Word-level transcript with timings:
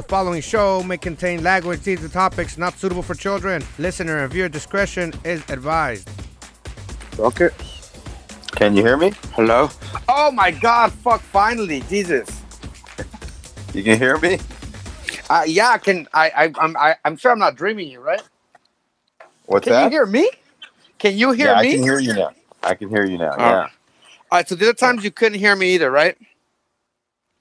The 0.00 0.08
following 0.08 0.40
show 0.40 0.82
may 0.82 0.96
contain 0.96 1.42
language, 1.42 1.80
themes, 1.80 2.02
and 2.02 2.10
topics 2.10 2.56
not 2.56 2.78
suitable 2.78 3.02
for 3.02 3.14
children. 3.14 3.62
Listener 3.78 4.24
and 4.24 4.32
viewer 4.32 4.48
discretion 4.48 5.12
is 5.24 5.42
advised. 5.50 6.08
Okay. 7.18 7.50
Can 8.52 8.74
you 8.74 8.82
hear 8.82 8.96
me? 8.96 9.12
Hello. 9.34 9.68
Oh 10.08 10.30
my 10.32 10.52
God! 10.52 10.90
Fuck! 10.90 11.20
Finally, 11.20 11.82
Jesus. 11.82 12.40
You 13.74 13.82
can 13.82 13.98
hear 13.98 14.16
me? 14.16 14.38
Uh, 15.28 15.42
yeah, 15.46 15.68
I 15.68 15.76
can. 15.76 16.08
I, 16.14 16.30
I, 16.30 16.52
I'm, 16.58 16.76
I, 16.78 16.96
I'm 17.04 17.18
sure 17.18 17.32
I'm 17.32 17.38
not 17.38 17.56
dreaming 17.56 17.90
you, 17.90 18.00
right? 18.00 18.22
What's 19.44 19.64
Can 19.64 19.74
that? 19.74 19.82
Can 19.82 19.92
you 19.92 19.98
hear 19.98 20.06
me? 20.06 20.30
Can 20.98 21.18
you 21.18 21.32
hear 21.32 21.48
yeah, 21.48 21.60
me? 21.60 21.68
I 21.68 21.72
can 21.72 21.82
hear 21.82 21.98
you 21.98 22.14
now. 22.14 22.30
I 22.62 22.74
can 22.74 22.88
hear 22.88 23.04
you 23.04 23.18
now. 23.18 23.34
Oh. 23.36 23.38
Yeah. 23.38 23.58
All 23.58 23.68
right. 24.32 24.48
So 24.48 24.54
the 24.54 24.64
other 24.64 24.72
times 24.72 25.04
you 25.04 25.10
couldn't 25.10 25.38
hear 25.38 25.54
me 25.54 25.74
either, 25.74 25.90
right? 25.90 26.16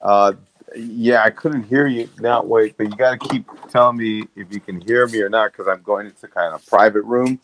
Uh, 0.01 0.33
yeah, 0.75 1.23
I 1.23 1.29
couldn't 1.29 1.63
hear 1.63 1.87
you. 1.87 2.09
Now 2.19 2.43
wait, 2.43 2.77
but 2.77 2.89
you 2.89 2.95
got 2.95 3.19
to 3.19 3.29
keep 3.29 3.45
telling 3.69 3.97
me 3.97 4.27
if 4.35 4.51
you 4.53 4.59
can 4.59 4.81
hear 4.81 5.07
me 5.07 5.21
or 5.21 5.29
not 5.29 5.51
because 5.51 5.67
I'm 5.67 5.81
going 5.81 6.07
into 6.07 6.27
kind 6.27 6.53
of 6.53 6.65
private 6.67 7.03
room, 7.03 7.39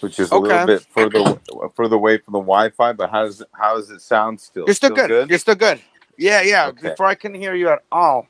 which 0.00 0.18
is 0.18 0.30
a 0.30 0.36
Okay. 0.36 0.48
little 0.48 0.66
bit 0.66 0.82
further 0.82 1.40
further 1.76 1.96
away 1.96 2.18
from 2.18 2.32
the 2.32 2.40
Wi-Fi. 2.40 2.92
But 2.94 3.10
how 3.10 3.24
does 3.24 3.40
it, 3.40 3.48
how 3.52 3.76
does 3.76 3.90
it 3.90 4.00
sound 4.02 4.40
still? 4.40 4.66
You're 4.66 4.74
still, 4.74 4.90
good. 4.94 5.30
You're 5.30 5.38
still 5.38 5.54
good. 5.54 5.80
Yeah, 6.18 6.42
yeah. 6.42 6.68
Okay. 6.68 6.90
Before 6.90 7.06
I 7.06 7.14
couldn't 7.14 7.40
hear 7.40 7.54
you 7.54 7.68
at 7.70 7.80
all, 7.90 8.26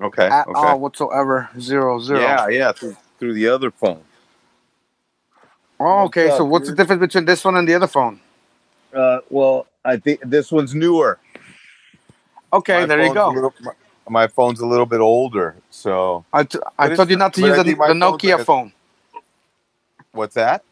Okay. 0.00 0.26
at 0.26 0.46
okay. 0.48 0.58
all 0.58 0.80
whatsoever. 0.80 1.48
Zero, 1.60 2.00
zero. 2.00 2.20
Yeah, 2.20 2.48
yeah. 2.48 2.72
Through, 2.72 2.96
through 3.18 3.34
the 3.34 3.48
other 3.48 3.70
phone. 3.70 4.02
Oh, 5.80 6.04
okay. 6.04 6.26
What's 6.26 6.36
so 6.38 6.44
what's 6.44 6.68
the 6.68 6.74
difference 6.76 7.00
between 7.00 7.24
this 7.24 7.44
one 7.44 7.56
and 7.56 7.68
the 7.68 7.74
other 7.74 7.88
phone? 7.88 8.20
Uh, 8.94 9.18
well, 9.30 9.66
I 9.84 9.96
think 9.96 10.20
this 10.24 10.52
one's 10.52 10.74
newer. 10.74 11.18
Okay, 12.52 12.80
My 12.80 12.86
there 12.86 13.04
you 13.04 13.14
go. 13.14 13.30
little- 13.30 13.54
my, 13.60 13.72
my 14.08 14.26
phone's 14.26 14.60
a 14.60 14.66
little 14.66 14.86
bit 14.86 15.00
older, 15.00 15.56
so 15.70 16.24
I, 16.32 16.44
t- 16.44 16.58
I 16.78 16.88
told 16.96 17.10
you 17.10 17.16
not 17.16 17.34
to 17.34 17.40
use 17.42 17.56
the, 17.56 17.62
the 17.64 17.94
Nokia 17.94 18.38
like 18.38 18.46
phone. 18.46 18.72
what's 20.12 20.34
that? 20.34 20.64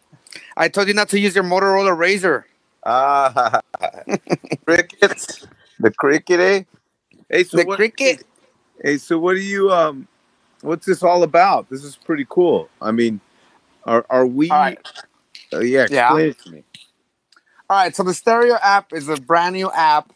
I 0.56 0.68
told 0.68 0.88
you 0.88 0.94
not 0.94 1.08
to 1.10 1.18
use 1.20 1.34
your 1.34 1.44
Motorola 1.44 1.96
Razr. 1.96 2.44
Ah, 2.84 3.60
crickets. 4.66 5.46
The 5.78 5.90
cricket, 5.90 6.40
eh? 6.40 6.62
Hey, 7.28 7.44
so 7.44 7.58
the 7.58 7.64
what, 7.64 7.76
cricket. 7.76 8.24
Hey, 8.82 8.98
so 8.98 9.18
what 9.18 9.34
do 9.34 9.40
you 9.40 9.70
um? 9.70 10.08
What's 10.62 10.86
this 10.86 11.02
all 11.02 11.22
about? 11.22 11.70
This 11.70 11.84
is 11.84 11.96
pretty 11.96 12.26
cool. 12.28 12.68
I 12.82 12.90
mean, 12.92 13.20
are 13.84 14.04
are 14.10 14.26
we? 14.26 14.50
Right. 14.50 14.78
Uh, 15.52 15.60
yeah, 15.60 15.86
Yeah. 15.90 16.08
explain 16.08 16.28
it 16.30 16.38
to 16.40 16.50
me. 16.50 16.64
All 17.68 17.76
right, 17.76 17.94
so 17.94 18.02
the 18.02 18.14
Stereo 18.14 18.56
app 18.62 18.92
is 18.92 19.08
a 19.08 19.16
brand 19.16 19.54
new 19.54 19.70
app, 19.70 20.12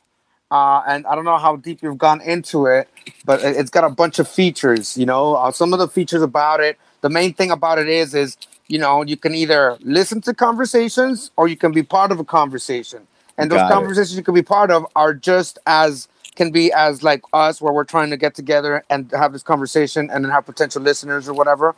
uh, 0.54 0.82
and 0.86 1.06
I 1.06 1.14
don't 1.16 1.24
know 1.24 1.38
how 1.38 1.56
deep 1.56 1.82
you've 1.82 1.98
gone 1.98 2.20
into 2.22 2.66
it, 2.66 2.88
but 3.24 3.42
it- 3.42 3.56
it's 3.56 3.70
got 3.70 3.84
a 3.84 3.90
bunch 3.90 4.18
of 4.20 4.28
features. 4.28 4.96
You 4.96 5.06
know, 5.06 5.34
uh, 5.34 5.50
some 5.52 5.72
of 5.74 5.78
the 5.80 5.88
features 5.88 6.22
about 6.22 6.60
it. 6.60 6.78
The 7.00 7.10
main 7.10 7.34
thing 7.34 7.50
about 7.50 7.78
it 7.78 7.88
is, 7.88 8.14
is 8.14 8.36
you 8.68 8.78
know, 8.78 9.02
you 9.02 9.16
can 9.16 9.34
either 9.34 9.76
listen 9.82 10.20
to 10.22 10.32
conversations 10.32 11.30
or 11.36 11.48
you 11.48 11.56
can 11.56 11.72
be 11.72 11.82
part 11.82 12.10
of 12.12 12.18
a 12.20 12.24
conversation, 12.24 13.00
and 13.36 13.50
those 13.50 13.58
Got 13.62 13.70
it. 13.70 13.74
conversations 13.74 14.16
you 14.16 14.22
can 14.22 14.34
be 14.34 14.42
part 14.42 14.70
of 14.70 14.86
are 14.96 15.12
just 15.12 15.58
as 15.66 16.08
can 16.36 16.50
be 16.50 16.72
as 16.72 17.02
like 17.02 17.22
us, 17.32 17.60
where 17.60 17.72
we're 17.72 17.84
trying 17.96 18.10
to 18.10 18.16
get 18.16 18.34
together 18.34 18.84
and 18.90 19.10
have 19.12 19.32
this 19.32 19.42
conversation, 19.42 20.08
and 20.10 20.24
then 20.24 20.30
have 20.32 20.46
potential 20.46 20.80
listeners 20.82 21.28
or 21.28 21.34
whatever. 21.34 21.74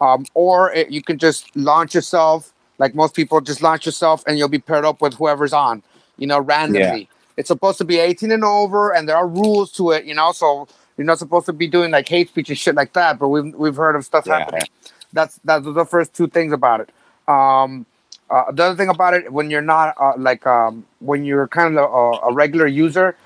Um, 0.00 0.26
or 0.34 0.72
it, 0.72 0.90
you 0.90 1.02
can 1.02 1.18
just 1.18 1.40
launch 1.56 1.94
yourself 1.94 2.52
like 2.78 2.94
most 2.94 3.14
people 3.16 3.40
just 3.40 3.62
launch 3.62 3.86
yourself 3.86 4.22
and 4.26 4.38
you'll 4.38 4.48
be 4.48 4.60
paired 4.70 4.84
up 4.84 5.00
with 5.00 5.14
whoever's 5.14 5.52
on 5.52 5.82
you 6.18 6.26
know 6.26 6.38
randomly 6.38 7.08
it's 7.38 7.48
supposed 7.48 7.78
to 7.78 7.84
be 7.84 7.98
18 7.98 8.32
and 8.32 8.44
over 8.44 8.92
and 8.94 9.08
there 9.08 9.16
are 9.16 9.28
rules 9.28 9.72
to 9.72 9.92
it 9.92 10.04
you 10.04 10.14
know 10.14 10.32
so 10.32 10.68
you're 10.98 11.06
not 11.06 11.18
supposed 11.18 11.46
to 11.46 11.52
be 11.54 11.66
doing 11.68 11.90
like 11.92 12.08
hate 12.08 12.28
speech 12.28 12.50
and 12.50 12.58
shit 12.58 12.74
like 12.74 12.92
that 12.94 13.18
but 13.18 13.28
we've, 13.28 13.54
we've 13.54 13.76
heard 13.76 13.96
of 13.96 14.04
stuff 14.04 14.26
Yeah. 14.26 14.38
happening 14.40 14.68
that's 15.12 15.40
that's 15.44 15.64
the 15.64 15.86
first 15.86 16.14
two 16.14 16.26
things 16.28 16.52
about 16.52 16.80
it 16.80 16.90
um 17.28 17.86
uh, 18.30 18.52
the 18.52 18.62
other 18.64 18.76
thing 18.76 18.90
about 18.90 19.14
it 19.14 19.32
when 19.32 19.50
you're 19.50 19.62
not 19.62 19.94
uh, 20.00 20.12
like 20.18 20.46
um 20.46 20.84
when 21.00 21.24
you're 21.24 21.48
kind 21.48 21.78
of 21.78 21.84
a, 21.90 22.28
a 22.28 22.32
regular 22.34 22.66
user 22.66 23.16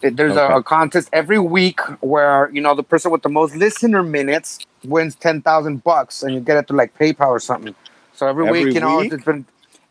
there's 0.00 0.36
a, 0.36 0.42
Okay. 0.44 0.54
a 0.54 0.62
contest 0.62 1.08
every 1.12 1.38
week 1.38 1.80
where 2.00 2.50
you 2.52 2.60
know 2.60 2.74
the 2.74 2.82
person 2.82 3.10
with 3.10 3.22
the 3.22 3.28
most 3.28 3.56
listener 3.56 4.02
minutes 4.02 4.60
wins 4.84 5.14
10,000 5.16 5.82
bucks 5.82 6.22
and 6.22 6.34
you 6.34 6.40
get 6.40 6.56
it 6.56 6.68
through 6.68 6.78
like 6.78 6.96
PayPal 6.98 7.28
or 7.28 7.40
something 7.40 7.74
so 8.14 8.26
every, 8.28 8.46
Every 8.46 8.64
week 8.66 8.74
you 8.74 8.80
know 8.80 9.00
week? 9.00 9.12
it's 9.12 9.24
been 9.24 9.46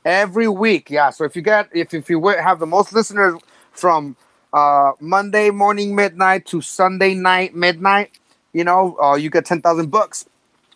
every 0.06 0.48
week 0.48 0.90
yeah 0.90 1.10
so 1.10 1.26
if 1.26 1.36
you 1.36 1.42
get 1.42 1.70
if, 1.74 1.94
if 1.94 2.10
you 2.10 2.26
have 2.28 2.60
the 2.60 2.66
most 2.68 2.94
listeners 2.94 3.36
from 3.78 4.16
uh 4.54 4.94
monday 5.00 5.50
morning 5.52 5.96
midnight 5.96 6.46
to 6.46 6.62
sunday 6.62 7.14
night 7.14 7.56
midnight 7.56 8.12
you 8.54 8.64
know 8.64 8.98
uh, 9.02 9.16
you 9.16 9.30
get 9.30 9.46
10,000 9.46 9.92
bucks 9.92 10.26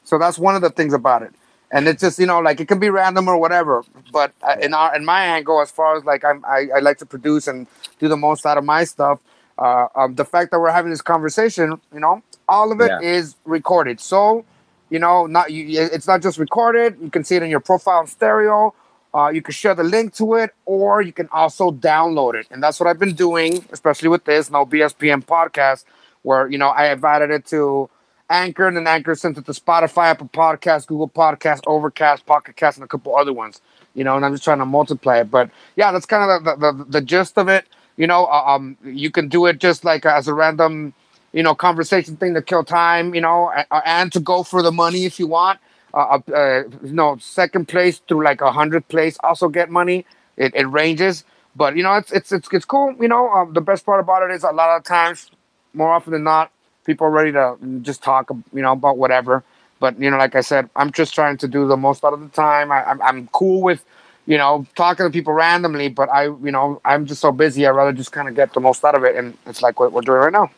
so 0.03 0.17
that's 0.19 0.39
one 0.39 0.55
of 0.55 0.61
the 0.61 0.69
things 0.71 0.93
about 0.93 1.23
it. 1.23 1.33
And 1.71 1.87
it's 1.87 2.01
just 2.01 2.19
you 2.19 2.25
know 2.27 2.39
like 2.39 2.59
it 2.61 2.67
can 2.67 2.79
be 2.79 2.89
random 2.89 3.27
or 3.29 3.37
whatever 3.37 3.83
but 4.11 4.33
uh, 4.43 4.55
in 4.61 4.73
our 4.73 4.95
in 4.95 5.05
my 5.05 5.23
angle 5.25 5.61
as 5.61 5.71
far 5.71 5.97
as 5.97 6.05
like 6.05 6.25
I'm, 6.25 6.43
I, 6.45 6.67
I 6.77 6.79
like 6.79 6.97
to 6.99 7.05
produce 7.05 7.47
and 7.47 7.67
do 7.99 8.07
the 8.09 8.17
most 8.17 8.45
out 8.45 8.57
of 8.57 8.65
my 8.65 8.85
stuff 8.85 9.19
uh, 9.59 9.87
um, 9.95 10.15
the 10.15 10.25
fact 10.25 10.51
that 10.51 10.59
we're 10.59 10.71
having 10.71 10.91
this 10.91 11.01
conversation 11.01 11.79
you 11.93 11.99
know 11.99 12.23
all 12.49 12.71
of 12.71 12.81
it 12.81 12.93
is 12.99 13.35
Yeah. 13.45 13.51
recorded. 13.51 13.99
So 14.01 14.45
you 14.89 14.99
know 14.99 15.27
not 15.27 15.51
you, 15.51 15.81
it's 15.81 16.07
not 16.07 16.21
just 16.21 16.39
recorded. 16.39 16.97
You 17.01 17.11
can 17.11 17.23
see 17.23 17.35
it 17.37 17.43
in 17.43 17.49
your 17.49 17.61
profile 17.61 18.01
in 18.01 18.07
stereo 18.07 18.73
uh, 19.13 19.29
you 19.29 19.41
can 19.41 19.53
share 19.53 19.73
the 19.75 19.83
link 19.83 20.13
to 20.15 20.35
it 20.35 20.53
or 20.65 21.01
you 21.01 21.11
can 21.11 21.27
also 21.31 21.71
download 21.71 22.35
it. 22.35 22.47
And 22.51 22.61
that's 22.61 22.79
what 22.79 22.87
i've 22.87 22.99
been 22.99 23.13
doing 23.15 23.65
especially 23.71 24.09
with 24.09 24.25
this 24.25 24.49
no 24.49 24.65
BSPN 24.65 25.21
podcast 25.21 25.85
where 26.21 26.49
you 26.49 26.57
know 26.57 26.69
i 26.69 26.85
added 26.87 27.31
it 27.31 27.45
to 27.47 27.89
anchor 28.29 28.67
and 28.67 28.77
then 28.77 28.87
anchor 28.87 29.15
sent 29.15 29.37
it 29.37 29.45
to 29.45 29.51
spotify 29.51 30.05
apple 30.11 30.29
podcast 30.31 30.87
google 30.87 31.09
podcast 31.09 31.61
overcast 31.65 32.25
pocket 32.25 32.55
cast 32.55 32.77
and 32.77 32.83
a 32.83 32.87
couple 32.87 33.15
other 33.15 33.33
ones 33.33 33.61
you 33.95 34.03
know 34.03 34.15
and 34.15 34.25
i'm 34.25 34.33
just 34.33 34.43
trying 34.43 34.59
to 34.59 34.65
multiply 34.65 35.19
it. 35.19 35.31
But 35.31 35.49
yeah 35.75 35.91
that's 35.91 36.05
kind 36.05 36.29
of 36.29 36.43
the, 36.43 36.55
the, 36.55 36.83
the, 36.83 36.91
the 36.91 37.01
gist 37.01 37.37
of 37.37 37.47
it. 37.47 37.65
You 37.97 38.07
know 38.07 38.25
uh, 38.25 38.43
um 38.45 38.77
you 38.83 39.11
can 39.11 39.27
do 39.29 39.45
it 39.45 39.59
just 39.59 39.83
like 39.83 40.05
as 40.05 40.27
a 40.27 40.33
random 40.33 40.93
you 41.31 41.43
know, 41.43 41.53
conversation 41.53 42.17
thing 42.17 42.33
to 42.33 42.41
kill 42.41 42.63
time, 42.63 43.13
you 43.13 43.21
know, 43.21 43.51
and 43.85 44.11
to 44.11 44.19
go 44.19 44.41
for 44.43 44.63
the 44.63 44.71
money 44.71 45.05
if 45.05 45.19
you 45.19 45.27
want. 45.27 45.59
Uh, 45.93 46.19
uh, 46.29 46.31
uh, 46.31 46.63
you 46.83 46.93
know, 46.93 47.17
second 47.19 47.67
place 47.67 47.99
through 48.07 48.23
like 48.23 48.41
a 48.41 48.51
hundred 48.51 48.87
place 48.87 49.17
also 49.23 49.49
get 49.49 49.69
money. 49.69 50.05
It, 50.37 50.53
it 50.55 50.65
ranges, 50.67 51.23
but 51.55 51.75
you 51.75 51.83
know, 51.83 51.95
it's 51.95 52.11
it's 52.11 52.31
it's 52.31 52.47
it's 52.51 52.65
cool. 52.65 52.95
You 52.99 53.07
know, 53.07 53.29
um, 53.29 53.53
the 53.53 53.61
best 53.61 53.85
part 53.85 53.99
about 53.99 54.23
it 54.23 54.31
is 54.33 54.43
a 54.43 54.51
lot 54.51 54.77
of 54.77 54.83
times, 54.83 55.31
more 55.73 55.91
often 55.91 56.13
than 56.13 56.23
not, 56.23 56.51
people 56.85 57.07
are 57.07 57.11
ready 57.11 57.31
to 57.31 57.57
just 57.81 58.01
talk, 58.01 58.29
you 58.53 58.61
know, 58.61 58.71
about 58.71 58.97
whatever. 58.97 59.43
But 59.79 59.99
you 59.99 60.09
know, 60.09 60.17
like 60.17 60.35
I 60.35 60.41
said, 60.41 60.69
I'm 60.75 60.91
just 60.91 61.13
trying 61.13 61.37
to 61.37 61.47
do 61.47 61.67
the 61.67 61.77
most 61.77 62.03
out 62.03 62.13
of 62.13 62.21
the 62.21 62.29
time. 62.29 62.71
I, 62.71 62.83
I'm 62.83 63.01
I'm 63.01 63.27
cool 63.27 63.61
with, 63.61 63.83
you 64.25 64.37
know, 64.37 64.65
talking 64.75 65.05
to 65.05 65.09
people 65.09 65.33
randomly, 65.33 65.89
but 65.89 66.09
I, 66.09 66.25
you 66.25 66.51
know, 66.51 66.81
I'm 66.85 67.05
just 67.05 67.21
so 67.21 67.31
busy. 67.31 67.65
I'd 67.65 67.71
rather 67.71 67.93
just 67.93 68.11
kind 68.11 68.27
of 68.27 68.35
get 68.35 68.53
the 68.53 68.59
most 68.59 68.83
out 68.83 68.95
of 68.95 69.03
it, 69.03 69.15
and 69.15 69.37
it's 69.45 69.61
like 69.61 69.79
what 69.79 69.91
we're 69.91 70.01
doing 70.01 70.19
right 70.19 70.33
now. 70.33 70.51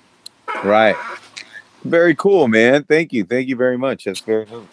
Right. 0.64 0.96
Very 1.84 2.16
cool, 2.16 2.48
man. 2.48 2.84
Thank 2.84 3.14
you. 3.14 3.24
Thank 3.24 3.48
you 3.48 3.56
very 3.56 3.78
much. 3.78 4.04
That's 4.04 4.20
very 4.20 4.46
cool. 4.46 4.68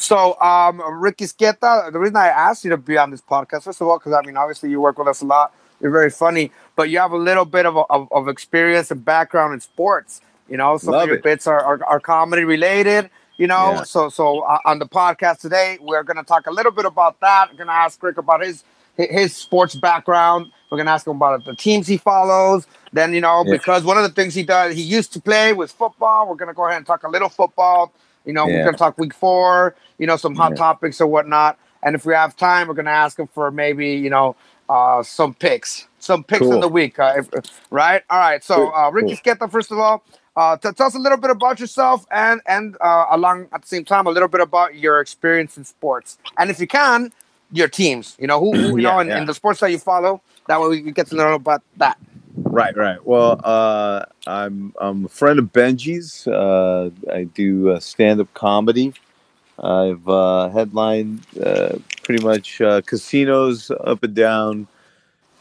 So, 0.00 0.40
um, 0.40 0.80
Rick 1.00 1.18
Izquieta, 1.18 1.92
the 1.92 1.98
reason 1.98 2.16
I 2.16 2.28
asked 2.28 2.64
you 2.64 2.70
to 2.70 2.78
be 2.78 2.96
on 2.96 3.10
this 3.10 3.20
podcast, 3.20 3.64
first 3.64 3.80
of 3.82 3.86
all, 3.88 3.98
because 3.98 4.14
I 4.14 4.22
mean, 4.22 4.36
obviously 4.36 4.70
you 4.70 4.80
work 4.80 4.98
with 4.98 5.08
us 5.08 5.20
a 5.20 5.26
lot. 5.26 5.52
You're 5.80 5.90
very 5.90 6.10
funny, 6.10 6.52
but 6.74 6.88
you 6.90 6.98
have 6.98 7.12
a 7.12 7.16
little 7.18 7.44
bit 7.44 7.66
of, 7.66 7.76
of, 7.90 8.08
of 8.10 8.28
experience 8.28 8.90
and 8.90 9.04
background 9.04 9.52
in 9.54 9.60
sports. 9.60 10.20
You 10.48 10.56
know, 10.56 10.78
some 10.78 10.92
Love 10.92 11.02
of 11.02 11.08
your 11.08 11.16
it. 11.18 11.22
bits 11.22 11.46
are, 11.46 11.60
are, 11.62 11.84
are 11.84 12.00
comedy 12.00 12.44
related. 12.44 13.10
You 13.36 13.46
know, 13.46 13.72
Yeah. 13.72 13.82
so 13.84 14.08
so 14.08 14.40
uh, 14.40 14.58
on 14.64 14.78
the 14.78 14.86
podcast 14.86 15.40
today, 15.40 15.78
we're 15.80 16.02
going 16.02 16.16
to 16.18 16.22
talk 16.24 16.46
a 16.46 16.50
little 16.50 16.72
bit 16.72 16.84
about 16.86 17.20
that. 17.20 17.48
We're 17.50 17.56
going 17.58 17.68
to 17.68 17.72
ask 17.74 18.02
Rick 18.02 18.16
about 18.18 18.42
his 18.42 18.64
his 18.96 19.08
his 19.10 19.36
sports 19.36 19.74
background. 19.74 20.50
We're 20.70 20.76
going 20.78 20.86
to 20.86 20.92
ask 20.92 21.06
him 21.06 21.16
about 21.16 21.44
the 21.44 21.54
teams 21.56 21.86
he 21.86 21.96
follows. 21.98 22.66
Then 22.92 23.12
you 23.14 23.20
know, 23.20 23.44
Yeah. 23.46 23.52
because 23.52 23.84
one 23.84 23.96
of 23.98 24.02
the 24.02 24.10
things 24.10 24.34
he 24.34 24.42
does, 24.44 24.74
he 24.74 24.82
used 24.82 25.12
to 25.14 25.20
play 25.20 25.52
was 25.52 25.72
football. 25.72 26.26
We're 26.28 26.34
going 26.36 26.48
to 26.48 26.54
go 26.54 26.64
ahead 26.66 26.78
and 26.78 26.86
talk 26.86 27.02
a 27.04 27.08
little 27.08 27.28
football. 27.30 27.92
You 28.24 28.32
know, 28.32 28.46
we're 28.46 28.62
going 28.64 28.74
to 28.74 28.78
talk 28.78 28.98
week 28.98 29.14
four. 29.14 29.74
You 29.98 30.06
know, 30.06 30.16
some 30.16 30.34
hot 30.34 30.52
Yeah. 30.52 30.56
topics 30.56 31.00
or 31.00 31.06
whatnot. 31.06 31.58
And 31.82 31.94
if 31.94 32.04
we 32.04 32.14
have 32.14 32.36
time, 32.36 32.68
we're 32.68 32.74
going 32.74 32.86
to 32.86 32.90
ask 32.90 33.18
him 33.18 33.26
for 33.28 33.50
maybe 33.50 33.88
you 33.94 34.10
know 34.10 34.36
uh, 34.68 35.02
some 35.02 35.34
picks, 35.34 35.88
some 35.98 36.22
picks 36.24 36.42
in 36.46 36.60
the 36.60 36.68
week. 36.68 36.98
Uh, 36.98 37.14
if, 37.18 37.28
right? 37.70 38.02
All 38.10 38.18
right. 38.18 38.42
So, 38.44 38.72
uh, 38.74 38.90
Rick 38.90 39.06
Izquieta, 39.06 39.50
first 39.50 39.72
of 39.72 39.78
all, 39.78 40.02
uh, 40.36 40.56
t- 40.56 40.70
tell 40.72 40.86
us 40.86 40.94
a 40.94 40.98
little 40.98 41.18
bit 41.18 41.30
about 41.30 41.58
yourself, 41.60 42.06
and 42.10 42.40
and 42.46 42.76
uh, 42.80 43.06
along 43.10 43.48
at 43.52 43.62
the 43.62 43.68
same 43.68 43.84
time, 43.84 44.06
a 44.06 44.10
little 44.10 44.28
bit 44.28 44.40
about 44.40 44.74
your 44.76 45.00
experience 45.00 45.56
in 45.56 45.64
sports, 45.64 46.18
and 46.38 46.50
if 46.50 46.60
you 46.60 46.66
can, 46.66 47.12
your 47.52 47.68
teams. 47.68 48.16
You 48.20 48.26
know, 48.26 48.38
who, 48.40 48.52
who 48.52 48.76
you 48.76 48.82
Yeah, 48.82 48.90
know, 48.92 48.98
in, 49.00 49.08
yeah. 49.08 49.18
in 49.18 49.24
the 49.26 49.34
sports 49.34 49.60
that 49.60 49.70
you 49.70 49.78
follow. 49.78 50.20
That 50.46 50.60
way, 50.60 50.68
we 50.68 50.92
get 50.92 51.06
to 51.08 51.16
know 51.16 51.34
about 51.34 51.62
that. 51.78 51.96
Right, 52.44 52.76
right. 52.76 53.04
Well, 53.06 53.40
uh, 53.44 54.04
I'm 54.26 54.72
I'm 54.80 55.04
a 55.06 55.08
friend 55.08 55.38
of 55.38 55.52
Benji's. 55.52 56.26
Uh, 56.26 56.90
I 57.12 57.24
do 57.24 57.70
uh, 57.70 57.80
stand 57.80 58.20
up 58.20 58.32
comedy. 58.34 58.94
I've 59.58 60.08
uh, 60.08 60.48
headlined 60.50 61.26
uh, 61.42 61.78
pretty 62.02 62.24
much 62.24 62.60
uh, 62.60 62.80
casinos 62.82 63.70
up 63.70 64.02
and 64.02 64.14
down 64.14 64.68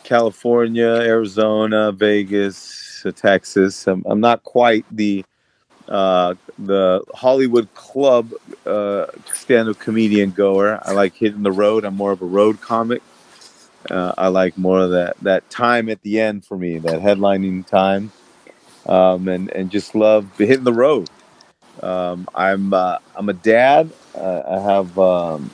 California, 0.03 0.87
Arizona, 0.87 1.91
Vegas, 1.91 3.05
Texas. 3.15 3.87
I'm, 3.87 4.03
I'm 4.05 4.19
not 4.19 4.43
quite 4.43 4.85
the 4.91 5.23
uh, 5.87 6.35
the 6.59 7.03
Hollywood 7.15 7.73
Club 7.73 8.31
uh, 8.65 9.07
stand-up 9.33 9.79
comedian 9.79 10.31
goer. 10.31 10.79
I 10.83 10.91
like 10.91 11.15
hitting 11.15 11.43
the 11.43 11.51
road. 11.51 11.85
I'm 11.85 11.95
more 11.95 12.11
of 12.11 12.21
a 12.21 12.25
road 12.25 12.61
comic. 12.61 13.01
Uh, 13.89 14.13
I 14.17 14.27
like 14.27 14.57
more 14.57 14.79
of 14.79 14.91
that 14.91 15.17
that 15.21 15.49
time 15.49 15.89
at 15.89 16.01
the 16.01 16.19
end 16.19 16.45
for 16.45 16.57
me, 16.57 16.79
that 16.79 17.01
headlining 17.01 17.65
time, 17.65 18.11
um, 18.85 19.27
and 19.27 19.51
and 19.51 19.69
just 19.69 19.95
love 19.95 20.25
hitting 20.37 20.63
the 20.63 20.73
road. 20.73 21.09
Um, 21.81 22.27
I'm 22.35 22.73
uh, 22.73 22.97
I'm 23.15 23.29
a 23.29 23.33
dad. 23.33 23.91
Uh, 24.15 24.41
I 24.47 24.59
have 24.59 24.99
um, 24.99 25.49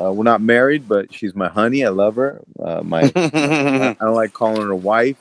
uh, 0.00 0.12
we're 0.12 0.24
not 0.24 0.40
married, 0.40 0.88
but 0.88 1.12
she's 1.12 1.34
my 1.34 1.48
honey. 1.48 1.84
I 1.84 1.90
love 1.90 2.16
her. 2.16 2.40
Uh, 2.58 2.82
my 2.82 3.02
I 3.34 3.96
don't 4.00 4.14
like 4.14 4.32
calling 4.32 4.66
her 4.66 4.74
wife. 4.74 5.16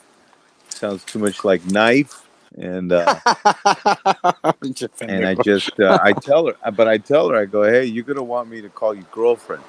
Sounds 0.69 1.03
too 1.03 1.19
much 1.19 1.43
like 1.43 1.65
knife. 1.65 2.25
And 2.57 2.91
uh, 2.91 3.15
and 5.01 5.25
I 5.25 5.35
just 5.35 5.79
uh, 5.79 5.99
I 6.01 6.13
tell 6.13 6.47
her, 6.47 6.71
but 6.71 6.87
I 6.87 6.97
tell 6.97 7.29
her 7.29 7.35
I 7.35 7.45
go, 7.45 7.63
hey, 7.63 7.85
you're 7.85 8.03
gonna 8.03 8.23
want 8.23 8.49
me 8.49 8.61
to 8.61 8.69
call 8.69 8.93
you 8.93 9.05
girlfriend. 9.11 9.63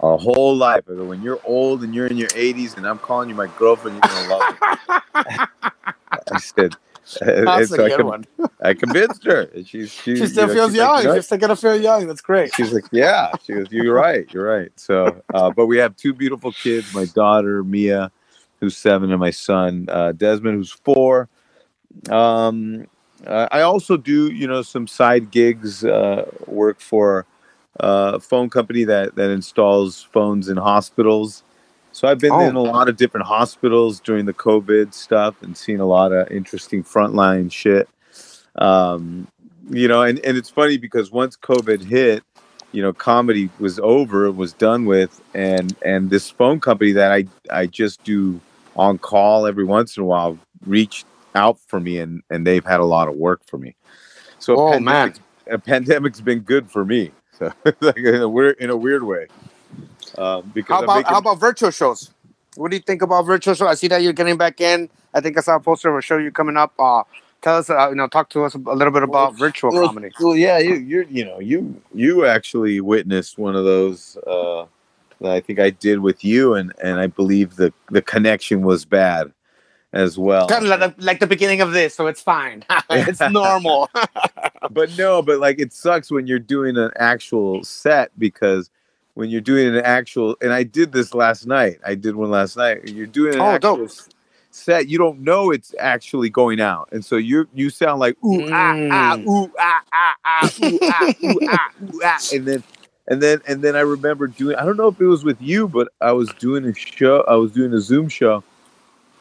A 0.00 0.16
whole 0.16 0.56
life. 0.56 0.84
I 0.88 0.94
go, 0.94 1.04
when 1.04 1.22
you're 1.22 1.40
old 1.44 1.82
and 1.82 1.94
you're 1.94 2.06
in 2.06 2.16
your 2.16 2.28
80s 2.28 2.76
and 2.76 2.86
I'm 2.86 2.98
calling 2.98 3.28
you 3.28 3.34
my 3.34 3.48
girlfriend, 3.58 3.96
you're 3.96 4.12
gonna 4.12 4.28
love 4.28 4.56
it. 5.14 5.48
I 6.32 6.36
said, 6.38 6.76
That's 7.20 7.72
a 7.72 7.76
good 7.76 7.92
I, 7.92 7.96
con- 7.96 8.06
one. 8.06 8.24
I 8.62 8.74
convinced 8.74 9.24
her. 9.24 9.42
and 9.54 9.66
She's 9.66 9.90
she, 10.04 10.14
She 10.14 10.20
you 10.20 10.26
still 10.28 10.46
know, 10.46 10.54
feels 10.54 10.70
she's 10.72 10.80
like, 10.80 11.04
young. 11.04 11.16
She's 11.16 11.26
still 11.26 11.38
gonna 11.38 11.56
feel 11.56 11.80
young. 11.80 12.06
That's 12.06 12.20
great. 12.20 12.54
She's 12.54 12.72
like, 12.72 12.84
yeah. 12.92 13.32
She 13.42 13.54
goes, 13.54 13.66
you're 13.72 13.92
right. 13.92 14.32
You're 14.32 14.46
right. 14.46 14.70
So, 14.76 15.20
uh, 15.34 15.50
but 15.50 15.66
we 15.66 15.78
have 15.78 15.96
two 15.96 16.12
beautiful 16.12 16.52
kids. 16.52 16.94
My 16.94 17.06
daughter 17.06 17.64
Mia, 17.64 18.12
who's 18.60 18.76
seven, 18.76 19.10
and 19.10 19.18
my 19.20 19.30
son 19.30 19.86
uh, 19.90 20.12
Desmond, 20.12 20.56
who's 20.58 20.70
four. 20.70 21.28
Um, 22.08 22.86
uh, 23.26 23.48
I 23.50 23.62
also 23.62 23.96
do, 23.96 24.32
you 24.32 24.46
know, 24.46 24.62
some 24.62 24.86
side 24.86 25.32
gigs. 25.32 25.84
Uh, 25.84 26.30
work 26.46 26.80
for 26.80 27.26
a 27.80 28.20
phone 28.20 28.50
company 28.50 28.84
that 28.84 29.14
that 29.16 29.30
installs 29.30 30.02
phones 30.12 30.48
in 30.48 30.56
hospitals. 30.56 31.42
So 31.92 32.06
I've 32.06 32.18
been 32.18 32.32
Oh. 32.32 32.40
in 32.40 32.54
a 32.54 32.62
lot 32.62 32.88
of 32.88 32.96
different 32.96 33.26
hospitals 33.26 33.98
during 34.00 34.26
the 34.26 34.34
COVID 34.34 34.92
stuff 34.94 35.42
and 35.42 35.56
seen 35.56 35.80
a 35.80 35.86
lot 35.86 36.12
of 36.12 36.30
interesting 36.30 36.84
frontline 36.84 37.50
shit. 37.50 37.88
Um, 38.56 39.26
you 39.70 39.88
know, 39.88 40.02
and, 40.02 40.18
and 40.20 40.36
it's 40.36 40.50
funny 40.50 40.78
because 40.78 41.10
once 41.10 41.36
COVID 41.36 41.82
hit, 41.84 42.22
you 42.72 42.82
know, 42.82 42.92
comedy 42.92 43.48
was 43.58 43.78
over, 43.80 44.26
it 44.26 44.36
was 44.36 44.52
done 44.52 44.84
with, 44.84 45.20
and 45.34 45.74
and 45.84 46.10
this 46.10 46.28
phone 46.30 46.60
company 46.60 46.92
that 46.92 47.12
I 47.12 47.24
I 47.50 47.66
just 47.66 48.02
do 48.04 48.40
on 48.76 48.98
call 48.98 49.46
every 49.46 49.64
once 49.64 49.96
in 49.96 50.02
a 50.02 50.06
while 50.06 50.38
reached 50.66 51.06
out 51.34 51.58
for 51.66 51.80
me, 51.80 51.98
and 51.98 52.22
and 52.30 52.46
they've 52.46 52.64
had 52.64 52.80
a 52.80 52.84
lot 52.84 53.08
of 53.08 53.14
work 53.16 53.40
for 53.46 53.58
me. 53.58 53.74
So 54.38 54.54
a 54.54 54.58
Oh, 54.58 54.72
pandemic's- 54.78 55.20
a 55.50 55.58
pandemic's 55.58 56.20
been 56.20 56.40
good 56.40 56.70
for 56.70 56.84
me, 56.84 57.10
so 57.38 57.52
like 57.80 57.96
in 57.96 58.16
a 58.16 58.28
weird 58.28 58.56
in 58.58 58.70
a 58.70 58.76
weird 58.76 59.04
way. 59.04 59.26
Um, 60.16 60.50
because 60.54 60.76
How 60.76 60.84
about 60.84 60.96
making- 60.96 61.12
how 61.12 61.18
about 61.18 61.40
virtual 61.40 61.70
shows? 61.70 62.10
What 62.56 62.70
do 62.70 62.76
you 62.76 62.82
think 62.82 63.02
about 63.02 63.22
virtual 63.24 63.54
shows? 63.54 63.68
I 63.68 63.74
see 63.74 63.88
that 63.88 64.02
you're 64.02 64.12
getting 64.12 64.36
back 64.36 64.60
in. 64.60 64.88
I 65.14 65.20
think 65.20 65.38
I 65.38 65.40
saw 65.40 65.56
a 65.56 65.60
poster 65.60 65.90
of 65.90 65.96
a 65.96 66.02
show 66.02 66.16
you 66.16 66.32
coming 66.32 66.56
up. 66.56 66.72
Uh, 66.78 67.04
tell 67.40 67.56
us, 67.56 67.70
uh, 67.70 67.88
you 67.90 67.94
know, 67.94 68.08
talk 68.08 68.30
to 68.30 68.44
us 68.44 68.54
a 68.54 68.58
little 68.58 68.92
bit 68.92 69.02
about 69.02 69.36
virtual 69.38 69.70
well, 69.72 69.86
comedy. 69.86 70.10
Well, 70.20 70.36
yeah, 70.36 70.58
you 70.58 70.74
you're 70.74 71.04
you 71.04 71.24
know 71.24 71.38
you 71.38 71.80
you 71.94 72.26
actually 72.26 72.80
witnessed 72.80 73.38
one 73.38 73.54
of 73.54 73.64
those 73.64 74.16
uh, 74.26 74.66
that 75.20 75.32
I 75.32 75.40
think 75.40 75.60
I 75.60 75.70
did 75.70 76.00
with 76.00 76.24
you, 76.24 76.54
and 76.54 76.72
and 76.82 76.98
I 76.98 77.06
believe 77.06 77.56
the 77.56 77.72
the 77.90 78.02
connection 78.02 78.62
was 78.62 78.84
bad 78.84 79.32
as 79.92 80.18
well. 80.18 80.48
Kind 80.48 80.64
of 80.64 80.70
like 80.70 80.96
the, 80.96 81.04
like 81.04 81.20
the 81.20 81.26
beginning 81.26 81.60
of 81.60 81.72
this, 81.72 81.94
so 81.94 82.06
it's 82.06 82.20
fine. 82.20 82.64
it's 82.90 83.20
normal. 83.30 83.88
but 84.72 84.96
no, 84.96 85.22
but 85.22 85.38
like 85.40 85.58
it 85.60 85.72
sucks 85.72 86.10
when 86.10 86.26
you're 86.26 86.38
doing 86.38 86.76
an 86.76 86.90
actual 86.96 87.64
set 87.64 88.10
because 88.18 88.70
when 89.14 89.30
you're 89.30 89.40
doing 89.40 89.68
an 89.68 89.82
actual, 89.84 90.36
and 90.40 90.52
I 90.52 90.62
did 90.62 90.92
this 90.92 91.12
last 91.14 91.46
night. 91.46 91.78
I 91.84 91.94
did 91.94 92.14
one 92.14 92.30
last 92.30 92.56
night. 92.56 92.86
You're 92.88 93.06
doing 93.06 93.34
an 93.34 93.40
Oh, 93.40 93.54
actual 93.56 93.76
dope. 93.86 93.90
set. 94.50 94.88
You 94.88 94.98
don't 94.98 95.20
know 95.20 95.50
it's 95.50 95.74
actually 95.78 96.30
going 96.30 96.60
out, 96.60 96.88
and 96.92 97.04
so 97.04 97.16
you 97.16 97.48
you 97.54 97.70
sound 97.70 98.00
like 98.00 98.16
ooh 98.24 98.48
ah 98.52 98.76
ah 98.90 99.16
Mm. 99.16 99.26
ooh 99.26 99.50
ah 99.58 99.80
ah 99.92 100.14
ah 100.24 100.50
ooh 100.62 100.78
ah 100.82 101.12
ooh 101.24 101.40
ah 101.48 101.70
ooh 101.82 102.00
ah, 102.04 102.18
and 102.32 102.46
then. 102.46 102.62
And 103.10 103.22
then, 103.22 103.40
and 103.48 103.62
then 103.62 103.74
I 103.74 103.80
remember 103.80 104.26
doing. 104.26 104.56
I 104.56 104.66
don't 104.66 104.76
know 104.76 104.88
if 104.88 105.00
it 105.00 105.06
was 105.06 105.24
with 105.24 105.40
you, 105.40 105.66
but 105.66 105.88
I 105.98 106.12
was 106.12 106.28
doing 106.38 106.66
a 106.66 106.74
show. 106.74 107.24
I 107.26 107.36
was 107.36 107.52
doing 107.52 107.72
a 107.72 107.80
Zoom 107.80 108.10
show, 108.10 108.44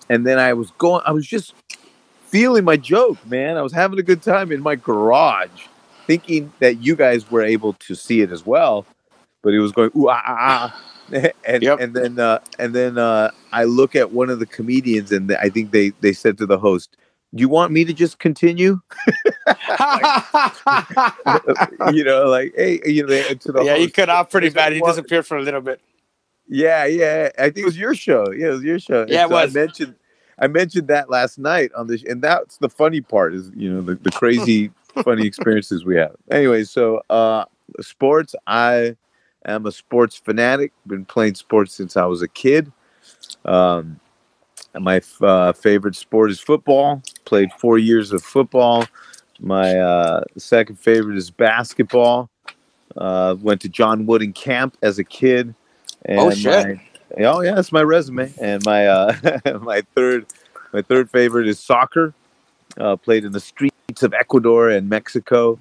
and 0.10 0.28
then 0.28 0.40
I 0.40 0.52
was 0.52 0.72
going. 0.72 1.02
I 1.06 1.12
was 1.14 1.26
just 1.26 1.54
feeling 2.28 2.64
my 2.66 2.78
joke, 2.78 3.18
man. 3.26 3.58
I 3.58 3.62
was 3.62 3.74
having 3.74 4.00
a 4.00 4.04
good 4.04 4.22
time 4.22 4.52
in 4.52 4.62
my 4.62 4.76
garage, 4.76 5.68
thinking 6.06 6.52
that 6.60 6.84
you 6.84 6.96
guys 6.96 7.30
were 7.32 7.44
able 7.44 7.74
to 7.74 7.96
see 7.96 8.22
it 8.22 8.32
as 8.32 8.46
well. 8.46 8.86
But 9.44 9.54
it 9.54 9.60
was 9.60 9.72
going 9.72 9.92
ooh 9.96 10.10
ah 10.10 10.22
ah, 10.26 10.74
ah. 10.74 10.82
and 11.46 11.64
Yep. 11.64 11.80
and 11.80 11.94
then 11.94 12.20
uh, 12.20 12.40
and 12.60 12.76
then 12.76 12.98
uh, 12.98 13.32
I 13.52 13.64
look 13.64 13.96
at 13.96 14.12
one 14.12 14.30
of 14.30 14.40
the 14.40 14.46
comedians, 14.46 15.12
and 15.12 15.34
I 15.36 15.50
think 15.50 15.72
they 15.72 15.90
they 16.02 16.14
said 16.14 16.38
to 16.40 16.46
the 16.46 16.58
host, 16.58 16.98
"Do 17.34 17.42
you 17.42 17.50
want 17.50 17.72
me 17.72 17.86
to 17.86 17.94
just 17.94 18.20
continue?" 18.20 18.80
you 21.94 22.04
know, 22.04 22.26
like 22.28 22.54
hey, 22.56 22.80
you 22.86 23.06
know, 23.06 23.22
to 23.34 23.52
the 23.52 23.64
yeah, 23.64 23.76
you 23.76 23.84
host, 23.84 23.94
cut 23.94 24.10
off 24.10 24.30
pretty 24.30 24.50
bad. 24.50 24.74
He 24.74 24.82
disappeared 24.82 25.26
for 25.26 25.38
a 25.38 25.42
little 25.42 25.62
bit. 25.62 25.80
yeah, 26.50 26.86
yeah. 26.86 27.30
I 27.38 27.44
think 27.44 27.60
it 27.60 27.66
was 27.66 27.78
your 27.78 27.96
show. 27.96 28.30
Yeah, 28.32 28.48
it 28.48 28.52
was 28.52 28.64
your 28.64 28.80
show. 28.80 29.02
And 29.04 29.10
Yeah, 29.10 29.26
it 29.26 29.30
so 29.30 29.36
was. 29.36 29.56
I 29.56 29.60
mentioned 29.60 29.96
I 30.40 30.48
mentioned 30.48 30.88
that 30.88 31.10
last 31.10 31.40
night 31.40 31.72
on 31.76 31.88
this, 31.88 32.04
and 32.04 32.22
that's 32.22 32.58
the 32.58 32.70
funny 32.70 33.02
part 33.02 33.34
is 33.34 33.52
you 33.56 33.72
know 33.72 33.82
the, 33.82 33.96
the 33.96 34.12
crazy 34.12 34.72
funny 35.04 35.26
experiences 35.26 35.86
we 35.86 35.96
have. 35.96 36.16
Anyway, 36.32 36.64
so 36.64 37.02
uh 37.10 37.46
sports, 37.82 38.36
I 38.46 38.96
am 39.46 39.66
a 39.66 39.72
sports 39.72 40.16
fanatic. 40.16 40.74
Been 40.86 41.06
playing 41.06 41.36
sports 41.36 41.74
since 41.74 41.98
I 41.98 42.06
was 42.06 42.22
a 42.22 42.28
kid. 42.28 42.72
Um 43.46 44.00
my 44.80 45.02
uh, 45.22 45.54
favorite 45.54 45.96
sport 45.96 46.32
is 46.32 46.40
football. 46.40 47.02
Played 47.26 47.52
four 47.54 47.78
years 47.78 48.12
of 48.12 48.24
football. 48.24 48.86
My 49.40 49.76
uh, 49.76 50.24
second 50.38 50.78
favorite 50.78 51.18
is 51.18 51.30
basketball. 51.30 52.30
Uh, 52.96 53.36
went 53.40 53.62
to 53.62 53.70
John 53.70 54.06
Wooden 54.06 54.34
camp 54.34 54.78
as 54.82 54.98
a 55.00 55.04
kid. 55.04 55.54
And 56.06 56.20
Oh, 56.20 56.32
shit. 56.32 56.68
My, 56.68 56.82
oh 57.20 57.42
yeah, 57.42 57.56
that's 57.56 57.72
my 57.72 57.82
resume. 57.82 58.34
And 58.42 58.64
my 58.66 58.88
uh, 58.88 59.40
my 59.62 59.82
third 59.96 60.26
my 60.74 60.82
third 60.82 61.10
favorite 61.10 61.48
is 61.48 61.60
soccer. 61.60 62.14
Uh, 62.78 62.96
played 62.96 63.26
in 63.26 63.32
the 63.32 63.40
streets 63.40 64.04
of 64.04 64.14
Ecuador 64.14 64.70
and 64.70 64.88
Mexico. 64.88 65.60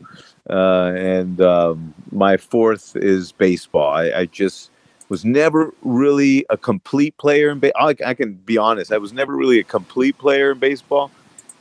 Uh, 0.51 0.93
and 0.95 1.41
um, 1.41 1.95
my 2.13 2.37
fourth 2.37 2.95
is 2.95 3.33
baseball. 3.33 3.91
I, 3.91 4.11
I 4.11 4.25
just 4.27 4.71
was 5.09 5.25
never 5.25 5.73
really 5.83 6.45
a 6.51 6.57
complete 6.57 7.17
player 7.17 7.51
in 7.51 7.59
baseball. 7.59 7.89
I, 7.89 7.95
I 8.05 8.15
can 8.15 8.35
be 8.35 8.59
honest, 8.59 8.93
I 8.93 8.99
was 8.99 9.13
never 9.13 9.35
really 9.35 9.59
a 9.59 9.65
complete 9.65 10.19
player 10.19 10.53
in 10.53 10.59
baseball, 10.59 11.11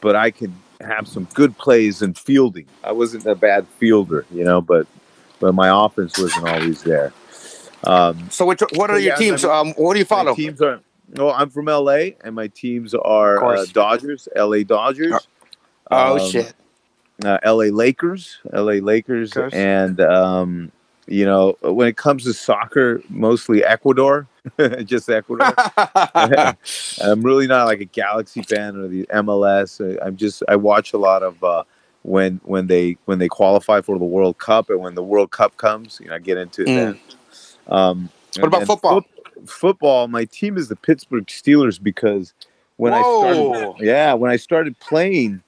but 0.02 0.16
I 0.16 0.32
can 0.32 0.54
have 0.82 1.08
some 1.08 1.26
good 1.34 1.58
plays 1.58 2.02
in 2.02 2.14
fielding. 2.14 2.66
I 2.84 2.92
wasn't 2.92 3.26
a 3.26 3.36
bad 3.36 3.68
fielder, 3.80 4.26
you 4.32 4.44
know, 4.44 4.62
but 4.62 4.88
but 5.40 5.54
my 5.54 5.86
offense 5.86 6.18
wasn't 6.18 6.48
always 6.48 6.84
there. 6.84 7.14
Um, 7.86 8.30
So, 8.30 8.46
which, 8.46 8.62
what 8.74 8.90
are 8.90 9.00
your 9.00 9.14
yeah, 9.14 9.18
teams? 9.18 9.46
I 9.46 9.60
Um, 9.60 9.74
what 9.74 9.94
do 9.94 10.00
you 10.00 10.06
my 10.06 10.08
follow? 10.08 10.36
teams 10.36 10.62
are. 10.62 10.82
Well, 11.16 11.32
I'm 11.32 11.50
from 11.50 11.66
LA, 11.66 12.12
and 12.24 12.34
my 12.34 12.48
teams 12.48 12.94
are 12.96 13.44
uh. 13.44 13.66
Dodgers, 13.74 14.28
LA 14.36 14.64
Dodgers. 14.64 15.28
Oh 15.92 16.18
um, 16.18 16.32
shit! 16.32 16.54
uh, 17.24 17.38
LA 17.46 17.66
Lakers, 17.66 18.40
LA 18.52 18.74
Lakers, 18.74 19.34
and 19.38 20.02
um, 20.02 20.72
you 21.08 21.26
know 21.26 21.56
when 21.62 21.88
it 21.88 21.96
comes 21.98 22.24
to 22.24 22.34
soccer, 22.34 23.02
mostly 23.10 23.64
Ecuador, 23.64 24.28
just 24.84 25.10
Ecuador. 25.10 25.54
I'm 26.16 27.22
really 27.22 27.48
not 27.48 27.66
like 27.66 27.82
a 27.82 27.86
Galaxy 27.86 28.42
fan 28.42 28.76
or 28.76 28.88
the 28.88 29.06
MLS. 29.14 29.80
I'm 30.02 30.18
just 30.18 30.44
I 30.48 30.56
watch 30.56 30.94
a 30.94 30.98
lot 30.98 31.24
of 31.24 31.44
uh, 31.44 31.64
when 32.04 32.42
when 32.44 32.68
they 32.68 32.98
when 33.06 33.20
they 33.20 33.28
qualify 33.28 33.82
for 33.82 33.98
the 34.00 34.06
World 34.06 34.38
Cup 34.40 34.70
and 34.70 34.80
when 34.80 34.96
the 34.96 35.04
World 35.04 35.32
Cup 35.32 35.56
comes. 35.58 36.00
You 36.02 36.10
know, 36.10 36.16
I 36.16 36.20
get 36.20 36.38
into 36.38 36.64
it 36.64 36.68
Mm. 36.70 36.76
then. 36.76 37.00
Um, 37.68 38.10
What 38.40 38.48
about 38.48 38.66
football? 38.66 39.02
foot- 39.02 39.50
football. 39.50 40.08
My 40.08 40.26
team 40.26 40.58
is 40.58 40.68
the 40.68 40.76
Pittsburgh 40.76 41.26
Steelers 41.28 41.82
because 41.82 42.34
when 42.78 42.94
I 42.94 43.02
started, 43.02 43.76
yeah, 43.80 44.14
when 44.14 44.32
I 44.32 44.36
started 44.38 44.78
playing 44.80 45.42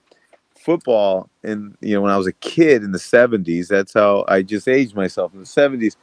football 0.59 1.29
and 1.43 1.77
you 1.79 1.93
know 1.95 2.01
when 2.01 2.11
I 2.11 2.17
was 2.17 2.27
a 2.27 2.33
kid 2.33 2.83
in 2.83 2.91
the 2.91 2.97
70s 2.99 3.69
that's 3.69 3.93
how 3.93 4.25
I 4.27 4.41
just 4.41 4.67
aged 4.67 4.95
myself 4.97 5.33
in 5.33 5.39
the 5.39 5.45
70s 5.45 5.95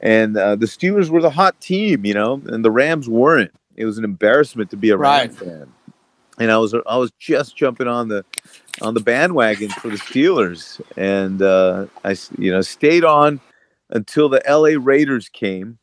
and 0.00 0.36
uh, 0.36 0.54
the 0.54 0.66
Steelers 0.66 1.08
were 1.08 1.20
the 1.20 1.30
hot 1.30 1.60
team 1.60 2.04
you 2.04 2.14
know 2.14 2.40
and 2.46 2.64
the 2.64 2.70
Rams 2.70 3.08
weren't 3.08 3.50
it 3.74 3.84
was 3.86 3.98
an 3.98 4.04
embarrassment 4.04 4.70
to 4.70 4.76
be 4.76 4.90
a 4.90 4.96
Right. 4.96 5.30
Rams 5.30 5.38
fan 5.40 5.72
and 6.38 6.52
I 6.52 6.58
was 6.58 6.74
I 6.86 6.96
was 6.96 7.10
just 7.18 7.56
jumping 7.56 7.88
on 7.88 8.06
the 8.06 8.24
on 8.82 8.94
the 8.94 9.00
bandwagon 9.00 9.70
for 9.70 9.88
the 9.88 9.96
Steelers 9.96 10.80
and 10.96 11.42
uh, 11.42 11.86
I 12.04 12.14
you 12.38 12.52
know 12.52 12.60
stayed 12.60 13.02
on 13.04 13.40
until 13.90 14.28
the 14.28 14.42
LA 14.48 14.78
Raiders 14.80 15.28
came 15.28 15.78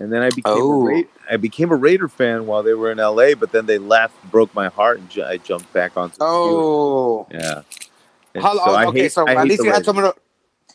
and 0.00 0.12
then 0.12 0.22
I 0.22 0.28
became 0.30 0.42
Oh. 0.46 0.86
a 0.88 0.94
Ra- 0.94 1.02
I 1.30 1.36
became 1.36 1.70
a 1.70 1.76
Raider 1.76 2.08
fan 2.08 2.46
while 2.46 2.62
they 2.62 2.74
were 2.74 2.90
in 2.90 2.98
LA 2.98 3.34
but 3.34 3.52
then 3.52 3.66
they 3.66 3.78
left 3.78 4.14
broke 4.30 4.54
my 4.54 4.68
heart 4.68 4.98
and 5.00 5.24
I 5.24 5.36
jumped 5.38 5.72
back 5.72 5.96
onto. 5.96 6.16
Oh, 6.20 7.26
Yeah. 7.30 7.62
How, 8.36 8.54
so 8.54 8.60
I 8.62 8.86
okay, 8.86 9.00
hate- 9.02 9.12
so 9.12 9.26
I 9.26 9.34
at 9.34 9.46
least 9.46 9.64
you 9.64 9.72
had 9.72 9.84
somewhere 9.84 10.12
to 10.12 10.18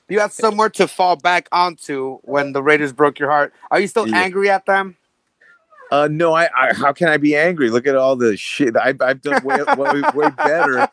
you 0.10 0.20
had 0.20 0.34
somewhere 0.34 0.70
to 0.70 0.88
fall 0.88 1.16
back 1.16 1.48
onto 1.52 2.18
when 2.24 2.52
the 2.52 2.62
Raiders 2.62 2.92
broke 2.92 3.20
your 3.20 3.30
heart. 3.32 3.54
Are 3.72 3.80
you 3.80 3.88
still 3.88 4.08
Yeah. 4.08 4.18
angry 4.18 4.50
at 4.50 4.66
them? 4.66 4.98
Uh, 5.92 6.08
no, 6.12 6.34
I, 6.34 6.50
I. 6.56 6.74
How 6.74 6.92
can 6.92 7.08
I 7.08 7.18
be 7.18 7.36
angry? 7.36 7.70
Look 7.70 7.86
at 7.88 7.96
all 7.96 8.16
the 8.16 8.36
shit 8.36 8.76
I've, 8.76 9.00
I've 9.02 9.22
done 9.22 9.44
way, 9.44 9.60
way, 9.78 10.02
way 10.16 10.30
better. 10.38 10.88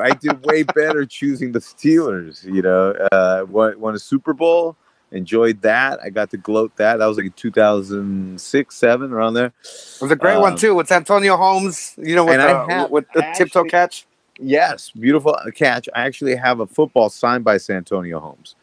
I 0.00 0.10
did 0.10 0.44
way 0.46 0.62
better 0.62 1.04
choosing 1.04 1.50
the 1.52 1.58
Steelers. 1.58 2.44
You 2.44 2.62
know, 2.62 2.92
uh, 3.12 3.44
won, 3.48 3.78
won 3.80 3.94
a 3.94 3.98
Super 3.98 4.32
Bowl. 4.32 4.76
Enjoyed 5.12 5.62
that. 5.62 6.00
I 6.02 6.10
got 6.10 6.30
to 6.30 6.36
gloat 6.36 6.76
that. 6.76 6.96
That 6.96 7.06
was 7.06 7.16
like 7.16 7.34
2006, 7.36 8.74
seven, 8.76 9.12
around 9.12 9.34
there. 9.34 9.46
It 9.62 10.02
was 10.02 10.10
a 10.10 10.16
great 10.16 10.40
one 10.40 10.52
Um, 10.52 10.58
too 10.58 10.74
with 10.74 10.88
Santonio 10.88 11.36
Holmes. 11.36 11.94
You 11.96 12.16
know, 12.16 12.24
with 12.24 12.36
the, 12.36 12.66
have 12.68 12.90
with 12.90 13.06
the 13.14 13.32
tiptoe 13.36 13.64
catch. 13.64 14.06
Yes, 14.38 14.90
beautiful 14.90 15.36
catch. 15.54 15.88
I 15.94 16.02
actually 16.06 16.34
have 16.36 16.60
a 16.60 16.66
football 16.66 17.08
signed 17.08 17.44
by 17.44 17.56
Santonio 17.56 18.18
Holmes. 18.18 18.56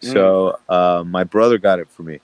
So 0.00 0.58
uh, 0.68 1.04
my 1.06 1.24
brother 1.24 1.58
got 1.58 1.78
it 1.78 1.88
for 1.88 2.02
me. 2.02 2.20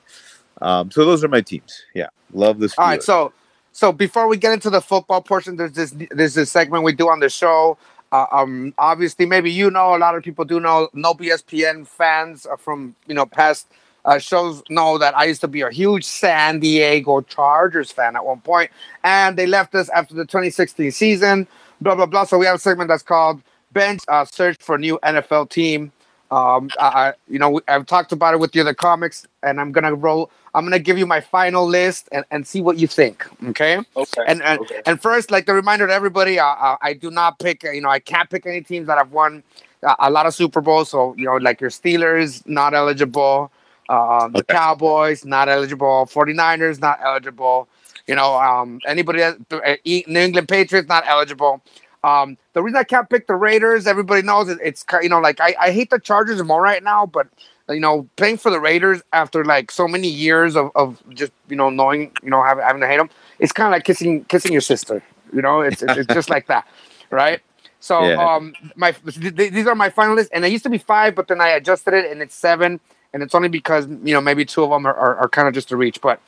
Um, 0.60 0.90
so 0.90 1.04
those 1.04 1.24
are 1.24 1.28
my 1.28 1.40
teams. 1.40 1.84
Yeah, 1.94 2.08
love 2.32 2.58
Steelers. 2.58 2.74
All 2.78 2.86
right, 2.86 3.02
so 3.02 3.32
so 3.72 3.90
before 3.90 4.28
we 4.28 4.36
get 4.36 4.52
into 4.52 4.70
the 4.70 4.80
football 4.80 5.22
portion, 5.22 5.56
there's 5.56 5.72
this 5.72 5.94
there's 6.10 6.34
this 6.34 6.50
segment 6.50 6.84
we 6.84 6.92
do 6.92 7.08
on 7.08 7.20
the 7.20 7.28
show. 7.28 7.78
Uh, 8.12 8.26
um, 8.30 8.74
obviously, 8.78 9.24
maybe 9.26 9.50
you 9.50 9.70
know 9.70 9.96
a 9.96 9.98
lot 9.98 10.14
of 10.14 10.22
people 10.22 10.44
do 10.44 10.60
know. 10.60 10.88
No 10.92 11.14
BSPN 11.14 11.86
fans 11.86 12.46
uh, 12.46 12.56
from 12.56 12.94
you 13.06 13.14
know 13.14 13.24
past 13.24 13.68
uh, 14.04 14.18
shows 14.18 14.62
know 14.68 14.98
that 14.98 15.16
I 15.16 15.24
used 15.24 15.40
to 15.40 15.48
be 15.48 15.62
a 15.62 15.70
huge 15.70 16.04
San 16.04 16.60
Diego 16.60 17.22
Chargers 17.22 17.90
fan 17.90 18.14
at 18.14 18.24
one 18.24 18.40
point, 18.40 18.70
and 19.02 19.36
they 19.36 19.46
left 19.46 19.74
us 19.74 19.88
after 19.88 20.14
the 20.14 20.26
2016 20.26 20.90
season. 20.92 21.48
Blah 21.80 21.94
blah 21.94 22.06
blah. 22.06 22.24
So 22.24 22.38
we 22.38 22.46
have 22.46 22.56
a 22.56 22.58
segment 22.58 22.88
that's 22.88 23.02
called 23.02 23.42
Bench 23.72 24.00
uh, 24.08 24.26
Search 24.26 24.58
for 24.60 24.76
New 24.76 24.98
NFL 25.02 25.48
Team. 25.48 25.90
Um, 26.30 26.70
I, 26.78 27.12
you 27.28 27.38
know, 27.38 27.60
I've 27.68 27.86
talked 27.86 28.12
about 28.12 28.34
it 28.34 28.40
with 28.40 28.52
the 28.52 28.60
other 28.60 28.74
comics, 28.74 29.26
and 29.42 29.58
I'm 29.60 29.72
gonna 29.72 29.94
roll. 29.94 30.30
I'm 30.54 30.64
gonna 30.64 30.78
give 30.78 30.98
you 30.98 31.06
my 31.06 31.20
final 31.20 31.66
list 31.66 32.08
and, 32.12 32.24
and 32.30 32.46
see 32.46 32.60
what 32.60 32.76
you 32.78 32.86
think. 32.86 33.26
Okay. 33.48 33.78
Okay. 33.96 34.22
And 34.26 34.42
and, 34.42 34.60
okay. 34.60 34.82
and 34.86 35.00
first, 35.00 35.30
like 35.30 35.46
the 35.46 35.54
reminder 35.54 35.86
to 35.86 35.92
everybody, 35.92 36.38
uh, 36.38 36.46
uh, 36.46 36.76
I 36.82 36.92
do 36.94 37.10
not 37.10 37.38
pick. 37.38 37.62
You 37.62 37.80
know, 37.80 37.88
I 37.90 37.98
can't 38.00 38.28
pick 38.30 38.46
any 38.46 38.60
teams 38.60 38.86
that 38.88 38.98
have 38.98 39.12
won 39.12 39.42
uh, 39.82 39.94
a 39.98 40.10
lot 40.10 40.26
of 40.26 40.34
Super 40.34 40.60
Bowls. 40.60 40.90
So 40.90 41.14
you 41.16 41.24
know, 41.24 41.36
like 41.36 41.60
your 41.60 41.70
Steelers, 41.70 42.46
not 42.46 42.74
eligible. 42.74 43.50
Uh, 43.88 44.28
the 44.28 44.38
Okay. 44.40 44.54
Cowboys, 44.54 45.24
not 45.24 45.48
eligible. 45.48 46.06
49ers, 46.06 46.80
not 46.80 46.98
eligible. 47.02 47.68
You 48.06 48.14
know, 48.16 48.34
um, 48.36 48.80
anybody 48.86 49.20
that 49.20 49.36
uh, 49.50 49.76
New 49.84 50.20
England 50.20 50.48
Patriots, 50.48 50.88
not 50.88 51.04
eligible. 51.06 51.62
Um, 52.04 52.36
the 52.52 52.62
reason 52.62 52.78
I 52.78 52.84
can't 52.84 53.08
pick 53.08 53.26
the 53.26 53.36
Raiders, 53.36 53.86
everybody 53.86 54.22
knows 54.22 54.48
it, 54.48 54.58
it's 54.62 54.84
you 55.02 55.08
know 55.08 55.20
like 55.20 55.40
I, 55.40 55.54
I 55.60 55.70
hate 55.72 55.90
the 55.90 55.98
Chargers 56.00 56.42
more 56.42 56.60
right 56.60 56.82
now, 56.82 57.06
but 57.06 57.28
you 57.72 57.80
know 57.80 58.08
playing 58.16 58.38
for 58.38 58.50
the 58.50 58.60
Raiders 58.60 59.02
after 59.12 59.44
like 59.44 59.70
so 59.70 59.88
many 59.88 60.08
years 60.08 60.56
of, 60.56 60.70
of 60.76 61.02
just 61.14 61.32
you 61.48 61.56
know 61.56 61.70
knowing 61.70 62.12
you 62.22 62.30
know 62.30 62.42
having, 62.42 62.64
having 62.64 62.80
to 62.82 62.88
hate 62.88 62.98
them, 62.98 63.10
it's 63.38 63.52
kind 63.52 63.68
of 63.68 63.72
like 63.72 63.84
kissing 63.84 64.24
kissing 64.26 64.52
your 64.52 64.60
sister. 64.62 65.02
You 65.32 65.42
know, 65.42 65.62
it's 65.62 65.82
it's, 65.82 65.96
it's 65.96 66.12
just 66.12 66.30
like 66.30 66.46
that, 66.48 66.66
right? 67.10 67.40
So 67.80 67.96
Yeah. 68.08 68.16
um, 68.16 68.54
my 68.76 68.92
th- 68.92 69.36
th- 69.36 69.52
these 69.52 69.66
are 69.66 69.74
my 69.74 69.90
finalists, 69.90 70.28
and 70.32 70.44
it 70.44 70.52
used 70.52 70.64
to 70.64 70.70
be 70.70 70.78
five, 70.78 71.14
but 71.14 71.28
then 71.28 71.40
I 71.40 71.48
adjusted 71.50 71.94
it, 71.94 72.10
and 72.10 72.22
it's 72.22 72.34
seven, 72.34 72.80
and 73.12 73.22
it's 73.22 73.34
only 73.34 73.48
because 73.48 73.86
you 73.88 74.14
know 74.14 74.20
maybe 74.20 74.44
two 74.44 74.62
of 74.64 74.70
them 74.70 74.86
are, 74.86 74.94
are, 74.94 75.16
are 75.16 75.28
kind 75.28 75.48
of 75.48 75.54
just 75.54 75.72
a 75.72 75.76
reach, 75.76 76.00
but 76.00 76.20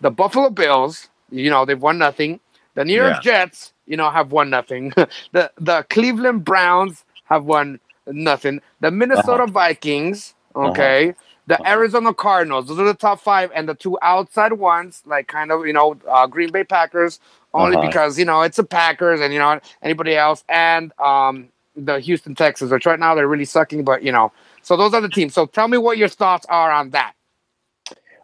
the 0.00 0.10
Buffalo 0.10 0.50
Bills, 0.50 1.08
you 1.30 1.50
know, 1.50 1.64
they've 1.64 1.80
won 1.80 1.98
nothing. 1.98 2.40
The 2.74 2.84
New 2.84 2.94
York 2.94 3.18
Jets, 3.18 3.72
you 3.86 3.96
know, 3.96 4.10
have 4.10 4.32
won 4.32 4.50
nothing. 4.50 4.92
the 5.32 5.50
the 5.58 5.84
Cleveland 5.90 6.44
Browns 6.44 7.04
have 7.24 7.44
won 7.44 7.80
nothing. 8.06 8.60
The 8.80 8.90
Minnesota 8.90 9.46
Vikings, 9.46 10.34
okay. 10.64 11.14
The 11.48 11.60
Uh-huh. 11.60 11.64
Arizona 11.66 12.14
Cardinals, 12.14 12.68
those 12.68 12.78
are 12.78 12.84
the 12.86 12.94
top 12.94 13.20
five, 13.20 13.50
and 13.54 13.68
the 13.68 13.74
two 13.74 13.98
outside 14.02 14.54
ones, 14.54 15.02
like 15.06 15.28
kind 15.28 15.52
of, 15.52 15.66
you 15.66 15.72
know, 15.74 15.96
uh, 16.08 16.26
Green 16.26 16.52
Bay 16.52 16.64
Packers, 16.64 17.20
only 17.54 17.76
Uh-huh. 17.76 17.88
because 17.88 18.18
you 18.18 18.24
know 18.26 18.42
it's 18.42 18.58
a 18.58 18.64
Packers, 18.64 19.20
and 19.20 19.32
you 19.34 19.40
know 19.40 19.60
anybody 19.82 20.16
else, 20.16 20.44
and 20.48 20.92
um, 21.00 21.48
the 21.76 22.00
Houston 22.00 22.34
Texans, 22.34 22.72
which 22.72 22.86
right 22.86 23.00
now 23.00 23.14
they're 23.14 23.28
really 23.28 23.46
sucking, 23.46 23.84
but 23.84 24.02
you 24.04 24.12
know, 24.12 24.32
so 24.62 24.76
those 24.76 24.94
are 24.94 25.00
the 25.02 25.08
teams. 25.10 25.34
So 25.34 25.46
tell 25.46 25.68
me 25.68 25.78
what 25.78 25.98
your 25.98 26.08
thoughts 26.08 26.46
are 26.50 26.72
on 26.72 26.90
that. 26.90 27.14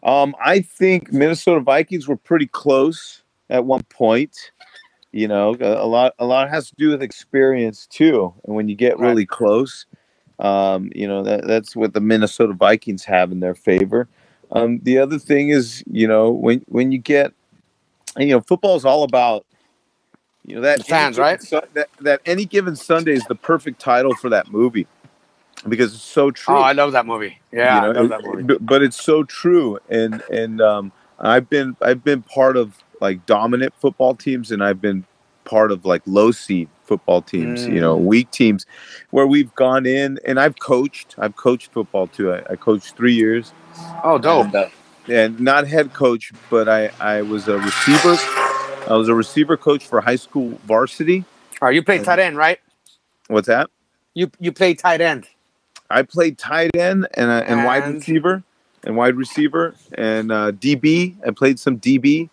Um, 0.03 0.35
I 0.45 0.61
think 0.61 1.13
Minnesota 1.13 1.61
Vikings 1.61 2.09
were 2.09 2.17
pretty 2.17 2.47
close 2.47 3.23
at 3.51 3.65
one 3.65 3.85
point. 3.85 4.53
You 5.13 5.29
know, 5.29 5.57
a, 5.61 5.87
lot 5.87 6.15
a 6.19 6.27
lot 6.27 6.51
has 6.51 6.71
to 6.71 6.77
do 6.77 6.91
with 6.91 7.03
experience 7.03 7.87
too. 7.87 8.35
And 8.45 8.57
when 8.57 8.69
you 8.69 8.77
get 8.77 8.99
really 8.99 9.27
close, 9.27 9.87
um, 10.41 10.91
you 10.95 11.09
know 11.09 11.23
that 11.25 11.47
that's 11.47 11.77
what 11.77 11.95
the 11.95 12.01
Minnesota 12.01 12.55
Vikings 12.55 13.05
have 13.05 13.33
in 13.33 13.41
their 13.41 13.55
favor. 13.57 14.09
Um, 14.53 14.81
the 14.83 14.99
other 14.99 15.19
thing 15.19 15.51
is, 15.51 15.85
you 15.91 16.09
know, 16.09 16.31
when 16.31 16.65
when 16.69 16.93
you 16.93 16.99
get, 16.99 17.33
you 18.19 18.29
know, 18.29 18.41
football 18.43 18.77
is 18.77 18.85
all 18.87 19.05
about, 19.05 19.47
you 20.47 20.57
know, 20.57 20.63
that 20.63 20.85
fans, 20.87 21.19
right? 21.19 21.43
Sun- 21.43 21.69
that 21.75 21.89
that 22.01 22.23
any 22.27 22.45
given 22.47 22.77
Sunday 22.77 23.15
is 23.15 23.27
the 23.27 23.37
perfect 23.37 23.81
title 23.81 24.15
for 24.15 24.31
that 24.31 24.51
movie 24.53 24.87
because 25.69 25.95
it's 25.95 26.05
so 26.05 26.31
true 26.31 26.59
Oh, 26.59 26.63
I 26.63 26.73
love 26.73 26.93
that 26.93 27.07
movie. 27.07 27.41
Yeah, 27.53 27.77
you 27.77 27.81
know, 27.83 27.91
I 27.91 27.93
love 27.93 28.09
that 28.11 28.23
movie. 28.25 28.43
but- 28.45 28.67
but 28.67 28.83
it's 28.83 29.01
so 29.03 29.25
true 29.25 29.79
and 29.91 30.23
and 30.31 30.61
um 30.63 30.93
i've 31.21 31.49
been 31.51 31.77
i've 31.83 32.05
been 32.05 32.23
part 32.23 32.57
of 32.57 32.79
like 33.01 33.27
dominant 33.27 33.75
football 33.81 34.15
teams 34.15 34.53
and 34.53 34.65
i've 34.65 34.81
been 34.81 35.07
part 35.47 35.73
of 35.73 35.85
like 35.87 36.03
low 36.05 36.31
seed 36.31 36.69
football 36.85 37.23
teams 37.23 37.67
you 37.67 37.81
know 37.81 37.97
weak 37.97 38.31
teams 38.31 38.67
where 39.11 39.27
we've 39.27 39.53
gone 39.55 39.87
in 39.87 40.19
and 40.27 40.39
i've 40.39 40.59
coached 40.59 41.15
i've 41.19 41.35
coached 41.37 41.73
football 41.73 42.07
too 42.07 42.33
i, 42.33 42.43
I 42.51 42.57
coached 42.57 42.97
three 42.97 43.15
years 43.15 43.53
Oh, 44.05 44.19
dope. 44.19 44.47
and, 44.47 44.55
uh, 44.55 44.69
and 45.09 45.41
not 45.41 45.67
head 45.67 45.93
coach 45.95 46.33
but 46.51 46.69
i 46.69 46.91
i 47.01 47.23
was 47.23 47.49
a 47.49 47.59
receiver 47.59 48.17
i 48.89 48.95
was 48.97 49.09
a 49.09 49.15
receiver 49.15 49.57
coach 49.57 49.87
for 49.87 50.01
high 50.01 50.17
school 50.17 50.59
varsity 50.67 51.25
All 51.63 51.69
right, 51.69 51.75
you 51.75 51.83
play 51.83 51.99
tight 51.99 52.19
end, 52.19 52.37
right? 52.37 52.61
what's 53.29 53.47
that 53.49 53.71
You 54.15 54.31
you 54.39 54.53
play 54.53 54.75
tight 54.75 55.01
end. 55.01 55.27
I 55.91 56.03
played 56.03 56.37
tight 56.39 56.75
end 56.77 57.07
and 57.15 57.31
uh, 57.31 57.45
and 57.47 57.65
wide 57.65 57.87
receiver 57.95 58.43
and 58.85 58.97
wide 58.97 59.15
receiver 59.17 59.75
and 59.97 60.31
uh, 60.33 60.53
DB. 60.53 61.17
I 61.27 61.31
played 61.31 61.59
some 61.59 61.79
DB, 61.79 62.29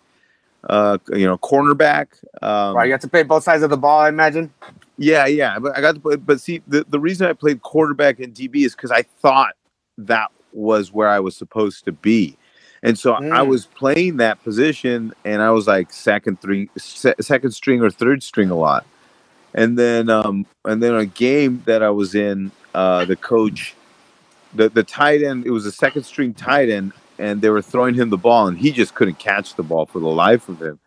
uh, 0.68 0.98
you 1.12 1.26
know, 1.26 1.38
cornerback. 1.38 2.08
Um, 2.42 2.76
right, 2.76 2.86
you 2.86 2.92
have 2.92 3.00
to 3.02 3.08
play 3.08 3.22
both 3.24 3.44
sides 3.44 3.62
of 3.62 3.70
the 3.70 3.76
ball, 3.76 4.00
I 4.00 4.08
imagine. 4.10 4.52
Yeah, 4.98 5.26
yeah. 5.26 5.58
But 5.58 5.76
I 5.76 5.80
got 5.80 5.94
to 5.96 6.00
play. 6.00 6.16
But 6.16 6.40
see, 6.40 6.62
the, 6.66 6.84
the 6.88 7.00
reason 7.00 7.26
I 7.26 7.32
played 7.32 7.62
quarterback 7.62 8.20
and 8.20 8.34
DB 8.34 8.64
is 8.66 8.74
because 8.74 8.90
I 8.92 9.02
thought 9.02 9.54
that 9.98 10.30
was 10.52 10.92
where 10.92 11.08
I 11.08 11.20
was 11.20 11.36
supposed 11.36 11.84
to 11.86 11.92
be. 11.92 12.36
And 12.82 12.98
so 12.98 13.18
I 13.30 13.42
Mm. 13.42 13.48
was 13.48 13.66
playing 13.66 14.18
that 14.18 14.42
position, 14.44 15.12
and 15.24 15.42
I 15.42 15.50
was 15.50 15.66
like 15.66 15.92
second 15.92 16.40
three, 16.40 16.70
se- 16.78 17.14
second 17.20 17.52
string 17.52 17.82
or 17.82 17.90
third 17.90 18.22
string 18.22 18.50
a 18.50 18.56
lot. 18.56 18.86
And 19.54 19.78
then, 19.78 20.10
um, 20.10 20.46
and 20.64 20.82
then 20.82 20.94
a 20.94 21.06
game 21.06 21.62
that 21.66 21.82
I 21.82 21.90
was 21.90 22.14
in, 22.14 22.52
uh, 22.74 23.04
the 23.06 23.16
coach, 23.16 23.76
the 24.54 24.68
the 24.70 24.84
tight 24.84 25.22
end, 25.22 25.46
it 25.46 25.50
was 25.50 25.66
a 25.66 25.72
second 25.72 26.04
string 26.04 26.34
tight 26.34 26.70
end, 26.70 26.92
and 27.18 27.40
they 27.42 27.50
were 27.50 27.62
throwing 27.62 27.94
him 27.94 28.10
the 28.10 28.16
ball, 28.18 28.46
and 28.48 28.58
he 28.58 28.70
just 28.72 28.94
couldn't 28.94 29.18
catch 29.18 29.54
the 29.54 29.62
ball 29.62 29.86
for 29.86 29.98
the 30.00 30.08
life 30.08 30.48
of 30.48 30.60
him. 30.60 30.78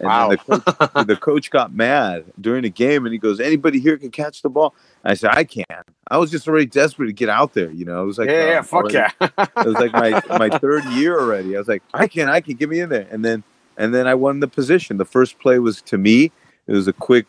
And 0.00 0.08
Wow. 0.08 0.28
the 0.30 0.36
coach, 0.38 1.06
the 1.06 1.16
coach 1.16 1.50
got 1.50 1.72
mad 1.72 2.24
during 2.40 2.62
the 2.62 2.70
game, 2.70 3.06
and 3.06 3.12
he 3.12 3.18
goes, 3.18 3.38
"Anybody 3.40 3.78
here 3.78 3.96
can 3.96 4.10
catch 4.10 4.42
the 4.42 4.48
ball?" 4.48 4.74
I 5.04 5.14
said, 5.14 5.30
"I 5.32 5.44
can." 5.44 5.64
I 6.10 6.18
was 6.18 6.30
just 6.30 6.48
already 6.48 6.66
desperate 6.66 7.06
to 7.06 7.12
get 7.12 7.28
out 7.28 7.54
there. 7.54 7.70
You 7.70 7.84
know, 7.84 8.02
it 8.02 8.06
was 8.06 8.18
like, 8.18 8.28
yeah, 8.28 8.46
yeah, 8.46 8.62
fuck 8.62 8.84
already- 8.84 8.94
yeah. 8.94 9.10
it 9.20 9.66
was 9.66 9.74
like 9.74 9.92
my 9.92 10.20
my 10.36 10.58
third 10.58 10.84
year 10.86 11.18
already. 11.20 11.54
I 11.54 11.58
was 11.60 11.68
like, 11.68 11.82
I 11.94 12.08
can, 12.08 12.28
I 12.28 12.40
can, 12.40 12.56
get 12.56 12.68
me 12.68 12.80
in 12.80 12.88
there. 12.88 13.06
And 13.10 13.24
then 13.24 13.44
and 13.76 13.94
then 13.94 14.06
I 14.06 14.14
won 14.14 14.40
the 14.40 14.48
position. 14.48 14.96
The 14.96 15.04
first 15.04 15.38
play 15.38 15.58
was 15.60 15.80
to 15.82 15.96
me. 15.98 16.32
It 16.66 16.72
was 16.72 16.88
a 16.88 16.92
quick 16.92 17.26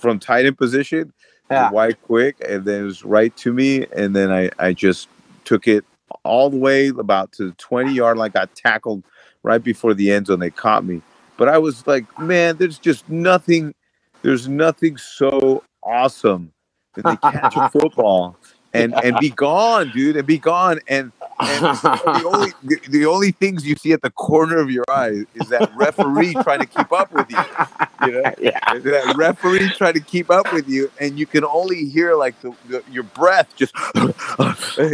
from 0.00 0.18
tight 0.18 0.44
end 0.46 0.58
position, 0.58 1.12
Yeah. 1.50 1.70
wide 1.70 2.02
quick, 2.02 2.36
and 2.46 2.64
then 2.64 2.80
it 2.82 2.84
was 2.84 3.04
right 3.04 3.34
to 3.38 3.52
me. 3.52 3.86
And 3.96 4.14
then 4.16 4.32
I 4.32 4.50
I 4.58 4.72
just 4.72 5.08
took 5.44 5.68
it 5.68 5.84
all 6.24 6.50
the 6.50 6.56
way 6.56 6.88
about 6.88 7.32
to 7.32 7.46
the 7.46 7.52
twenty 7.52 7.92
yard 7.94 8.18
line. 8.18 8.30
Got 8.30 8.54
tackled 8.54 9.04
right 9.42 9.62
before 9.62 9.94
the 9.94 10.10
end 10.10 10.26
zone. 10.26 10.40
They 10.40 10.50
caught 10.50 10.84
me, 10.84 11.02
but 11.36 11.48
I 11.48 11.58
was 11.58 11.86
like, 11.86 12.18
man, 12.18 12.56
there's 12.56 12.78
just 12.78 13.08
nothing. 13.08 13.74
There's 14.22 14.48
nothing 14.48 14.96
so 14.96 15.62
awesome 15.82 16.52
that 16.94 17.04
they 17.04 17.16
catch 17.16 17.56
a 17.56 17.68
football 17.72 18.36
and 18.72 18.94
and 19.02 19.16
be 19.18 19.30
gone, 19.30 19.90
dude, 19.90 20.16
and 20.16 20.26
be 20.26 20.38
gone. 20.38 20.80
And 20.88 21.12
and 21.40 21.64
the 21.64 22.30
only 22.32 22.52
the, 22.62 22.80
the 22.90 23.06
only 23.06 23.30
things 23.32 23.66
you 23.66 23.76
see 23.76 23.92
at 23.92 24.02
the 24.02 24.10
corner 24.10 24.58
of 24.58 24.70
your 24.70 24.84
eye 24.88 25.24
is 25.34 25.48
that 25.48 25.70
referee 25.76 26.34
trying 26.42 26.60
to 26.60 26.66
keep 26.66 26.92
up 26.92 27.12
with 27.12 27.30
you. 27.30 27.38
You 28.06 28.12
know, 28.12 28.32
yeah. 28.40 28.58
that 28.60 29.14
referee 29.16 29.70
trying 29.70 29.94
to 29.94 30.00
keep 30.00 30.30
up 30.30 30.52
with 30.52 30.68
you, 30.68 30.90
and 31.00 31.18
you 31.18 31.26
can 31.26 31.44
only 31.44 31.86
hear 31.86 32.14
like 32.14 32.40
the, 32.40 32.54
the 32.68 32.82
your 32.90 33.04
breath 33.04 33.54
just, 33.56 33.74
you 33.94 34.12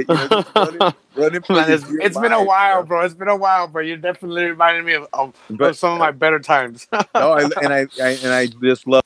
know, 0.09 0.45
running, 0.54 0.95
running 1.16 1.43
Man, 1.49 1.71
it's, 1.71 1.85
it's 1.88 2.19
been 2.19 2.33
a 2.33 2.43
while, 2.43 2.83
bro. 2.83 3.04
It's 3.04 3.14
been 3.14 3.28
a 3.28 3.37
while, 3.37 3.69
bro. 3.69 3.83
you're 3.83 3.97
definitely 3.97 4.45
reminded 4.45 4.85
me 4.85 4.95
of, 4.95 5.09
of, 5.12 5.35
But 5.50 5.71
of 5.71 5.76
some 5.76 5.93
of 5.95 5.99
my 5.99 6.11
better 6.11 6.38
times. 6.38 6.87
no, 6.93 7.33
I, 7.33 7.43
and 7.62 7.73
I, 7.73 7.87
I 8.02 8.09
and 8.23 8.33
I 8.33 8.47
just 8.47 8.87
love 8.87 9.04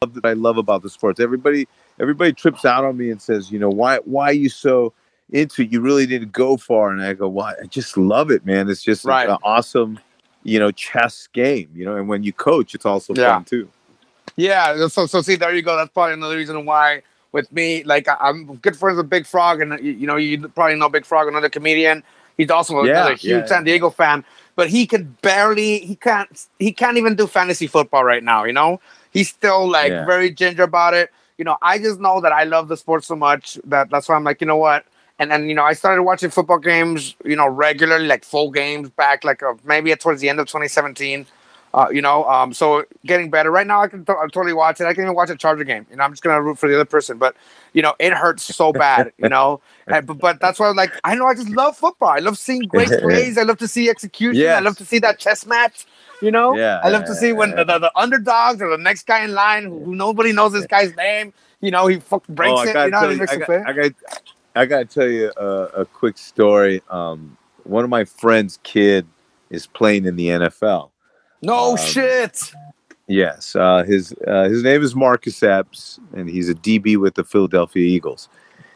that 0.00 0.24
I 0.24 0.34
love 0.34 0.58
about 0.58 0.82
the 0.82 0.90
sports. 0.90 1.20
Everybody, 1.20 1.66
everybody 2.00 2.32
trips 2.32 2.64
out 2.64 2.84
on 2.84 2.96
me 2.96 3.10
and 3.10 3.20
says, 3.20 3.50
you 3.50 3.58
know, 3.58 3.70
why, 3.70 3.98
why 3.98 4.30
are 4.30 4.32
you 4.34 4.48
so 4.48 4.92
into? 5.30 5.62
it? 5.62 5.72
You 5.72 5.80
really 5.80 6.06
didn't 6.06 6.32
go 6.32 6.56
far, 6.56 6.90
and 6.90 7.02
I 7.02 7.12
go, 7.14 7.28
why? 7.28 7.54
I 7.62 7.66
just 7.66 7.96
love 7.96 8.30
it, 8.30 8.44
man. 8.44 8.68
It's 8.68 8.82
just 8.82 9.04
Right. 9.04 9.28
an 9.28 9.38
awesome, 9.42 9.98
you 10.42 10.58
know, 10.58 10.70
chess 10.70 11.28
game. 11.32 11.70
You 11.74 11.84
know, 11.84 11.96
and 11.96 12.08
when 12.08 12.22
you 12.22 12.32
coach, 12.32 12.74
it's 12.74 12.86
also 12.86 13.14
Yeah. 13.14 13.34
fun 13.36 13.44
too. 13.44 13.68
Yeah, 14.36 14.88
so 14.88 15.06
so 15.06 15.22
see, 15.22 15.36
there 15.36 15.54
you 15.54 15.62
go. 15.62 15.76
That's 15.76 15.90
probably 15.92 16.14
another 16.14 16.36
reason 16.36 16.64
why 16.66 17.02
with 17.32 17.50
me, 17.52 17.84
like 17.84 18.08
I, 18.08 18.16
I'm 18.20 18.56
good 18.56 18.76
friends 18.76 18.96
with 18.96 19.08
Big 19.08 19.26
Frog, 19.26 19.60
and 19.60 19.78
you, 19.84 19.92
you 19.92 20.06
know 20.06 20.16
you 20.16 20.48
probably 20.48 20.76
know 20.76 20.88
Big 20.88 21.04
Frog, 21.04 21.28
another 21.28 21.48
comedian. 21.48 22.02
He's 22.36 22.50
also 22.50 22.82
Yeah, 22.82 22.90
another 22.90 23.14
huge 23.14 23.42
yeah. 23.42 23.46
San 23.46 23.64
Diego 23.64 23.90
fan, 23.90 24.24
but 24.56 24.68
he 24.68 24.86
can 24.86 25.16
barely, 25.22 25.78
he 25.78 25.94
can't, 25.94 26.46
he 26.58 26.72
can't 26.72 26.96
even 26.96 27.14
do 27.14 27.28
fantasy 27.28 27.68
football 27.68 28.02
right 28.02 28.24
now. 28.24 28.42
You 28.44 28.52
know, 28.52 28.80
he's 29.12 29.28
still 29.28 29.68
like 29.68 29.92
Yeah. 29.92 30.04
very 30.04 30.30
ginger 30.32 30.64
about 30.64 30.94
it. 30.94 31.10
You 31.38 31.44
know, 31.44 31.56
I 31.62 31.78
just 31.78 32.00
know 32.00 32.20
that 32.20 32.32
I 32.32 32.44
love 32.44 32.68
the 32.68 32.76
sport 32.76 33.04
so 33.04 33.16
much 33.16 33.58
that 33.64 33.90
that's 33.90 34.08
why 34.08 34.14
I'm 34.14 34.24
like, 34.24 34.40
you 34.40 34.46
know 34.46 34.56
what. 34.56 34.84
And 35.18 35.30
then 35.30 35.48
you 35.48 35.54
know, 35.54 35.62
I 35.62 35.74
started 35.74 36.02
watching 36.02 36.30
football 36.30 36.58
games, 36.58 37.14
you 37.24 37.36
know, 37.36 37.48
regularly, 37.48 38.06
like 38.06 38.24
full 38.24 38.50
games 38.50 38.90
back, 38.90 39.24
like 39.24 39.42
uh, 39.42 39.54
maybe 39.64 39.94
towards 39.96 40.20
the 40.20 40.28
end 40.28 40.40
of 40.40 40.46
2017. 40.46 41.26
Uh, 41.72 41.88
you 41.90 42.00
know, 42.00 42.24
um, 42.26 42.52
so 42.52 42.84
getting 43.04 43.30
better. 43.30 43.50
Right 43.50 43.66
now, 43.66 43.82
I 43.82 43.88
can 43.88 44.04
t- 44.04 44.12
totally 44.32 44.52
watch 44.52 44.80
it. 44.80 44.84
I 44.84 44.94
can 44.94 45.02
even 45.02 45.16
watch 45.16 45.28
a 45.28 45.34
Charger 45.36 45.64
game. 45.64 45.84
You 45.90 45.96
know, 45.96 46.04
I'm 46.04 46.12
just 46.12 46.22
gonna 46.22 46.40
root 46.40 46.56
for 46.56 46.68
the 46.68 46.76
other 46.76 46.84
person, 46.84 47.18
but 47.18 47.34
you 47.72 47.82
know, 47.82 47.94
it 47.98 48.12
hurts 48.12 48.44
so 48.44 48.72
bad. 48.72 49.12
You 49.18 49.28
know, 49.28 49.60
and, 49.88 50.06
but, 50.06 50.18
but 50.18 50.40
that's 50.40 50.60
why, 50.60 50.68
I'm 50.68 50.76
like, 50.76 50.92
I 51.02 51.16
know 51.16 51.26
I 51.26 51.34
just 51.34 51.48
love 51.48 51.76
football. 51.76 52.10
I 52.10 52.18
love 52.20 52.38
seeing 52.38 52.62
great 52.62 52.88
plays. 53.00 53.36
I 53.36 53.42
love 53.42 53.58
to 53.58 53.66
see 53.66 53.90
execution. 53.90 54.40
I 54.56 54.60
love 54.60 54.76
to 54.78 54.84
see 54.84 55.00
that 55.00 55.18
chess 55.18 55.46
match. 55.46 55.84
You 56.24 56.30
know, 56.30 56.56
Yeah, 56.56 56.80
I 56.82 56.88
love 56.88 57.02
yeah, 57.02 57.08
to 57.08 57.14
see 57.14 57.32
when 57.34 57.50
yeah. 57.50 57.56
the, 57.56 57.64
the, 57.64 57.78
the 57.80 57.98
underdogs 57.98 58.62
or 58.62 58.70
the 58.70 58.82
next 58.82 59.06
guy 59.06 59.24
in 59.24 59.34
line 59.34 59.64
who, 59.64 59.94
nobody 59.94 60.32
knows 60.32 60.52
this 60.52 60.66
guy's 60.66 60.96
name. 60.96 61.34
You 61.60 61.70
know, 61.70 61.86
he 61.86 62.00
fuck 62.00 62.26
breaks 62.28 62.60
Oh, 62.60 62.62
it. 62.62 62.84
You 62.84 62.90
know, 62.90 63.08
you, 63.10 63.18
makes 63.18 63.32
I 63.32 63.36
got. 63.36 63.50
I 63.50 63.72
got, 63.72 63.92
I 64.56 64.66
got 64.66 64.78
to 64.78 64.84
tell 64.86 65.08
you 65.08 65.30
a, 65.36 65.82
a 65.82 65.84
quick 65.84 66.16
story. 66.16 66.80
Um, 66.88 67.36
one 67.64 67.84
of 67.84 67.90
my 67.90 68.06
friend's 68.06 68.58
kid 68.62 69.06
is 69.50 69.66
playing 69.66 70.06
in 70.06 70.16
the 70.16 70.28
NFL. 70.28 70.90
No 71.42 71.72
um, 71.72 71.76
shit. 71.76 72.52
Yes, 73.06 73.54
uh, 73.54 73.82
his 73.82 74.14
uh, 74.26 74.44
his 74.44 74.62
name 74.62 74.82
is 74.82 74.94
Marcus 74.94 75.42
Epps, 75.42 76.00
and 76.14 76.30
he's 76.30 76.48
a 76.48 76.54
DB 76.54 76.96
with 76.96 77.16
the 77.16 77.24
Philadelphia 77.24 77.84
Eagles. 77.84 78.30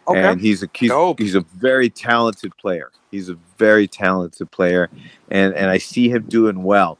Okay. 0.06 0.20
And 0.20 0.40
he's 0.40 0.62
a 0.62 0.68
he's, 0.74 0.92
he's 1.16 1.34
a 1.34 1.40
very 1.56 1.88
talented 1.88 2.54
player. 2.58 2.90
He's 3.10 3.30
a 3.30 3.38
very 3.56 3.88
talented 3.88 4.50
player, 4.50 4.90
and 5.30 5.54
and 5.54 5.70
I 5.70 5.78
see 5.78 6.10
him 6.10 6.24
doing 6.24 6.62
well. 6.62 6.98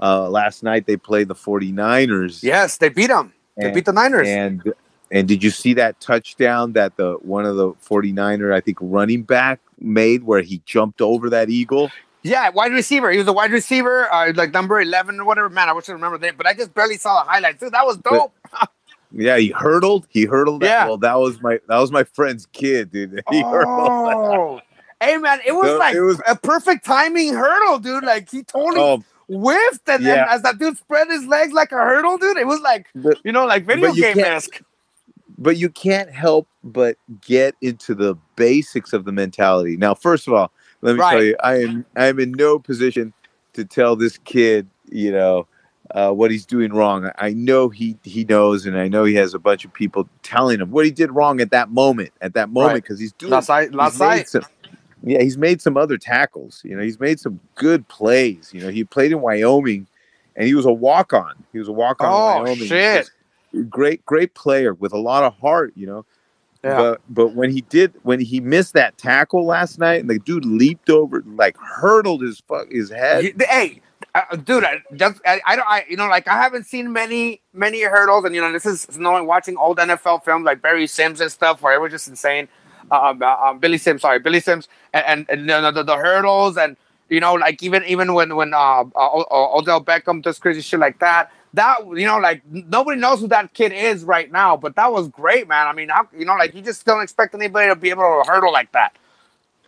Uh, 0.00 0.28
last 0.28 0.62
night 0.62 0.86
they 0.86 0.96
played 0.96 1.28
the 1.28 1.34
49ers. 1.34 2.42
yes, 2.42 2.78
they 2.78 2.88
beat 2.88 3.10
him. 3.10 3.32
They 3.56 3.70
beat 3.70 3.86
the 3.86 3.92
Niners. 3.92 4.28
and 4.28 4.62
and 5.10 5.26
did 5.28 5.42
you 5.42 5.50
see 5.50 5.72
that 5.74 5.98
touchdown 6.00 6.72
that 6.72 6.96
the 6.96 7.14
one 7.22 7.46
of 7.46 7.56
the 7.56 7.72
49er 7.74 8.52
I 8.52 8.60
think 8.60 8.76
running 8.80 9.22
back 9.22 9.60
made 9.80 10.24
where 10.24 10.42
he 10.42 10.60
jumped 10.66 11.00
over 11.00 11.30
that 11.30 11.48
eagle? 11.48 11.90
Yeah, 12.22 12.48
wide 12.50 12.72
receiver. 12.72 13.10
He 13.12 13.18
was 13.18 13.28
a 13.28 13.32
wide 13.32 13.52
receiver, 13.52 14.12
uh, 14.12 14.32
like 14.34 14.52
number 14.52 14.80
eleven 14.80 15.20
or 15.20 15.24
whatever. 15.24 15.48
Man, 15.48 15.68
I 15.68 15.72
wish 15.72 15.88
I 15.88 15.92
remember 15.92 16.18
that, 16.18 16.36
but 16.36 16.44
I 16.46 16.54
just 16.54 16.74
barely 16.74 16.96
saw 16.98 17.22
the 17.22 17.30
highlights. 17.30 17.60
Dude, 17.60 17.72
that 17.72 17.86
was 17.86 17.96
dope. 17.98 18.34
Yeah, 19.12 19.36
he 19.38 19.50
hurdled. 19.50 20.06
He 20.10 20.24
hurdled. 20.24 20.62
That. 20.62 20.66
Yeah. 20.66 20.86
Well, 20.88 20.98
that 20.98 21.14
was 21.14 21.40
my 21.40 21.60
that 21.68 21.78
was 21.78 21.92
my 21.92 22.02
friend's 22.02 22.44
kid, 22.46 22.90
dude. 22.90 23.22
He 23.30 23.40
hurdled. 23.40 23.88
oh, 23.88 24.60
hey 25.00 25.16
man, 25.16 25.38
it 25.46 25.52
was 25.52 25.78
like 25.78 25.94
it 25.94 26.00
was- 26.02 26.20
a 26.26 26.34
perfect 26.34 26.84
timing 26.84 27.32
hurdle, 27.32 27.78
dude. 27.78 28.02
Like 28.04 28.28
he 28.30 28.42
totally 28.42 28.80
Oh, 28.80 29.04
whiffed, 29.28 29.88
and 29.88 30.04
then 30.04 30.26
as 30.30 30.42
that 30.42 30.58
dude 30.58 30.76
spread 30.78 31.08
his 31.08 31.24
legs 31.26 31.52
like 31.52 31.72
a 31.72 31.76
hurdle, 31.76 32.18
dude, 32.18 32.36
it 32.36 32.46
was 32.46 32.60
like 32.60 32.86
But- 32.94 33.18
you 33.24 33.32
know, 33.32 33.46
like 33.46 33.64
video 33.66 33.92
game 33.92 34.18
esque. 34.20 34.62
but 35.38 35.56
you 35.56 35.68
can't 35.68 36.10
help 36.10 36.48
but 36.64 36.96
get 37.20 37.54
into 37.60 37.94
the 37.94 38.14
basics 38.36 38.92
of 38.92 39.04
the 39.04 39.12
mentality. 39.12 39.76
Now, 39.76 39.94
first 39.94 40.26
of 40.26 40.34
all, 40.34 40.50
let 40.82 40.94
me 40.94 41.00
Right. 41.00 41.12
tell 41.12 41.24
you, 41.24 41.36
I 41.42 41.62
am 41.62 41.86
I 41.96 42.06
am 42.06 42.18
in 42.20 42.32
no 42.32 42.58
position 42.58 43.12
to 43.54 43.64
tell 43.64 43.96
this 43.96 44.18
kid, 44.18 44.68
you 44.90 45.10
know, 45.12 45.46
uh, 45.94 46.10
what 46.10 46.30
he's 46.30 46.44
doing 46.44 46.72
wrong. 46.72 47.10
I 47.18 47.30
know 47.32 47.68
he 47.68 47.96
he 48.02 48.24
knows, 48.24 48.66
and 48.66 48.76
I 48.78 48.88
know 48.88 49.04
he 49.04 49.14
has 49.14 49.34
a 49.34 49.38
bunch 49.38 49.64
of 49.64 49.72
people 49.72 50.08
telling 50.22 50.60
him 50.60 50.70
what 50.70 50.84
he 50.84 50.90
did 50.90 51.10
wrong 51.12 51.40
at 51.40 51.50
that 51.52 51.70
moment, 51.70 52.12
at 52.20 52.34
that 52.34 52.50
moment, 52.50 52.72
Right. 52.74 52.82
because 52.82 52.98
he's 52.98 53.12
doing. 53.12 53.30
Last 53.32 53.48
night, 53.48 53.72
last. 53.72 53.98
Yeah, 55.06 55.22
he's 55.22 55.38
made 55.38 55.62
some 55.62 55.76
other 55.76 55.96
tackles. 55.96 56.62
You 56.64 56.76
know, 56.76 56.82
he's 56.82 56.98
made 56.98 57.20
some 57.20 57.38
good 57.54 57.86
plays. 57.86 58.50
You 58.52 58.60
know, 58.60 58.68
he 58.68 58.82
played 58.82 59.12
in 59.12 59.20
Wyoming, 59.20 59.86
and 60.34 60.46
he 60.46 60.54
was 60.54 60.66
a 60.66 60.72
walk 60.72 61.12
on. 61.12 61.44
He 61.52 61.60
was 61.60 61.68
a 61.68 61.72
walk 61.72 62.02
on. 62.02 62.08
Oh, 62.08 62.42
Wyoming. 62.42 62.66
shit. 62.66 63.10
Great, 63.70 64.04
great 64.04 64.34
player 64.34 64.74
with 64.74 64.92
a 64.92 64.98
lot 64.98 65.22
of 65.22 65.34
heart. 65.38 65.72
You 65.76 65.86
know. 65.86 66.06
Yeah. 66.64 66.76
But 66.76 67.00
but 67.08 67.34
when 67.34 67.50
he 67.52 67.60
did 67.60 67.94
when 68.02 68.18
he 68.18 68.40
missed 68.40 68.74
that 68.74 68.98
tackle 68.98 69.46
last 69.46 69.78
night 69.78 70.00
and 70.00 70.10
the 70.10 70.18
dude 70.18 70.44
leaped 70.44 70.90
over 70.90 71.22
like 71.24 71.56
hurdled 71.56 72.22
his 72.22 72.40
fuck 72.40 72.72
his 72.72 72.90
head. 72.90 73.40
Hey, 73.48 73.82
uh, 74.16 74.34
dude, 74.36 74.64
I, 74.64 74.82
just, 74.94 75.20
I, 75.24 75.40
I 75.46 75.56
don't, 75.56 75.68
I, 75.68 75.84
you 75.88 75.96
know, 75.96 76.08
like 76.08 76.26
I 76.26 76.42
haven't 76.42 76.64
seen 76.64 76.92
many, 76.92 77.42
many 77.52 77.82
hurdles, 77.82 78.24
and 78.24 78.34
you 78.34 78.40
know, 78.40 78.50
this 78.50 78.66
is 78.66 78.98
knowing 78.98 79.26
watching 79.26 79.56
old 79.56 79.78
NFL 79.78 80.24
films 80.24 80.44
like 80.44 80.60
Barry 80.62 80.86
Sims 80.86 81.20
and 81.20 81.30
stuff, 81.30 81.62
where 81.62 81.74
it 81.74 81.80
was 81.80 81.92
just 81.92 82.08
insane. 82.08 82.48
Um, 82.90 83.22
uh, 83.22 83.36
um, 83.36 83.58
Billy 83.58 83.78
Sims, 83.78 84.02
sorry, 84.02 84.18
Billy 84.20 84.40
Sims, 84.40 84.68
and 84.92 85.26
and, 85.28 85.50
and 85.50 85.76
the, 85.76 85.82
the 85.82 85.96
hurdles, 85.96 86.56
and 86.56 86.76
you 87.08 87.20
know, 87.20 87.34
like 87.34 87.62
even 87.62 87.84
even 87.84 88.14
when 88.14 88.36
when 88.36 88.54
uh, 88.54 88.84
uh, 88.84 89.56
Odell 89.58 89.82
Beckham 89.82 90.22
does 90.22 90.38
crazy 90.38 90.60
shit 90.60 90.80
like 90.80 90.98
that. 91.00 91.30
That 91.54 91.78
you 91.86 92.06
know, 92.06 92.18
like 92.18 92.42
nobody 92.50 93.00
knows 93.00 93.20
who 93.20 93.28
that 93.28 93.54
kid 93.54 93.72
is 93.72 94.04
right 94.04 94.30
now, 94.30 94.56
but 94.56 94.76
that 94.76 94.92
was 94.92 95.08
great, 95.08 95.48
man. 95.48 95.66
I 95.66 95.72
mean, 95.72 95.88
how, 95.88 96.06
you 96.16 96.24
know, 96.26 96.34
like 96.34 96.54
you 96.54 96.60
just 96.62 96.84
don't 96.84 97.02
expect 97.02 97.34
anybody 97.34 97.68
to 97.70 97.76
be 97.76 97.90
able 97.90 98.02
to 98.02 98.30
hurdle 98.30 98.52
like 98.52 98.72
that. 98.72 98.94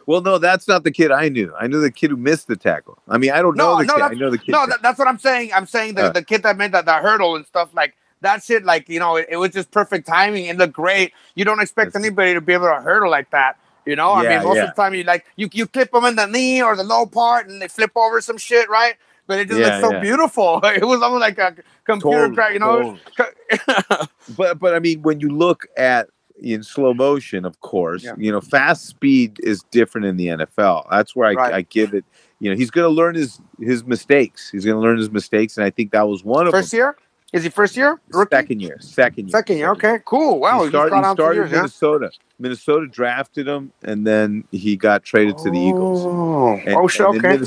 Well, 0.06 0.22
no, 0.22 0.38
that's 0.38 0.66
not 0.66 0.84
the 0.84 0.90
kid 0.90 1.10
I 1.10 1.28
knew. 1.28 1.54
I 1.58 1.66
knew 1.66 1.80
the 1.80 1.90
kid 1.90 2.10
who 2.10 2.16
missed 2.16 2.46
the 2.46 2.56
tackle. 2.56 2.98
I 3.08 3.18
mean, 3.18 3.30
I 3.30 3.42
don't 3.42 3.56
No, 3.56 3.72
know 3.72 3.78
the 3.78 3.84
no, 3.84 3.94
kid. 3.94 4.02
I 4.02 4.14
know 4.14 4.30
the 4.30 4.38
kid. 4.38 4.52
No, 4.52 4.66
that, 4.66 4.80
that's 4.82 4.98
what 4.98 5.08
I'm 5.08 5.18
saying. 5.18 5.52
I'm 5.52 5.66
saying 5.66 5.94
the, 5.96 6.04
Uh. 6.04 6.10
the 6.12 6.22
kid 6.22 6.42
that 6.44 6.56
made 6.56 6.72
that, 6.72 6.86
that 6.86 7.02
hurdle 7.02 7.36
and 7.36 7.44
stuff 7.46 7.70
like 7.74 7.94
that 8.20 8.42
shit, 8.42 8.64
like, 8.64 8.88
you 8.88 8.98
know, 8.98 9.16
it, 9.16 9.26
it 9.30 9.36
was 9.36 9.50
just 9.50 9.70
perfect 9.70 10.06
timing. 10.06 10.46
It 10.46 10.56
looked 10.56 10.72
great. 10.72 11.12
You 11.34 11.44
don't 11.44 11.60
expect 11.60 11.92
That's- 11.92 12.04
anybody 12.06 12.34
to 12.34 12.40
be 12.40 12.52
able 12.54 12.66
to 12.66 12.80
hurdle 12.80 13.10
like 13.10 13.30
that. 13.30 13.58
You 13.86 13.96
know, 13.96 14.12
I 14.12 14.28
mean, 14.28 14.42
most 14.44 14.56
yeah. 14.56 14.64
of 14.64 14.76
the 14.76 14.82
time 14.82 14.92
you 14.92 15.02
like 15.04 15.24
you 15.36 15.48
you 15.50 15.66
clip 15.66 15.92
them 15.92 16.04
in 16.04 16.14
the 16.16 16.26
knee 16.26 16.60
or 16.62 16.76
the 16.76 16.84
low 16.84 17.06
part 17.06 17.48
and 17.48 17.62
they 17.62 17.68
flip 17.68 17.92
over 17.96 18.20
some 18.20 18.36
shit, 18.36 18.68
right? 18.68 18.96
But 19.26 19.38
it 19.38 19.48
just 19.48 19.60
Yeah, 19.60 19.78
looks 19.78 19.88
so 19.88 19.92
yeah. 19.94 20.00
beautiful. 20.00 20.60
It 20.64 20.84
was 20.84 21.00
almost 21.00 21.20
like 21.22 21.38
a 21.38 21.54
computer 21.84 22.28
Totally, 22.28 22.34
crack, 22.34 22.52
you 22.52 22.58
know. 22.58 22.98
but 24.36 24.58
but 24.58 24.74
I 24.74 24.78
mean, 24.78 25.00
when 25.02 25.20
you 25.20 25.30
look 25.30 25.66
at 25.76 26.08
in 26.40 26.62
slow 26.62 26.94
motion, 26.94 27.44
of 27.44 27.60
course, 27.60 28.04
Yeah. 28.04 28.12
you 28.18 28.30
know, 28.30 28.40
fast 28.40 28.86
speed 28.86 29.38
is 29.42 29.62
different 29.70 30.06
in 30.06 30.16
the 30.16 30.26
NFL. 30.28 30.86
That's 30.90 31.16
where 31.16 31.28
I, 31.28 31.32
Right. 31.32 31.54
I 31.54 31.62
give 31.62 31.94
it. 31.94 32.04
You 32.40 32.50
know, 32.50 32.56
he's 32.56 32.70
going 32.70 32.84
to 32.84 32.94
learn 32.94 33.14
his 33.16 33.40
his 33.58 33.84
mistakes. 33.84 34.50
He's 34.50 34.64
going 34.64 34.76
to 34.76 34.80
learn 34.80 34.98
his 34.98 35.10
mistakes, 35.10 35.56
and 35.56 35.64
I 35.64 35.70
think 35.70 35.92
that 35.92 36.06
was 36.08 36.22
one 36.22 36.46
of 36.46 36.52
first 36.52 36.70
them. 36.70 36.78
year? 36.78 36.96
Is 37.32 37.44
he 37.44 37.50
first 37.50 37.76
year? 37.76 38.00
Rookie? 38.10 38.34
Second 38.36 38.60
year, 38.60 38.78
second 38.80 39.28
year, 39.28 39.38
Second 39.38 39.56
year. 39.58 39.70
Okay, 39.72 39.98
cool. 40.04 40.40
Wow, 40.40 40.62
he 40.62 40.68
started, 40.70 40.90
gone 40.90 41.04
he 41.04 41.10
started 41.10 41.36
years, 41.36 41.48
in 41.48 41.52
yeah? 41.52 41.58
Minnesota. 41.60 42.10
Minnesota 42.38 42.86
drafted 42.86 43.46
him, 43.46 43.72
and 43.82 44.06
then 44.06 44.44
he 44.50 44.76
got 44.76 45.04
traded 45.04 45.36
to 45.38 45.50
the 45.50 45.58
Eagles. 45.58 46.04
Oh, 46.06 46.60
And- 46.64 46.74
oh 46.74 46.88
and 46.88 47.16
okay. 47.16 47.38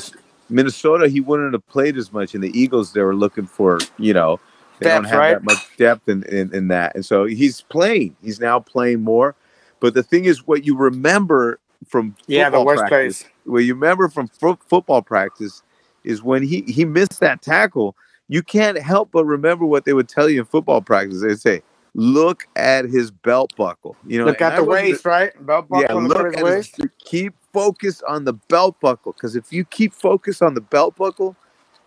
Minnesota, 0.50 1.08
he 1.08 1.20
wouldn't 1.22 1.54
have 1.54 1.68
played 1.68 1.98
as 1.98 2.12
much. 2.12 2.36
In 2.36 2.42
the 2.42 2.52
Eagles, 2.60 2.94
they 2.94 3.02
were 3.02 3.16
looking 3.16 3.48
for, 3.48 3.80
you 3.98 4.14
know, 4.14 4.40
they 4.80 4.90
don't 4.90 5.04
Depth, 5.04 5.12
have 5.14 5.20
right? 5.20 5.34
that 5.36 5.44
much 5.44 5.78
depth 5.78 6.10
in, 6.10 6.24
in, 6.24 6.54
in 6.54 6.68
that. 6.68 6.94
And 6.96 7.06
so 7.06 7.26
he's 7.26 7.62
playing. 7.62 8.16
He's 8.22 8.40
now 8.40 8.60
playing 8.60 9.02
more. 9.02 9.36
But 9.80 9.94
the 9.94 10.04
thing 10.04 10.26
is, 10.26 10.46
what 10.46 10.66
you 10.66 10.78
remember 10.78 11.60
from 11.88 12.16
Yeah, 12.28 12.50
the 12.50 12.62
worst 12.64 12.82
practice, 12.82 13.24
place. 13.24 13.32
what 13.46 13.60
you 13.60 13.74
remember 13.74 14.10
from 14.10 14.28
fo- 14.28 14.60
football 14.68 15.02
practice 15.02 15.64
is 16.04 16.22
when 16.22 16.44
he, 16.44 16.62
he 16.64 16.86
missed 16.86 17.20
that 17.22 17.42
tackle. 17.42 17.96
You 18.32 18.42
can't 18.42 18.78
help 18.82 19.10
but 19.12 19.26
remember 19.26 19.66
what 19.66 19.84
they 19.84 19.92
would 19.92 20.08
tell 20.08 20.30
you 20.30 20.40
in 20.40 20.46
football 20.46 20.80
practice. 20.82 21.22
They'd 21.22 21.38
say, 21.38 21.62
look 21.96 22.48
at 22.56 22.86
his 22.86 23.12
belt 23.12 23.54
buckle. 23.58 23.98
You 24.08 24.20
know, 24.20 24.26
Look 24.26 24.40
at 24.40 24.56
the 24.56 24.64
waist, 24.64 25.04
right? 25.04 25.34
Belt 25.46 25.68
buckle, 25.68 25.82
yeah, 25.84 25.94
look, 26.08 26.38
at 26.38 26.42
waist. 26.42 26.78
his, 26.78 26.86
keep 26.98 27.34
focus 27.52 28.02
on 28.08 28.24
the 28.24 28.32
belt 28.32 28.80
buckle 28.80 29.12
because 29.12 29.36
if 29.36 29.52
you 29.52 29.66
keep 29.66 29.94
focus 29.94 30.42
on 30.42 30.54
the 30.54 30.62
belt 30.62 30.96
buckle, 30.96 31.36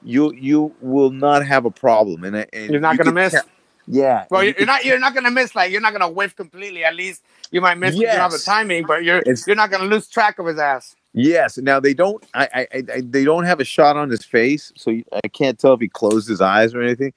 you 0.02 0.34
you 0.34 0.74
will 0.82 1.08
not 1.08 1.46
have 1.46 1.64
a 1.64 1.70
problem. 1.70 2.24
And, 2.24 2.36
and 2.52 2.70
You're 2.70 2.78
not 2.78 2.92
you 2.92 2.98
gonna 2.98 3.12
miss. 3.12 3.32
tell- 3.32 3.42
yeah. 3.86 4.26
Well, 4.30 4.42
you're, 4.42 4.50
you 4.52 4.56
you're 4.58 4.66
not. 4.66 4.84
You're 4.84 4.98
not 4.98 5.14
gonna 5.14 5.30
miss. 5.30 5.54
Like 5.54 5.70
you're 5.72 5.80
not 5.80 5.92
gonna 5.94 6.10
whiff 6.10 6.36
completely. 6.36 6.84
At 6.84 6.94
least 6.94 7.22
you 7.50 7.62
might 7.62 7.78
miss. 7.78 7.94
'cause 7.94 8.02
You 8.02 8.08
have 8.08 8.32
the 8.32 8.38
timing, 8.38 8.84
but 8.84 9.02
you're 9.02 9.18
It's- 9.20 9.46
you're 9.46 9.56
not 9.56 9.70
gonna 9.70 9.84
lose 9.84 10.08
track 10.08 10.38
of 10.38 10.44
his 10.44 10.58
ass. 10.58 10.94
Yes. 11.14 11.58
Now 11.58 11.78
they 11.80 11.94
don't. 11.94 12.22
I, 12.34 12.66
I, 12.72 12.82
I 12.92 13.00
they 13.02 13.24
don't 13.24 13.44
have 13.44 13.60
a 13.60 13.64
shot 13.64 13.96
on 13.96 14.10
his 14.10 14.24
face, 14.24 14.72
so 14.76 14.90
I 15.12 15.28
can't 15.28 15.58
tell 15.58 15.72
if 15.74 15.80
he 15.80 15.88
closed 15.88 16.28
his 16.28 16.40
eyes 16.40 16.74
or 16.74 16.82
anything. 16.82 17.12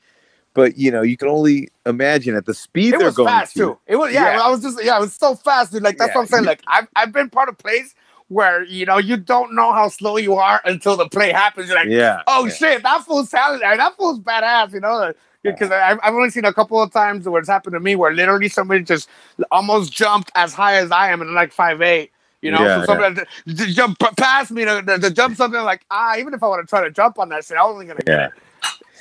But 0.54 0.78
you 0.78 0.92
know, 0.92 1.02
you 1.02 1.18
can 1.18 1.28
only 1.28 1.70
imagine 1.86 2.36
at 2.36 2.46
the 2.46 2.54
speed 2.54 2.94
It 2.94 2.98
they're 3.00 3.08
was 3.08 3.16
going 3.16 3.28
fast 3.30 3.54
to. 3.54 3.60
too. 3.60 3.80
It 3.88 3.96
was 3.96 4.14
yeah, 4.14 4.36
Yeah. 4.38 4.42
I 4.42 4.50
was 4.50 4.62
just 4.62 4.84
yeah, 4.84 4.98
it 4.98 5.02
was 5.02 5.14
so 5.14 5.36
fast, 5.36 5.72
dude. 5.72 5.82
Like 5.84 5.98
that's 5.98 6.10
Yeah. 6.10 6.16
what 6.16 6.22
I'm 6.22 6.28
saying. 6.28 6.46
Like 6.46 6.62
I've 6.68 6.88
I've 6.96 7.12
been 7.12 7.30
part 7.30 7.50
of 7.50 7.58
plays 7.58 7.96
where 8.30 8.64
you 8.66 8.86
know 8.86 8.98
you 8.98 9.18
don't 9.18 9.54
know 9.56 9.72
how 9.74 9.88
slow 9.90 10.18
you 10.18 10.36
are 10.36 10.62
until 10.66 10.96
the 10.96 11.08
play 11.10 11.32
happens. 11.32 11.68
You're 11.68 11.78
like, 11.78 11.88
Yeah. 11.90 12.22
oh 12.28 12.46
yeah. 12.46 12.54
shit, 12.54 12.84
that 12.84 13.04
fool's 13.04 13.32
talented. 13.32 13.80
That 13.80 13.96
fool's 13.98 14.20
badass. 14.20 14.74
You 14.74 14.80
know, 14.82 15.14
because 15.44 15.72
I've 15.72 16.00
I've 16.04 16.14
only 16.14 16.30
seen 16.30 16.46
a 16.46 16.54
couple 16.54 16.82
of 16.82 16.92
times 16.92 17.28
where 17.28 17.40
it's 17.40 17.50
happened 17.50 17.74
to 17.74 17.80
me 17.80 17.96
where 17.96 18.14
literally 18.14 18.50
somebody 18.50 18.84
just 18.84 19.10
almost 19.52 19.92
jumped 19.92 20.32
as 20.36 20.54
high 20.54 20.76
as 20.78 20.92
I 20.92 21.12
am 21.12 21.22
and 21.22 21.34
like 21.34 21.52
five 21.52 21.82
eight. 21.82 22.12
You 22.42 22.52
know, 22.52 22.64
Yeah, 22.64 22.82
so 22.82 22.86
somebody 22.86 23.16
to, 23.16 23.56
to 23.56 23.66
jump 23.74 23.98
past 24.18 24.52
me 24.52 24.64
to, 24.66 24.82
to, 24.84 25.00
to 25.00 25.10
jump 25.12 25.36
something 25.38 25.62
like 25.62 25.86
ah, 25.90 26.16
even 26.18 26.34
if 26.34 26.44
I 26.44 26.48
want 26.48 26.62
to 26.62 26.70
try 26.70 26.84
to 26.84 26.92
jump 26.92 27.18
on 27.20 27.30
that 27.30 27.44
shit, 27.46 27.58
I 27.58 27.64
wasn't 27.66 27.88
gonna 27.90 28.02
get 28.06 28.20
it. 28.26 28.32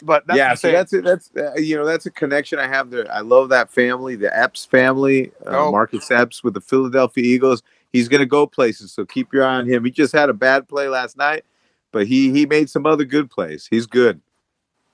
But 0.02 0.26
that's 0.26 0.36
yeah, 0.38 0.54
so 0.54 0.70
that's 0.72 0.92
it. 0.92 1.04
That's 1.04 1.30
uh, 1.36 1.54
you 1.56 1.76
know 1.76 1.84
that's 1.86 2.06
a 2.06 2.10
connection 2.10 2.58
I 2.58 2.66
have 2.66 2.90
there. 2.90 3.10
I 3.10 3.20
love 3.20 3.48
that 3.50 3.70
family, 3.70 4.14
the 4.16 4.36
Epps 4.38 4.64
family, 4.64 5.32
uh, 5.46 5.66
Oh. 5.66 5.72
Marcus 5.72 6.10
Epps 6.10 6.44
with 6.44 6.54
the 6.54 6.60
Philadelphia 6.60 7.24
Eagles. 7.24 7.62
He's 7.92 8.08
going 8.08 8.20
to 8.20 8.26
go 8.26 8.46
places, 8.46 8.92
so 8.92 9.06
keep 9.06 9.32
your 9.32 9.44
eye 9.44 9.54
on 9.54 9.66
him. 9.66 9.84
He 9.84 9.90
just 9.90 10.12
had 10.12 10.28
a 10.28 10.34
bad 10.34 10.68
play 10.68 10.88
last 10.88 11.16
night, 11.16 11.44
but 11.92 12.06
he 12.06 12.30
he 12.30 12.44
made 12.44 12.68
some 12.68 12.84
other 12.84 13.04
good 13.04 13.30
plays. 13.30 13.66
He's 13.70 13.86
good. 13.86 14.20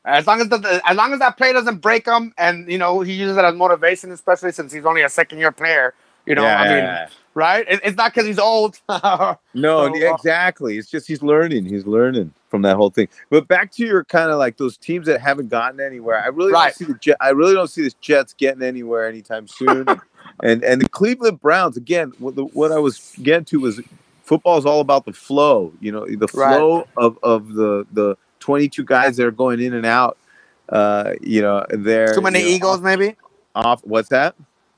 As 0.05 0.26
long 0.26 0.40
as 0.40 0.48
the, 0.48 0.81
as 0.85 0.96
long 0.96 1.12
as 1.12 1.18
that 1.20 1.37
play 1.37 1.52
doesn't 1.52 1.78
break 1.78 2.07
him, 2.07 2.33
and 2.38 2.70
you 2.70 2.78
know 2.78 3.00
he 3.00 3.12
uses 3.14 3.37
it 3.37 3.44
as 3.44 3.55
motivation, 3.55 4.12
especially 4.12 4.52
since 4.52 4.72
he's 4.72 4.85
only 4.85 5.02
a 5.02 5.09
second 5.09 5.38
year 5.38 5.50
player. 5.50 5.94
You 6.26 6.37
know, 6.37 6.42
Yeah, 6.42 6.61
I 6.61 6.64
yeah, 6.64 6.74
mean, 6.74 6.85
yeah. 6.85 7.09
Right? 7.34 7.64
It's 7.68 7.96
not 7.96 8.12
because 8.12 8.26
he's 8.26 8.38
old. 8.38 8.80
No, 9.54 9.86
So, 9.92 10.08
uh, 10.08 10.14
exactly. 10.14 10.78
It's 10.78 10.90
just 10.90 11.06
he's 11.06 11.22
learning. 11.22 11.66
He's 11.66 11.86
learning 11.86 12.32
from 12.48 12.62
that 12.62 12.76
whole 12.76 12.90
thing. 12.90 13.08
But 13.30 13.48
back 13.48 13.70
to 13.72 13.84
your 13.84 14.04
kind 14.04 14.30
of 14.30 14.38
like 14.38 14.56
those 14.56 14.76
teams 14.78 15.06
that 15.06 15.20
haven't 15.20 15.48
gotten 15.48 15.80
anywhere. 15.80 16.18
I 16.22 16.28
really 16.28 16.52
Right. 16.52 16.66
don't 16.68 16.74
see 16.74 16.84
the 16.92 16.98
Jet, 16.98 17.16
I 17.20 17.30
really 17.30 17.54
don't 17.54 17.68
see 17.68 17.82
the 17.82 17.94
Jets 18.00 18.32
getting 18.34 18.62
anywhere 18.62 19.06
anytime 19.06 19.46
soon. 19.46 20.00
and 20.42 20.64
and 20.64 20.80
the 20.80 20.88
Cleveland 20.88 21.40
Browns 21.40 21.76
again. 21.76 22.12
What, 22.18 22.34
the, 22.36 22.44
what 22.44 22.72
I 22.72 22.78
was 22.78 23.14
getting 23.22 23.44
to 23.46 23.60
was 23.60 23.80
football 24.22 24.56
is 24.58 24.64
all 24.66 24.80
about 24.80 25.04
the 25.04 25.12
flow. 25.12 25.72
You 25.80 25.92
know, 25.92 26.06
the 26.06 26.28
Right. 26.34 26.56
flow 26.56 26.88
of 26.96 27.18
of 27.22 27.52
the 27.54 27.86
the 27.92 28.16
twenty 28.40 28.68
two 28.68 28.84
guys 28.84 29.16
that 29.18 29.26
are 29.26 29.30
going 29.30 29.60
in 29.60 29.74
and 29.74 29.84
out. 29.86 30.16
Uh, 30.68 31.12
you 31.20 31.42
know, 31.42 31.66
they're 31.70 32.14
Too 32.14 32.22
many 32.22 32.40
you 32.40 32.46
know, 32.46 32.56
egos, 32.56 32.80
maybe. 32.80 33.16
Off, 33.54 33.82
what's 33.84 34.08
that? 34.08 34.34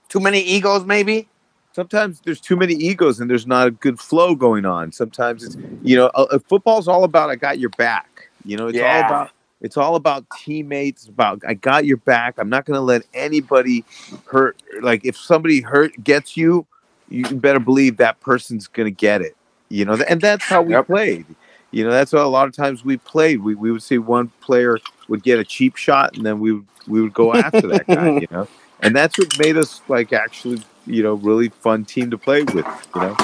Too 0.08 0.20
many 0.20 0.40
egos, 0.40 0.84
maybe. 0.84 1.28
Sometimes 1.74 2.20
there's 2.24 2.40
too 2.40 2.56
many 2.56 2.74
egos 2.74 3.20
and 3.20 3.28
there's 3.28 3.46
not 3.46 3.66
a 3.66 3.70
good 3.70 3.98
flow 3.98 4.34
going 4.34 4.64
on. 4.64 4.92
Sometimes 4.92 5.42
it's 5.42 5.56
you 5.82 5.96
know, 5.96 6.06
uh, 6.14 6.38
football's 6.48 6.88
all 6.88 7.04
about 7.04 7.30
I 7.30 7.37
got 7.37 7.58
your 7.58 7.70
back. 7.70 8.30
You 8.44 8.56
know, 8.56 8.68
it's 8.68 8.78
all 8.78 9.00
about 9.00 9.30
it's 9.60 9.76
all 9.76 9.96
about 9.96 10.24
teammates. 10.38 11.06
About 11.06 11.42
I 11.46 11.54
got 11.54 11.84
your 11.84 11.96
back. 11.96 12.37
I'm 12.38 12.48
not 12.48 12.64
going 12.64 12.76
to 12.76 12.82
let 12.82 13.02
anybody 13.12 13.84
hurt. 14.26 14.56
Like 14.80 15.04
if 15.04 15.16
somebody 15.16 15.60
hurt 15.60 15.92
gets 16.02 16.37
you, 16.37 16.66
you 17.08 17.24
better 17.24 17.60
believe 17.60 17.96
that 17.98 18.20
person's 18.20 18.68
going 18.68 18.87
to 18.87 18.96
get 18.96 19.20
it. 19.20 19.37
You 19.68 19.84
know, 19.84 19.98
and 20.08 20.20
that's 20.20 20.44
how 20.44 20.62
we 20.62 20.80
played. 20.82 21.26
You 21.70 21.82
know, 21.84 21.90
that's 21.90 22.12
how 22.12 22.24
a 22.24 22.28
lot 22.28 22.46
of 22.46 22.54
times 22.54 22.84
we 22.84 22.98
played. 22.98 23.42
We 23.42 23.54
we 23.54 23.72
would 23.72 23.82
see 23.82 23.98
one 23.98 24.30
player 24.40 24.78
would 25.08 25.22
get 25.24 25.40
a 25.40 25.44
cheap 25.44 25.76
shot, 25.76 26.16
and 26.16 26.24
then 26.24 26.38
we 26.38 26.52
we 26.87 27.02
would 27.02 27.14
go 27.14 27.34
after 27.34 27.66
that 27.66 27.87
guy. 27.87 28.18
You 28.20 28.28
know, 28.30 28.48
and 28.85 28.94
that's 28.94 29.18
what 29.18 29.37
made 29.38 29.57
us 29.57 29.81
like 29.88 30.12
actually, 30.12 30.62
you 30.87 31.03
know, 31.03 31.14
really 31.14 31.49
fun 31.49 31.85
team 31.85 32.11
to 32.11 32.18
play 32.18 32.42
with. 32.42 32.66
You 32.94 33.01
know, 33.01 33.16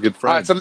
good 0.00 0.14
All 0.24 0.34
right, 0.34 0.46
friends. 0.46 0.48
so 0.48 0.60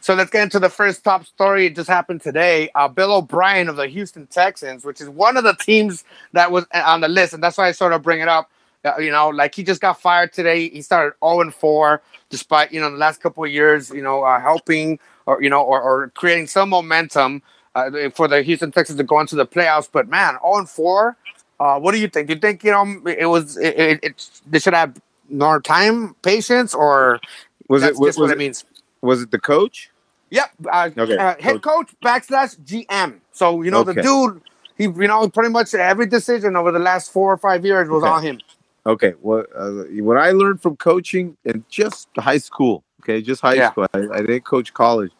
so 0.00 0.14
let's 0.14 0.30
get 0.30 0.42
into 0.44 0.58
the 0.58 0.68
first 0.68 1.04
top 1.04 1.26
story. 1.26 1.66
It 1.66 1.76
just 1.76 1.88
happened 1.88 2.22
today. 2.22 2.70
Uh, 2.74 2.88
Bill 2.88 3.12
O'Brien 3.12 3.68
of 3.68 3.76
the 3.76 3.86
Houston 3.88 4.26
Texans, 4.28 4.84
which 4.84 5.00
is 5.00 5.08
one 5.08 5.36
of 5.36 5.44
the 5.44 5.54
teams 5.54 6.04
that 6.32 6.50
was 6.50 6.64
on 6.72 7.00
the 7.00 7.08
list, 7.08 7.34
and 7.34 7.42
that's 7.42 7.58
why 7.58 7.68
I 7.68 7.72
sort 7.72 7.92
of 7.92 8.02
bring 8.02 8.20
it 8.20 8.28
up. 8.28 8.50
Uh, 8.84 8.94
you 8.98 9.10
know, 9.10 9.28
like 9.28 9.54
he 9.54 9.62
just 9.62 9.80
got 9.80 10.00
fired 10.00 10.32
today. 10.32 10.68
He 10.68 10.80
started 10.80 11.14
0 11.24 11.40
and 11.40 11.52
4, 11.54 12.00
despite 12.30 12.72
you 12.72 12.80
know 12.80 12.90
the 12.90 12.96
last 12.96 13.20
couple 13.20 13.44
of 13.44 13.50
years, 13.50 13.90
you 13.90 14.02
know, 14.02 14.22
uh, 14.22 14.40
helping 14.40 14.98
or 15.26 15.42
you 15.42 15.50
know 15.50 15.60
or, 15.60 15.82
or 15.82 16.08
creating 16.14 16.46
some 16.46 16.70
momentum 16.70 17.42
uh, 17.74 18.10
for 18.14 18.28
the 18.28 18.42
Houston 18.42 18.70
Texans 18.70 18.98
to 18.98 19.04
go 19.04 19.20
into 19.20 19.34
the 19.34 19.46
playoffs. 19.46 19.88
But 19.90 20.08
man, 20.08 20.38
0 20.42 20.58
and 20.58 20.68
4. 20.68 21.16
Uh, 21.58 21.78
what 21.78 21.92
do 21.92 21.98
you 21.98 22.08
think? 22.08 22.28
Do 22.28 22.34
you 22.34 22.40
think 22.40 22.62
you 22.64 22.70
know 22.70 23.02
it 23.06 23.26
was 23.26 23.56
it, 23.56 23.76
it, 23.78 24.00
it 24.04 24.30
they 24.46 24.58
should 24.58 24.74
have 24.74 25.00
more 25.30 25.60
time, 25.60 26.14
patience, 26.22 26.74
or 26.74 27.20
was 27.68 27.82
it 27.82 27.96
was, 27.96 28.08
just 28.08 28.18
what 28.18 28.30
it 28.30 28.34
it 28.34 28.38
means? 28.38 28.64
was 29.00 29.22
it 29.22 29.30
the 29.30 29.38
coach? 29.40 29.90
Yep. 30.30 30.50
Uh, 30.70 30.90
Okay. 30.96 31.16
uh, 31.16 31.34
head 31.40 31.62
coach 31.62 31.94
backslash 32.04 32.58
GM. 32.60 33.20
So 33.32 33.62
you 33.62 33.70
know 33.70 33.84
the 33.84 33.94
dude. 33.94 34.42
He 34.76 34.84
you 34.84 35.08
know 35.08 35.28
pretty 35.30 35.50
much 35.50 35.74
every 35.74 36.06
decision 36.06 36.56
over 36.56 36.70
the 36.70 36.78
last 36.78 37.10
four 37.10 37.32
or 37.32 37.38
five 37.38 37.64
years 37.64 37.88
was 37.88 38.02
Okay. 38.02 38.10
on 38.10 38.22
him. 38.22 38.40
Okay, 38.86 39.14
what 39.20 39.46
uh, 39.56 39.84
what 40.00 40.18
I 40.18 40.30
learned 40.32 40.60
from 40.62 40.76
coaching 40.76 41.36
and 41.44 41.64
just 41.68 42.08
high 42.18 42.38
school, 42.38 42.84
okay, 43.02 43.20
just 43.22 43.40
high 43.40 43.56
Yeah. 43.56 43.70
school. 43.70 43.86
I, 43.94 44.00
I 44.12 44.20
didn't 44.20 44.44
coach 44.44 44.74
college. 44.74 45.10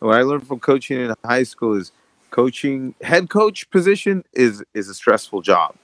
What 0.00 0.16
I 0.16 0.22
learned 0.22 0.46
from 0.48 0.58
coaching 0.58 0.98
in 1.00 1.14
high 1.24 1.44
school 1.44 1.74
is 1.76 1.92
coaching 2.30 2.94
head 3.02 3.28
coach 3.28 3.70
position 3.70 4.24
is 4.32 4.64
is 4.74 4.88
a 4.88 4.94
stressful 4.94 5.42
job. 5.42 5.76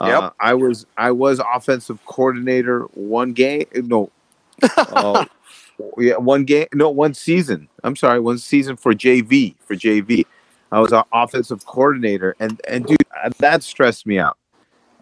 Uh, 0.00 0.06
Yep. 0.06 0.34
I 0.40 0.54
was 0.54 0.86
I 0.96 1.10
was 1.10 1.40
offensive 1.54 2.04
coordinator 2.06 2.82
one 2.94 3.32
game. 3.32 3.66
No, 3.74 4.10
uh, 4.62 5.24
yeah, 5.98 6.16
one 6.16 6.44
game. 6.44 6.66
No, 6.74 6.90
one 6.90 7.14
season. 7.14 7.68
I'm 7.84 7.96
sorry, 7.96 8.20
one 8.20 8.38
season 8.38 8.76
for 8.76 8.92
JV 8.92 9.54
for 9.60 9.74
JV. 9.74 10.26
I 10.72 10.80
was 10.80 10.92
an 10.92 11.04
offensive 11.12 11.64
coordinator, 11.66 12.34
and 12.40 12.60
and 12.68 12.86
dude, 12.86 12.98
uh, 13.22 13.30
that 13.38 13.62
stressed 13.62 14.06
me 14.06 14.18
out. 14.18 14.36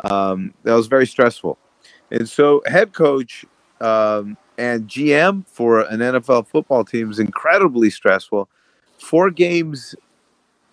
Um, 0.02 0.52
that 0.62 0.74
was 0.74 0.86
very 0.86 1.06
stressful. 1.06 1.58
And 2.10 2.28
so, 2.28 2.62
head 2.66 2.92
coach 2.92 3.44
um, 3.80 4.36
and 4.58 4.86
GM 4.88 5.46
for 5.46 5.80
an 5.80 6.00
NFL 6.00 6.46
football 6.48 6.84
team 6.84 7.10
is 7.10 7.18
incredibly 7.18 7.90
stressful. 7.90 8.48
Four 8.98 9.30
games, 9.30 9.94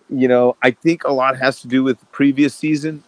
you 0.08 0.28
know, 0.28 0.56
I 0.62 0.70
think 0.70 1.04
a 1.04 1.12
lot 1.12 1.38
has 1.38 1.60
to 1.62 1.68
do 1.68 1.82
with 1.82 1.98
the 2.00 2.06
previous 2.06 2.54
season, 2.54 3.02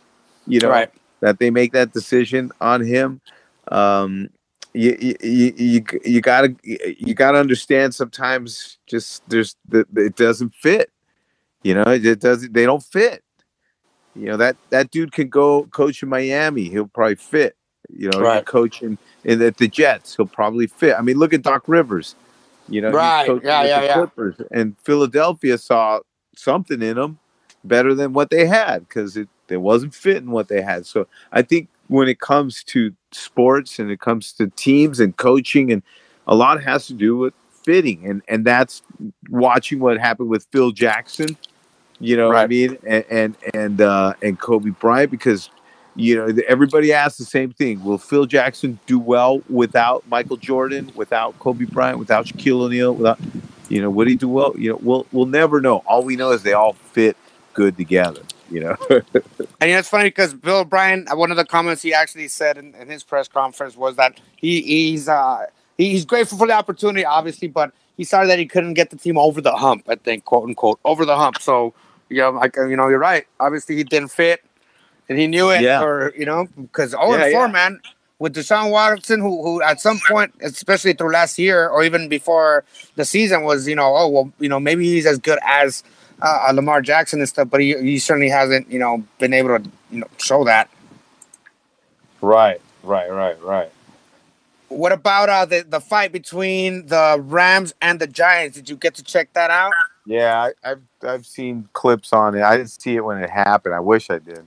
you 0.47 0.61
know, 0.61 0.71
Right. 0.71 0.91
That 1.25 1.39
they 1.39 1.51
make 1.51 1.73
that 1.73 1.93
decision 1.93 2.53
on 2.61 2.83
him. 2.85 3.21
Um, 3.73 4.29
you, 4.75 4.95
you, 5.01 5.15
you, 5.23 5.55
you, 5.57 5.85
you 6.05 6.21
gotta 6.21 6.55
you 6.63 7.15
gotta 7.15 7.39
understand 7.39 7.95
sometimes 7.95 8.79
just 8.87 9.23
there's 9.29 9.57
it 9.73 10.17
doesn't 10.17 10.55
fit 10.55 10.91
you 11.63 11.75
know 11.75 11.85
it 11.87 12.21
doesn't 12.21 12.53
they 12.53 12.67
don't 12.67 12.83
fit 12.83 13.23
you 14.15 14.27
know 14.27 14.37
that 14.37 14.57
that 14.71 14.91
dude 14.91 15.13
can 15.13 15.29
go 15.29 15.65
coach 15.69 16.03
in 16.03 16.11
Miami 16.11 16.69
he'll 16.69 16.89
probably 16.89 17.15
fit 17.15 17.57
you 17.89 18.11
know 18.11 18.21
Right. 18.21 18.45
coach 18.45 18.83
in, 18.83 18.99
in 19.25 19.39
the, 19.39 19.55
the 19.57 19.69
Jets 19.69 20.17
he'll 20.17 20.27
probably 20.27 20.67
fit 20.67 20.97
I 20.99 21.03
mean 21.03 21.17
look 21.19 21.33
at 21.33 21.43
Doc 21.43 21.63
Rivers 21.69 22.17
you 22.69 22.83
know 22.83 22.93
Right. 22.93 23.27
coaching 23.27 23.47
Yeah, 23.47 23.65
yeah, 23.65 23.81
the 23.81 23.87
yeah. 23.87 23.95
Clippers 23.95 24.37
and 24.51 24.77
Philadelphia 24.85 25.57
saw 25.57 26.01
something 26.37 26.83
in 26.83 26.99
him 26.99 27.21
better 27.65 27.95
than 27.95 28.13
what 28.13 28.31
they 28.31 28.47
had 28.47 28.81
because 28.81 29.17
it, 29.17 29.29
it 29.49 29.59
wasn't 29.59 29.95
fitting 29.95 30.31
what 30.31 30.49
they 30.49 30.63
had. 30.63 30.87
So 30.87 31.07
I 31.33 31.43
think 31.43 31.69
when 31.89 32.09
it 32.09 32.21
comes 32.21 32.65
to 32.65 32.95
sports 33.13 33.79
and 33.79 33.91
it 33.91 34.01
comes 34.01 34.33
to 34.33 34.49
teams 34.49 35.01
and 35.01 35.17
coaching 35.17 35.71
and 35.71 35.83
a 36.27 36.35
lot 36.35 36.63
has 36.63 36.87
to 36.87 36.95
do 36.95 37.17
with 37.17 37.35
fitting 37.63 38.07
and 38.07 38.23
and 38.29 38.45
that's 38.45 38.83
watching 39.31 39.81
what 39.81 39.99
happened 39.99 40.29
with 40.29 40.47
Phil 40.51 40.71
Jackson 40.71 41.37
you 42.01 42.17
know 42.17 42.29
what 42.29 42.37
I 42.37 42.47
mean? 42.47 42.79
And 42.87 43.05
and 43.11 43.37
and, 43.55 43.81
uh, 43.81 44.15
and 44.23 44.39
Kobe 44.39 44.71
Bryant 44.71 45.11
because 45.11 45.51
you 45.97 46.17
know 46.17 46.43
everybody 46.49 46.93
asks 46.93 47.19
the 47.19 47.25
same 47.25 47.53
thing 47.53 47.85
will 47.85 47.99
Phil 47.99 48.27
Jackson 48.27 48.79
do 48.87 48.99
well 48.99 49.43
without 49.49 50.07
Michael 50.09 50.37
Jordan 50.37 50.91
without 50.95 51.39
Kobe 51.39 51.67
Bryant 51.67 51.99
without 51.99 52.27
Shaquille 52.27 52.63
O'Neal 52.63 52.95
without 52.95 53.19
you 53.69 53.81
know 53.81 53.91
would 53.91 54.09
he 54.09 54.17
do 54.17 54.29
well? 54.29 54.55
You 54.59 54.71
know 54.71 54.79
we'll 54.83 55.07
we'll 55.13 55.27
never 55.27 55.61
know. 55.61 55.79
All 55.87 56.03
we 56.03 56.17
know 56.17 56.33
is 56.33 56.43
they 56.43 56.53
all 56.53 56.73
fit 56.73 57.17
good 57.53 57.77
together 57.77 58.23
you 58.55 58.61
know 58.61 58.77
And 58.89 59.69
you 59.69 59.69
know, 59.69 59.79
it's 59.79 59.89
funny 59.89 60.09
because 60.09 60.33
Bill 60.33 60.59
O'Brien, 60.61 61.07
uh, 61.11 61.17
one 61.17 61.31
of 61.31 61.37
the 61.37 61.45
comments 61.45 61.83
he 61.83 61.93
actually 61.93 62.29
said 62.29 62.57
in, 62.57 62.75
in 62.77 62.89
his 62.89 63.03
press 63.03 63.29
conference 63.29 63.77
was 63.77 63.97
that 63.97 64.21
he 64.37 64.63
he's 64.63 65.09
uh 65.09 65.47
he's 65.77 66.05
grateful 66.05 66.39
for 66.39 66.47
the 66.47 66.53
opportunity, 66.53 67.05
obviously, 67.05 67.49
but 67.49 67.73
he 67.97 68.05
sorry 68.05 68.27
that 68.29 68.39
he 68.39 68.47
couldn't 68.47 68.75
get 68.75 68.91
the 68.91 68.97
team 68.97 69.19
over 69.19 69.41
the 69.41 69.53
hump. 69.53 69.85
I 69.89 69.97
think, 69.97 70.25
quote 70.25 70.49
unquote, 70.49 70.79
over 70.85 71.05
the 71.05 71.17
hump. 71.17 71.41
So, 71.41 71.75
you 72.09 72.19
know, 72.19 72.31
like 72.31 72.57
you 72.57 72.77
know, 72.77 72.89
you're 72.89 72.99
right. 72.99 73.27
Obviously, 73.41 73.77
he 73.77 73.85
didn't 73.85 74.09
fit, 74.09 74.45
and 75.09 75.19
he 75.19 75.27
knew 75.27 75.51
it. 75.51 75.63
Yeah. 75.63 75.83
Or 75.83 76.13
you 76.17 76.27
know, 76.27 76.47
because 76.61 76.91
zero 76.91 77.13
Yeah, 77.13 77.25
and 77.25 77.33
four, 77.33 77.47
yeah. 77.47 77.53
man, 77.53 77.81
with 78.19 78.35
Deshaun 78.35 78.71
Watson, 78.71 79.21
who 79.21 79.43
who 79.43 79.63
at 79.63 79.81
some 79.81 80.01
point, 80.09 80.35
especially 80.41 80.93
through 80.93 81.13
last 81.13 81.39
year 81.39 81.69
or 81.69 81.83
even 81.85 82.09
before 82.09 82.65
the 82.97 83.05
season, 83.05 83.43
was 83.43 83.67
you 83.69 83.77
know, 83.77 83.95
oh 83.97 84.09
well, 84.09 84.33
you 84.39 84.49
know, 84.49 84.61
maybe 84.61 84.85
he's 84.85 85.07
as 85.07 85.19
good 85.19 85.39
as 85.43 85.83
uh, 86.23 86.53
Lamar 86.55 86.83
Jackson 86.83 87.21
and 87.21 87.29
stuff, 87.29 87.49
but 87.51 87.61
he, 87.61 87.77
he 87.79 87.99
certainly 87.99 88.29
hasn't, 88.29 88.71
you 88.71 88.79
know, 88.79 89.05
been 89.19 89.33
able 89.33 89.59
to 89.59 89.71
you 89.91 90.01
know 90.01 90.07
show 90.19 90.45
that. 90.45 90.69
right 92.21 92.61
right 92.83 93.11
right 93.11 93.43
right 93.43 93.71
What 94.69 94.93
about 94.93 95.29
uh, 95.29 95.45
the 95.45 95.65
the 95.69 95.81
fight 95.81 96.13
between 96.13 96.87
the 96.87 97.19
Rams 97.21 97.75
and 97.81 98.01
the 98.01 98.07
Giants? 98.07 98.57
Did 98.57 98.69
you 98.69 98.77
get 98.77 98.95
to 98.97 99.03
check 99.03 99.33
that 99.35 99.51
out? 99.51 99.73
Yeah, 100.07 100.51
I, 100.65 100.71
I've 100.71 100.83
I've 101.03 101.27
seen 101.27 101.69
clips 101.73 102.13
on 102.13 102.35
it. 102.35 102.43
I 102.43 102.57
didn't 102.57 102.71
see 102.71 102.97
it 102.97 103.05
when 103.05 103.23
it 103.23 103.31
happened. 103.31 103.75
I 103.75 103.81
wish 103.81 104.11
I 104.11 104.19
did. 104.19 104.47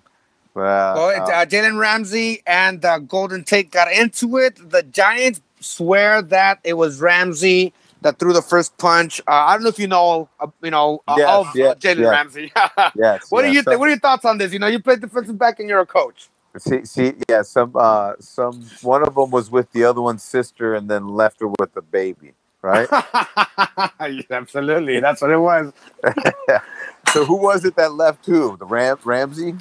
But 0.53 0.61
uh, 0.61 0.93
Well, 0.95 1.09
it, 1.09 1.21
uh, 1.21 1.45
Jalen 1.45 1.79
Ramsey 1.79 2.41
and 2.47 2.83
uh, 2.83 2.99
Golden 2.99 3.43
Tate 3.43 3.71
got 3.71 3.91
into 3.91 4.37
it. 4.37 4.57
The 4.71 4.83
Giants 4.83 5.41
swear 5.59 6.21
that 6.23 6.59
it 6.63 6.73
was 6.73 6.99
Ramsey 6.99 7.73
that 8.01 8.19
threw 8.19 8.33
the 8.33 8.41
first 8.41 8.77
punch. 8.77 9.19
Uh, 9.21 9.31
I 9.31 9.53
don't 9.53 9.63
know 9.63 9.69
if 9.69 9.79
you 9.79 9.87
know, 9.87 10.29
uh, 10.39 10.47
you 10.61 10.71
know, 10.71 11.01
uh, 11.07 11.15
Yes, 11.17 11.29
of 11.29 11.47
uh, 11.47 11.51
yes, 11.55 11.75
Jalen 11.77 11.99
yes. 11.99 12.09
Ramsey. 12.09 12.51
yes. 12.95 13.31
what 13.31 13.41
do 13.41 13.47
yes. 13.47 13.55
you 13.55 13.63
think? 13.63 13.79
What 13.79 13.87
are 13.87 13.91
your 13.91 13.99
thoughts 13.99 14.25
on 14.25 14.37
this? 14.37 14.53
You 14.53 14.59
know, 14.59 14.67
you 14.67 14.79
played 14.79 15.01
defensive 15.01 15.37
back 15.37 15.59
and 15.59 15.67
you're 15.67 15.79
a 15.79 15.85
coach. 15.85 16.29
See, 16.57 16.85
see, 16.85 17.13
yeah, 17.29 17.43
some, 17.43 17.71
uh, 17.75 18.13
some, 18.19 18.63
one 18.81 19.03
of 19.07 19.13
them 19.13 19.29
was 19.29 19.51
with 19.51 19.71
the 19.73 19.83
other 19.83 20.01
one's 20.01 20.23
sister, 20.23 20.73
and 20.73 20.89
then 20.89 21.07
left 21.07 21.39
her 21.39 21.47
with 21.47 21.73
the 21.75 21.83
baby, 21.83 22.33
right? 22.63 22.87
Absolutely, 24.31 24.99
that's 24.99 25.21
what 25.21 25.29
it 25.29 25.37
was. 25.37 25.71
so 27.13 27.25
who 27.25 27.35
was 27.35 27.63
it 27.63 27.75
that 27.75 27.93
left 27.93 28.25
who? 28.25 28.57
The 28.57 28.65
Ram 28.65 28.97
Ramsey? 29.03 29.53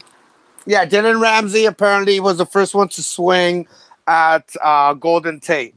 Yeah, 0.64 0.86
Jalen 0.86 1.20
Ramsey 1.20 1.66
apparently 1.66 2.18
was 2.18 2.38
the 2.38 2.46
first 2.46 2.74
one 2.74 2.88
to 2.88 3.02
swing 3.02 3.68
at 4.06 4.48
uh, 4.62 4.94
Golden 4.94 5.38
Tate 5.38 5.74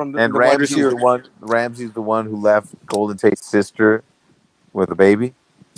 from 0.00 0.12
the, 0.12 0.18
And 0.18 0.34
the 0.34 0.38
Ramsey's 0.38 0.76
the 0.76 0.96
one. 0.96 1.24
Ramsey's 1.40 1.92
the 1.92 2.00
one 2.00 2.24
who 2.24 2.36
left 2.36 2.74
Golden 2.86 3.18
Tate's 3.18 3.44
sister 3.44 4.02
with 4.72 4.90
a 4.90 4.94
baby. 4.94 5.34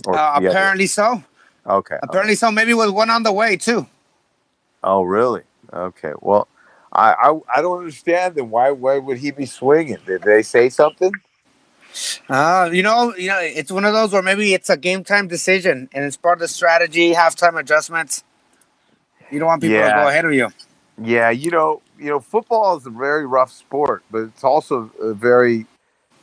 Uh, 0.07 0.41
apparently 0.45 0.87
so. 0.87 1.25
Okay. 1.67 1.99
Apparently 2.03 2.37
so. 2.37 2.53
Maybe 2.53 2.73
was 2.73 2.93
one 2.93 3.11
on 3.11 3.25
the 3.25 3.33
way 3.33 3.57
too. 3.57 3.89
Oh, 4.85 5.03
really? 5.03 5.43
Okay. 5.73 6.13
Well, 6.21 6.47
I, 6.93 7.13
I 7.13 7.59
I 7.59 7.63
don't 7.63 7.79
understand. 7.79 8.37
Then 8.37 8.51
why 8.51 8.71
why 8.71 8.99
would 8.99 9.19
he 9.19 9.33
be 9.33 9.47
swinging? 9.47 9.99
Did 10.07 10.23
they 10.23 10.43
say 10.43 10.69
something? 10.69 11.13
Uh, 12.29 12.71
you 12.73 12.83
know, 12.83 13.15
you 13.17 13.29
know, 13.29 13.39
it's 13.41 13.73
one 13.73 13.85
of 13.85 13.93
those 13.93 14.13
where 14.13 14.23
maybe 14.23 14.55
it's 14.55 14.71
a 14.71 14.77
game 14.77 15.03
time 15.03 15.27
decision 15.27 15.89
and 15.93 16.05
it's 16.05 16.17
part 16.17 16.39
of 16.39 16.41
the 16.41 16.49
strategy, 16.49 17.13
halftime 17.13 17.59
adjustments. 17.59 18.23
You 19.31 19.41
don't 19.41 19.49
want 19.49 19.63
people 19.63 19.79
to 19.79 19.83
go 19.83 20.09
ahead 20.09 20.25
of 20.25 20.33
you. 20.33 20.51
Yeah, 21.03 21.31
you 21.31 21.51
know, 21.51 21.83
you 22.03 22.11
know, 22.11 22.21
football 22.21 22.77
is 22.77 22.87
a 22.87 22.91
very 22.91 23.27
rough 23.27 23.53
sport, 23.53 24.03
but 24.11 24.19
it's 24.25 24.45
also 24.45 24.91
a 25.01 25.15
very, 25.15 25.67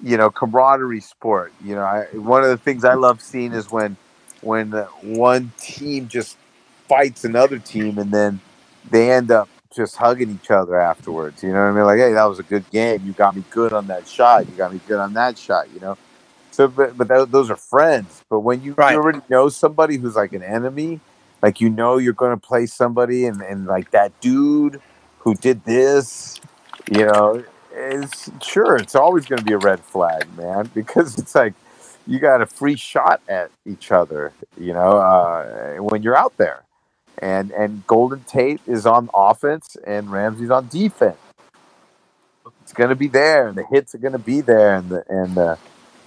you 0.03 0.17
know, 0.17 0.29
camaraderie 0.29 1.01
sport. 1.01 1.53
You 1.63 1.75
know, 1.75 1.83
I, 1.83 2.05
one 2.17 2.43
of 2.43 2.49
the 2.49 2.57
things 2.57 2.83
I 2.85 2.95
love 2.95 3.21
seeing 3.21 3.53
is 3.53 3.71
when, 3.71 3.97
when 4.41 4.73
uh, 4.73 4.85
one 5.01 5.53
team 5.59 6.07
just 6.09 6.37
fights 6.87 7.23
another 7.23 7.59
team, 7.59 7.97
and 7.97 8.11
then 8.11 8.41
they 8.91 9.11
end 9.11 9.31
up 9.31 9.49
just 9.75 9.95
hugging 9.95 10.31
each 10.31 10.51
other 10.51 10.79
afterwards. 10.79 11.43
You 11.43 11.49
know 11.53 11.61
what 11.61 11.71
I 11.71 11.71
mean? 11.73 11.85
Like, 11.85 11.99
hey, 11.99 12.13
that 12.13 12.25
was 12.25 12.39
a 12.39 12.43
good 12.43 12.69
game. 12.71 13.03
You 13.05 13.13
got 13.13 13.35
me 13.35 13.43
good 13.51 13.73
on 13.73 13.87
that 13.87 14.07
shot. 14.07 14.47
You 14.49 14.55
got 14.55 14.73
me 14.73 14.81
good 14.87 14.99
on 14.99 15.13
that 15.13 15.37
shot. 15.37 15.67
You 15.73 15.79
know. 15.79 15.97
So, 16.51 16.67
but 16.67 16.97
but 16.97 17.07
tho- 17.07 17.25
those 17.25 17.49
are 17.49 17.55
friends. 17.55 18.23
But 18.29 18.41
when 18.41 18.61
you, 18.61 18.73
Right. 18.73 18.93
you 18.93 18.97
already 18.99 19.21
know 19.29 19.49
somebody 19.49 19.97
who's 19.97 20.15
like 20.15 20.33
an 20.33 20.43
enemy, 20.43 20.99
like 21.41 21.61
you 21.61 21.69
know 21.69 21.97
you're 21.97 22.13
going 22.13 22.31
to 22.37 22.47
play 22.47 22.65
somebody 22.65 23.25
and, 23.25 23.41
and 23.41 23.65
like 23.65 23.91
that 23.91 24.19
dude 24.19 24.81
who 25.19 25.35
did 25.35 25.63
this 25.65 26.39
you 26.91 27.05
know 27.05 27.43
is 27.73 28.29
sure 28.41 28.75
it's 28.75 28.95
always 28.95 29.25
going 29.25 29.39
to 29.39 29.45
be 29.45 29.53
a 29.53 29.57
red 29.57 29.79
flag 29.79 30.25
man 30.37 30.69
because 30.75 31.17
it's 31.17 31.35
like 31.35 31.53
you 32.07 32.19
got 32.19 32.41
a 32.41 32.45
free 32.45 32.75
shot 32.75 33.21
at 33.27 33.51
each 33.65 33.91
other 33.91 34.33
you 34.57 34.73
know 34.73 34.97
uh, 34.97 35.75
when 35.77 36.03
you're 36.03 36.17
out 36.17 36.35
there. 36.37 36.63
And 37.21 37.51
and 37.51 37.85
golden 37.85 38.23
tate 38.23 38.61
is 38.65 38.85
on 38.85 39.09
offense 39.13 39.75
and 39.85 40.09
ramsey's 40.09 40.49
on 40.49 40.69
defense. 40.69 41.17
It's 42.61 42.71
going 42.71 42.89
to 42.89 42.95
be 42.95 43.07
there 43.07 43.49
and 43.49 43.57
the 43.57 43.65
hits 43.65 43.93
are 43.93 43.97
going 43.97 44.13
to 44.13 44.19
be 44.19 44.39
there 44.39 44.75
and 44.75 44.89
the 44.89 45.03
and 45.09 45.35
the 45.35 45.57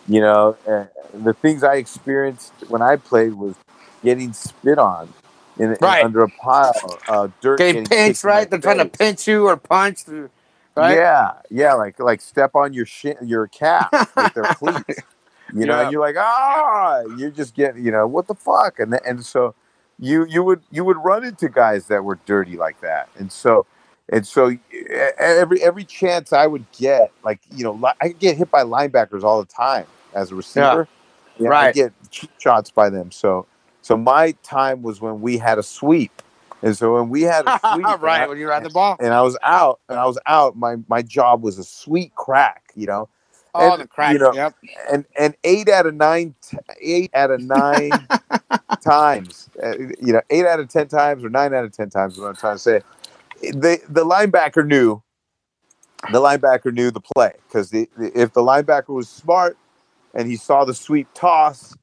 you 0.08 0.20
know 0.20 0.56
uh, 0.66 0.86
the 1.12 1.32
things 1.34 1.62
i 1.62 1.74
experienced 1.74 2.52
when 2.68 2.82
i 2.82 2.96
played 2.96 3.34
was 3.34 3.54
getting 4.02 4.32
spit 4.32 4.78
on 4.78 5.12
in, 5.58 5.72
in- 5.72 5.78
Right. 5.80 6.04
under 6.04 6.22
a 6.22 6.28
pile 6.30 7.00
of 7.08 7.32
dirt 7.40 7.58
Getting 7.58 7.84
kicked 7.84 7.90
pinched, 7.90 8.24
right? 8.24 8.48
They're 8.50 8.60
trying 8.60 8.78
to 8.78 8.86
pinch 8.86 9.28
you 9.28 9.46
or 9.48 9.56
punch, 9.56 10.00
you, 10.08 10.30
right? 10.76 10.94
Yeah, 10.96 11.34
yeah, 11.50 11.74
like 11.74 11.98
like 12.00 12.20
step 12.22 12.52
on 12.54 12.72
your 12.72 12.86
shin, 12.86 13.16
your 13.24 13.46
calf 13.48 13.94
with 14.16 14.34
their 14.34 14.48
cleats. 14.48 15.04
You 15.52 15.66
know, 15.66 15.80
Yeah. 15.80 15.90
you're 15.90 16.00
like, 16.00 16.16
ah, 16.18 17.02
you're 17.16 17.30
just 17.30 17.54
getting, 17.54 17.84
you 17.84 17.92
know, 17.92 18.06
what 18.06 18.26
the 18.28 18.34
fuck, 18.34 18.80
and 18.80 18.98
and 19.06 19.24
so 19.24 19.54
you 19.98 20.26
you 20.26 20.42
would 20.44 20.62
you 20.70 20.84
would 20.84 20.98
run 20.98 21.24
into 21.24 21.48
guys 21.48 21.88
that 21.88 22.04
were 22.04 22.18
dirty 22.26 22.56
like 22.56 22.80
that, 22.80 23.10
and 23.18 23.30
so 23.32 23.66
and 24.08 24.26
so 24.26 24.56
every 25.18 25.62
every 25.62 25.84
chance 25.84 26.32
I 26.32 26.46
would 26.48 26.66
get, 26.72 27.12
like 27.24 27.40
you 27.50 27.64
know, 27.64 27.74
I 28.00 28.08
get 28.10 28.36
hit 28.38 28.50
by 28.50 28.64
linebackers 28.64 29.22
all 29.24 29.40
the 29.40 29.46
time 29.52 29.86
as 30.14 30.32
a 30.32 30.34
receiver. 30.36 30.88
Yeah, 31.38 31.50
I 31.50 31.50
Right. 31.50 31.74
get 31.74 31.92
shots 32.38 32.70
by 32.70 32.90
them. 32.90 33.12
So 33.12 33.46
so 33.82 33.96
my 33.96 34.32
time 34.42 34.82
was 34.82 35.00
when 35.00 35.20
we 35.20 35.36
had 35.38 35.58
a 35.58 35.62
sweep, 35.62 36.22
and 36.62 36.76
so 36.76 36.94
when 36.94 37.08
we 37.10 37.22
had 37.22 37.46
a 37.46 37.58
sweep, 37.72 37.86
I- 37.86 37.96
right, 37.96 38.28
when 38.28 38.38
you 38.38 38.48
ride 38.48 38.64
the 38.64 38.70
ball. 38.70 38.96
and 39.00 39.12
I 39.12 39.20
was 39.22 39.36
out, 39.42 39.80
and 39.88 39.98
I 39.98 40.06
was 40.06 40.18
out. 40.26 40.56
My 40.56 40.76
my 40.88 41.02
job 41.02 41.42
was 41.42 41.58
a 41.58 41.64
sweep 41.64 42.14
crack, 42.14 42.72
you 42.74 42.86
know, 42.86 43.08
Oh, 43.54 43.72
and, 43.72 43.82
the 43.82 43.86
crack. 43.88 44.12
you 44.14 44.18
know, 44.18 44.32
yep. 44.32 44.54
and 44.90 45.04
and 45.18 45.34
eight 45.44 45.68
out 45.68 45.84
of 45.86 45.94
nine, 45.94 46.34
t- 46.42 46.56
eight 46.80 47.10
out 47.14 47.30
of 47.30 47.40
nine 47.40 47.90
times, 48.82 49.50
uh, 49.62 49.76
you 49.78 50.12
know, 50.12 50.22
eight 50.30 50.46
out 50.46 50.60
of 50.60 50.68
ten 50.68 50.88
times 50.88 51.24
or 51.24 51.28
nine 51.30 51.52
out 51.54 51.64
of 51.64 51.72
ten 51.72 51.90
times. 51.90 52.14
Is 52.14 52.20
what 52.20 52.28
I'm 52.28 52.36
trying 52.36 52.54
to 52.56 52.58
say. 52.58 52.80
The 53.42 53.80
the 53.88 54.04
linebacker 54.04 54.66
knew, 54.66 55.02
the 56.12 56.20
linebacker 56.20 56.72
knew 56.72 56.90
the 56.90 57.00
play 57.00 57.32
because 57.48 57.70
the, 57.70 57.88
the- 57.98 58.18
if 58.18 58.32
the 58.32 58.40
linebacker 58.42 58.88
was 58.94 59.08
smart 59.08 59.56
and 60.14 60.28
he 60.28 60.36
saw 60.36 60.64
the 60.64 60.74
sweep 60.74 61.08
toss, 61.14 61.74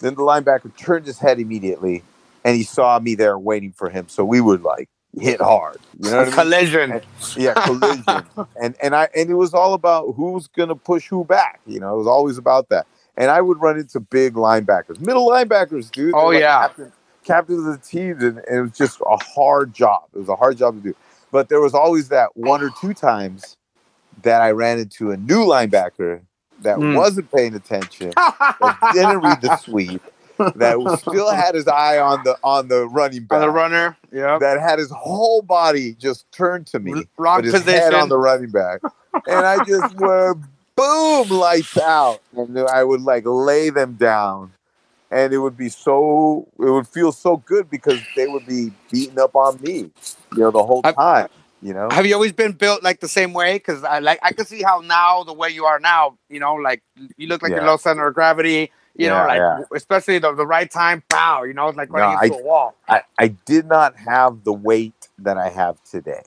then 0.00 0.14
the 0.14 0.22
linebacker 0.22 0.74
turned 0.76 1.06
his 1.06 1.18
head 1.18 1.38
immediately 1.40 2.02
and 2.44 2.56
he 2.56 2.62
saw 2.62 2.98
me 2.98 3.14
there 3.14 3.38
waiting 3.38 3.72
for 3.72 3.88
him. 3.90 4.08
So 4.08 4.24
we 4.24 4.40
would 4.40 4.62
like 4.62 4.88
hit 5.18 5.40
hard. 5.40 5.78
You 5.98 6.10
know 6.10 6.16
what 6.18 6.22
I 6.22 6.24
mean? 6.26 6.34
Collision. 6.34 7.00
yeah 7.36 7.54
collision 7.64 8.26
and 8.62 8.76
and 8.82 8.94
i 8.94 9.08
and 9.16 9.30
it 9.30 9.34
was 9.34 9.54
all 9.54 9.72
about 9.74 10.12
who's 10.14 10.46
gonna 10.48 10.76
push 10.76 11.08
who 11.08 11.24
back 11.24 11.60
you 11.66 11.80
know 11.80 11.94
it 11.94 11.98
was 11.98 12.06
always 12.06 12.36
about 12.38 12.68
that 12.68 12.86
and 13.16 13.30
i 13.30 13.40
would 13.40 13.58
run 13.60 13.78
into 13.78 13.98
big 13.98 14.34
linebackers 14.34 15.00
middle 15.00 15.26
linebackers 15.28 15.90
dude 15.90 16.14
Oh, 16.14 16.26
like 16.26 16.40
yeah. 16.40 16.66
captain, 16.68 16.92
captains 17.24 17.66
of 17.66 17.72
the 17.72 17.78
teams 17.88 18.22
and, 18.22 18.38
and 18.38 18.58
it 18.58 18.60
was 18.62 18.70
just 18.72 19.00
a 19.00 19.16
hard 19.34 19.72
job 19.74 20.04
it 20.14 20.18
was 20.18 20.28
a 20.28 20.36
hard 20.36 20.58
job 20.58 20.76
to 20.76 20.80
do 20.90 20.94
but 21.32 21.48
there 21.48 21.60
was 21.60 21.74
always 21.74 22.08
that 22.10 22.36
one 22.36 22.62
or 22.62 22.70
two 22.80 22.92
times 22.94 23.56
that 24.22 24.42
i 24.42 24.50
ran 24.50 24.78
into 24.78 25.10
a 25.12 25.16
new 25.16 25.44
linebacker 25.46 26.20
that 26.62 26.78
Mm. 26.78 26.94
wasn't 26.94 27.30
paying 27.32 27.54
attention 27.54 28.12
that 28.16 28.76
didn't 28.92 29.18
read 29.18 29.40
the 29.40 29.56
sweep 29.58 30.02
that 30.56 30.76
still 30.98 31.30
had 31.30 31.54
his 31.54 31.66
eye 31.68 31.98
on 31.98 32.22
the 32.24 32.36
on 32.42 32.68
the 32.68 32.86
running 32.88 33.24
back 33.24 33.36
On 33.36 33.42
the 33.42 33.50
runner. 33.50 33.96
yeah, 34.12 34.38
that 34.38 34.60
had 34.60 34.78
his 34.78 34.90
whole 34.90 35.42
body 35.42 35.92
just 35.94 36.30
turned 36.32 36.66
to 36.68 36.78
me 36.78 36.92
Wrong 37.16 37.36
but 37.38 37.44
his 37.44 37.52
position. 37.54 37.74
head 37.80 37.94
on 37.94 38.08
the 38.08 38.18
running 38.18 38.50
back, 38.50 38.80
and 39.28 39.44
I 39.46 39.58
just 39.60 39.94
went 39.96 40.38
boom, 40.76 41.28
lights 41.28 41.76
out, 41.78 42.20
and 42.36 42.58
I 42.58 42.84
would 42.84 43.00
like 43.02 43.24
lay 43.26 43.70
them 43.70 43.94
down, 43.94 44.52
and 45.10 45.32
it 45.32 45.38
would 45.38 45.56
be 45.56 45.68
so, 45.70 46.46
it 46.58 46.70
would 46.70 46.86
feel 46.88 47.12
so 47.12 47.38
good 47.38 47.70
because 47.70 48.00
they 48.14 48.26
would 48.28 48.46
be 48.46 48.72
beating 48.90 49.18
up 49.18 49.34
on 49.34 49.58
me, 49.62 49.90
you 50.34 50.42
know, 50.42 50.50
the 50.50 50.62
whole 50.64 50.82
time, 50.82 51.28
you 51.66 51.74
know. 51.74 51.88
Have 51.90 52.06
you 52.06 52.14
always 52.14 52.32
been 52.32 52.52
built 52.52 52.82
like 52.82 53.00
the 53.00 53.08
same 53.08 53.32
way? 53.32 53.54
Because 53.54 53.82
I 53.82 53.98
like 53.98 54.20
I 54.22 54.32
can 54.32 54.46
see 54.46 54.62
how 54.62 54.80
now 54.80 55.24
the 55.24 55.32
way 55.32 55.50
you 55.50 55.64
are 55.64 55.80
now, 55.80 56.16
you 56.30 56.38
know, 56.38 56.54
like 56.54 56.82
you 57.16 57.26
look 57.26 57.42
like 57.42 57.50
Yeah. 57.50 57.58
your 57.58 57.66
low 57.66 57.76
center 57.76 58.06
of 58.06 58.14
gravity. 58.14 58.70
You 58.98 59.08
know, 59.08 59.26
like 59.26 59.38
yeah. 59.38 59.60
especially 59.74 60.18
the, 60.18 60.32
the 60.34 60.46
right 60.46 60.70
time, 60.70 61.02
pow. 61.10 61.42
You 61.42 61.52
know, 61.52 61.68
it's 61.68 61.76
like 61.76 61.90
running 61.92 62.16
No, 62.16 62.22
into 62.22 62.34
a 62.38 62.42
wall. 62.42 62.74
I, 62.88 63.02
I 63.18 63.28
did 63.28 63.66
not 63.66 63.94
have 63.96 64.44
the 64.44 64.54
weight 64.54 65.08
that 65.18 65.36
I 65.36 65.50
have 65.50 65.76
today. 65.84 66.22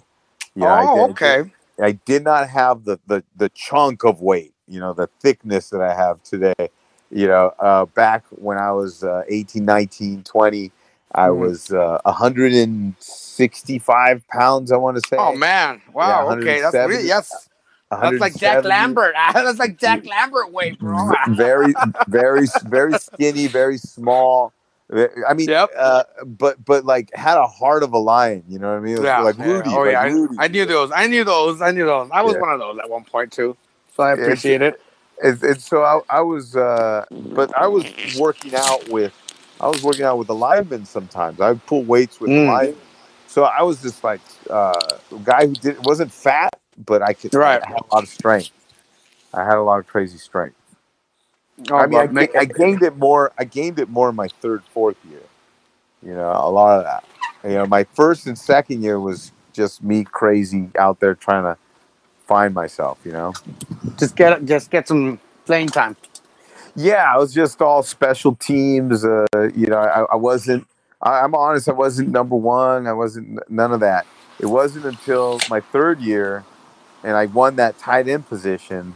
You 0.53 0.63
know, 0.63 0.69
I 0.69 0.85
oh, 0.85 0.93
did- 1.07 1.11
okay. 1.11 1.51
I 1.81 1.91
did 1.93 2.23
not 2.25 2.49
have 2.49 2.83
the, 2.83 2.99
the 3.07 3.23
the 3.37 3.49
chunk 3.49 4.03
of 4.03 4.21
weight, 4.21 4.53
you 4.67 4.79
know, 4.79 4.93
the 4.93 5.07
thickness 5.21 5.69
that 5.71 5.81
I 5.81 5.93
have 5.95 6.21
today. 6.23 6.69
You 7.09 7.27
know, 7.27 7.53
uh, 7.59 7.85
back 7.85 8.25
when 8.29 8.57
I 8.57 8.71
was 8.71 9.03
uh, 9.03 9.23
18, 9.29 9.65
19, 9.65 10.23
20, 10.23 10.71
I 11.15 11.27
Mhm. 11.29 11.37
was 11.39 11.71
uh, 11.71 11.99
165 13.39 14.27
pounds, 14.27 14.71
I 14.71 14.77
want 14.77 14.97
to 14.97 15.01
say. 15.01 15.15
Oh 15.17 15.33
man, 15.33 15.81
wow. 15.93 16.29
okay, 16.31 16.59
that's 16.61 16.75
really 16.75 17.07
yes. 17.07 17.47
That's 17.89 18.19
like 18.19 18.35
Jack 18.37 18.63
Lambert. 18.65 19.15
that's 19.33 19.59
like 19.59 19.79
Jack 19.79 20.05
Lambert 20.05 20.51
weight, 20.51 20.79
bro. 20.79 21.11
Very, 21.29 21.73
very, 22.07 22.47
very 22.63 22.95
skinny, 22.95 23.47
very 23.47 23.77
small. 23.77 24.53
I 25.27 25.33
mean, 25.33 25.49
Yep. 25.49 25.71
uh, 25.77 26.03
but 26.25 26.63
but 26.65 26.83
like 26.85 27.13
had 27.15 27.37
a 27.37 27.47
heart 27.47 27.83
of 27.83 27.93
a 27.93 27.97
lion. 27.97 28.43
You 28.47 28.59
know 28.59 28.69
what 28.71 28.77
I 28.77 28.79
mean? 28.81 29.01
Yeah, 29.03 29.21
like 29.21 29.37
yeah. 29.39 29.61
Oh 29.65 29.83
like 29.83 29.93
yeah, 29.93 30.03
Rudy. 30.03 30.37
I, 30.37 30.45
I 30.45 30.47
knew 30.47 30.65
those. 30.65 30.91
I 30.93 31.07
knew 31.07 31.23
those. 31.23 31.61
I 31.61 31.71
knew 31.71 31.85
those. 31.85 32.09
I 32.11 32.21
was 32.21 32.35
Yeah. 32.35 32.41
one 32.41 32.49
of 32.51 32.59
those 32.59 32.77
at 32.79 32.89
one 32.89 33.05
point 33.05 33.31
too. 33.31 33.55
So 33.95 34.03
I 34.03 34.15
Yeah, 34.15 34.23
appreciate 34.23 34.61
it. 34.61 34.81
and, 35.23 35.61
so 35.61 35.83
I, 35.83 35.99
I 36.09 36.21
was, 36.21 36.55
uh, 36.55 37.05
but 37.11 37.55
I 37.57 37.67
was 37.67 37.85
working 38.17 38.55
out 38.55 38.87
with, 38.89 39.13
I 39.59 39.67
was 39.67 39.83
working 39.83 40.05
out 40.05 40.17
with 40.17 40.27
the 40.27 40.35
linemen 40.35 40.85
sometimes. 40.85 41.39
I 41.41 41.49
would 41.49 41.65
pull 41.65 41.83
weights 41.83 42.19
with 42.19 42.29
the 42.31 42.37
Mm. 42.37 42.47
linemen. 42.47 42.75
So 43.29 43.43
I 43.43 43.61
was 43.61 43.79
just 43.79 44.03
like 44.03 44.21
uh, 44.49 44.73
a 45.11 45.19
guy 45.23 45.45
who 45.45 45.53
did 45.53 45.85
wasn't 45.85 46.11
fat, 46.11 46.49
but 46.83 47.03
I 47.03 47.13
could. 47.13 47.31
Right. 47.35 47.61
I 47.63 47.67
had 47.69 47.77
a 47.77 47.93
lot 47.93 48.03
of 48.03 48.09
strength. 48.09 48.49
I 49.31 49.43
had 49.43 49.53
a 49.53 49.61
lot 49.61 49.77
of 49.77 49.85
crazy 49.85 50.17
strength. 50.17 50.55
Oh, 51.69 51.75
I 51.75 51.85
mean, 51.85 52.17
I, 52.17 52.27
I 52.35 52.45
gained 52.45 52.81
it 52.81 52.97
more. 52.97 53.31
I 53.37 53.43
gained 53.43 53.77
it 53.77 53.87
more 53.87 54.09
in 54.09 54.15
my 54.15 54.29
third, 54.41 54.63
fourth 54.73 54.97
year. 55.07 55.21
You 56.01 56.15
know, 56.15 56.31
a 56.31 56.49
lot 56.49 56.79
of 56.79 56.85
that. 56.85 57.03
You 57.43 57.55
know, 57.55 57.67
my 57.67 57.83
first 57.83 58.25
and 58.25 58.35
second 58.35 58.81
year 58.81 58.99
was 58.99 59.31
just 59.53 59.83
me 59.83 60.05
crazy 60.05 60.71
out 60.79 60.99
there 60.99 61.13
trying 61.13 61.43
to 61.43 61.55
find 62.25 62.55
myself. 62.55 62.97
You 63.05 63.11
know. 63.11 63.33
just 63.99 64.15
get 64.15 64.43
just 64.45 64.71
get 64.71 64.87
some 64.87 65.19
playing 65.45 65.67
time. 65.67 65.95
Yeah, 66.75 67.13
I 67.13 67.19
was 67.19 67.31
just 67.31 67.61
all 67.61 67.83
special 67.83 68.33
teams. 68.35 69.05
Uh, 69.05 69.27
you 69.53 69.67
know, 69.67 69.77
I, 69.77 70.13
I 70.13 70.15
wasn't 70.15 70.65
I, 71.01 71.21
I'm 71.21 71.35
honest. 71.35 71.69
I 71.69 71.73
wasn't 71.73 72.09
number 72.09 72.35
one. 72.35 72.87
I 72.87 72.93
wasn't 72.93 73.39
none 73.49 73.73
of 73.73 73.79
that. 73.81 74.07
It 74.39 74.47
wasn't 74.47 74.85
until 74.85 75.39
my 75.49 75.61
third 75.61 75.99
year, 75.99 76.45
and 77.03 77.15
I 77.15 77.25
won 77.27 77.55
that 77.57 77.77
tight 77.77 78.07
end 78.07 78.27
position, 78.27 78.95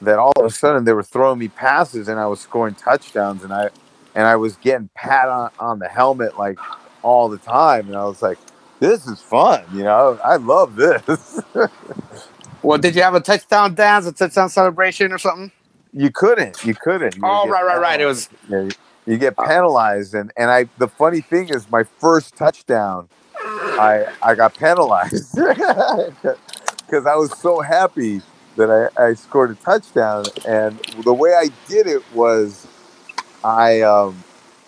that 0.00 0.18
all 0.18 0.32
of 0.36 0.46
a 0.46 0.50
sudden 0.50 0.84
they 0.84 0.92
were 0.92 1.02
throwing 1.02 1.38
me 1.38 1.48
passes, 1.48 2.08
and 2.08 2.18
I 2.18 2.26
was 2.26 2.40
scoring 2.40 2.74
touchdowns, 2.74 3.44
and 3.44 3.52
I 3.52 3.70
and 4.14 4.26
I 4.26 4.36
was 4.36 4.56
getting 4.56 4.90
pat 4.94 5.28
on, 5.28 5.50
on 5.58 5.78
the 5.78 5.88
helmet 5.88 6.38
like 6.38 6.58
all 7.02 7.28
the 7.28 7.38
time, 7.38 7.88
and 7.88 7.96
I 7.96 8.04
was 8.04 8.22
like, 8.22 8.38
"This 8.80 9.06
is 9.06 9.20
fun," 9.20 9.64
you 9.74 9.84
know. 9.84 10.18
I 10.24 10.36
love 10.36 10.76
this. 10.76 11.40
Well, 12.62 12.78
did 12.78 12.94
you 12.94 13.02
have 13.02 13.14
a 13.14 13.20
touchdown 13.20 13.74
dance, 13.74 14.06
a 14.06 14.12
touchdown 14.12 14.50
celebration, 14.50 15.12
or 15.12 15.18
something? 15.18 15.50
you 15.92 16.10
couldn't. 16.10 16.62
You 16.64 16.74
couldn't. 16.74 17.16
You 17.16 17.22
Oh, 17.24 17.48
right, 17.48 17.64
right, 17.64 17.80
right. 17.80 18.00
It 18.00 18.06
was 18.06 18.28
Yeah, 18.48 18.68
you- 19.12 19.18
get 19.18 19.36
penalized, 19.36 20.14
and 20.14 20.32
and 20.36 20.50
I. 20.50 20.66
The 20.78 20.88
funny 20.88 21.20
thing 21.20 21.48
is, 21.50 21.70
my 21.70 21.84
first 21.98 22.36
touchdown, 22.36 23.08
I 23.36 24.06
I 24.22 24.34
got 24.34 24.54
penalized 24.56 25.34
because 25.36 27.06
I 27.06 27.14
was 27.16 27.36
so 27.38 27.60
happy 27.60 28.22
that 28.56 28.70
I, 28.98 29.02
I 29.10 29.14
scored 29.14 29.50
a 29.50 29.54
touchdown, 29.56 30.24
and 30.46 30.78
the 31.04 31.14
way 31.14 31.34
I 31.34 31.48
did 31.68 31.86
it 31.86 32.02
was, 32.14 32.66
I 33.44 33.80
um, 33.82 34.22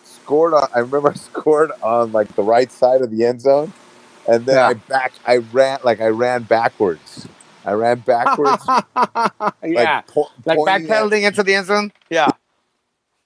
scored 0.05 0.55
on. 0.55 0.69
I 0.75 0.81
remember 0.81 1.11
I 1.11 1.15
scored 1.31 1.73
on 1.83 2.13
like 2.13 2.35
the 2.37 2.43
right 2.43 2.71
side 2.71 3.03
of 3.03 3.11
the 3.11 3.25
end 3.25 3.41
zone, 3.43 3.73
and 4.29 4.47
then 4.47 4.57
Yeah. 4.57 4.69
I 4.69 4.75
back. 4.75 5.13
I 5.27 5.37
ran 5.39 5.81
like 5.85 6.01
I 6.01 6.09
ran 6.09 6.43
backwards. 6.45 7.27
I 7.65 7.73
ran 7.73 8.01
backwards, 8.01 8.65
yeah, 9.63 10.03
like, 10.03 10.07
po- 10.09 10.31
like, 10.45 10.59
at- 10.59 10.83
backpedaling 10.83 11.23
into 11.23 11.43
the 11.45 11.55
end 11.55 11.67
zone. 11.67 11.93
Yeah, 12.11 12.29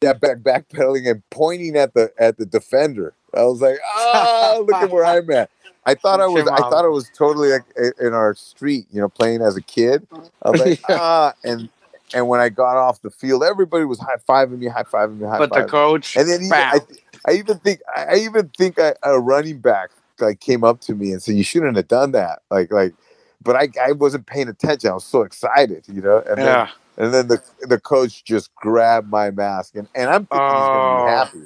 yeah, 0.03 0.13
back 0.13 0.39
backpedaling 0.39 1.11
and 1.11 1.23
pointing 1.31 1.77
at 1.77 1.95
the 1.95 2.13
at 2.19 2.39
the 2.39 2.47
defender. 2.47 3.15
I 3.35 3.45
was 3.45 3.61
like, 3.61 3.79
oh, 3.85 4.65
look 4.67 4.77
at 4.77 4.91
where 4.91 5.05
I'm 5.05 5.31
at. 5.31 5.51
I 5.85 5.95
thought 6.03 6.21
I 6.21 6.27
was 6.27 6.47
I 6.49 6.57
thought 6.57 6.85
I 6.85 6.89
was 6.89 7.11
totally 7.17 7.51
like 7.51 7.65
in 8.01 8.13
our 8.13 8.35
street, 8.35 8.87
you 8.91 9.01
know, 9.01 9.09
playing 9.09 9.43
as 9.43 9.57
a 9.57 9.63
kid. 9.63 10.07
I 10.43 10.51
was 10.51 10.61
like, 10.65 10.81
ah, 10.89 11.33
and 11.45 11.69
and 12.15 12.29
when 12.29 12.41
I 12.41 12.49
got 12.49 12.77
off 12.77 13.03
the 13.03 13.11
field, 13.11 13.43
everybody 13.43 13.85
was 13.85 13.99
high 13.99 14.17
fiving 14.29 14.59
me, 14.59 14.67
high 14.69 14.85
fiving 14.85 15.19
me, 15.19 15.27
high 15.27 15.39
but 15.39 15.53
the 15.53 15.65
coach, 15.65 16.17
And 16.17 16.29
then 16.29 16.43
even, 16.43 16.53
I. 16.53 16.81
I 17.27 17.33
even 17.33 17.59
think 17.59 17.81
I 17.95 18.17
even 18.17 18.51
think 18.57 18.79
I, 18.79 18.95
a 19.03 19.19
running 19.19 19.59
back 19.59 19.91
like 20.21 20.41
came 20.41 20.65
up 20.65 20.81
to 20.83 20.95
me 20.95 21.13
and 21.13 21.23
said, 21.23 21.35
"You 21.35 21.43
shouldn't 21.45 21.77
have 21.77 21.89
done 21.89 22.13
that." 22.13 22.43
Like 22.51 22.73
like, 22.73 22.95
but 23.43 23.57
I 23.57 23.69
I 23.85 23.93
wasn't 23.93 24.27
paying 24.27 24.49
attention. 24.49 24.91
I 24.91 24.95
was 24.95 25.05
so 25.05 25.23
excited, 25.23 25.85
you 25.89 26.01
know. 26.01 26.23
And 26.29 26.39
then 26.39 26.47
yeah, 26.47 26.69
and 26.99 27.15
then 27.15 27.29
the 27.29 27.43
the 27.63 27.81
coach 27.81 28.25
just 28.25 28.55
grabbed 28.57 29.11
my 29.11 29.31
mask, 29.33 29.77
and, 29.77 29.89
and 29.95 30.11
I'm 30.11 30.27
thinking 30.27 30.57
he's 30.57 30.69
gonna 30.71 30.87
Oh. 30.87 30.89
be 30.89 31.03
happy. 31.03 31.45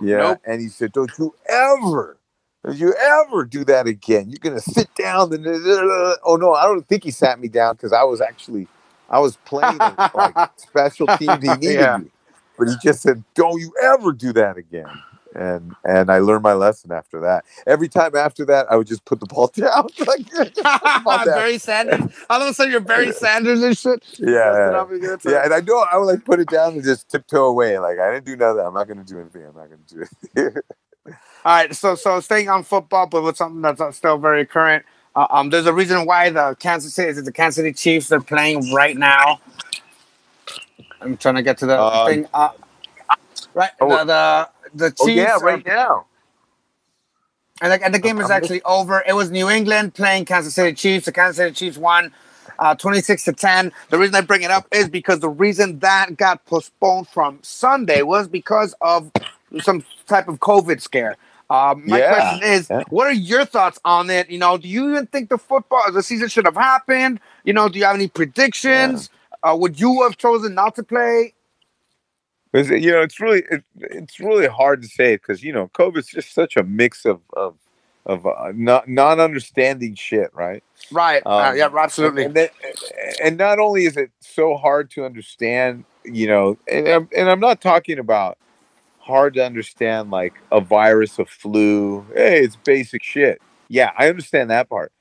Yeah. 0.00 0.18
Nope. 0.18 0.42
And 0.44 0.60
he 0.60 0.68
said, 0.68 0.92
Don't 0.92 1.12
you 1.18 1.34
ever, 1.48 2.18
don't 2.64 2.76
you 2.78 2.94
ever 2.94 3.44
do 3.44 3.64
that 3.66 3.86
again. 3.88 4.30
You're 4.30 4.40
gonna 4.40 4.60
sit 4.60 4.94
down 4.94 5.32
and 5.34 5.46
oh 6.24 6.38
no, 6.40 6.54
I 6.54 6.64
don't 6.64 6.86
think 6.88 7.04
he 7.04 7.10
sat 7.12 7.40
me 7.40 7.48
down 7.48 7.74
because 7.74 7.92
I 7.92 8.04
was 8.04 8.20
actually 8.20 8.68
I 9.08 9.20
was 9.20 9.36
playing 9.38 9.98
like 10.14 10.38
special 10.56 11.08
teams. 11.08 11.44
He 11.44 11.56
needed 11.56 11.90
Yeah. 11.90 11.96
me. 11.96 12.10
But 12.58 12.68
he 12.68 12.76
just 12.76 13.02
said, 13.02 13.24
Don't 13.34 13.60
you 13.60 13.72
ever 13.82 14.12
do 14.12 14.32
that 14.34 14.56
again. 14.58 15.02
And 15.34 15.74
and 15.84 16.10
I 16.10 16.18
learned 16.18 16.42
my 16.42 16.52
lesson 16.54 16.92
after 16.92 17.20
that. 17.20 17.44
Every 17.66 17.88
time 17.88 18.14
after 18.14 18.44
that, 18.46 18.70
I 18.70 18.76
would 18.76 18.86
just 18.86 19.04
put 19.04 19.20
the 19.20 19.26
ball 19.26 19.48
down. 19.54 19.88
like, 20.06 20.26
just 20.30 20.54
put 20.54 20.54
the 20.54 21.02
ball 21.04 21.18
down. 21.24 21.26
Barry 21.26 21.58
Sanders. 21.58 22.00
All 22.30 22.40
of 22.40 22.48
a 22.48 22.54
sudden, 22.54 22.70
you're 22.72 22.80
Barry 22.80 23.12
Sanders 23.12 23.62
and 23.62 23.76
shit. 23.76 24.04
yeah, 24.18 24.84
yeah. 24.92 25.16
Yeah, 25.24 25.44
and 25.44 25.52
I 25.52 25.60
know 25.60 25.84
I 25.90 25.96
would 25.96 26.06
like 26.06 26.24
put 26.24 26.40
it 26.40 26.48
down 26.48 26.74
and 26.74 26.84
just 26.84 27.08
tiptoe 27.10 27.46
away. 27.46 27.78
Like 27.78 27.98
I 27.98 28.12
didn't 28.12 28.26
do 28.26 28.36
nothing. 28.36 28.64
I'm 28.64 28.74
not 28.74 28.86
going 28.86 29.04
to 29.04 29.04
do 29.04 29.20
anything. 29.20 29.44
I'm 29.46 29.56
not 29.56 29.68
going 29.68 29.84
to 29.88 29.94
do 29.94 30.02
it. 30.36 30.64
All 31.06 31.14
right, 31.44 31.74
so 31.74 31.94
so 31.94 32.20
staying 32.20 32.48
on 32.48 32.62
football, 32.62 33.06
but 33.06 33.22
with 33.22 33.36
something 33.36 33.60
that's 33.60 33.96
still 33.96 34.16
very 34.16 34.46
current. 34.46 34.84
Uh, 35.16 35.26
um, 35.30 35.50
there's 35.50 35.66
a 35.66 35.72
reason 35.72 36.06
why 36.06 36.30
the 36.30 36.56
Kansas 36.58 36.94
City, 36.94 37.12
the 37.20 37.32
Kansas 37.32 37.56
City 37.56 37.72
Chiefs, 37.72 38.08
they're 38.08 38.20
playing 38.20 38.72
right 38.72 38.96
now. 38.96 39.40
I'm 41.00 41.16
trying 41.16 41.34
to 41.36 41.42
get 41.42 41.58
to 41.58 41.66
the 41.66 41.78
Uh, 41.78 42.06
thing. 42.06 42.26
Uh, 42.32 42.50
right, 43.52 43.70
oh, 43.80 43.88
the 43.90 44.04
the, 44.04 44.48
the 44.74 44.90
Chiefs. 44.90 45.00
oh 45.00 45.08
yeah, 45.08 45.38
are- 45.46 45.54
right 45.54 45.64
now. 45.66 46.06
And 47.60 47.72
the, 47.72 47.84
and 47.84 47.94
the 47.94 47.98
game 47.98 48.20
is 48.20 48.30
actually 48.30 48.62
over. 48.62 49.02
It 49.06 49.14
was 49.14 49.30
New 49.30 49.50
England 49.50 49.94
playing 49.94 50.26
Kansas 50.26 50.54
City 50.54 50.74
Chiefs. 50.74 51.06
The 51.06 51.12
Kansas 51.12 51.38
City 51.38 51.52
Chiefs 51.54 51.78
won 51.78 52.12
uh, 52.58 52.74
26 52.76 53.24
to 53.24 53.32
10. 53.32 53.72
The 53.90 53.98
reason 53.98 54.14
I 54.16 54.22
bring 54.22 54.42
it 54.42 54.50
up 54.52 54.66
is 54.72 54.88
because 54.88 55.20
the 55.20 55.28
reason 55.30 55.80
that 55.80 56.16
got 56.16 56.44
postponed 56.46 57.08
from 57.08 57.40
Sunday 57.42 58.02
was 58.02 58.28
because 58.28 58.74
of 58.80 59.12
some 59.60 59.84
type 60.06 60.28
of 60.28 60.40
COVID 60.40 60.80
scare. 60.80 61.16
Uh, 61.50 61.74
my 61.76 62.00
Yeah, 62.00 62.02
question 62.02 62.42
is, 62.44 62.70
yeah. 62.70 62.84
what 62.90 63.08
are 63.08 63.12
your 63.14 63.44
thoughts 63.44 63.80
on 63.84 64.10
it? 64.10 64.30
You 64.30 64.38
know, 64.38 64.58
do 64.58 64.68
you 64.68 64.90
even 64.92 65.06
think 65.08 65.30
the 65.30 65.38
football, 65.38 65.82
the 65.92 66.02
season 66.04 66.28
should 66.28 66.46
have 66.46 66.56
happened? 66.56 67.20
You 67.44 67.54
know, 67.54 67.68
do 67.68 67.78
you 67.80 67.86
have 67.86 67.96
any 67.96 68.08
predictions? 68.08 69.10
Uh, 69.42 69.56
would 69.58 69.80
you 69.80 70.02
have 70.04 70.16
chosen 70.18 70.54
not 70.54 70.76
to 70.76 70.84
play? 70.84 71.33
Because 72.54 72.70
you 72.70 72.92
know, 72.92 73.02
it's 73.02 73.18
really 73.18 73.42
it, 73.50 73.64
it's 73.80 74.20
really 74.20 74.46
hard 74.46 74.80
to 74.82 74.88
say 74.88 75.16
because 75.16 75.42
you 75.42 75.52
know, 75.52 75.68
COVID's 75.74 76.06
just 76.06 76.32
such 76.32 76.56
a 76.56 76.62
mix 76.62 77.04
of 77.04 77.20
of 77.32 77.56
of 78.06 78.24
uh, 78.26 78.52
not 78.54 78.86
non 78.86 79.18
understanding 79.18 79.96
shit, 79.96 80.30
right? 80.32 80.62
Right. 80.92 81.20
uh, 81.26 81.30
Um, 81.30 81.56
yeah, 81.56 81.68
absolutely. 81.76 82.26
And, 82.26 82.34
then, 82.34 82.48
and 83.20 83.36
not 83.36 83.58
only 83.58 83.86
is 83.86 83.96
it 83.96 84.12
so 84.20 84.56
hard 84.56 84.88
to 84.92 85.04
understand, 85.04 85.84
you 86.04 86.28
know, 86.28 86.56
and 86.70 86.86
I'm, 86.86 87.08
and 87.16 87.28
I'm 87.28 87.40
not 87.40 87.60
talking 87.60 87.98
about 87.98 88.38
hard 88.98 89.34
to 89.34 89.44
understand 89.44 90.12
like 90.12 90.34
a 90.52 90.60
virus, 90.60 91.18
a 91.18 91.24
flu. 91.24 92.06
Hey, 92.14 92.44
it's 92.44 92.54
basic 92.54 93.02
shit. 93.02 93.42
Yeah, 93.66 93.90
I 93.98 94.08
understand 94.08 94.50
that 94.50 94.68
part, 94.68 94.92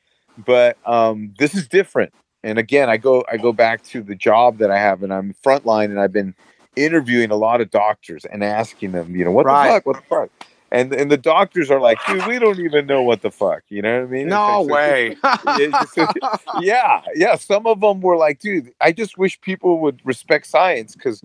but 0.44 0.76
um, 0.88 1.36
this 1.38 1.54
is 1.54 1.68
different. 1.68 2.14
And 2.44 2.58
again, 2.58 2.90
I 2.90 2.98
go 2.98 3.24
I 3.32 3.38
go 3.38 3.54
back 3.54 3.84
to 3.84 4.02
the 4.02 4.16
job 4.16 4.58
that 4.58 4.72
I 4.72 4.80
have, 4.80 5.04
and 5.04 5.14
I'm 5.14 5.36
frontline, 5.46 5.86
and 5.86 6.00
I've 6.00 6.12
been 6.12 6.34
interviewing 6.76 7.32
a 7.32 7.36
lot 7.36 7.62
of 7.62 7.70
doctors 7.72 8.26
and 8.26 8.44
asking 8.44 8.92
them, 8.94 9.16
you 9.16 9.24
know, 9.26 9.32
what 9.32 9.46
Right. 9.46 9.68
the 9.68 9.74
fuck, 9.74 9.86
what 9.86 9.96
the 9.98 10.02
fuck. 10.04 10.30
And, 10.72 10.92
and 10.92 11.12
the 11.12 11.18
doctors 11.18 11.70
are 11.70 11.80
like, 11.80 12.00
dude, 12.08 12.26
we 12.26 12.40
don't 12.40 12.60
even 12.60 12.88
know 12.88 13.04
what 13.04 13.22
the 13.22 13.30
fuck. 13.30 13.62
You 13.70 13.84
know 13.84 14.00
what 14.02 14.08
I 14.08 14.12
mean? 14.12 14.28
no 14.30 14.64
way. 14.64 15.16
yeah, 16.62 17.02
yeah. 17.16 17.36
Some 17.36 17.68
of 17.68 17.80
them 17.82 18.02
were 18.02 18.18
like, 18.18 18.40
dude, 18.40 18.74
I 18.82 18.92
just 18.92 19.16
wish 19.18 19.40
people 19.42 19.80
would 19.82 20.02
respect 20.04 20.48
science 20.48 20.96
because 20.96 21.24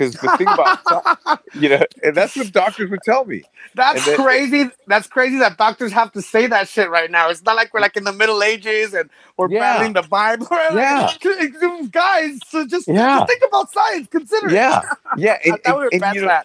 because 0.00 0.14
the 0.14 0.36
thing 0.38 0.48
about 0.48 1.40
you 1.54 1.68
know, 1.68 1.84
and 2.02 2.16
that's 2.16 2.34
what 2.36 2.50
doctors 2.52 2.90
would 2.90 3.02
tell 3.04 3.24
me. 3.24 3.42
That's 3.74 4.04
then- 4.06 4.16
crazy. 4.16 4.70
That's 4.86 5.06
crazy 5.06 5.38
that 5.38 5.58
doctors 5.58 5.92
have 5.92 6.12
to 6.12 6.22
say 6.22 6.46
that 6.46 6.68
shit 6.68 6.90
right 6.90 7.10
now. 7.10 7.28
It's 7.28 7.42
not 7.42 7.56
like 7.56 7.72
we're 7.74 7.80
like 7.80 7.96
in 7.96 8.04
the 8.04 8.12
Middle 8.12 8.42
Ages 8.42 8.94
and 8.94 9.10
we're 9.36 9.50
Yeah. 9.50 9.60
battling 9.60 9.92
the 9.92 10.02
Bible. 10.02 10.46
Like, 10.70 11.20
guys, 11.92 12.38
so 12.46 12.66
just, 12.66 12.88
Yeah. 12.88 13.18
just 13.18 13.28
think 13.28 13.42
about 13.46 13.70
science. 13.70 14.08
Consider 14.10 14.48
it. 14.48 14.52
Yeah, 14.52 14.82
yeah, 15.16 15.38
and, 15.44 15.58
we 15.64 15.88
and, 15.92 16.02
and, 16.04 16.14
you 16.14 16.22
know, 16.22 16.40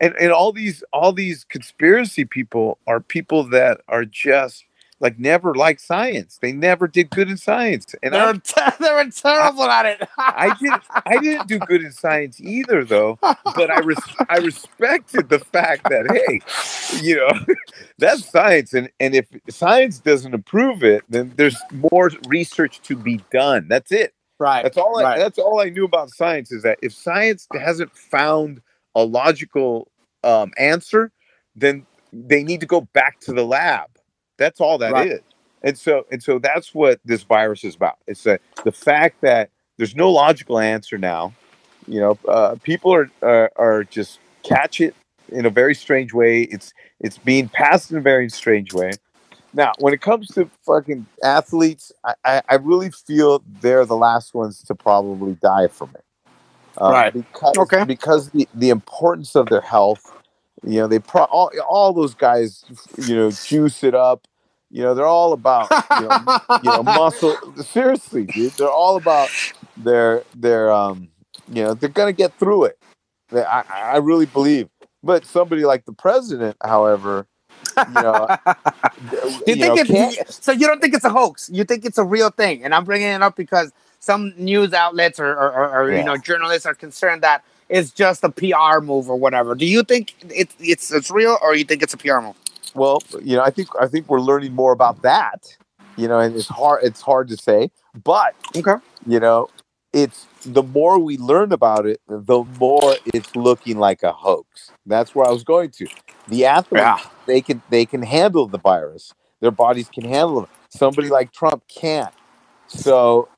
and 0.00 0.14
and 0.16 0.32
all 0.32 0.52
these 0.52 0.82
all 0.92 1.12
these 1.12 1.44
conspiracy 1.44 2.24
people 2.24 2.78
are 2.86 3.00
people 3.00 3.44
that 3.50 3.80
are 3.88 4.04
just 4.04 4.64
like 5.00 5.18
never 5.18 5.54
liked 5.54 5.80
science. 5.80 6.38
They 6.40 6.52
never 6.52 6.86
did 6.86 7.10
good 7.10 7.30
in 7.30 7.36
science, 7.38 7.94
and 8.02 8.14
They're, 8.14 8.28
I 8.28 8.32
te- 8.34 8.76
they're 8.78 9.10
terrible 9.10 9.64
at 9.64 9.86
it. 9.86 10.08
I 10.18 10.54
didn't 10.60 10.82
I 11.06 11.18
didn't 11.18 11.46
do 11.48 11.58
good 11.58 11.82
in 11.82 11.92
science 11.92 12.40
either 12.40 12.84
though, 12.84 13.18
but 13.22 13.70
I 13.70 13.80
res- 13.80 13.98
I 14.28 14.36
respected 14.38 15.28
the 15.30 15.38
fact 15.38 15.84
that 15.88 16.06
hey, 16.12 16.40
you 17.02 17.16
know, 17.16 17.54
that's 17.98 18.24
science 18.30 18.74
and 18.74 18.90
and 19.00 19.14
if 19.14 19.26
science 19.48 19.98
doesn't 19.98 20.34
approve 20.34 20.84
it, 20.84 21.02
then 21.08 21.32
there's 21.36 21.56
more 21.92 22.10
research 22.28 22.80
to 22.82 22.96
be 22.96 23.20
done. 23.32 23.66
That's 23.68 23.90
it. 23.92 24.14
right. 24.38 24.62
That's 24.62 24.76
all 24.76 24.98
I 24.98 25.02
Right. 25.02 25.18
that's 25.18 25.38
all 25.38 25.60
I 25.60 25.70
knew 25.70 25.84
about 25.84 26.10
science 26.10 26.52
is 26.52 26.62
that 26.62 26.78
if 26.82 26.92
science 26.92 27.48
hasn't 27.52 27.96
found 27.96 28.60
a 28.94 29.04
logical 29.04 29.90
um, 30.24 30.52
answer, 30.58 31.10
then 31.56 31.86
they 32.12 32.42
need 32.42 32.60
to 32.60 32.66
go 32.66 32.82
back 32.92 33.20
to 33.20 33.32
the 33.32 33.44
lab. 33.44 33.88
That's 34.40 34.60
all 34.60 34.78
that 34.78 34.88
is. 34.88 34.92
Right. 34.92 35.22
And 35.62 35.78
so 35.78 36.06
and 36.10 36.20
so 36.20 36.40
that's 36.40 36.74
what 36.74 36.98
this 37.04 37.22
virus 37.22 37.62
is 37.62 37.76
about. 37.76 37.98
It's 38.08 38.24
that 38.24 38.40
the 38.64 38.72
fact 38.72 39.20
that 39.20 39.50
there's 39.76 39.94
no 39.94 40.10
logical 40.10 40.58
answer 40.58 40.98
now. 40.98 41.32
You 41.86 42.00
know, 42.00 42.18
uh, 42.26 42.56
people 42.62 42.92
are, 42.92 43.10
are 43.22 43.52
are 43.56 43.84
just 43.84 44.18
catch 44.42 44.80
it 44.80 44.94
in 45.28 45.46
a 45.46 45.50
very 45.50 45.74
strange 45.74 46.12
way. 46.12 46.42
It's 46.42 46.72
it's 46.98 47.18
being 47.18 47.48
passed 47.48 47.92
in 47.92 47.98
a 47.98 48.00
very 48.00 48.28
strange 48.30 48.72
way. 48.72 48.92
Now, 49.52 49.72
when 49.78 49.92
it 49.92 50.00
comes 50.00 50.28
to 50.28 50.48
fucking 50.64 51.06
athletes, 51.24 51.92
I, 52.04 52.14
I, 52.24 52.42
I 52.48 52.54
really 52.54 52.90
feel 52.90 53.42
they're 53.60 53.84
the 53.84 53.96
last 53.96 54.32
ones 54.32 54.62
to 54.64 54.74
probably 54.74 55.34
die 55.34 55.68
from 55.68 55.90
it. 55.94 56.04
Um, 56.78 56.92
Right. 56.92 57.12
Because, 57.12 57.56
Okay. 57.58 57.84
Because 57.84 58.30
the, 58.30 58.48
the 58.54 58.70
importance 58.70 59.34
of 59.34 59.48
their 59.48 59.60
health, 59.60 60.12
you 60.64 60.78
know, 60.78 60.86
they 60.86 61.00
pro- 61.00 61.24
all, 61.24 61.50
all 61.68 61.92
those 61.92 62.14
guys, 62.14 62.64
you 62.96 63.16
know, 63.16 63.30
juice 63.30 63.82
it 63.82 63.94
up. 63.94 64.26
You 64.70 64.82
know, 64.82 64.94
they're 64.94 65.06
all 65.06 65.32
about, 65.32 65.68
you 65.98 66.08
know, 66.08 66.38
you 66.62 66.70
know, 66.70 66.82
muscle. 67.00 67.36
Seriously, 67.56 68.24
dude, 68.24 68.52
they're 68.52 68.70
all 68.70 68.96
about 68.96 69.30
their 69.76 70.22
their 70.34 70.70
um, 70.70 71.08
you 71.52 71.62
know, 71.64 71.74
they're 71.74 71.88
gonna 71.88 72.12
get 72.12 72.32
through 72.38 72.64
it. 72.64 72.78
I 73.32 73.64
I 73.68 73.96
really 73.98 74.26
believe. 74.26 74.68
But 75.02 75.24
somebody 75.24 75.64
like 75.64 75.86
the 75.86 75.92
president, 75.92 76.56
however, 76.62 77.26
you 77.76 77.94
know, 77.94 78.28
you, 79.12 79.30
you 79.46 79.56
think 79.56 79.78
it's 79.78 80.36
so? 80.44 80.52
You 80.52 80.66
don't 80.66 80.80
think 80.80 80.94
it's 80.94 81.04
a 81.04 81.10
hoax? 81.10 81.48
You 81.52 81.64
think 81.64 81.84
it's 81.84 81.98
a 81.98 82.04
real 82.04 82.30
thing? 82.30 82.64
And 82.64 82.74
I'm 82.74 82.84
bringing 82.84 83.08
it 83.08 83.22
up 83.22 83.34
because 83.34 83.72
some 83.98 84.32
news 84.36 84.72
outlets 84.72 85.18
or, 85.18 85.28
or, 85.30 85.52
or, 85.52 85.78
or, 85.82 85.90
Yeah. 85.90 85.98
you 85.98 86.04
know 86.04 86.16
journalists 86.16 86.66
are 86.66 86.74
concerned 86.74 87.22
that 87.22 87.44
it's 87.68 87.90
just 87.92 88.24
a 88.24 88.30
PR 88.30 88.80
move 88.82 89.08
or 89.08 89.16
whatever. 89.16 89.54
Do 89.54 89.64
you 89.66 89.82
think 89.82 90.14
it's 90.28 90.54
it's 90.60 90.92
it's 90.92 91.10
real, 91.10 91.38
or 91.42 91.54
you 91.54 91.64
think 91.64 91.82
it's 91.82 91.94
a 91.94 91.98
PR 91.98 92.20
move? 92.20 92.36
Well, 92.74 93.02
you 93.22 93.36
know, 93.36 93.42
I 93.42 93.50
think 93.50 93.68
I 93.80 93.86
think 93.86 94.08
we're 94.08 94.20
learning 94.20 94.54
more 94.54 94.72
about 94.72 95.02
that. 95.02 95.56
You 95.96 96.08
know, 96.08 96.18
and 96.20 96.36
it's 96.36 96.48
hard 96.48 96.82
it's 96.84 97.00
hard 97.00 97.28
to 97.28 97.36
say, 97.36 97.70
but 98.04 98.34
Okay. 98.56 98.74
you 99.06 99.20
know, 99.20 99.48
it's 99.92 100.26
the 100.44 100.62
more 100.62 100.98
we 100.98 101.18
learn 101.18 101.52
about 101.52 101.86
it, 101.86 102.00
the 102.08 102.44
more 102.58 102.94
it's 103.06 103.34
looking 103.36 103.78
like 103.78 104.02
a 104.02 104.12
hoax. 104.12 104.70
That's 104.86 105.14
where 105.14 105.26
I 105.26 105.30
was 105.30 105.44
going 105.44 105.70
to. 105.72 105.88
The 106.28 106.46
athletes 106.46 106.82
Yeah. 106.82 106.98
they 107.26 107.40
can 107.42 107.62
they 107.70 107.86
can 107.86 108.02
handle 108.02 108.46
the 108.46 108.58
virus. 108.58 109.12
Their 109.40 109.50
bodies 109.50 109.88
can 109.88 110.04
handle 110.04 110.44
it. 110.44 110.50
Somebody 110.70 111.08
like 111.08 111.32
Trump 111.32 111.64
can't. 111.68 112.14
So 112.68 113.28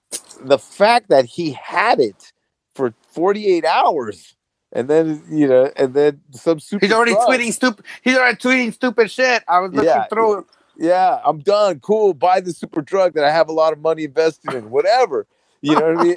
the 0.41 0.59
fact 0.59 1.09
that 1.09 1.25
he 1.25 1.53
had 1.53 2.01
it 2.01 2.33
for 2.75 2.95
48 3.13 3.65
hours 3.65 4.37
and 4.73 4.89
then 4.89 5.23
you 5.31 5.47
know 5.49 5.71
and 5.77 5.95
then 5.95 6.21
some 6.33 6.61
super 6.61 6.85
He's 6.85 6.93
already 6.95 7.13
drug- 7.13 7.29
tweeting 7.29 7.53
stupid. 7.53 7.85
He's 8.03 8.17
already 8.17 8.37
tweeting 8.37 8.73
stupid 8.73 9.11
shit. 9.11 9.43
I 9.49 9.61
was 9.61 9.73
looking 9.73 9.89
Yeah. 9.89 10.05
through. 10.07 10.47
yeah, 10.77 11.21
I'm 11.25 11.39
done. 11.41 11.81
Cool. 11.81 12.15
Buy 12.15 12.41
the 12.41 12.53
super 12.53 12.83
drug 12.83 13.15
that 13.15 13.25
I 13.25 13.31
have 13.31 13.49
a 13.49 13.53
lot 13.53 13.73
of 13.73 13.81
money 13.81 14.05
invested 14.05 14.55
in. 14.55 14.71
Whatever. 14.71 15.27
You 15.65 15.77
know 15.79 15.93
what 15.95 15.99
I 15.99 16.03
mean? 16.03 16.17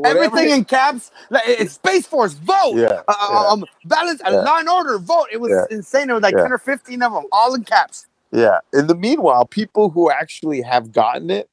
Everything 0.04 0.50
in 0.50 0.64
caps. 0.64 1.10
Like, 1.30 1.42
it's 1.48 1.72
Space 1.72 2.06
Force 2.06 2.34
vote. 2.34 2.74
Yeah. 2.76 3.02
Uh, 3.08 3.14
yeah. 3.30 3.46
um, 3.50 3.64
balance, 3.86 4.20
uh, 4.20 4.30
Yeah. 4.30 4.40
law 4.42 4.58
and 4.60 4.68
order 4.68 4.98
vote. 5.00 5.26
It 5.32 5.40
was 5.40 5.50
Yeah. 5.50 5.76
insane. 5.76 6.10
It 6.10 6.12
was 6.12 6.22
like 6.22 6.36
ten 6.36 6.52
or 6.52 6.58
fifteen 6.58 7.02
of 7.02 7.12
them, 7.12 7.24
all 7.32 7.54
in 7.54 7.64
caps. 7.64 8.06
Yeah. 8.30 8.58
In 8.72 8.86
the 8.86 8.94
meanwhile, 8.94 9.46
people 9.46 9.90
who 9.90 10.10
actually 10.12 10.62
have 10.62 10.92
gotten 10.92 11.28
it, 11.30 11.48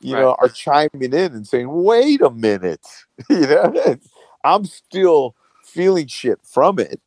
you 0.00 0.14
Right. 0.16 0.20
know, 0.20 0.36
are 0.38 0.48
chiming 0.50 1.14
in 1.14 1.32
and 1.32 1.46
saying, 1.46 1.68
"Wait 1.70 2.20
a 2.20 2.28
minute," 2.30 2.84
you 3.30 3.46
know, 3.46 3.96
I'm 4.44 4.66
still 4.66 5.34
feeling 5.76 6.06
shit 6.06 6.38
from 6.42 6.78
it. 6.78 7.00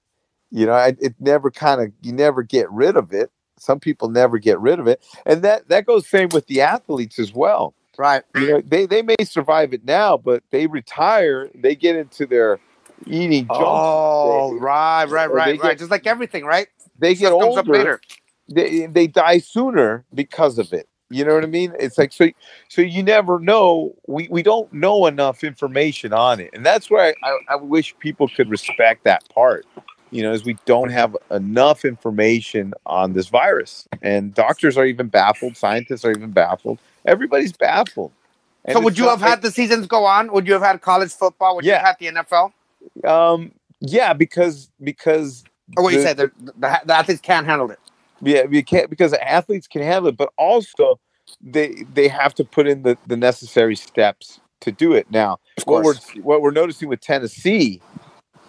You 0.52 0.66
know, 0.66 0.74
I, 0.74 0.96
it 1.00 1.16
never 1.20 1.52
kind 1.52 1.82
of 1.82 1.92
you 2.02 2.14
never 2.14 2.44
get 2.44 2.72
rid 2.72 2.96
of 2.96 3.12
it. 3.14 3.32
Some 3.60 3.80
people 3.80 4.10
never 4.10 4.38
get 4.38 4.60
rid 4.60 4.80
of 4.80 4.88
it, 4.88 5.04
and 5.26 5.42
that 5.44 5.68
that 5.70 5.86
goes 5.86 6.08
same 6.08 6.30
with 6.30 6.48
the 6.48 6.62
athletes 6.62 7.20
as 7.20 7.34
well. 7.34 7.74
Right. 7.98 8.24
you 8.36 8.48
know, 8.50 8.62
they 8.66 8.86
they 8.86 9.02
may 9.02 9.18
survive 9.24 9.74
it 9.74 9.84
now, 9.84 10.16
but 10.18 10.42
they 10.52 10.68
retire, 10.68 11.50
they 11.54 11.76
get 11.76 11.98
into 11.98 12.26
their 12.26 12.60
eating 13.06 13.46
junk. 13.48 13.60
Oh, 13.62 14.54
they- 14.54 14.60
right, 14.62 15.04
right, 15.10 15.32
right, 15.32 15.56
get- 15.58 15.64
right. 15.64 15.78
Just 15.78 15.92
like 15.92 16.08
everything, 16.08 16.46
right? 16.46 16.68
they 16.98 17.14
get 17.16 17.28
Stuff 17.28 17.42
comes 17.42 17.58
up 17.58 17.68
older, 17.68 17.78
later. 17.78 18.02
they 18.50 18.86
they 18.88 19.08
die 19.08 19.38
sooner 19.40 20.04
because 20.14 20.58
of 20.58 20.74
it. 20.74 20.89
You 21.10 21.26
know 21.26 21.36
what 21.36 21.44
I 21.44 21.48
mean? 21.48 21.74
It's 21.80 21.98
like 21.98 22.14
so 22.14 22.30
so 22.70 22.82
you 22.82 23.04
never 23.04 23.40
know. 23.40 23.96
We 24.08 24.28
we 24.30 24.44
don't 24.44 24.72
know 24.74 25.08
enough 25.08 25.44
information 25.44 26.14
on 26.14 26.40
it, 26.40 26.52
and 26.54 26.66
that's 26.66 26.90
where 26.90 27.06
I, 27.24 27.28
I, 27.28 27.38
I 27.52 27.56
wish 27.58 27.98
people 28.00 28.28
could 28.30 28.50
respect 28.50 29.04
that 29.06 29.28
part. 29.34 29.66
You 30.12 30.24
know, 30.24 30.34
is 30.34 30.46
we 30.46 30.58
don't 30.66 30.90
have 30.90 31.16
enough 31.32 31.86
information 31.86 32.74
on 32.86 33.14
this 33.14 33.28
virus, 33.28 33.88
and 34.02 34.34
doctors 34.34 34.78
are 34.78 34.86
even 34.86 35.08
baffled. 35.08 35.58
Scientists 35.58 36.06
are 36.06 36.12
even 36.12 36.32
baffled. 36.32 36.80
Everybody's 37.06 37.54
baffled. 37.54 38.12
And 38.66 38.78
so 38.78 38.84
would 38.84 38.98
you 38.98 39.08
have 39.10 39.22
had 39.22 39.42
the 39.42 39.52
seasons 39.52 39.88
go 39.88 40.06
on? 40.06 40.32
Would 40.34 40.48
you 40.48 40.54
have 40.54 40.62
had 40.62 40.82
college 40.82 41.12
football? 41.14 41.56
Would 41.56 41.66
you 41.66 41.72
Yeah. 41.72 41.80
have 41.80 41.98
had 42.00 42.16
the 42.16 42.24
NFL? 42.24 42.54
Um, 43.06 43.52
yeah, 43.80 44.14
because 44.14 44.70
because 44.84 45.44
Or 45.78 45.84
what 45.84 45.94
you 45.94 46.02
said, 46.02 46.18
the, 46.18 46.32
the, 46.40 46.82
the 46.86 46.94
athletes 46.94 47.22
can't 47.22 47.46
handle 47.48 47.72
it. 47.72 47.80
Yeah, 48.22 48.44
you 48.50 48.64
can't 48.64 48.90
because 48.90 49.14
athletes 49.14 49.68
can 49.68 49.82
handle 49.82 50.10
it, 50.10 50.18
but 50.18 50.32
also 50.38 51.00
they 51.42 51.84
they 51.94 52.08
have 52.08 52.34
to 52.36 52.44
put 52.44 52.68
in 52.68 52.84
the, 52.84 52.98
the 53.08 53.18
necessary 53.18 53.76
steps 53.76 54.40
to 54.62 54.72
do 54.72 54.94
it. 54.94 55.10
Now, 55.10 55.40
what 55.66 55.84
we're 55.84 55.96
what 56.22 56.42
we're 56.42 56.52
noticing 56.52 56.90
with 56.90 57.02
Tennessee 57.02 57.82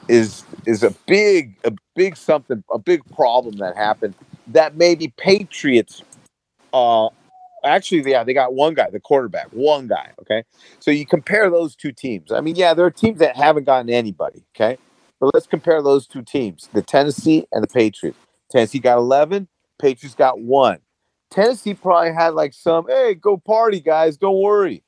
is 0.09 0.45
is 0.67 0.83
a 0.83 0.91
big 1.07 1.57
a 1.65 1.73
big 1.95 2.17
something 2.17 2.65
a 2.73 2.79
big 2.79 3.03
problem 3.15 3.57
that 3.59 3.77
happened 3.77 4.15
that 4.49 4.77
maybe 4.77 5.13
Patriots 5.17 6.03
uh 6.73 7.09
actually 7.65 8.09
yeah 8.11 8.25
they 8.25 8.33
got 8.33 8.55
one 8.55 8.75
guy 8.75 8.89
the 8.91 9.01
quarterback 9.01 9.47
one 9.53 9.87
guy 9.87 10.11
okay? 10.21 10.43
So 10.81 10.91
you 10.91 11.07
compare 11.07 11.49
those 11.51 11.77
two 11.77 11.93
teams. 11.93 12.33
I 12.33 12.41
mean 12.41 12.57
yeah 12.57 12.75
there 12.75 12.85
are 12.85 12.91
teams 12.91 13.19
that 13.21 13.37
haven't 13.37 13.65
gotten 13.65 13.91
anybody 13.91 14.43
okay? 14.55 14.79
But 15.21 15.33
let's 15.35 15.47
compare 15.47 15.83
those 15.83 16.07
two 16.07 16.23
teams 16.23 16.69
the 16.73 16.83
Tennessee 16.83 17.47
and 17.53 17.63
the 17.63 17.69
Patriots. 17.69 18.19
Tennessee 18.51 18.81
got 18.81 18.99
11 18.99 19.47
Patriots 19.81 20.15
got 20.15 20.41
one 20.41 20.79
Tennessee 21.31 21.75
probably 21.75 22.13
had 22.13 22.35
like 22.35 22.53
some 22.53 22.87
hey 22.89 23.15
go 23.15 23.37
party 23.37 23.81
guys 23.81 24.17
don't 24.17 24.41
worry 24.41 24.83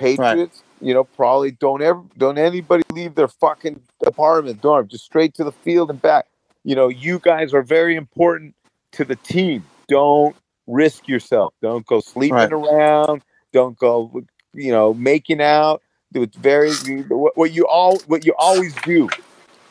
Patriots, 0.00 0.62
you 0.80 0.94
know, 0.94 1.04
probably 1.04 1.50
don't 1.50 1.82
ever 1.82 2.02
don't 2.16 2.38
anybody 2.38 2.82
leave 2.92 3.14
their 3.14 3.28
fucking 3.28 3.82
apartment 4.06 4.62
dorm, 4.62 4.88
just 4.88 5.04
straight 5.04 5.34
to 5.34 5.44
the 5.44 5.52
field 5.52 5.90
and 5.90 6.00
back. 6.00 6.26
You 6.64 6.74
know, 6.74 6.88
you 6.88 7.18
guys 7.18 7.52
are 7.52 7.62
very 7.62 7.96
important 7.96 8.54
to 8.92 9.04
the 9.04 9.16
team. 9.16 9.64
Don't 9.88 10.34
risk 10.66 11.06
yourself. 11.06 11.52
Don't 11.60 11.86
go 11.86 12.00
sleeping 12.00 12.34
Right. 12.34 12.52
around. 12.52 13.22
Don't 13.52 13.78
go, 13.78 14.22
you 14.54 14.72
know, 14.72 14.94
making 14.94 15.42
out. 15.42 15.82
Do 16.12 16.22
it 16.22 16.34
very 16.34 16.72
what 17.10 17.52
you 17.52 17.66
all 17.66 17.98
what 18.06 18.24
you 18.24 18.34
always 18.38 18.74
do. 18.84 19.08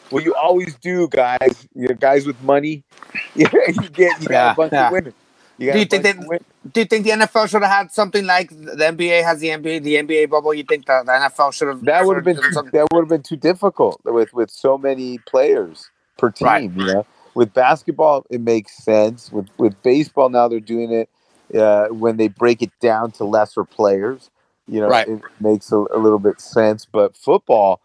What 0.09 0.23
you 0.23 0.33
always 0.35 0.75
do, 0.75 1.07
guys. 1.07 1.67
You 1.73 1.89
know, 1.89 1.95
guys 1.95 2.25
with 2.25 2.41
money. 2.41 2.83
you 3.35 3.45
get 3.93 4.21
you 4.21 4.27
got 4.27 4.29
Yeah, 4.29 4.51
a 4.51 4.55
bunch 4.55 4.73
yeah. 4.73 4.87
of 4.87 4.91
women. 4.91 5.13
You 5.57 5.71
Do 5.73 5.79
you 5.79 5.85
think 5.85 6.03
women. 6.27 6.45
Do 6.73 6.81
you 6.81 6.85
think 6.85 7.05
the 7.05 7.11
NFL 7.11 7.47
should 7.47 7.61
have 7.63 7.71
had 7.71 7.91
something 7.91 8.25
like 8.25 8.49
the 8.49 8.75
NBA 8.91 9.23
has 9.23 9.39
the 9.39 9.47
NBA, 9.49 9.83
the 9.83 9.95
NBA 9.95 10.29
bubble? 10.29 10.53
You 10.53 10.63
think 10.63 10.85
the, 10.85 11.03
the 11.05 11.11
NFL 11.11 11.53
should 11.53 11.67
have 11.69 11.83
that 11.85 12.05
would 12.05 12.15
have 12.15 12.25
been 12.25 12.35
too, 12.37 12.49
that 12.71 12.87
would 12.91 13.01
have 13.01 13.09
been 13.09 13.23
too 13.23 13.35
difficult 13.37 14.01
with 14.03 14.33
with 14.33 14.49
so 14.51 14.77
many 14.77 15.17
players 15.19 15.89
per 16.17 16.29
team 16.31 16.45
Right. 16.47 16.71
you 16.71 16.85
know 16.85 17.05
with 17.35 17.53
basketball 17.53 18.25
it 18.29 18.41
makes 18.41 18.73
sense 18.83 19.31
with 19.31 19.47
with 19.57 19.81
baseball 19.83 20.29
now 20.29 20.47
they're 20.47 20.59
doing 20.59 20.91
it 20.91 21.09
uh, 21.57 21.87
when 21.87 22.17
they 22.17 22.27
break 22.27 22.61
it 22.61 22.71
down 22.81 23.11
to 23.11 23.23
lesser 23.23 23.63
players 23.63 24.29
you 24.67 24.79
know 24.81 24.87
Right. 24.89 25.07
it 25.07 25.21
makes 25.39 25.71
a, 25.71 25.77
a 25.77 25.97
little 25.97 26.19
bit 26.19 26.41
sense 26.41 26.85
but 26.85 27.15
football 27.15 27.79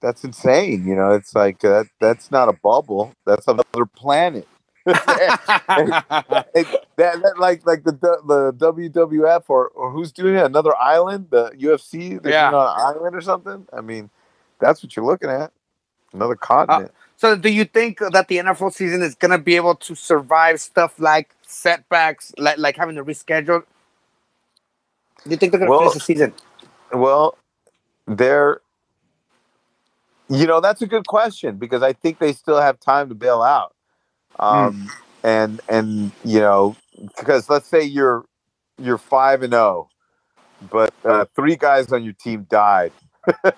that's 0.00 0.24
insane 0.24 0.86
you 0.86 0.94
know 0.94 1.12
it's 1.12 1.34
like 1.34 1.64
uh, 1.64 1.84
that's 2.00 2.30
not 2.30 2.48
a 2.48 2.52
bubble 2.52 3.12
that's 3.26 3.46
another 3.48 3.86
planet 3.94 4.46
It- 4.86 6.84
that, 6.96 7.22
that 7.22 7.34
like 7.38 7.64
like 7.66 7.84
the 7.84 7.92
the 7.92 8.52
WWF 8.54 9.44
or 9.48 9.68
or 9.68 9.90
who's 9.92 10.10
doing 10.10 10.34
it? 10.34 10.44
Another 10.44 10.74
island? 10.76 11.28
The 11.30 11.50
UFC? 11.50 12.20
They're 12.20 12.32
Yeah. 12.32 12.48
on 12.48 12.54
an 12.54 12.96
island 12.96 13.14
or 13.14 13.20
something? 13.20 13.66
I 13.72 13.80
mean, 13.82 14.10
that's 14.58 14.82
what 14.82 14.96
you're 14.96 15.04
looking 15.04 15.30
at. 15.30 15.52
Another 16.12 16.34
continent. 16.34 16.90
so, 17.16 17.36
do 17.36 17.50
you 17.50 17.64
think 17.66 17.98
that 18.00 18.26
the 18.28 18.38
NFL 18.38 18.72
season 18.72 19.02
is 19.02 19.14
going 19.14 19.30
to 19.30 19.38
be 19.38 19.54
able 19.54 19.76
to 19.76 19.94
survive 19.94 20.60
stuff 20.60 20.98
like 20.98 21.34
setbacks, 21.42 22.32
like 22.38 22.58
like 22.58 22.76
having 22.76 22.96
to 22.96 23.04
reschedule? 23.04 23.62
Do 25.24 25.30
you 25.30 25.36
think 25.36 25.52
they're 25.52 25.60
going 25.60 25.68
to 25.68 25.70
Well- 25.70 25.80
finish 25.80 25.94
the 25.94 26.00
season? 26.00 26.32
well, 26.92 27.36
they're 28.06 28.60
you 30.28 30.46
know 30.46 30.60
that's 30.60 30.82
a 30.82 30.86
good 30.86 31.06
question 31.06 31.56
because 31.56 31.82
I 31.82 31.92
think 31.92 32.18
they 32.18 32.32
still 32.32 32.60
have 32.60 32.80
time 32.80 33.08
to 33.08 33.14
bail 33.14 33.42
out. 33.42 33.74
Um, 34.38 34.90
and 35.24 35.60
and 35.68 36.12
you 36.24 36.40
know 36.40 36.76
because 37.16 37.48
let's 37.50 37.68
say 37.68 37.82
you're 37.82 38.24
you're 38.78 38.98
five 38.98 39.42
and 39.42 39.52
zero, 39.52 39.88
but 40.70 40.92
uh, 41.04 41.24
three 41.34 41.56
guys 41.56 41.92
on 41.92 42.04
your 42.04 42.14
team 42.14 42.46
died. 42.50 42.92
All 43.44 43.52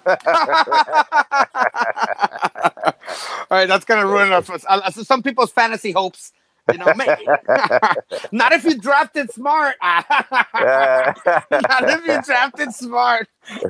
right, 3.51 3.66
that's 3.66 3.85
gonna 3.85 4.07
ruin 4.07 4.33
our, 4.33 4.43
uh, 4.68 4.91
some 4.91 5.23
people's 5.23 5.53
fantasy 5.53 5.93
hopes. 5.93 6.33
You 6.73 6.79
know, 6.79 6.87
not 8.33 8.53
if 8.53 8.64
you 8.64 8.79
drafted 8.79 9.31
smart. 9.33 9.77
not 9.83 11.16
if 11.53 12.07
you 12.07 12.23
drafted 12.23 12.75
smart. 12.75 13.29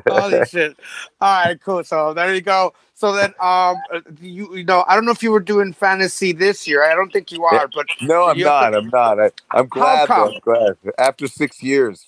Holy 0.09 0.45
shit! 0.45 0.77
All 1.21 1.45
right, 1.45 1.61
cool. 1.61 1.85
So 1.85 2.15
there 2.15 2.35
you 2.35 2.41
go. 2.43 2.73
So 3.01 3.13
then, 3.13 3.31
um, 3.41 3.77
uh, 3.91 4.03
you 4.21 4.55
you 4.57 4.63
know, 4.63 4.85
I 4.87 4.95
don't 4.95 5.07
know 5.07 5.11
if 5.11 5.23
you 5.23 5.31
were 5.31 5.41
doing 5.41 5.73
fantasy 5.73 6.33
this 6.33 6.69
year. 6.69 6.85
I 6.85 6.95
don't 6.95 7.11
think 7.11 7.33
you 7.33 7.47
are, 7.47 7.67
but 7.67 7.87
No, 8.03 8.25
I'm 8.25 8.39
not. 8.39 8.75
I'm 8.75 8.91
not. 8.91 9.19
I, 9.19 9.31
I'm 9.53 9.69
glad. 9.69 10.07
though. 10.11 10.35
I'm 10.35 10.41
glad. 10.41 10.77
After 10.99 11.27
six 11.27 11.63
years, 11.63 12.05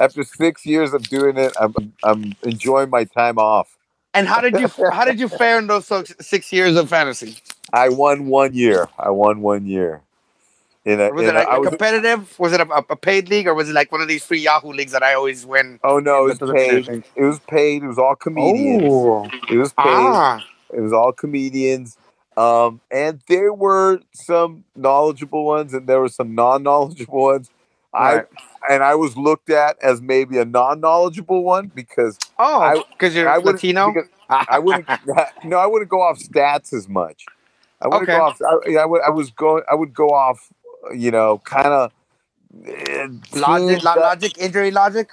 after 0.00 0.24
six 0.24 0.66
years 0.66 0.94
of 0.94 1.08
doing 1.08 1.36
it, 1.36 1.52
I'm 1.60 1.92
I'm 2.02 2.34
enjoying 2.42 2.90
my 2.90 3.04
time 3.04 3.38
off. 3.38 3.78
and 4.12 4.26
how 4.26 4.40
did 4.40 4.58
you 4.58 4.66
how 4.90 5.04
did 5.04 5.20
you 5.20 5.28
fare 5.28 5.60
in 5.60 5.68
those 5.68 5.86
six 6.18 6.52
years 6.52 6.74
of 6.74 6.88
fantasy? 6.88 7.36
I 7.72 7.88
won 7.88 8.26
one 8.26 8.52
year. 8.52 8.88
I 8.98 9.10
won 9.10 9.42
one 9.42 9.64
year. 9.64 10.02
In 10.90 11.00
a, 11.00 11.10
Was 11.10 11.22
in 11.22 11.28
it 11.28 11.34
a- 11.34 11.38
like 11.38 11.48
I 11.48 11.56
a 11.56 11.60
was, 11.60 11.68
competitive? 11.68 12.38
Was 12.38 12.52
it 12.52 12.60
a, 12.60 12.68
a 12.90 12.96
paid 12.96 13.28
league, 13.28 13.46
or 13.46 13.54
was 13.54 13.68
it 13.68 13.72
like 13.74 13.92
one 13.92 14.00
of 14.00 14.08
these 14.08 14.24
free 14.24 14.40
Yahoo 14.40 14.72
leagues 14.72 14.92
that 14.92 15.02
I 15.02 15.14
always 15.14 15.44
win? 15.46 15.78
oh 15.84 15.98
no, 15.98 16.26
it 16.26 16.40
was 16.40 16.50
paid. 16.52 16.70
anything. 16.70 17.04
It 17.14 17.24
was 17.24 17.38
paid. 17.40 17.82
It 17.82 17.86
was 17.86 17.98
all 17.98 18.16
comedians. 18.16 18.82
Oh, 18.86 19.28
It 19.50 19.56
was 19.56 19.72
paid. 19.72 19.84
ah, 19.86 20.44
It 20.72 20.80
was 20.80 20.92
all 20.92 21.12
comedians. 21.12 21.96
Um, 22.36 22.80
and 22.90 23.20
there 23.28 23.52
were 23.52 24.00
some 24.12 24.64
knowledgeable 24.74 25.44
ones, 25.44 25.74
and 25.74 25.86
there 25.86 26.00
were 26.00 26.08
some 26.08 26.34
non-knowledgeable 26.34 27.20
ones. 27.20 27.50
Right. 27.92 28.24
I 28.68 28.72
and 28.74 28.82
I 28.84 28.94
was 28.94 29.16
looked 29.16 29.50
at 29.50 29.76
as 29.82 30.00
maybe 30.00 30.38
a 30.38 30.44
non-knowledgeable 30.44 31.42
one 31.42 31.72
because 31.74 32.18
Oh, 32.38 32.84
because 32.92 33.14
you're 33.16 33.28
I 33.28 33.38
wouldn't- 33.38 33.56
Latino. 33.56 33.92
I 34.28 34.58
wouldn't. 34.60 34.88
no, 35.44 35.56
I 35.58 35.66
wouldn't 35.66 35.90
go 35.90 36.00
off 36.02 36.18
stats 36.18 36.72
as 36.72 36.88
much. 36.88 37.26
I 37.82 37.88
wouldn't 37.88 38.08
Okay. 38.08 38.16
go 38.18 38.24
off. 38.24 38.40
I, 38.42 38.74
I, 38.76 38.84
would, 38.86 39.00
I 39.02 39.10
was 39.10 39.30
going. 39.30 39.62
I 39.70 39.74
would 39.74 39.92
go 39.92 40.10
off. 40.10 40.50
You 40.94 41.10
know, 41.10 41.38
kind 41.44 41.66
of 41.66 41.92
logic, 43.34 43.82
lo- 43.82 43.96
logic, 44.00 44.38
injury 44.38 44.70
logic. 44.70 45.08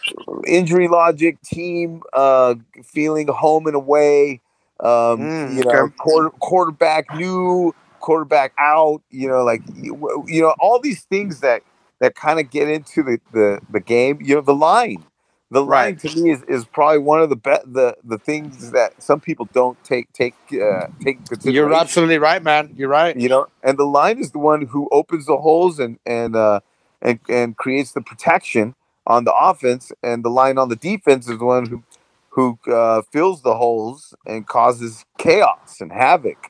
injury 0.48 0.88
logic, 0.88 1.42
team 1.42 2.02
uh, 2.14 2.56
feeling 2.84 3.28
home 3.28 3.68
and 3.68 3.76
away. 3.76 4.42
Um, 4.80 5.30
Mm, 5.30 5.48
you 5.48 5.64
know, 5.64 5.88
okay. 5.88 5.94
quarter, 5.98 6.30
quarterback 6.30 7.12
new, 7.14 7.74
quarterback 8.00 8.54
out. 8.60 9.02
You 9.10 9.28
know, 9.30 9.44
like 9.44 9.62
you, 9.76 10.26
you 10.28 10.42
know, 10.42 10.56
all 10.60 10.80
these 10.80 11.04
things 11.04 11.40
that 11.42 11.64
that 12.00 12.16
kind 12.16 12.40
of 12.40 12.50
get 12.50 12.70
into 12.70 13.04
the, 13.04 13.20
the 13.34 13.60
the 13.72 13.80
game. 13.80 14.20
You 14.22 14.36
know, 14.36 14.42
the 14.42 14.56
line. 14.56 15.04
The 15.50 15.64
line 15.64 15.94
Right. 15.94 16.00
to 16.00 16.22
me 16.22 16.32
is, 16.32 16.44
is 16.44 16.66
probably 16.66 17.00
one 17.00 17.22
of 17.22 17.30
the 17.30 17.38
be- 17.38 17.64
the 17.66 17.96
the 18.04 18.18
things 18.18 18.72
that 18.72 19.02
some 19.02 19.22
people 19.22 19.50
don't 19.54 19.82
take 19.84 20.12
take 20.12 20.36
uh, 20.54 20.88
take 21.02 21.26
consideration. 21.26 21.54
You're 21.56 21.74
absolutely 21.74 22.18
right, 22.18 22.44
man. 22.44 22.74
You're 22.76 22.90
right. 22.90 23.16
You 23.16 23.30
know, 23.30 23.48
and 23.64 23.78
the 23.78 23.86
line 23.86 24.20
is 24.20 24.32
the 24.32 24.40
one 24.40 24.64
who 24.68 24.90
opens 24.92 25.26
the 25.28 25.38
holes 25.38 25.80
and 25.80 26.00
and 26.06 26.36
uh, 26.36 26.60
and 27.02 27.20
and 27.30 27.56
creates 27.56 27.94
the 27.94 28.02
protection 28.02 28.76
on 29.06 29.24
the 29.24 29.34
offense, 29.34 29.92
and 30.04 30.26
the 30.26 30.30
line 30.30 30.58
on 30.58 30.68
the 30.68 30.76
defense 30.76 31.30
is 31.30 31.40
the 31.40 31.46
one 31.46 31.68
who 31.68 31.84
who 32.32 32.60
uh, 32.72 33.02
fills 33.14 33.42
the 33.44 33.56
holes 33.56 34.14
and 34.26 34.48
causes 34.48 35.06
chaos 35.18 35.78
and 35.80 35.94
havoc. 35.94 36.50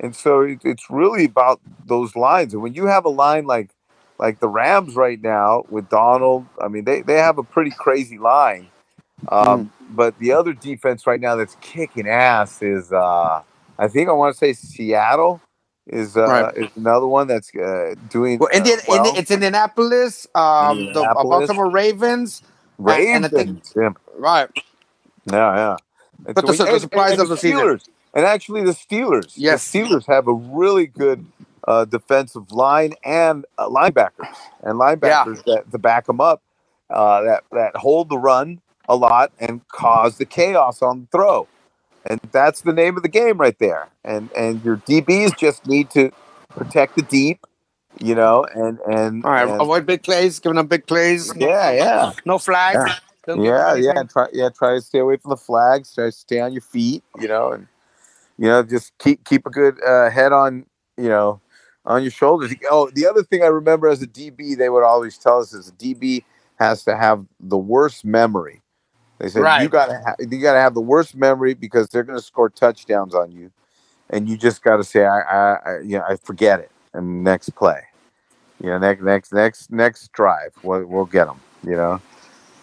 And 0.00 0.14
so 0.16 0.42
it, 0.42 0.60
it's 0.64 0.90
really 0.90 1.24
about 1.24 1.60
those 1.84 2.16
lines. 2.16 2.52
And 2.54 2.62
when 2.62 2.74
you 2.74 2.86
have 2.86 3.04
a 3.04 3.10
line 3.10 3.46
like 3.46 3.70
like 4.18 4.40
the 4.40 4.48
Rams 4.48 4.94
right 4.96 5.20
now 5.22 5.64
with 5.70 5.88
Donald, 5.88 6.46
I 6.60 6.68
mean 6.68 6.84
they 6.84 7.02
they 7.02 7.14
have 7.18 7.38
a 7.38 7.42
pretty 7.42 7.70
crazy 7.70 8.18
line. 8.18 8.68
Um, 9.28 9.72
But 9.90 10.18
the 10.18 10.32
other 10.32 10.52
defense 10.52 11.06
right 11.06 11.20
now 11.20 11.36
that's 11.36 11.56
kicking 11.60 12.08
ass 12.08 12.60
is 12.62 12.92
uh, 12.92 13.42
I 13.78 13.88
think 13.88 14.08
I 14.08 14.12
want 14.12 14.34
to 14.34 14.38
say 14.38 14.52
Seattle 14.52 15.40
is 15.86 16.16
uh, 16.16 16.26
Right. 16.26 16.56
is 16.56 16.70
another 16.76 17.06
one 17.06 17.26
that's 17.28 17.54
uh, 17.54 17.94
doing 18.10 18.38
Well, 18.38 18.50
Indian, 18.52 18.78
uh, 18.80 18.82
well. 18.88 19.06
Indi- 19.06 19.18
it's 19.20 19.30
Indianapolis. 19.30 20.26
Um, 20.34 20.42
the 20.42 20.44
uh, 20.44 20.72
Indianapolis. 20.72 21.24
Baltimore 21.46 21.70
Ravens. 21.70 22.42
and 22.78 23.24
I 23.24 23.28
think- 23.28 23.32
Ravens. 23.32 23.72
yeah, 23.76 23.90
Right. 24.18 24.50
yeah, 25.32 25.54
yeah. 25.56 25.76
And 26.26 26.34
But 26.34 26.46
the 26.46 26.52
we- 26.52 26.58
the 26.58 26.80
surprise 26.80 27.12
and 27.12 27.20
of 27.22 27.28
the 27.28 27.36
season. 27.36 27.58
Steelers. 27.60 27.88
And 28.14 28.24
actually, 28.26 28.64
the 28.64 28.72
Steelers. 28.72 29.32
Yes. 29.36 29.70
the 29.70 29.78
Steelers 29.78 30.06
have 30.06 30.26
a 30.26 30.32
really 30.32 30.86
good 30.86 31.24
uh, 31.66 31.84
defensive 31.84 32.52
line 32.52 32.94
and 33.04 33.44
uh, 33.58 33.68
linebackers 33.68 34.34
and 34.62 34.78
linebackers 34.78 35.42
that 35.44 35.70
to 35.70 35.78
back 35.78 36.06
them 36.06 36.20
up 36.20 36.42
uh, 36.90 37.22
that 37.22 37.44
that 37.52 37.76
hold 37.76 38.08
the 38.08 38.18
run 38.18 38.60
a 38.88 38.96
lot 38.96 39.32
and 39.38 39.66
cause 39.68 40.18
the 40.18 40.24
chaos 40.24 40.82
on 40.82 41.00
the 41.02 41.06
throw. 41.08 41.48
And 42.08 42.20
that's 42.30 42.60
the 42.60 42.72
name 42.72 42.96
of 42.96 43.02
the 43.02 43.08
game 43.08 43.38
right 43.38 43.58
there. 43.58 43.88
And 44.04 44.30
and 44.36 44.64
your 44.64 44.76
DBs 44.76 45.36
just 45.36 45.66
need 45.66 45.90
to 45.90 46.12
protect 46.50 46.94
the 46.96 47.02
deep, 47.02 47.44
you 47.98 48.14
know, 48.14 48.44
and 48.44 48.78
and, 48.86 49.24
All 49.24 49.32
right. 49.32 49.48
and- 49.48 49.60
Avoid 49.60 49.86
big 49.86 50.02
plays. 50.04 50.38
Giving 50.38 50.56
them 50.56 50.68
big 50.68 50.86
plays. 50.86 51.34
yeah, 51.36 51.72
yeah. 51.72 52.12
No 52.24 52.38
flags. 52.38 52.78
Yeah. 52.86 52.94
Don't 53.26 53.42
Yeah, 53.42 53.74
yeah. 53.74 54.04
Try 54.04 54.28
yeah, 54.32 54.50
try 54.50 54.74
to 54.74 54.80
stay 54.80 55.00
away 55.00 55.16
from 55.16 55.30
the 55.30 55.36
flags. 55.36 55.92
Try 55.92 56.06
to 56.06 56.12
stay 56.12 56.38
on 56.38 56.52
your 56.52 56.62
feet, 56.62 57.02
you 57.18 57.26
know, 57.26 57.50
and 57.50 57.66
you 58.38 58.46
know, 58.46 58.62
just 58.62 58.96
keep 58.98 59.24
keep 59.24 59.46
a 59.46 59.50
good 59.50 59.82
uh, 59.84 60.10
head 60.10 60.32
on, 60.32 60.64
you 60.96 61.08
know, 61.08 61.40
on 61.86 62.02
your 62.02 62.10
shoulders. 62.10 62.52
Oh, 62.70 62.90
the 62.92 63.06
other 63.06 63.22
thing 63.22 63.42
I 63.42 63.46
remember 63.46 63.88
as 63.88 64.02
a 64.02 64.06
DB, 64.06 64.56
they 64.56 64.68
would 64.68 64.84
always 64.84 65.16
tell 65.18 65.40
us 65.40 65.52
is 65.52 65.68
a 65.68 65.72
DB 65.72 66.24
has 66.56 66.84
to 66.84 66.96
have 66.96 67.24
the 67.40 67.58
worst 67.58 68.04
memory. 68.04 68.62
They 69.18 69.28
said 69.28 69.62
you 69.62 69.68
gotta 69.68 70.00
ha- 70.04 70.16
you 70.18 70.38
gotta 70.40 70.60
have 70.60 70.74
the 70.74 70.80
worst 70.80 71.14
memory 71.16 71.54
because 71.54 71.88
they're 71.88 72.02
gonna 72.02 72.20
score 72.20 72.50
touchdowns 72.50 73.14
on 73.14 73.32
you, 73.32 73.50
and 74.10 74.28
you 74.28 74.36
just 74.36 74.62
gotta 74.62 74.84
say 74.84 75.04
I, 75.06 75.20
I, 75.20 75.54
I 75.54 75.78
you 75.80 75.98
know 75.98 76.04
I 76.08 76.16
forget 76.16 76.60
it 76.60 76.70
and 76.92 77.24
next 77.24 77.50
play, 77.50 77.80
you 78.62 78.68
know 78.68 78.78
next 78.78 79.02
next 79.02 79.32
next 79.32 79.72
next 79.72 80.12
drive 80.12 80.52
we'll, 80.62 80.84
we'll 80.84 81.06
get 81.06 81.26
them, 81.26 81.40
you 81.64 81.76
know, 81.76 82.02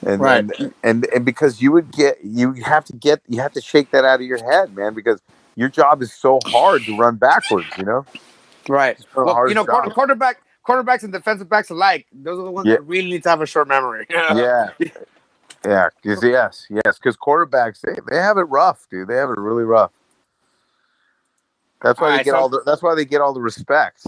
and 0.06 0.22
Right. 0.22 0.46
and, 0.60 0.74
and 0.84 1.06
and 1.08 1.26
because 1.26 1.62
you 1.62 1.72
would 1.72 1.92
get 1.92 2.24
you 2.24 2.54
have 2.54 2.86
to 2.86 2.94
get 2.94 3.22
you 3.28 3.42
have 3.42 3.54
to 3.54 3.62
shake 3.62 3.90
that 3.92 4.06
out 4.06 4.22
of 4.22 4.28
your 4.28 4.44
head, 4.44 4.76
man, 4.76 4.94
because 4.94 5.22
your 5.56 5.70
job 5.70 6.04
is 6.04 6.14
so 6.14 6.40
hard 6.46 6.86
to 6.86 6.94
run 6.94 7.16
backwards, 7.16 7.78
you 7.78 7.86
know. 7.86 8.06
Right. 8.70 8.99
Well, 9.16 9.47
you 9.47 9.55
know, 9.55 9.66
quarter, 9.66 9.89
quarterback, 9.91 10.41
quarterbacks 10.68 11.03
and 11.03 11.11
defensive 11.11 11.49
backs 11.49 11.70
alike. 11.70 12.07
Those 12.14 12.39
are 12.39 12.43
the 12.43 12.51
ones 12.51 12.68
Yeah. 12.68 12.76
that 12.76 12.84
really 12.88 13.09
need 13.09 13.24
to 13.24 13.30
have 13.30 13.41
a 13.41 13.45
short 13.45 13.68
memory. 13.68 14.05
yeah 14.09 14.70
yeah 15.66 15.88
'cause- 16.03 16.24
yes 16.24 16.68
yes 16.70 16.97
because 16.99 17.16
quarterbacks 17.18 17.80
they, 17.82 17.95
they 18.09 18.18
have 18.22 18.38
it 18.38 18.41
rough 18.43 18.86
dude 18.89 19.07
they 19.07 19.16
have 19.16 19.30
it 19.30 19.38
really 19.38 19.64
rough 19.64 19.91
that's 21.82 21.99
why 21.99 22.07
they 22.07 22.11
Alright, 22.14 22.26
get 22.26 22.32
so- 22.32 22.38
all 22.38 22.49
the 22.49 22.61
that's 22.66 22.82
why 22.82 22.95
they 22.95 23.05
get 23.05 23.22
all 23.22 23.34
the 23.34 23.41
respect 23.41 24.07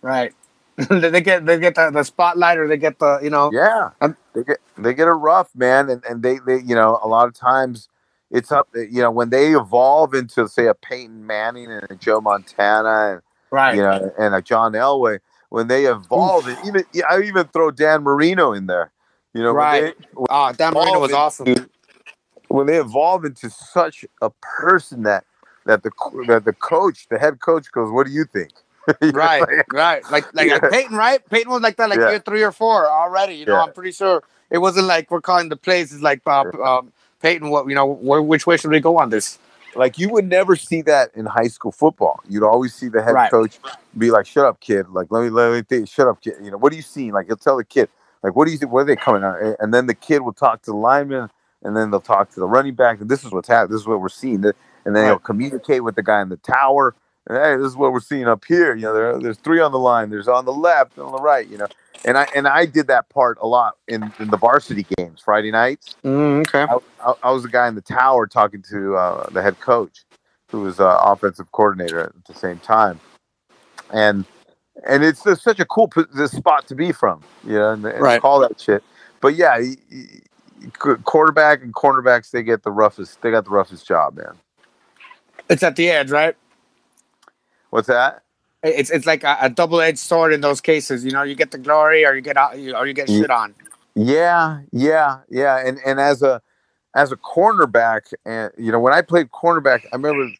Right. 0.00 0.32
they 0.88 1.20
get 1.20 1.44
they 1.46 1.58
get 1.60 1.74
the, 1.74 1.90
the 1.90 2.02
spotlight 2.02 2.56
or 2.58 2.66
they 2.66 2.76
get 2.78 2.98
the 2.98 3.20
you 3.22 3.28
know 3.30 3.50
yeah 3.52 3.90
Um, 4.00 4.16
they 4.34 4.42
get 4.44 4.58
they 4.78 4.94
get 4.94 5.08
it 5.08 5.12
rough 5.12 5.50
man 5.54 5.90
and, 5.90 6.02
and 6.08 6.22
they 6.22 6.38
they 6.46 6.58
you 6.60 6.74
know 6.74 6.98
a 7.02 7.08
lot 7.08 7.28
of 7.28 7.34
times 7.34 7.88
it's 8.30 8.50
up 8.50 8.66
you 8.74 9.02
know 9.02 9.10
when 9.10 9.28
they 9.30 9.54
evolve 9.54 10.14
into 10.14 10.48
say 10.48 10.66
a 10.68 10.74
Peyton 10.74 11.26
Manning 11.26 11.70
and 11.70 11.86
a 11.90 11.94
Joe 11.96 12.20
Montana 12.22 13.12
and 13.12 13.22
right 13.52 13.76
you 13.76 13.82
know 13.82 14.12
and 14.18 14.34
a 14.34 14.42
John 14.42 14.72
Elway 14.74 15.20
when 15.50 15.68
they 15.68 15.86
evolve 15.86 16.48
and 16.48 16.58
even 16.66 16.84
yeah, 16.94 17.04
I 17.10 17.22
even 17.22 17.46
throw 17.48 17.70
Dan 17.70 18.02
Marino 18.04 18.52
in 18.54 18.66
there 18.66 18.92
you 19.34 19.42
know 19.42 19.54
when 19.54 19.58
Right. 19.58 19.84
they- 19.86 19.94
when 20.14 20.26
oh 20.30 20.52
Dan 20.54 20.74
Marino 20.74 21.00
was 21.00 21.12
awesome 21.12 21.46
into- 21.46 21.70
when 22.48 22.66
they 22.66 22.78
evolve 22.78 23.24
into 23.24 23.50
such 23.50 24.04
a 24.22 24.30
person 24.42 25.04
that 25.04 25.24
that 25.66 25.82
the 25.82 25.90
that 26.28 26.44
the 26.44 26.52
coach, 26.54 27.08
the 27.10 27.18
head 27.18 27.40
coach, 27.40 27.72
goes, 27.72 27.90
"What 27.92 28.06
do 28.06 28.12
you 28.12 28.24
think?" 28.24 28.52
You're 29.02 29.12
right 29.12 29.40
like, 29.40 29.66
right 29.72 30.08
like 30.10 30.26
like, 30.34 30.48
Yeah. 30.48 30.54
like 30.54 30.68
Peyton 30.68 30.96
right 30.96 31.28
Peyton 31.30 31.50
was 31.52 31.62
like 31.62 31.76
that 31.76 31.90
like 31.90 32.00
Yeah. 32.00 32.08
year 32.08 32.20
three 32.20 32.42
or 32.42 32.52
four 32.52 32.88
already 32.88 33.34
you 33.36 33.46
know 33.46 33.54
Yeah. 33.54 33.62
I'm 33.62 33.72
pretty 33.72 33.92
sure 33.92 34.22
it 34.50 34.58
wasn't 34.58 34.86
like 34.86 35.10
we're 35.10 35.20
calling 35.22 35.48
the 35.50 35.56
plays 35.56 35.92
it's 35.92 36.02
like 36.02 36.22
uh, 36.26 36.44
um, 36.64 36.92
Peyton 37.22 37.50
what 37.50 37.68
you 37.68 37.74
know 37.74 37.94
wh- 37.94 38.26
which 38.26 38.46
way 38.46 38.56
should 38.56 38.70
we 38.70 38.80
go 38.80 38.98
on 38.98 39.10
this 39.10 39.38
like 39.76 39.98
you 39.98 40.08
would 40.10 40.26
never 40.26 40.56
see 40.56 40.82
that 40.82 41.10
in 41.14 41.26
high 41.26 41.48
school 41.48 41.72
football. 41.72 42.20
You'd 42.28 42.44
always 42.44 42.74
see 42.74 42.88
the 42.88 43.02
head 43.02 43.14
Right. 43.14 43.30
coach 43.30 43.58
be 43.98 44.10
like, 44.10 44.26
"Shut 44.26 44.46
up, 44.46 44.60
kid! 44.60 44.88
Like, 44.90 45.08
let 45.10 45.22
me 45.24 45.30
let 45.30 45.52
me 45.52 45.62
think. 45.62 45.88
Shut 45.88 46.08
up, 46.08 46.20
kid! 46.22 46.34
You 46.42 46.50
know, 46.50 46.58
what 46.58 46.72
are 46.72 46.76
you 46.76 46.82
seeing? 46.82 47.12
Like, 47.12 47.26
he'll 47.26 47.36
tell 47.36 47.56
the 47.56 47.64
kid, 47.64 47.88
like, 48.22 48.36
what 48.36 48.46
do 48.46 48.52
you 48.52 48.58
think? 48.58 48.72
Where 48.72 48.82
are 48.84 48.86
they 48.86 48.96
coming 48.96 49.24
out? 49.24 49.36
And 49.60 49.74
then 49.74 49.86
the 49.86 49.94
kid 49.94 50.20
will 50.20 50.32
talk 50.34 50.62
to 50.62 50.70
the 50.72 50.76
lineman, 50.76 51.30
and 51.62 51.76
then 51.76 51.90
they'll 51.90 52.00
talk 52.00 52.30
to 52.32 52.40
the 52.40 52.48
running 52.48 52.74
back, 52.74 53.00
and 53.00 53.10
this 53.10 53.24
is 53.24 53.32
what's 53.32 53.48
happening. 53.48 53.72
This 53.74 53.82
is 53.82 53.88
what 53.88 54.00
we're 54.00 54.08
seeing. 54.10 54.44
And 54.84 54.96
then 54.96 55.06
he'll 55.06 55.18
communicate 55.18 55.84
with 55.84 55.96
the 55.96 56.02
guy 56.02 56.22
in 56.22 56.28
the 56.30 56.38
tower. 56.38 56.94
And, 57.28 57.38
hey, 57.38 57.56
this 57.56 57.68
is 57.68 57.76
what 57.76 57.92
we're 57.92 58.00
seeing 58.00 58.28
up 58.28 58.44
here. 58.46 58.74
You 58.74 58.82
know, 58.82 58.94
there, 58.94 59.18
there's 59.20 59.38
three 59.38 59.60
on 59.60 59.72
the 59.72 59.78
line. 59.78 60.10
There's 60.10 60.28
on 60.28 60.44
the 60.44 60.52
left, 60.52 60.96
and 60.96 61.06
on 61.06 61.12
the 61.12 61.20
right. 61.22 61.48
You 61.48 61.58
know, 61.58 61.68
and 62.04 62.18
I 62.18 62.26
and 62.34 62.48
I 62.48 62.66
did 62.66 62.86
that 62.88 63.08
part 63.08 63.38
a 63.40 63.46
lot 63.46 63.76
in, 63.88 64.12
in 64.18 64.30
the 64.30 64.36
varsity 64.36 64.86
games, 64.96 65.20
Friday 65.24 65.50
nights. 65.50 65.96
mm, 66.04 66.42
okay 66.42 66.66
I, 66.68 66.76
I, 67.04 67.14
I 67.24 67.30
was 67.32 67.42
the 67.42 67.48
guy 67.48 67.68
in 67.68 67.74
the 67.74 67.80
tower 67.82 68.26
talking 68.26 68.62
to 68.70 68.96
uh, 68.96 69.30
the 69.30 69.42
head 69.42 69.60
coach, 69.60 70.04
who 70.50 70.60
was 70.62 70.80
uh, 70.80 70.98
offensive 71.02 71.50
coordinator 71.52 72.00
at 72.00 72.24
the 72.26 72.34
same 72.34 72.58
time, 72.58 73.00
and 73.92 74.24
and 74.86 75.04
it's 75.04 75.22
just 75.22 75.42
such 75.42 75.60
a 75.60 75.64
cool 75.66 75.88
p- 75.88 76.02
this 76.14 76.32
spot 76.32 76.66
to 76.68 76.74
be 76.74 76.92
from, 76.92 77.22
you 77.44 77.54
know, 77.54 77.70
and, 77.72 77.84
and 77.86 78.02
Right. 78.02 78.20
call 78.20 78.40
that 78.40 78.60
shit. 78.60 78.82
But 79.20 79.34
yeah, 79.36 79.58
y- 79.58 79.76
qu- 80.78 80.96
quarterback 80.98 81.62
and 81.62 81.74
cornerbacks 81.74 82.30
they 82.30 82.42
get 82.42 82.62
the 82.62 82.72
roughest. 82.72 83.20
They 83.22 83.30
got 83.30 83.44
the 83.44 83.50
roughest 83.50 83.86
job, 83.86 84.16
man. 84.16 84.34
it's 85.48 85.62
at 85.62 85.76
the 85.76 85.90
edge 85.90 86.10
right 86.10 86.36
What's 87.70 87.88
that? 87.88 88.21
It's 88.62 88.90
it's 88.90 89.06
like 89.06 89.24
a, 89.24 89.36
a 89.40 89.50
double 89.50 89.80
edged 89.80 89.98
sword 89.98 90.32
in 90.32 90.40
those 90.40 90.60
cases 90.60 91.04
you 91.04 91.10
know 91.10 91.22
you 91.22 91.34
get 91.34 91.50
the 91.50 91.58
glory 91.58 92.04
or 92.06 92.14
you 92.14 92.20
get 92.20 92.36
out 92.36 92.54
or 92.54 92.86
you 92.86 92.92
get 92.92 93.08
shit 93.08 93.30
on 93.30 93.54
Yeah, 93.94 94.60
yeah, 94.72 95.18
yeah. 95.28 95.58
And 95.66 95.78
and 95.84 96.00
as 96.00 96.22
a 96.22 96.40
as 96.94 97.12
a 97.12 97.16
cornerback, 97.16 98.12
and 98.24 98.50
you 98.56 98.72
know, 98.72 98.80
when 98.80 98.92
I 98.94 99.02
played 99.02 99.30
cornerback, 99.30 99.84
I 99.92 99.96
remember 99.96 100.30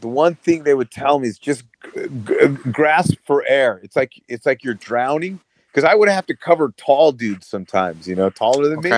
the 0.00 0.08
one 0.08 0.36
thing 0.36 0.62
they 0.64 0.74
would 0.74 0.90
tell 0.92 1.18
me 1.18 1.28
is 1.28 1.38
just 1.38 1.64
g- 1.94 2.06
g- 2.24 2.48
grasp 2.70 3.14
for 3.26 3.44
air. 3.46 3.80
It's 3.82 3.96
like 3.96 4.12
it's 4.28 4.46
like 4.46 4.62
you're 4.62 4.74
drowning 4.74 5.40
because 5.68 5.84
I 5.84 5.94
would 5.94 6.08
have 6.08 6.26
to 6.26 6.36
cover 6.36 6.72
tall 6.76 7.10
dudes 7.12 7.46
sometimes, 7.48 8.06
you 8.06 8.14
know, 8.14 8.30
taller 8.30 8.68
than 8.68 8.80
me. 8.80 8.90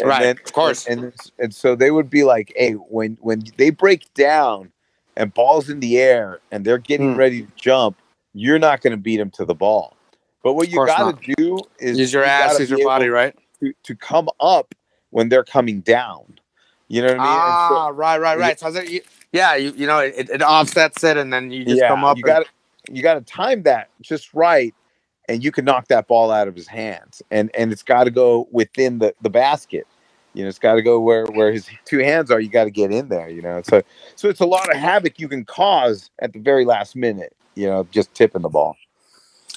And 0.00 0.08
Right, 0.08 0.22
then- 0.22 0.38
of 0.44 0.52
course. 0.52 0.86
And, 0.86 1.04
and 1.04 1.14
and 1.38 1.54
so 1.54 1.74
they 1.76 1.90
would 1.90 2.08
be 2.08 2.24
like, 2.24 2.52
"Hey, 2.56 2.72
when 2.72 3.18
when 3.20 3.42
they 3.58 3.70
break 3.70 4.12
down 4.14 4.72
and 5.16 5.32
balls 5.34 5.68
in 5.70 5.80
the 5.80 5.98
air 5.98 6.40
and 6.50 6.64
they're 6.64 6.78
getting 6.78 7.12
Hmm. 7.12 7.18
ready 7.18 7.42
to 7.42 7.52
jump, 7.56 7.96
you're 8.34 8.58
not 8.58 8.80
going 8.82 8.92
to 8.92 8.96
beat 8.96 9.16
them 9.18 9.30
to 9.32 9.44
the 9.44 9.54
ball." 9.54 9.96
But 10.42 10.54
what 10.54 10.68
you 10.68 10.76
got 10.86 11.18
to 11.18 11.34
do 11.36 11.60
is 11.78 11.98
use 11.98 12.12
your 12.12 12.22
you 12.22 12.28
ass 12.28 12.58
use 12.60 12.70
your 12.70 12.84
body 12.84 13.08
right 13.08 13.34
to, 13.60 13.72
to 13.82 13.94
come 13.96 14.28
up 14.40 14.74
when 15.10 15.28
they're 15.28 15.44
coming 15.44 15.80
down. 15.80 16.38
You 16.88 17.02
know 17.02 17.08
what 17.08 17.16
I 17.16 17.24
mean? 17.24 17.32
And 17.32 17.58
so- 17.68 17.76
Ah, 17.76 17.88
right, 17.88 18.20
right, 18.20 18.38
right. 18.38 18.58
So 18.60 18.68
you, 18.80 19.00
Yeah, 19.32 19.56
you 19.56 19.72
you 19.76 19.86
know 19.86 19.98
it, 19.98 20.30
it 20.30 20.42
offsets 20.42 21.02
it, 21.02 21.16
and 21.16 21.32
then 21.32 21.50
you 21.50 21.64
just 21.64 21.80
yeah, 21.80 21.88
come 21.88 22.04
up. 22.04 22.16
you 22.16 22.22
got 22.22 22.40
to 22.40 22.92
you 22.92 23.02
got 23.02 23.14
to 23.14 23.20
time 23.22 23.64
that 23.64 23.88
just 24.02 24.32
right, 24.34 24.72
and 25.28 25.42
you 25.42 25.50
can 25.50 25.64
knock 25.64 25.88
that 25.88 26.06
ball 26.06 26.30
out 26.30 26.46
of 26.46 26.54
his 26.54 26.68
hands, 26.68 27.22
and 27.32 27.50
and 27.56 27.72
it's 27.72 27.82
got 27.82 28.04
to 28.04 28.10
go 28.10 28.46
within 28.52 28.98
the 29.00 29.14
the 29.22 29.30
basket. 29.30 29.86
You 30.36 30.42
know, 30.42 30.48
it's 30.48 30.58
got 30.58 30.74
to 30.74 30.82
go 30.82 31.00
where 31.00 31.24
where 31.26 31.50
his 31.50 31.66
two 31.86 31.98
hands 32.00 32.30
are. 32.30 32.38
You 32.38 32.50
got 32.50 32.64
to 32.64 32.70
get 32.70 32.92
in 32.92 33.08
there. 33.08 33.28
You 33.30 33.40
know, 33.40 33.62
so 33.64 33.82
so 34.16 34.28
it's 34.28 34.40
a 34.40 34.46
lot 34.46 34.70
of 34.70 34.76
havoc 34.76 35.18
you 35.18 35.28
can 35.28 35.44
cause 35.46 36.10
at 36.18 36.34
the 36.34 36.38
very 36.38 36.66
last 36.66 36.94
minute. 36.94 37.34
You 37.54 37.68
know, 37.68 37.88
just 37.90 38.14
tipping 38.14 38.42
the 38.42 38.50
ball. 38.50 38.76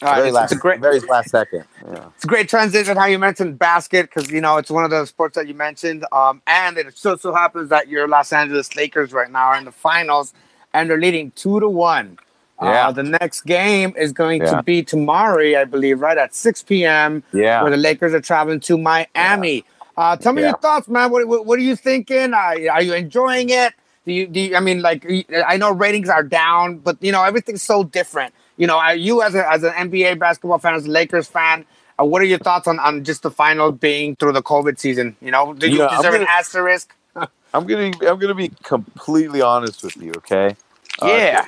All 0.01 0.07
right, 0.07 0.15
very 0.15 0.27
it's, 0.29 0.35
last, 0.35 0.51
it's 0.53 0.57
a 0.57 0.61
great, 0.61 0.79
very 0.79 0.99
last 1.01 1.29
second. 1.29 1.65
Yeah. 1.85 2.07
it's 2.15 2.23
a 2.23 2.27
great 2.27 2.47
transition 2.47 2.95
how 2.95 3.07
you 3.07 3.19
mentioned 3.19 3.59
basket 3.59 4.09
because 4.09 4.31
you 4.31 4.39
know 4.39 4.55
it's 4.55 4.71
one 4.71 4.85
of 4.85 4.89
the 4.89 5.05
sports 5.05 5.35
that 5.35 5.49
you 5.49 5.53
mentioned. 5.53 6.05
Um, 6.13 6.41
and 6.47 6.77
it 6.77 6.97
so 6.97 7.17
so 7.17 7.33
happens 7.33 7.67
that 7.69 7.89
your 7.89 8.07
Los 8.07 8.31
Angeles 8.31 8.73
Lakers 8.77 9.11
right 9.11 9.29
now 9.29 9.47
are 9.47 9.57
in 9.57 9.65
the 9.65 9.73
finals, 9.73 10.33
and 10.73 10.89
they're 10.89 10.97
leading 10.97 11.31
two 11.31 11.59
to 11.59 11.67
one. 11.67 12.17
Yeah. 12.61 12.87
Uh, 12.87 12.91
the 12.93 13.03
next 13.03 13.41
game 13.41 13.93
is 13.97 14.13
going 14.13 14.41
Yeah. 14.41 14.51
to 14.51 14.63
be 14.63 14.83
tomorrow, 14.83 15.59
I 15.59 15.63
believe, 15.65 16.01
right 16.01 16.17
at 16.17 16.35
6 16.35 16.63
p.m. 16.63 17.23
Yeah. 17.33 17.61
where 17.61 17.71
the 17.71 17.77
Lakers 17.77 18.13
are 18.13 18.19
traveling 18.21 18.59
to 18.61 18.77
Miami. 18.77 19.63
Uh, 19.99 20.15
tell 20.15 20.31
me 20.31 20.41
Yeah. 20.41 20.49
your 20.49 20.57
thoughts, 20.59 20.87
man. 20.87 21.11
What, 21.11 21.27
what, 21.27 21.45
what 21.45 21.59
are 21.59 21.61
you 21.61 21.75
thinking? 21.75 22.33
Uh, 22.33 22.55
are 22.71 22.81
you 22.81 22.93
enjoying 22.93 23.49
it? 23.49 23.73
Do 24.05 24.13
you, 24.13 24.27
do 24.27 24.39
you, 24.39 24.55
I 24.55 24.61
mean, 24.61 24.81
like, 24.81 25.05
I 25.45 25.57
know 25.57 25.71
ratings 25.71 26.07
are 26.07 26.23
down, 26.23 26.77
but 26.77 26.95
you 27.01 27.11
know 27.11 27.21
everything's 27.23 27.61
so 27.61 27.83
different. 27.83 28.33
You 28.55 28.65
know, 28.65 28.77
are 28.79 28.95
you 28.95 29.21
as 29.21 29.35
a, 29.35 29.43
as 29.51 29.63
an 29.63 29.71
NBA 29.73 30.17
basketball 30.17 30.57
fan, 30.57 30.73
as 30.73 30.85
a 30.85 30.89
Lakers 30.89 31.27
fan, 31.27 31.65
uh, 31.99 32.05
what 32.05 32.21
are 32.21 32.25
your 32.25 32.39
thoughts 32.39 32.65
on, 32.67 32.79
on 32.79 33.03
just 33.03 33.23
the 33.23 33.29
final 33.31 33.73
being 33.73 34.15
through 34.15 34.31
the 34.31 34.41
COVID 34.41 34.79
season? 34.79 35.17
You 35.21 35.31
know, 35.31 35.53
do 35.53 35.69
you 35.69 35.79
Yeah, 35.79 35.89
deserve 35.97 36.13
an 36.15 36.21
gonna- 36.21 36.29
asterisk? 36.31 36.95
I'm 37.53 37.65
gonna 37.67 37.91
I'm 38.07 38.19
gonna 38.19 38.33
be 38.35 38.51
completely 38.63 39.41
honest 39.41 39.83
with 39.83 39.97
you, 39.97 40.13
okay? 40.17 40.55
Uh, 41.01 41.07
Yeah. 41.07 41.45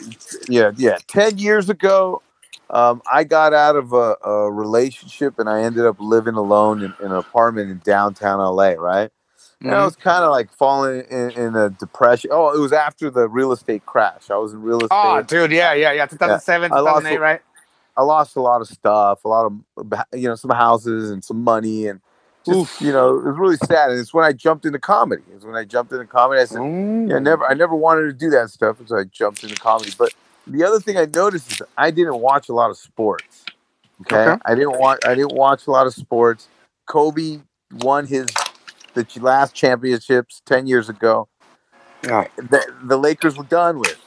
yeah, 0.49 0.71
yeah. 0.75 0.97
Ten 1.07 1.37
years 1.37 1.69
ago, 1.69 2.21
um, 2.71 3.01
I 3.11 3.23
got 3.25 3.53
out 3.53 3.75
of 3.75 3.93
a, 3.93 4.15
a 4.23 4.51
relationship 4.51 5.37
and 5.39 5.49
I 5.49 5.61
ended 5.63 5.85
up 5.85 5.97
living 5.99 6.35
alone 6.35 6.81
in, 6.81 6.93
in 6.99 7.07
an 7.11 7.17
apartment 7.17 7.69
in 7.69 7.79
downtown 7.83 8.39
LA, 8.39 8.71
right? 8.71 9.11
And 9.61 9.71
I 9.75 9.85
was 9.85 9.95
kind 9.95 10.23
of 10.23 10.31
like 10.31 10.51
falling 10.51 11.01
in, 11.11 11.31
in 11.31 11.55
a 11.55 11.69
depression. 11.69 12.31
Oh, 12.33 12.55
it 12.55 12.59
was 12.59 12.73
after 12.73 13.11
the 13.11 13.27
real 13.29 13.51
estate 13.51 13.85
crash. 13.85 14.31
I 14.31 14.37
was 14.37 14.53
in 14.53 14.61
real 14.63 14.79
estate. 14.79 14.89
Oh, 14.91 15.21
dude, 15.21 15.51
yeah, 15.51 15.73
yeah, 15.73 15.91
yeah. 15.91 16.07
2007, 16.07 16.71
I 16.71 16.79
lost 16.79 17.05
2008, 17.05 17.15
a- 17.15 17.19
right? 17.19 17.41
I 17.95 18.03
lost 18.03 18.35
a 18.37 18.41
lot 18.41 18.61
of 18.61 18.67
stuff, 18.67 19.23
a 19.25 19.27
lot 19.27 19.45
of 19.45 19.53
you 20.13 20.27
know 20.27 20.35
some 20.35 20.49
houses 20.51 21.11
and 21.11 21.23
some 21.23 21.43
money, 21.43 21.87
and 21.87 21.99
just 22.45 22.81
you 22.81 22.91
know 22.91 23.17
it 23.19 23.25
was 23.25 23.37
really 23.37 23.57
sad. 23.57 23.91
And 23.91 23.99
it's 23.99 24.13
when 24.13 24.23
I 24.25 24.31
jumped 24.31 24.65
into 24.65 24.79
comedy. 24.79 25.23
It's 25.35 25.45
when 25.45 25.55
I 25.55 25.65
jumped 25.65 25.91
into 25.91 26.07
comedy. 26.07 26.41
I 26.41 26.45
said, 26.45 26.61
Mm. 26.61 27.09
yeah, 27.09 27.17
I 27.17 27.19
never, 27.19 27.45
I 27.45 27.53
never 27.53 27.75
wanted 27.75 28.03
to 28.03 28.13
do 28.13 28.29
that 28.31 28.49
stuff, 28.49 28.77
so 28.85 28.97
I 28.97 29.03
jumped 29.03 29.43
into 29.43 29.55
comedy. 29.57 29.91
But 29.97 30.13
the 30.47 30.63
other 30.63 30.79
thing 30.79 30.97
I 30.97 31.05
noticed 31.05 31.51
is 31.51 31.61
I 31.77 31.91
didn't 31.91 32.19
watch 32.19 32.49
a 32.49 32.53
lot 32.53 32.69
of 32.69 32.77
sports. 32.77 33.45
Okay, 34.01 34.15
Okay. 34.31 34.41
I 34.45 34.55
didn't 34.55 34.79
watch, 34.79 34.99
I 35.05 35.13
didn't 35.15 35.33
watch 35.35 35.67
a 35.67 35.71
lot 35.71 35.85
of 35.87 35.93
sports. 35.93 36.47
Kobe 36.87 37.39
won 37.79 38.05
his 38.07 38.27
the 38.93 39.05
last 39.21 39.53
championships 39.55 40.41
ten 40.45 40.67
years 40.67 40.89
ago. 40.89 41.27
Yeah. 42.03 42.27
The, 42.37 42.65
the 42.83 42.97
Lakers 42.97 43.37
were 43.37 43.43
done 43.43 43.79
with. 43.79 43.97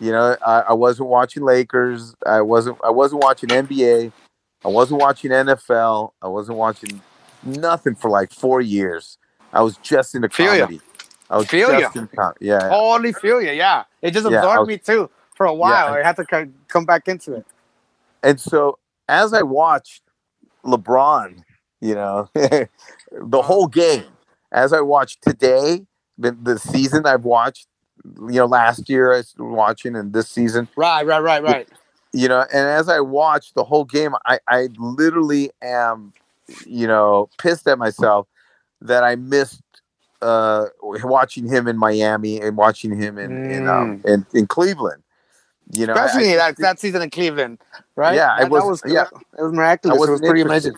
You 0.00 0.10
know, 0.10 0.36
I, 0.44 0.60
I 0.60 0.72
wasn't 0.72 1.08
watching 1.10 1.44
Lakers. 1.44 2.14
I 2.26 2.40
wasn't, 2.40 2.78
I 2.82 2.90
wasn't 2.90 3.22
watching 3.22 3.50
NBA. 3.50 4.10
I 4.64 4.68
wasn't 4.68 5.00
watching 5.00 5.30
NFL. 5.30 6.12
I 6.22 6.28
wasn't 6.28 6.58
watching 6.58 7.00
nothing 7.44 7.94
for 7.94 8.10
like 8.10 8.32
four 8.32 8.60
years. 8.60 9.18
I 9.52 9.60
was 9.60 9.76
just 9.76 10.14
in 10.14 10.22
the 10.22 10.28
comedy. 10.28 10.80
I 11.30 11.36
was 11.36 11.46
Feel 11.46 11.68
just 11.78 11.94
in 11.94 12.08
com- 12.08 12.34
yeah. 12.40 12.58
yeah. 12.62 12.68
Totally 12.68 13.12
feel 13.12 13.40
you. 13.40 13.52
Yeah, 13.52 13.84
it 14.00 14.10
just 14.12 14.28
Yeah, 14.28 14.38
absorbed 14.38 14.60
was- 14.60 14.68
me 14.68 14.78
too 14.78 15.08
for 15.34 15.46
a 15.46 15.54
while. 15.54 15.88
Yeah. 15.92 16.00
I 16.00 16.02
had 16.02 16.16
to 16.16 16.24
co- 16.24 16.50
come 16.68 16.84
back 16.84 17.08
into 17.08 17.34
it. 17.34 17.46
And 18.22 18.40
so 18.40 18.78
as 19.08 19.32
I 19.32 19.42
watched 19.42 20.02
LeBron, 20.64 21.42
you 21.80 21.94
know, 21.94 22.28
the 22.34 23.42
whole 23.42 23.66
game, 23.66 24.04
as 24.52 24.72
I 24.72 24.80
watched 24.80 25.22
today, 25.22 25.86
the, 26.18 26.32
the 26.32 26.58
season 26.58 27.06
I've 27.06 27.24
watched, 27.24 27.66
you 28.04 28.34
know, 28.34 28.46
last 28.46 28.88
year 28.88 29.12
I 29.12 29.16
was 29.18 29.34
watching 29.38 29.96
and 29.96 30.12
this 30.12 30.28
season, 30.28 30.68
Right, 30.76 31.04
right, 31.06 31.22
right, 31.22 31.42
right. 31.42 31.68
you 32.12 32.28
know, 32.28 32.40
and 32.40 32.68
as 32.68 32.88
I 32.88 33.00
watched 33.00 33.54
the 33.54 33.64
whole 33.64 33.84
game, 33.84 34.12
I, 34.26 34.38
I 34.48 34.68
literally 34.78 35.50
am, 35.62 36.12
you 36.66 36.86
know, 36.86 37.28
pissed 37.38 37.66
at 37.66 37.78
myself 37.78 38.28
that 38.80 39.04
I 39.04 39.16
missed 39.16 39.62
uh 40.20 40.66
watching 40.82 41.48
him 41.48 41.66
in 41.66 41.76
Miami 41.76 42.40
and 42.40 42.56
watching 42.56 42.96
him 42.96 43.18
in 43.18 43.44
in 43.50 43.68
um 43.68 44.00
in, 44.04 44.24
in 44.32 44.46
Cleveland. 44.46 45.01
You 45.74 45.86
know, 45.86 45.94
Especially 45.94 46.34
I 46.34 46.36
that, 46.36 46.56
that 46.58 46.80
season 46.80 47.00
in 47.02 47.08
Cleveland, 47.10 47.58
right? 47.96 48.14
Yeah, 48.14 48.36
that, 48.38 48.50
was- 48.50 48.62
that 48.62 48.68
was 48.68 48.94
yeah. 48.94 49.04
it 49.38 49.42
was 49.42 49.52
miraculous. 49.52 50.06
It 50.06 50.10
was 50.10 50.20
pretty 50.20 50.42
amazing. 50.42 50.74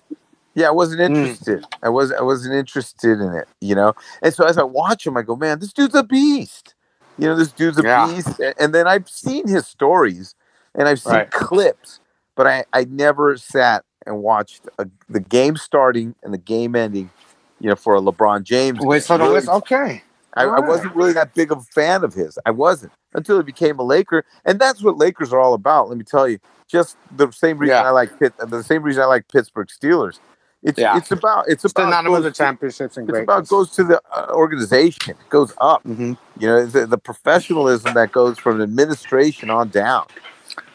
Yeah, 0.54 0.68
I 0.68 0.70
wasn't 0.70 1.00
Mm. 1.00 1.16
interested. 1.16 1.64
I 1.82 1.88
was 1.88 2.12
I 2.12 2.22
wasn't 2.22 2.54
interested 2.54 3.20
in 3.20 3.34
it, 3.34 3.48
you 3.60 3.74
know. 3.74 3.94
And 4.22 4.32
so 4.32 4.44
as 4.46 4.56
I 4.56 4.62
watch 4.62 5.04
him, 5.04 5.16
I 5.16 5.22
go, 5.22 5.34
man, 5.34 5.58
this 5.58 5.72
dude's 5.72 5.96
a 5.96 6.04
beast. 6.04 6.74
You 7.18 7.26
know, 7.26 7.34
this 7.34 7.50
dude's 7.50 7.76
a 7.78 7.82
Yeah. 7.82 8.06
beast. 8.06 8.40
And 8.60 8.72
then 8.72 8.86
I've 8.86 9.08
seen 9.08 9.48
his 9.48 9.66
stories 9.66 10.36
and 10.76 10.86
I've 10.88 11.00
seen 11.00 11.12
Right. 11.14 11.30
clips, 11.30 11.98
but 12.36 12.46
I 12.46 12.64
I 12.72 12.84
never 12.84 13.36
sat 13.36 13.84
and 14.06 14.22
watched 14.22 14.62
a, 14.78 14.86
the 15.08 15.18
game 15.20 15.56
starting 15.56 16.14
and 16.22 16.32
the 16.32 16.38
game 16.38 16.76
ending. 16.76 17.10
You 17.60 17.70
know, 17.70 17.76
for 17.76 17.94
a 17.96 18.00
LeBron 18.00 18.42
James. 18.44 18.78
Wait, 18.80 19.02
so 19.02 19.16
Really- 19.16 19.48
okay. 19.48 20.02
I, 20.36 20.44
I 20.44 20.60
wasn't 20.60 20.94
really 20.94 21.12
that 21.12 21.34
big 21.34 21.52
of 21.52 21.58
a 21.58 21.62
fan 21.62 22.04
of 22.04 22.14
his. 22.14 22.38
I 22.44 22.50
wasn't 22.50 22.92
until 23.14 23.36
he 23.36 23.42
became 23.44 23.78
a 23.78 23.82
Laker, 23.82 24.24
and 24.44 24.58
that's 24.58 24.82
what 24.82 24.98
Lakers 24.98 25.32
are 25.32 25.40
all 25.40 25.54
about. 25.54 25.88
Let 25.88 25.98
me 25.98 26.04
tell 26.04 26.28
you, 26.28 26.38
just 26.68 26.96
the 27.16 27.30
same 27.30 27.58
reason 27.58 27.76
Yeah. 27.76 27.82
I 27.82 27.90
like 27.90 28.18
Pitt, 28.18 28.34
the 28.38 28.62
same 28.62 28.82
reason 28.82 29.02
I 29.02 29.06
like 29.06 29.28
Pittsburgh 29.28 29.68
Steelers. 29.68 30.18
It's 30.62 30.78
Yeah. 30.78 30.96
it's 30.96 31.10
about 31.10 31.44
it's 31.46 31.60
Still 31.60 31.84
about 31.84 31.90
synonymous 31.92 32.24
with 32.24 32.34
championships 32.34 32.96
and 32.96 33.08
it's 33.08 33.18
about 33.18 33.46
goes 33.48 33.70
to 33.72 33.84
the 33.84 34.00
uh, 34.12 34.26
organization. 34.30 35.10
It 35.10 35.28
goes 35.28 35.52
up. 35.60 35.82
hmm 35.82 36.14
You 36.38 36.48
know, 36.48 36.66
the, 36.66 36.86
the 36.86 36.98
professionalism 36.98 37.94
that 37.94 38.12
goes 38.12 38.38
from 38.38 38.62
administration 38.62 39.50
on 39.50 39.68
down. 39.68 40.06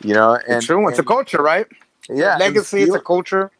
You 0.04 0.14
know, 0.14 0.36
and 0.36 0.58
it's 0.58 0.66
true. 0.66 0.88
It's 0.88 1.00
a 1.00 1.04
culture, 1.04 1.42
right? 1.42 1.66
yeah, 2.10 2.38
the 2.38 2.46
Legacy. 2.46 2.82
It's 2.82 2.96
a 2.96 3.00
culture. 3.00 3.52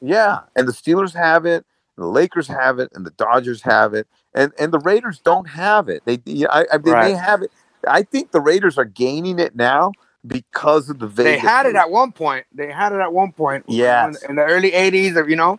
yeah, 0.00 0.40
and 0.54 0.66
the 0.68 0.72
Steelers 0.72 1.14
have 1.14 1.46
it, 1.46 1.64
the 1.96 2.06
Lakers 2.06 2.48
have 2.48 2.78
it, 2.78 2.90
and 2.94 3.06
the 3.06 3.10
Dodgers 3.12 3.62
have 3.62 3.94
it, 3.94 4.06
and 4.34 4.52
and 4.58 4.72
the 4.72 4.80
Raiders 4.80 5.20
don't 5.20 5.48
have 5.50 5.88
it. 5.88 6.02
They, 6.06 6.20
yeah, 6.26 6.48
I, 6.50 6.66
I, 6.72 6.78
they 6.78 6.94
may 6.94 7.12
Right. 7.12 7.16
have 7.16 7.42
it. 7.42 7.52
I 7.88 8.02
think 8.02 8.32
the 8.32 8.40
Raiders 8.40 8.78
are 8.78 8.84
gaining 8.86 9.38
it 9.38 9.56
now 9.56 9.92
because 10.26 10.90
of 10.90 10.98
the 11.00 11.08
Vegas. 11.08 11.24
They 11.24 11.48
had 11.48 11.66
it 11.66 11.76
at 11.76 11.90
one 11.90 12.12
point. 12.12 12.46
They 12.54 12.72
had 12.72 12.92
it 12.92 13.00
at 13.00 13.12
one 13.12 13.32
point. 13.32 13.66
Yeah, 13.68 14.08
in 14.28 14.36
the 14.36 14.44
early 14.44 14.72
'80s, 14.72 15.16
or 15.16 15.28
you 15.28 15.36
know. 15.36 15.58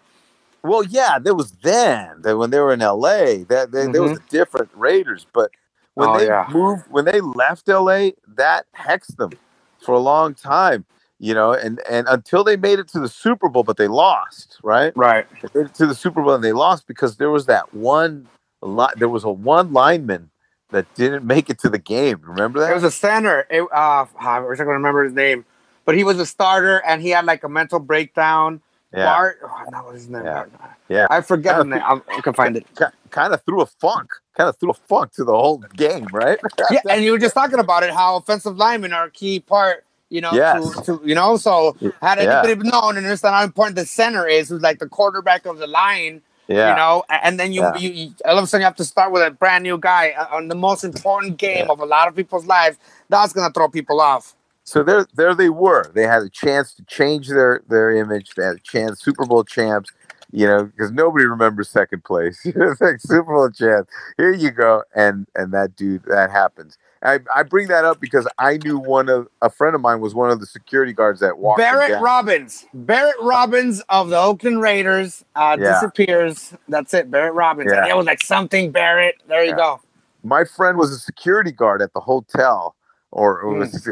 Well, 0.63 0.83
yeah, 0.83 1.19
there 1.19 1.35
was 1.35 1.51
then 1.63 2.21
that 2.23 2.37
when 2.37 2.49
they 2.51 2.59
were 2.59 2.73
in 2.73 2.81
L.A. 2.81 3.43
That 3.45 3.71
they, 3.71 3.87
there 3.87 4.03
was 4.03 4.15
a 4.15 4.19
different 4.29 4.69
Raiders, 4.73 5.25
but 5.33 5.51
when 5.95 6.11
Mm-hmm. 6.11 6.15
Oh, 6.15 6.19
they 6.19 6.27
yeah. 6.27 6.45
moved, 6.45 6.85
when 6.89 7.05
they 7.05 7.21
left 7.21 7.69
L.A., 7.69 8.13
that 8.35 8.65
hexed 8.77 9.15
them 9.17 9.31
for 9.79 9.93
a 9.95 9.99
long 9.99 10.33
time. 10.35 10.85
You 11.19 11.33
know, 11.33 11.51
and 11.51 11.81
and 11.89 12.07
until 12.07 12.43
they 12.43 12.57
made 12.57 12.77
it 12.77 12.87
to 12.89 12.99
the 12.99 13.09
Super 13.09 13.49
Bowl, 13.49 13.63
but 13.63 13.77
they 13.77 13.87
lost, 13.87 14.59
right? 14.63 14.95
Right. 14.95 15.25
They 15.41 15.61
made 15.61 15.69
it 15.69 15.73
to 15.75 15.87
the 15.87 15.95
Super 15.95 16.21
Bowl 16.21 16.33
and 16.33 16.43
they 16.43 16.53
lost 16.53 16.85
because 16.85 17.17
there 17.17 17.31
was 17.31 17.47
that 17.47 17.73
one 17.73 18.27
li- 18.61 18.93
there 18.97 19.09
was 19.09 19.23
a 19.23 19.29
one 19.29 19.73
lineman 19.73 20.29
that 20.71 20.93
didn't 20.95 21.25
make 21.25 21.49
it 21.49 21.59
to 21.59 21.69
the 21.69 21.79
game. 21.79 22.19
Remember 22.23 22.59
that? 22.59 22.71
It 22.71 22.75
was 22.75 22.83
a 22.83 22.91
center. 22.91 23.47
It, 23.49 23.61
uh, 23.61 24.05
I 24.19 24.39
wish 24.41 24.59
I 24.59 24.63
could 24.63 24.71
remember 24.71 25.03
his 25.03 25.13
name, 25.13 25.45
but 25.85 25.95
he 25.95 26.03
was 26.03 26.19
a 26.19 26.25
starter 26.25 26.83
and 26.85 27.01
he 27.01 27.09
had 27.09 27.25
like 27.25 27.43
a 27.43 27.49
mental 27.49 27.79
breakdown. 27.79 28.61
yeah, 28.93 29.05
Bart, 29.05 29.39
oh, 29.43 29.89
is 29.91 30.01
his 30.01 30.09
name? 30.09 30.25
Yeah. 30.25 30.45
yeah. 30.89 31.07
I 31.09 31.21
forget. 31.21 31.55
I'll, 31.55 32.03
I 32.09 32.21
can 32.21 32.33
find 32.33 32.57
it. 32.57 32.67
kind 33.09 33.33
of 33.33 33.43
threw 33.43 33.61
a 33.61 33.65
funk, 33.65 34.11
kind 34.35 34.49
of 34.49 34.57
threw 34.59 34.71
a 34.71 34.73
funk 34.73 35.13
to 35.13 35.23
the 35.23 35.33
whole 35.33 35.59
game, 35.75 36.07
right? 36.11 36.39
Yeah, 36.69 36.81
and 36.89 37.03
you 37.03 37.11
were 37.11 37.17
just 37.17 37.33
talking 37.33 37.59
about 37.59 37.83
it, 37.83 37.91
how 37.91 38.17
offensive 38.17 38.57
linemen 38.57 38.93
are 38.93 39.05
a 39.05 39.11
key 39.11 39.39
part. 39.39 39.85
You 40.09 40.21
know, 40.21 40.33
Yes. 40.33 40.75
to, 40.75 40.81
to 40.83 41.01
you 41.05 41.15
know, 41.15 41.37
so 41.37 41.75
had 42.01 42.17
Yeah. 42.19 42.41
anybody 42.41 42.69
known 42.69 42.97
and 42.97 43.05
understand 43.05 43.35
how 43.35 43.43
important 43.43 43.75
the 43.75 43.85
center 43.85 44.27
is, 44.27 44.49
who's 44.49 44.61
like 44.61 44.79
the 44.79 44.87
quarterback 44.87 45.45
of 45.45 45.57
the 45.57 45.67
line, 45.67 46.21
Yeah, 46.47 46.69
you 46.71 46.75
know, 46.77 47.03
and 47.09 47.39
then 47.39 47.51
you, 47.51 47.61
Yeah. 47.61 47.75
you, 47.77 47.89
you 47.89 48.11
all 48.25 48.37
of 48.37 48.43
a 48.43 48.47
sudden 48.47 48.61
you 48.61 48.65
have 48.65 48.75
to 48.77 48.85
start 48.85 49.11
with 49.11 49.21
a 49.21 49.31
brand 49.31 49.63
new 49.63 49.77
guy 49.77 50.11
uh, 50.17 50.27
on 50.35 50.47
the 50.47 50.55
most 50.55 50.83
important 50.85 51.37
game 51.37 51.65
Yeah. 51.65 51.71
of 51.73 51.79
a 51.81 51.85
lot 51.85 52.07
of 52.07 52.15
people's 52.15 52.45
lives. 52.45 52.77
That's 53.09 53.33
gonna 53.33 53.53
throw 53.53 53.67
people 53.69 53.99
off. 54.01 54.33
so 54.63 54.83
there, 54.83 55.07
there 55.15 55.33
they 55.35 55.49
were. 55.49 55.91
They 55.93 56.03
had 56.03 56.23
a 56.23 56.29
chance 56.29 56.73
to 56.75 56.83
change 56.85 57.27
their 57.29 57.61
their 57.67 57.91
image. 57.91 58.35
They 58.35 58.43
had 58.45 58.55
a 58.57 58.59
chance, 58.59 59.01
Super 59.01 59.25
Bowl 59.25 59.43
champs. 59.43 59.91
You 60.31 60.45
know, 60.45 60.65
because 60.65 60.91
nobody 60.91 61.25
remembers 61.25 61.69
second 61.69 62.03
place. 62.03 62.45
like 62.81 62.99
Super 62.99 63.33
Bowl 63.33 63.49
champs. 63.49 63.89
Here 64.17 64.33
you 64.33 64.51
go, 64.51 64.83
and 64.95 65.25
and 65.35 65.53
that 65.53 65.75
dude, 65.77 66.03
that 66.05 66.31
happens. 66.31 66.77
I, 67.03 67.19
I 67.35 67.43
bring 67.43 67.67
that 67.67 67.85
up 67.85 67.99
because 67.99 68.27
I 68.39 68.57
knew 68.57 68.77
one 68.79 69.09
of 69.09 69.27
a 69.41 69.49
friend 69.49 69.75
of 69.75 69.81
mine 69.81 69.99
was 70.01 70.15
one 70.15 70.29
of 70.31 70.39
the 70.39 70.45
security 70.45 70.93
guards 70.93 71.19
that 71.21 71.37
walked. 71.37 71.59
Barrett. 71.59 72.01
Robbins, 72.01 72.65
Barrett 72.73 73.15
Robbins 73.21 73.81
of 73.89 74.09
the 74.09 74.17
Oakland 74.17 74.61
Raiders, 74.61 75.23
uh, 75.35 75.57
Yeah. 75.59 75.73
disappears. 75.73 76.53
That's 76.67 76.93
it, 76.93 77.09
Barrett 77.11 77.33
Robbins. 77.33 77.71
Yeah. 77.71 77.81
And 77.83 77.87
it 77.91 77.95
was 77.95 78.05
like 78.05 78.21
something 78.23 78.71
Barrett. 78.71 79.15
There 79.27 79.43
you 79.43 79.51
Yeah. 79.51 79.55
go. 79.57 79.81
my 80.23 80.43
friend 80.43 80.77
was 80.77 80.91
a 80.91 80.97
security 80.97 81.51
guard 81.51 81.81
at 81.81 81.93
the 81.93 82.01
hotel, 82.01 82.75
or, 83.11 83.39
or 83.39 83.53
was, 83.55 83.87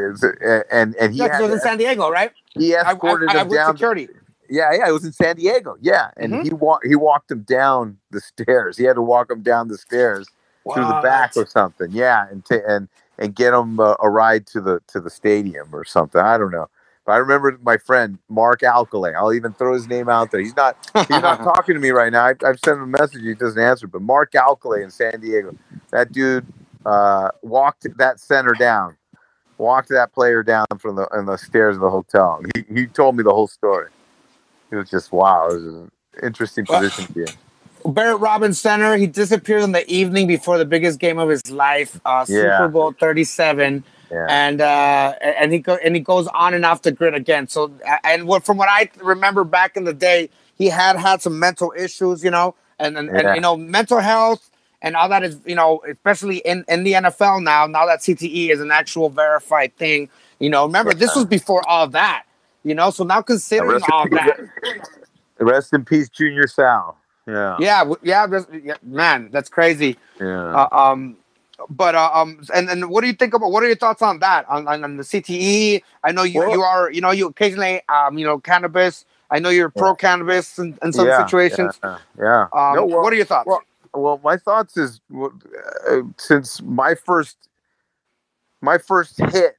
and 0.69 0.95
and 0.95 1.13
he 1.13 1.19
had, 1.19 1.39
it 1.39 1.43
was 1.43 1.53
in 1.53 1.59
San 1.61 1.77
Diego, 1.77 2.09
right? 2.09 2.31
he 2.57 2.75
I, 2.75 2.81
I, 2.81 2.91
escorted 2.91 3.29
I, 3.29 3.39
I 3.39 3.41
him 3.43 3.49
down. 3.49 3.73
security. 3.75 4.09
Yeah, 4.49 4.71
yeah, 4.73 4.89
it 4.89 4.91
was 4.91 5.05
in 5.05 5.13
San 5.13 5.37
Diego. 5.37 5.77
Yeah, 5.81 6.09
and 6.17 6.33
Mhm. 6.33 6.43
he 6.43 6.49
walked 6.53 6.85
he 6.85 6.95
walked 6.95 7.31
him 7.31 7.41
down 7.43 7.97
the 8.11 8.19
stairs. 8.19 8.77
He 8.77 8.83
had 8.83 8.95
to 8.95 9.01
walk 9.01 9.31
him 9.31 9.41
down 9.43 9.69
the 9.69 9.77
stairs 9.77 10.27
through 10.73 10.85
the 10.85 11.01
back 11.03 11.33
or 11.37 11.45
something. 11.45 11.89
Yeah, 11.91 12.27
and 12.29 12.43
ta 12.45 12.57
and 12.67 12.87
and 13.17 13.35
get 13.35 13.53
him 13.53 13.79
uh, 13.79 13.95
a 14.01 14.09
ride 14.09 14.47
to 14.47 14.61
the 14.61 14.81
to 14.87 14.99
the 14.99 15.09
stadium 15.09 15.69
or 15.73 15.85
something. 15.85 16.21
I 16.21 16.37
don't 16.37 16.51
know. 16.51 16.67
But 17.05 17.13
I 17.13 17.17
remember 17.17 17.57
my 17.63 17.77
friend 17.77 18.17
Mark 18.29 18.61
Alcalay. 18.61 19.13
I'll 19.15 19.33
even 19.33 19.53
throw 19.53 19.73
his 19.73 19.87
name 19.87 20.09
out 20.09 20.31
there. 20.31 20.41
He's 20.41 20.55
not 20.55 20.77
he's 21.07 21.21
not 21.21 21.37
talking 21.43 21.75
to 21.75 21.81
me 21.81 21.91
right 21.91 22.11
now. 22.11 22.25
I, 22.25 22.31
I've 22.45 22.59
sent 22.63 22.77
him 22.77 22.83
a 22.83 22.87
message. 22.99 23.21
He 23.23 23.35
doesn't 23.35 23.61
answer. 23.61 23.87
But 23.87 24.01
Mark 24.01 24.31
Alcalay 24.33 24.83
in 24.83 24.91
San 24.91 25.19
Diego, 25.21 25.55
that 25.91 26.11
dude 26.11 26.45
uh, 26.85 27.29
walked 27.43 27.87
that 27.97 28.19
center 28.19 28.53
down, 28.53 28.97
walked 29.57 29.89
that 29.89 30.13
player 30.13 30.43
down 30.43 30.65
from 30.79 30.95
the 30.95 31.07
in 31.17 31.25
the 31.25 31.37
stairs 31.37 31.75
of 31.75 31.81
the 31.81 31.89
hotel. 31.91 32.41
He 32.55 32.65
he 32.73 32.87
told 32.87 33.15
me 33.15 33.23
the 33.23 33.33
whole 33.33 33.47
story. 33.47 33.89
It 34.71 34.77
was 34.77 34.89
just 34.89 35.11
wow. 35.11 35.49
It 35.49 35.53
was 35.55 35.65
an 35.65 35.91
interesting 36.23 36.65
Well, 36.67 36.81
position 36.81 37.07
to 37.07 37.13
be 37.13 37.21
in. 37.21 37.27
Barrett 37.85 38.19
Robbins 38.19 38.59
Center. 38.59 38.95
He 38.97 39.07
disappears 39.07 39.63
on 39.63 39.71
the 39.71 39.87
evening 39.91 40.27
before 40.27 40.57
the 40.57 40.65
biggest 40.65 40.99
game 40.99 41.19
of 41.19 41.29
his 41.29 41.49
life, 41.51 41.99
uh, 42.05 42.25
Yeah. 42.27 42.57
Super 42.57 42.67
Bowl 42.69 42.91
Thirty 42.93 43.23
Seven. 43.23 43.83
Yeah. 44.11 44.27
and 44.29 44.61
uh, 44.61 45.13
and 45.21 45.51
he 45.51 45.59
go, 45.59 45.77
and 45.83 45.95
he 45.95 45.99
goes 46.01 46.27
on 46.27 46.53
and 46.53 46.63
off 46.63 46.83
the 46.83 46.91
grid 46.91 47.15
again. 47.15 47.47
So 47.47 47.71
and 48.03 48.27
what 48.27 48.45
from 48.45 48.57
what 48.57 48.69
I 48.69 48.89
remember 49.01 49.43
back 49.43 49.75
in 49.75 49.83
the 49.83 49.93
day, 49.93 50.29
he 50.57 50.67
had 50.67 50.95
had 50.95 51.21
some 51.23 51.39
mental 51.39 51.73
issues, 51.75 52.23
you 52.23 52.29
know, 52.31 52.53
and 52.79 52.97
and, 52.97 53.09
Yeah. 53.09 53.19
and 53.29 53.35
you 53.35 53.41
know 53.41 53.57
mental 53.57 53.99
health 53.99 54.49
and 54.83 54.95
all 54.95 55.09
that 55.09 55.23
is 55.23 55.39
you 55.45 55.55
know 55.55 55.81
especially 55.89 56.37
in 56.37 56.63
in 56.67 56.83
the 56.83 56.93
NFL 56.93 57.43
now. 57.43 57.65
Now 57.65 57.87
that 57.87 58.01
CTE 58.01 58.51
is 58.51 58.61
an 58.61 58.69
actual 58.71 59.09
verified 59.09 59.75
thing, 59.77 60.09
you 60.39 60.49
know. 60.51 60.65
Remember 60.67 60.93
this 60.93 61.15
was 61.15 61.25
before 61.25 61.67
all 61.67 61.87
that, 61.87 62.25
you 62.63 62.75
know. 62.75 62.91
So 62.91 63.03
now 63.03 63.21
considering 63.23 63.81
all 63.91 64.05
peace- 64.05 64.19
that, 64.19 64.39
Rest 65.39 65.73
in 65.73 65.83
peace, 65.83 66.09
Junior 66.09 66.43
Seau. 66.43 66.93
Yeah. 67.27 67.57
yeah, 67.59 67.83
yeah, 68.03 68.27
yeah, 68.63 68.75
man, 68.83 69.29
that's 69.31 69.49
crazy. 69.49 69.97
Yeah. 70.19 70.55
Uh, 70.55 70.67
um, 70.71 71.17
but 71.69 71.95
uh, 71.95 72.11
um, 72.13 72.41
and 72.53 72.69
and 72.69 72.89
what 72.89 73.01
do 73.01 73.07
you 73.07 73.13
think 73.13 73.33
about? 73.33 73.51
What 73.51 73.63
are 73.63 73.67
your 73.67 73.75
thoughts 73.77 74.01
on 74.01 74.19
that? 74.19 74.47
On, 74.49 74.67
on, 74.67 74.83
on 74.83 74.97
the 74.97 75.03
CTE? 75.03 75.81
I 76.03 76.11
know 76.11 76.23
you 76.23 76.39
Well- 76.39 76.51
you 76.51 76.61
are 76.61 76.91
you 76.91 77.01
know 77.01 77.11
you 77.11 77.27
occasionally 77.27 77.81
um 77.89 78.17
you 78.17 78.25
know 78.25 78.39
cannabis. 78.39 79.05
I 79.31 79.39
know 79.39 79.49
you're 79.49 79.69
pro 79.71 79.95
cannabis 79.95 80.59
in, 80.59 80.77
in 80.83 80.93
some 80.93 81.07
Yeah, 81.07 81.25
situations. 81.25 81.79
Yeah. 81.83 81.97
yeah. 82.19 82.41
Um, 82.53 82.75
No, 82.75 82.85
well- 82.85 83.01
what 83.01 83.11
are 83.11 83.15
your 83.15 83.25
thoughts? 83.25 83.47
well, 83.47 83.61
Well, 83.93 84.19
my 84.23 84.37
thoughts 84.37 84.77
is 84.77 84.99
uh, 85.17 86.01
since 86.17 86.61
my 86.61 86.93
first 86.93 87.37
my 88.61 88.77
first 88.77 89.17
hit 89.31 89.57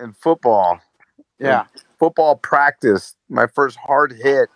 in 0.00 0.12
football, 0.14 0.80
yeah, 1.38 1.66
football 1.98 2.36
practice, 2.36 3.14
my 3.28 3.46
first 3.46 3.76
hard 3.76 4.12
hit. 4.12 4.48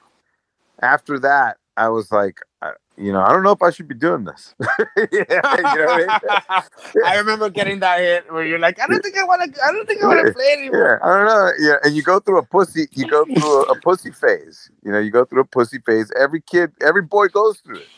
After 0.82 1.18
that, 1.18 1.58
I 1.80 1.88
was 1.88 2.12
like, 2.12 2.40
I, 2.60 2.72
you 2.98 3.10
know, 3.10 3.22
I 3.22 3.32
don't 3.32 3.42
know 3.42 3.52
if 3.52 3.62
I 3.62 3.70
should 3.70 3.88
be 3.88 3.94
doing 3.94 4.24
this. 4.24 4.54
yeah, 4.60 5.06
you 5.08 5.62
know 5.78 5.86
I 5.88 5.98
mean? 5.98 6.62
I 7.06 7.16
remember 7.16 7.48
getting 7.48 7.80
that 7.80 8.00
hit 8.00 8.30
where 8.30 8.44
you're 8.44 8.58
like, 8.58 8.78
I 8.78 8.86
don't 8.86 9.02
think 9.02 9.16
I 9.16 9.24
want 9.24 9.54
to. 9.54 9.64
I 9.64 9.72
don't 9.72 9.86
think 9.88 10.02
I 10.02 10.06
want 10.06 10.26
to 10.26 10.34
play 10.34 10.52
anymore. 10.58 11.00
Yeah, 11.02 11.08
I 11.08 11.16
don't 11.16 11.26
know. 11.26 11.50
Yeah, 11.58 11.76
and 11.82 11.96
you 11.96 12.02
go 12.02 12.20
through 12.20 12.38
a 12.38 12.42
pussy, 12.44 12.86
you 12.92 13.06
go 13.08 13.24
through 13.24 13.60
a, 13.60 13.62
a 13.72 13.76
pussy 13.76 14.10
phase. 14.10 14.70
You 14.84 14.92
know, 14.92 14.98
you 14.98 15.10
go 15.10 15.24
through 15.24 15.40
a 15.40 15.46
pussy 15.46 15.78
phase. 15.78 16.12
Every 16.20 16.42
kid, 16.42 16.72
every 16.82 17.02
boy 17.02 17.28
goes 17.28 17.60
through 17.60 17.78
it. 17.78 17.88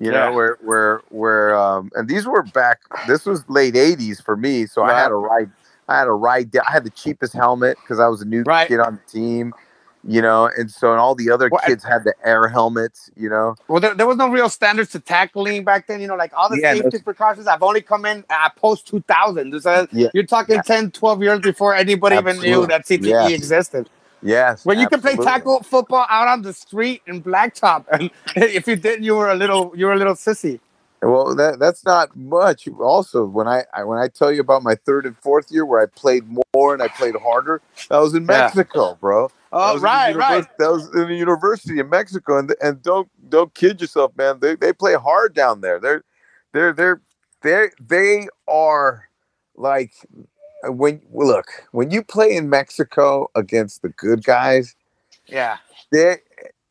You 0.00 0.10
Yeah. 0.12 0.26
know, 0.30 0.32
where 0.32 0.58
where 0.62 1.02
where 1.10 1.54
um, 1.58 1.90
and 1.96 2.08
these 2.08 2.26
were 2.26 2.42
back. 2.42 2.78
This 3.08 3.26
was 3.26 3.44
late 3.50 3.74
'80s 3.74 4.22
for 4.22 4.36
me, 4.36 4.64
so 4.66 4.82
I 4.82 4.92
had 4.98 5.10
a 5.10 5.14
ride. 5.16 5.50
I 5.88 5.98
had 5.98 6.06
a 6.08 6.12
ride. 6.12 6.50
down- 6.52 6.64
I 6.68 6.72
had 6.72 6.84
the 6.84 6.90
cheapest 6.90 7.34
helmet 7.34 7.76
because 7.82 8.00
I 8.00 8.06
was 8.08 8.22
a 8.22 8.26
new 8.26 8.42
Right. 8.44 8.68
kid 8.68 8.80
on 8.80 8.94
the 9.04 9.12
team. 9.12 9.52
You 10.06 10.22
know, 10.22 10.48
and 10.56 10.70
so 10.70 10.92
and 10.92 11.00
all 11.00 11.14
the 11.14 11.30
other 11.30 11.48
Well, 11.50 11.60
I- 11.64 11.66
kids 11.66 11.82
had 11.84 12.04
the 12.04 12.14
air 12.24 12.46
helmets. 12.48 13.10
You 13.16 13.28
know, 13.28 13.56
Well, 13.66 13.80
there, 13.80 13.94
there 13.94 14.06
was 14.06 14.16
no 14.16 14.28
real 14.28 14.48
standards 14.48 14.90
to 14.92 15.00
tackling 15.00 15.64
back 15.64 15.86
then. 15.88 16.00
You 16.00 16.06
know, 16.06 16.14
like 16.14 16.32
all 16.36 16.48
the 16.48 16.58
Yeah, 16.60 16.74
safety 16.74 16.98
precautions. 17.00 17.46
I've 17.48 17.62
only 17.62 17.82
come 17.82 18.04
in 18.06 18.24
uh, 18.30 18.48
post 18.56 18.86
2000. 18.86 19.60
So 19.60 19.86
Yeah. 19.92 20.08
you're 20.14 20.24
talking 20.24 20.62
10, 20.62 20.92
12 20.92 21.22
years 21.22 21.40
before 21.40 21.74
anybody 21.74 22.16
even 22.16 22.38
knew 22.40 22.66
that 22.66 22.86
CTE 22.86 23.08
Yes. 23.08 23.32
existed. 23.32 23.90
yes. 24.22 24.64
When 24.64 24.78
you 24.78 24.88
can 24.88 25.00
play 25.00 25.16
tackle 25.16 25.62
football 25.62 26.06
out 26.08 26.28
on 26.28 26.42
the 26.42 26.52
street 26.52 27.02
in 27.06 27.22
blacktop, 27.22 27.84
and 27.92 28.10
if 28.36 28.66
you 28.68 28.76
didn't, 28.76 29.02
you 29.04 29.16
were 29.16 29.30
a 29.30 29.34
little, 29.34 29.72
you 29.76 29.86
were 29.86 29.92
a 29.94 29.98
little 29.98 30.14
sissy. 30.14 30.60
Well, 31.00 31.34
that 31.36 31.60
that's 31.60 31.84
not 31.84 32.16
much. 32.16 32.66
Also, 32.80 33.24
when 33.24 33.46
I, 33.46 33.64
I 33.72 33.84
when 33.84 33.98
I 33.98 34.08
tell 34.08 34.32
you 34.32 34.40
about 34.40 34.62
my 34.64 34.74
third 34.74 35.06
and 35.06 35.16
fourth 35.18 35.50
year 35.50 35.64
where 35.64 35.80
I 35.80 35.86
played 35.86 36.24
more 36.28 36.74
and 36.74 36.82
I 36.82 36.88
played 36.88 37.14
harder, 37.16 37.62
that 37.88 37.98
was 37.98 38.14
in 38.14 38.26
Yeah. 38.28 38.52
Mexico, 38.52 38.96
bro. 39.00 39.28
That 39.28 39.32
Oh, 39.52 39.74
was 39.74 39.76
in 39.76 39.82
the 39.82 39.86
right, 39.86 40.16
right. 40.16 40.46
That 40.58 40.70
was 40.72 40.86
in 40.94 41.08
the 41.08 41.14
university 41.14 41.78
in 41.78 41.88
Mexico, 41.88 42.38
and 42.38 42.54
and 42.60 42.82
don't 42.82 43.08
don't 43.30 43.54
kid 43.54 43.80
yourself, 43.80 44.12
man. 44.16 44.40
They 44.40 44.56
they 44.56 44.72
play 44.72 44.94
hard 44.94 45.34
down 45.34 45.60
there. 45.60 45.78
They're 45.78 46.04
they're 46.52 46.72
they're 46.72 47.00
they 47.42 47.68
they 47.80 48.28
are 48.48 49.08
like 49.56 49.92
uh, 50.66 50.72
when 50.72 51.00
look 51.12 51.46
when 51.72 51.90
you 51.92 52.02
play 52.02 52.34
in 52.36 52.50
Mexico 52.50 53.30
against 53.36 53.82
the 53.82 53.88
good 53.90 54.24
guys, 54.24 54.74
Yeah. 55.26 55.58
they 55.92 56.18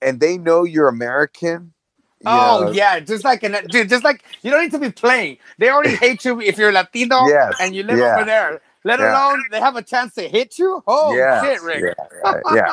and 0.01 0.19
they 0.19 0.37
know 0.37 0.63
you're 0.63 0.87
American. 0.89 1.73
Oh 2.25 2.65
yeah, 2.65 2.99
just 2.99 3.23
like 3.25 3.43
an, 3.43 3.67
dude, 3.69 3.89
just 3.89 4.03
like 4.03 4.23
you 4.43 4.51
don't 4.51 4.61
need 4.63 4.71
to 4.71 4.79
be 4.79 4.91
playing. 4.91 5.37
They 5.57 5.69
already 5.69 5.95
hate 5.97 6.25
you 6.25 6.41
if 6.41 6.57
you're 6.57 6.71
Latino 6.71 7.35
Yes, 7.35 7.55
and 7.59 7.75
you 7.75 7.83
live 7.83 8.01
yeah. 8.01 8.01
over 8.01 8.25
there. 8.25 8.61
Let 8.83 8.99
Yeah. 8.99 9.09
alone 9.09 9.45
they 9.51 9.59
have 9.59 9.75
a 9.75 9.83
chance 9.83 10.13
to 10.15 10.27
hit 10.27 10.59
you. 10.59 10.83
Oh 10.87 11.25
Yes, 11.25 11.41
shit, 11.41 11.61
Rick. 11.61 11.87
Yeah, 11.87 11.93
yeah, 12.23 12.41
yeah. 12.49 12.71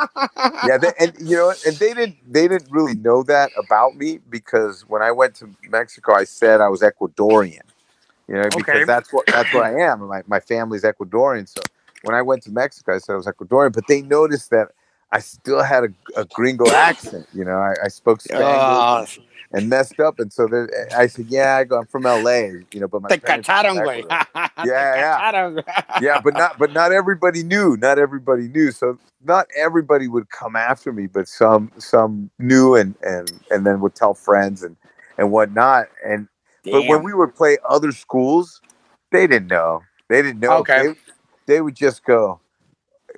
yeah 0.62 0.78
they, 0.78 0.92
and 1.00 1.14
you 1.20 1.36
know 1.36 1.54
and 1.66 1.78
they 1.78 1.94
didn't 1.94 2.16
they 2.32 2.48
didn't 2.48 2.68
really 2.70 2.94
know 2.96 3.22
that 3.24 3.52
about 3.56 3.96
me 3.96 4.20
because 4.30 4.82
when 4.88 5.02
i 5.02 5.12
went 5.12 5.34
to 5.36 5.50
mexico 5.70 6.14
i 6.14 6.24
said 6.24 6.60
i 6.60 6.68
was 6.68 6.82
ecuadorian 6.82 7.62
you 8.28 8.34
know 8.34 8.50
because 8.50 8.84
Okay. 8.84 8.86
that's 8.86 9.12
what 9.12 9.26
that's 9.32 9.52
what 9.52 9.64
i 9.64 9.72
am 9.80 10.06
my, 10.08 10.22
my 10.26 10.40
family's 10.40 10.84
ecuadorian 10.84 11.48
so 11.48 11.68
when 12.02 12.14
i 12.14 12.22
went 12.22 12.42
to 12.42 12.50
mexico 12.50 12.94
i 12.94 12.98
said 12.98 13.14
i 13.14 13.16
was 13.16 13.26
ecuadorian 13.26 13.72
but 13.72 13.86
they 13.88 14.02
noticed 14.02 14.50
that 14.50 14.68
i 15.12 15.20
still 15.20 15.62
had 15.62 15.84
a, 15.84 15.88
a 16.20 16.24
gringo 16.26 16.72
accent 16.72 17.28
you 17.32 17.44
know 17.44 17.58
i, 17.58 17.74
I 17.84 17.88
spoke 17.88 18.20
spanish 18.22 18.66
Oh, 18.66 19.06
and 19.54 19.70
messed 19.70 20.00
up 20.00 20.18
and 20.18 20.32
so 20.32 20.48
i 20.96 21.06
said 21.06 21.26
yeah 21.28 21.56
I 21.56 21.64
go, 21.64 21.78
i'm 21.78 21.86
from 21.86 22.02
la 22.02 22.16
you 22.16 22.64
know 22.80 22.88
but 22.88 23.02
my 23.02 23.08
te 23.08 23.18
parents 23.18 23.48
are 23.48 23.62
cacharon, 23.62 23.76
from 23.76 23.86
güey. 23.86 23.98
Ecuador." 23.98 24.24
Te 24.64 24.68
yeah. 24.68 25.60
yeah, 26.00 26.20
but 26.20 26.34
not 26.34 26.58
but 26.58 26.72
not 26.72 26.92
everybody 27.00 27.42
knew. 27.42 27.76
Not 27.76 27.98
everybody 27.98 28.48
knew. 28.48 28.70
So 28.70 28.98
not 29.24 29.46
everybody 29.56 30.08
would 30.08 30.30
come 30.30 30.56
after 30.56 30.92
me, 30.92 31.06
but 31.06 31.28
some 31.28 31.70
some 31.78 32.30
knew 32.38 32.74
and 32.74 32.94
and 33.02 33.32
and 33.50 33.66
then 33.66 33.80
would 33.80 33.94
tell 33.94 34.14
friends 34.14 34.62
and 34.62 34.76
and 35.18 35.30
whatnot. 35.30 35.86
And 36.04 36.28
but 36.64 36.86
when 36.86 37.02
we 37.02 37.12
would 37.12 37.34
play 37.34 37.58
other 37.68 37.92
schools, 37.92 38.60
they 39.12 39.26
didn't 39.26 39.48
know. 39.48 39.82
They 40.08 40.22
didn't 40.22 40.40
know. 40.40 40.58
Okay. 40.58 40.88
They, 40.88 41.54
they 41.54 41.60
would 41.60 41.76
just 41.76 42.04
go. 42.04 42.40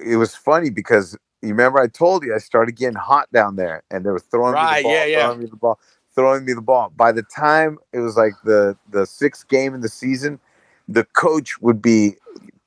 It 0.04 0.16
was 0.16 0.34
funny 0.34 0.70
because 0.70 1.16
you 1.42 1.50
remember 1.50 1.80
I 1.80 1.86
told 1.86 2.24
you 2.24 2.34
I 2.34 2.38
started 2.38 2.76
getting 2.76 2.96
hot 2.96 3.30
down 3.32 3.56
there, 3.56 3.82
and 3.90 4.04
they 4.04 4.10
were 4.10 4.20
throwing 4.20 4.54
me 4.54 4.60
the 4.60 4.82
ball, 4.82 4.92
yeah, 4.92 5.04
yeah. 5.04 5.24
throwing 5.26 5.40
me 5.40 5.46
the 5.46 5.56
ball, 5.56 5.78
throwing 6.16 6.44
me 6.44 6.54
the 6.54 6.62
ball. 6.62 6.92
By 6.96 7.12
the 7.12 7.22
time 7.22 7.78
it 7.92 8.00
was 8.00 8.16
like 8.16 8.32
the 8.44 8.76
the 8.90 9.06
sixth 9.06 9.46
game 9.48 9.74
in 9.74 9.82
the 9.82 9.88
season, 9.88 10.40
the 10.88 11.04
coach 11.04 11.60
would 11.60 11.80
be 11.80 12.16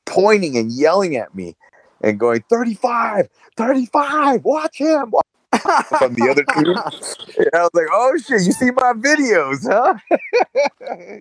pointing 0.06 0.58
and 0.58 0.72
yelling 0.72 1.16
at 1.16 1.36
me 1.36 1.56
and 2.02 2.20
going 2.20 2.44
35 2.50 3.28
35 3.58 4.46
watch 4.46 4.78
him! 4.78 5.12
Watch 5.12 5.26
from 6.00 6.14
the 6.14 6.30
other 6.30 6.44
team. 6.56 6.76
And 7.38 7.50
i 7.54 7.62
was 7.62 7.70
like 7.74 7.88
oh 7.92 8.18
shit 8.18 8.42
you 8.42 8.52
see 8.52 8.72
my 8.72 8.94
videos 8.94 9.64
huh? 9.64 9.98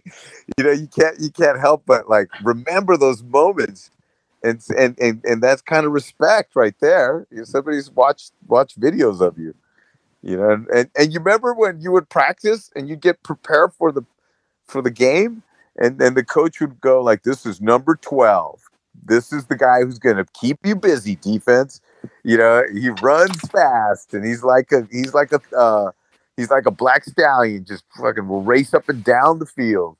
You 0.57 0.65
know 0.65 0.73
you 0.73 0.89
can't 0.89 1.19
you 1.21 1.31
can't 1.31 1.59
help 1.59 1.85
but 1.87 2.09
like 2.09 2.29
remember 2.43 2.97
those 2.97 3.23
moments. 3.23 3.91
And 4.43 4.63
and 4.77 4.99
and, 5.01 5.25
and 5.25 5.43
that's 5.43 5.63
kind 5.63 5.85
of 5.85 5.93
respect 5.93 6.55
right 6.55 6.75
there. 6.81 7.27
If 7.31 7.49
somebody's 7.49 7.91
watched 7.91 8.33
watched 8.47 8.81
videos 8.81 9.21
of 9.21 9.39
you 9.39 9.55
you 10.23 10.37
know 10.37 10.51
and, 10.51 10.67
and 10.69 10.91
and 10.97 11.13
you 11.13 11.21
remember 11.21 11.55
when 11.55 11.81
you 11.81 11.93
would 11.93 12.09
practice 12.09 12.71
and 12.77 12.89
you'd 12.89 13.01
get 13.03 13.23
prepared 13.23 13.73
for 13.75 13.93
the 13.93 14.03
for 14.67 14.83
the 14.83 14.91
game? 14.91 15.43
And 15.81 15.99
then 16.01 16.15
the 16.15 16.25
coach 16.25 16.61
would 16.61 16.81
go 16.81 17.03
like 17.03 17.23
this 17.23 17.47
is 17.47 17.61
number 17.61 17.97
12 17.97 18.61
this 19.05 19.33
is 19.33 19.47
the 19.47 19.57
guy 19.57 19.83
who's 19.83 19.99
going 19.99 20.17
to 20.17 20.27
keep 20.35 20.59
you 20.65 20.77
busy 20.77 21.17
defense. 21.17 21.81
You 22.25 22.39
know 22.39 22.63
he 22.73 22.91
runs 22.91 23.41
fast 23.51 24.15
and 24.15 24.25
he's 24.25 24.45
like 24.45 24.73
a 24.73 24.89
he's 24.91 25.15
like 25.15 25.33
a 25.33 25.41
uh, 25.57 25.93
he's 26.37 26.51
like 26.51 26.67
a 26.67 26.71
black 26.71 27.05
stallion 27.05 27.65
just 27.67 27.85
fucking 28.01 28.29
will 28.29 28.43
race 28.43 28.73
up 28.75 28.89
and 28.89 29.05
down 29.05 29.41
the 29.41 29.47
field 29.47 29.98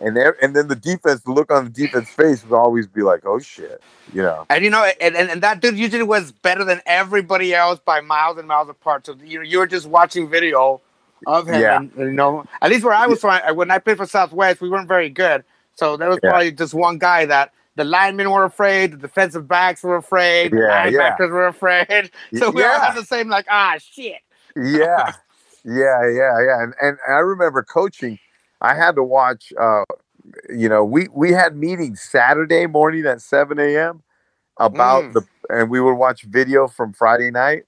and 0.00 0.16
there 0.16 0.36
and 0.42 0.56
then 0.56 0.68
the 0.68 0.76
defense 0.76 1.22
the 1.22 1.32
look 1.32 1.52
on 1.52 1.64
the 1.64 1.70
defense 1.70 2.10
face 2.10 2.44
would 2.44 2.56
always 2.56 2.86
be 2.86 3.02
like 3.02 3.22
oh 3.26 3.38
shit 3.40 3.82
you 4.12 4.22
know 4.22 4.46
And 4.48 4.64
you 4.64 4.70
know, 4.70 4.90
and, 5.00 5.16
and, 5.16 5.30
and 5.30 5.42
that 5.42 5.60
dude 5.60 5.76
usually 5.78 6.04
was 6.04 6.32
better 6.32 6.64
than 6.64 6.80
everybody 6.86 7.54
else 7.54 7.80
by 7.84 8.00
miles 8.00 8.38
and 8.38 8.48
miles 8.48 8.68
apart. 8.68 9.06
So 9.06 9.16
you 9.24 9.42
you 9.42 9.58
were 9.58 9.66
just 9.66 9.86
watching 9.88 10.30
video 10.30 10.80
of 11.26 11.48
him. 11.48 11.60
Yeah. 11.60 11.76
And, 11.76 11.92
you 11.98 12.12
know, 12.12 12.44
at 12.62 12.70
least 12.70 12.84
where 12.84 12.94
I 12.94 13.08
was 13.08 13.20
from, 13.20 13.40
when 13.56 13.70
I 13.70 13.78
played 13.78 13.96
for 13.98 14.06
Southwest, 14.06 14.60
we 14.60 14.68
weren't 14.70 14.88
very 14.88 15.10
good. 15.10 15.44
So 15.74 15.96
there 15.96 16.08
was 16.08 16.20
Yeah. 16.22 16.30
probably 16.30 16.52
just 16.52 16.74
one 16.74 16.98
guy 16.98 17.26
that 17.26 17.52
the 17.76 17.84
linemen 17.84 18.30
were 18.30 18.44
afraid, 18.44 18.92
the 18.92 18.96
defensive 18.96 19.48
backs 19.48 19.82
were 19.82 19.96
afraid, 19.96 20.54
the 20.54 20.60
Yeah, 20.60 20.86
yeah. 20.86 21.16
linebackers 21.18 21.30
were 21.30 21.48
afraid. 21.48 22.10
So 22.34 22.50
we 22.50 22.64
all 22.64 22.78
Yeah. 22.78 22.80
had 22.80 22.94
the 22.94 23.04
same, 23.04 23.28
like, 23.28 23.46
ah, 23.50 23.76
shit. 23.78 24.20
yeah 24.56 25.12
yeah 25.64 26.02
yeah 26.08 26.40
yeah 26.46 26.62
and, 26.62 26.74
and 26.80 26.98
i 27.08 27.18
remember 27.18 27.62
coaching 27.62 28.18
i 28.60 28.74
had 28.74 28.96
to 28.96 29.02
watch 29.02 29.52
uh 29.60 29.84
you 30.50 30.68
know 30.68 30.84
we 30.84 31.08
we 31.12 31.32
had 31.32 31.56
meetings 31.56 32.00
saturday 32.00 32.66
morning 32.66 33.06
at 33.06 33.20
7 33.22 33.58
a.m 33.58 34.02
about 34.58 35.06
Mm. 35.06 35.12
the 35.12 35.22
and 35.50 35.70
we 35.70 35.80
would 35.80 35.94
watch 35.94 36.22
video 36.22 36.68
from 36.68 36.92
friday 36.92 37.30
night 37.30 37.64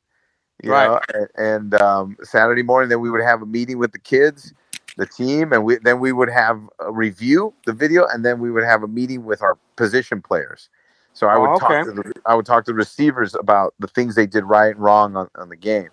you 0.62 0.70
Right. 0.70 0.74
know 0.74 1.01
and, 1.14 1.28
and 1.36 1.82
um 1.82 2.16
saturday 2.22 2.62
morning 2.62 2.88
then 2.88 3.01
we 3.01 3.11
would 3.11 3.22
have 3.22 3.43
a 3.43 3.47
meeting 3.47 3.78
with 3.78 3.93
the 3.93 3.99
kids 3.99 4.55
the 4.97 5.07
team 5.07 5.53
and 5.53 5.64
we 5.64 5.78
then 5.78 6.01
we 6.01 6.12
would 6.12 6.30
have 6.30 6.61
a 6.80 6.93
review 6.93 7.55
the 7.66 7.72
video 7.72 8.07
and 8.07 8.24
then 8.24 8.41
we 8.41 8.51
would 8.51 8.64
have 8.64 8.82
a 8.82 8.88
meeting 8.88 9.24
with 9.24 9.43
our 9.43 9.59
position 9.76 10.22
players 10.22 10.70
so 11.14 11.28
i 11.28 11.36
Oh, 11.36 11.38
would 11.38 11.55
okay. 11.57 11.57
talk 11.57 11.82
to 11.82 11.93
the 11.93 12.12
i 12.26 12.34
would 12.34 12.47
talk 12.47 12.64
to 12.64 12.72
the 12.72 12.76
receivers 12.76 13.34
about 13.34 13.74
the 13.80 13.88
things 13.88 14.14
they 14.14 14.26
did 14.26 14.45
right 14.45 14.74
and 14.74 14.84
wrong 14.84 15.16
on, 15.16 15.28
on 15.36 15.49
the 15.51 15.57
game 15.57 15.91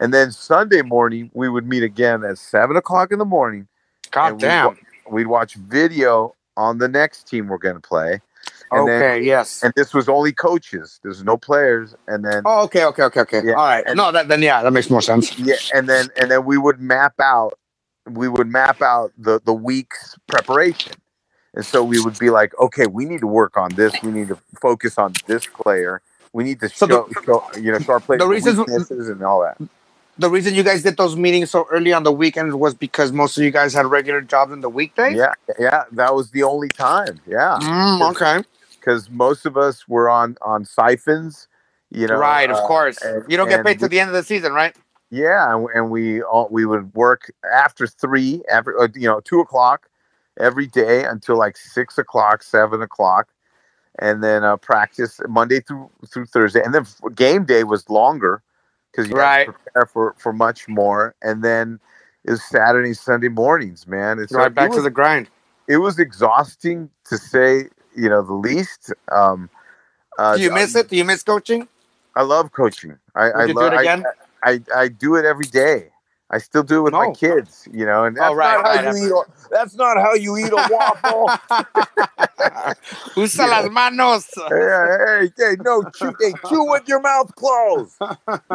and 0.00 0.14
then 0.14 0.32
sunday 0.32 0.82
morning 0.82 1.30
we 1.34 1.48
would 1.48 1.66
meet 1.66 1.82
again 1.82 2.24
at 2.24 2.38
seven 2.38 2.76
o'clock 2.76 3.12
in 3.12 3.18
the 3.18 3.24
morning 3.26 3.68
God 4.10 4.26
and 4.26 4.36
we'd 4.36 4.40
damn. 4.42 4.66
wa- 4.68 4.74
we'd 5.10 5.26
watch 5.26 5.54
video 5.54 6.34
on 6.56 6.78
the 6.78 6.88
next 6.88 7.28
team 7.28 7.48
we're 7.48 7.58
going 7.58 7.74
to 7.76 7.80
play 7.80 8.20
and 8.72 8.86
then 8.88 9.02
Okay, 9.02 9.22
yes. 9.24 9.62
and 9.62 9.72
this 9.76 9.92
was 9.94 10.08
only 10.08 10.32
coaches 10.32 11.00
there's 11.02 11.22
no 11.24 11.36
players 11.36 11.94
and 12.08 12.24
then 12.24 12.42
Oh, 12.44 12.64
okay, 12.64 12.84
okay, 12.86 13.02
okay, 13.04 13.20
okay. 13.20 13.42
Yeah, 13.44 13.52
All 13.54 13.66
right. 13.66 13.84
and- 13.86 13.96
no, 13.96 14.12
that, 14.12 14.28
then 14.28 14.42
yeah, 14.42 14.62
that 14.62 14.70
makes 14.72 14.90
more 14.90 15.02
sense. 15.02 15.38
yeah 15.38 15.54
and 15.74 15.88
then 15.88 16.08
and 16.20 16.30
then 16.30 16.44
we 16.44 16.58
would 16.58 16.80
map 16.80 17.14
out 17.20 17.58
we 18.08 18.28
would 18.28 18.48
map 18.48 18.82
out 18.82 19.12
the 19.18 19.40
the 19.44 19.52
week's 19.54 20.16
preparation 20.26 20.92
and 21.54 21.64
so 21.64 21.84
we 21.84 22.00
would 22.00 22.18
be 22.18 22.30
like 22.30 22.58
okay 22.58 22.86
we 22.86 23.04
need 23.04 23.20
to 23.20 23.26
work 23.26 23.56
on 23.56 23.70
this 23.74 23.92
we 24.02 24.10
need 24.10 24.28
to 24.28 24.38
focus 24.60 24.98
on 24.98 25.12
this 25.26 25.46
player 25.46 26.00
we 26.32 26.42
need 26.44 26.60
to 26.60 26.68
So 26.68 26.86
show, 26.88 27.08
the- 27.12 27.22
show 27.24 27.44
you 27.60 27.72
know 27.72 27.78
show 27.78 27.92
our 27.94 28.00
players 28.00 28.20
the 28.20 28.26
reasons- 28.28 28.58
weaknesses 28.58 29.08
and 29.08 29.22
all 29.22 29.42
that 29.42 29.58
The 30.20 30.30
reason 30.30 30.54
you 30.54 30.62
guys 30.62 30.82
did 30.82 30.96
those 30.98 31.16
meetings 31.16 31.50
so 31.50 31.66
early 31.70 31.92
on 31.94 32.04
the 32.04 32.12
weekends 32.12 32.54
was 32.54 32.74
because 32.74 33.12
most 33.12 33.38
of 33.38 33.44
you 33.44 33.50
guys 33.50 33.72
had 33.74 33.86
regular 33.86 34.20
jobs 34.20 34.52
in 34.52 34.60
the 34.60 34.70
weekdays? 34.70 35.16
yeah 35.16 35.34
yeah 35.58 35.84
that 35.92 36.14
was 36.14 36.30
the 36.32 36.42
only 36.42 36.70
time 36.70 37.20
yeah 37.26 37.58
Mm, 37.58 38.10
okay. 38.12 38.44
because 38.80 39.10
most 39.10 39.46
of 39.46 39.56
us 39.56 39.88
were 39.88 40.08
on 40.10 40.36
on 40.42 40.64
siphons 40.64 41.48
you 41.90 42.06
know 42.06 42.18
right, 42.18 42.50
of 42.50 42.56
uh, 42.56 42.66
course. 42.66 43.02
and- 43.02 43.24
you 43.28 43.36
don't 43.36 43.48
get 43.48 43.64
paid 43.64 43.78
to 43.80 43.86
we- 43.86 43.88
the 43.88 44.00
end 44.00 44.08
of 44.10 44.14
the 44.14 44.22
season, 44.22 44.52
right? 44.52 44.74
Yeah, 45.10 45.54
and, 45.54 45.68
and 45.74 45.90
we 45.90 46.22
all, 46.22 46.48
we 46.50 46.66
would 46.66 46.94
work 46.94 47.32
after 47.52 47.86
three, 47.86 48.42
after 48.52 48.80
uh, 48.80 48.88
you 48.94 49.08
know 49.08 49.20
two 49.20 49.40
o'clock 49.40 49.88
every 50.38 50.66
day 50.66 51.04
until 51.04 51.36
like 51.38 51.56
six 51.56 51.98
o'clock, 51.98 52.42
seven 52.42 52.82
o'clock, 52.82 53.28
and 53.98 54.22
then 54.22 54.44
uh, 54.44 54.56
practice 54.56 55.20
Monday 55.28 55.60
through 55.60 55.90
through 56.08 56.26
Thursday, 56.26 56.62
and 56.62 56.74
then 56.74 56.86
game 57.14 57.44
day 57.44 57.64
was 57.64 57.88
longer 57.90 58.42
because 58.92 59.08
you 59.10 59.16
Right. 59.16 59.46
had 59.46 59.52
to 59.52 59.58
prepare 59.58 59.86
for 59.86 60.14
for 60.18 60.32
much 60.32 60.68
more, 60.68 61.14
and 61.22 61.42
then 61.44 61.80
was 62.26 62.42
Saturday, 62.44 62.94
Sunday 62.94 63.28
mornings, 63.28 63.86
man. 63.86 64.18
It's 64.20 64.34
right 64.34 64.54
like, 64.54 64.54
back 64.54 64.70
it 64.70 64.74
to 64.74 64.82
the 64.82 64.90
grind. 64.90 65.28
it 65.68 65.78
was 65.78 65.98
exhausting 65.98 66.90
to 67.06 67.18
say 67.18 67.68
you 67.96 68.08
know 68.08 68.22
the 68.22 68.34
least. 68.34 68.92
Um, 69.12 69.50
uh, 70.18 70.36
Do 70.36 70.42
you 70.42 70.50
miss 70.52 70.76
it? 70.76 70.88
Do 70.88 70.96
you 70.96 71.04
miss 71.04 71.22
coaching? 71.22 71.68
I 72.16 72.22
love 72.22 72.52
coaching. 72.52 72.98
I, 73.14 73.30
Would 73.34 73.44
I 73.44 73.48
you 73.48 73.54
do 73.54 73.54
love. 73.54 73.68
it 73.68 73.74
again? 73.74 74.04
I, 74.44 74.50
I 74.52 74.60
I 74.76 74.88
do 74.88 75.16
it 75.16 75.24
every 75.24 75.46
day. 75.46 75.90
I 76.30 76.38
still 76.38 76.62
do 76.62 76.78
it 76.78 76.82
with 76.82 76.92
my 76.92 77.10
kids. 77.12 77.68
You 77.72 77.84
know, 77.86 78.04
and 78.04 78.16
that's 78.16 78.30
Oh, 78.30 78.34
right, 78.34 78.54
not 78.56 78.64
how 78.64 78.70
right, 78.90 78.96
you 78.96 79.06
eat. 79.06 79.10
A, 79.10 79.22
that's 79.50 79.74
not 79.74 79.96
how 79.96 80.14
you 80.14 80.36
eat 80.36 80.52
a 80.52 80.66
waffle. 80.70 81.30
Usa 83.16 83.42
Yeah. 83.44 83.48
las 83.60 83.70
manos. 83.70 84.26
hey, 84.36 84.50
hey, 84.50 85.32
hey, 85.36 85.56
no, 85.64 85.84
chew, 85.94 86.14
hey, 86.20 86.34
chew 86.48 86.64
with 86.70 86.88
your 86.88 87.00
mouth 87.00 87.34
closed. 87.34 87.94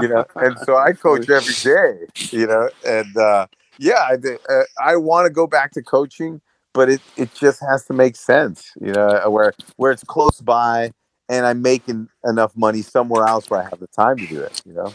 You 0.02 0.08
know, 0.08 0.26
and 0.36 0.58
so 0.60 0.78
I 0.78 0.92
coach 1.06 1.30
every 1.30 1.54
day. 1.64 2.08
You 2.32 2.48
know, 2.48 2.70
and 2.86 3.18
uh, 3.18 3.48
yeah, 3.78 4.08
I 4.10 4.16
uh, 4.50 4.64
I 4.82 4.96
want 4.96 5.26
to 5.26 5.30
go 5.30 5.48
back 5.48 5.72
to 5.74 5.82
coaching, 5.84 6.42
but 6.74 6.90
it 6.90 7.02
it 7.18 7.34
just 7.34 7.60
has 7.62 7.86
to 7.88 7.94
make 7.94 8.16
sense. 8.16 8.72
You 8.80 8.94
know, 8.94 9.30
where 9.30 9.54
where 9.78 9.92
it's 9.92 10.04
close 10.04 10.42
by. 10.42 10.92
And 11.28 11.44
I'm 11.48 11.64
making 11.64 12.08
enough 12.24 12.56
money 12.56 12.84
somewhere 12.84 13.26
else 13.26 13.50
where 13.50 13.60
I 13.60 13.64
have 13.64 13.80
the 13.80 13.88
time 13.88 14.20
to 14.20 14.28
do 14.28 14.42
it. 14.42 14.62
You 14.64 14.74
know. 14.74 14.94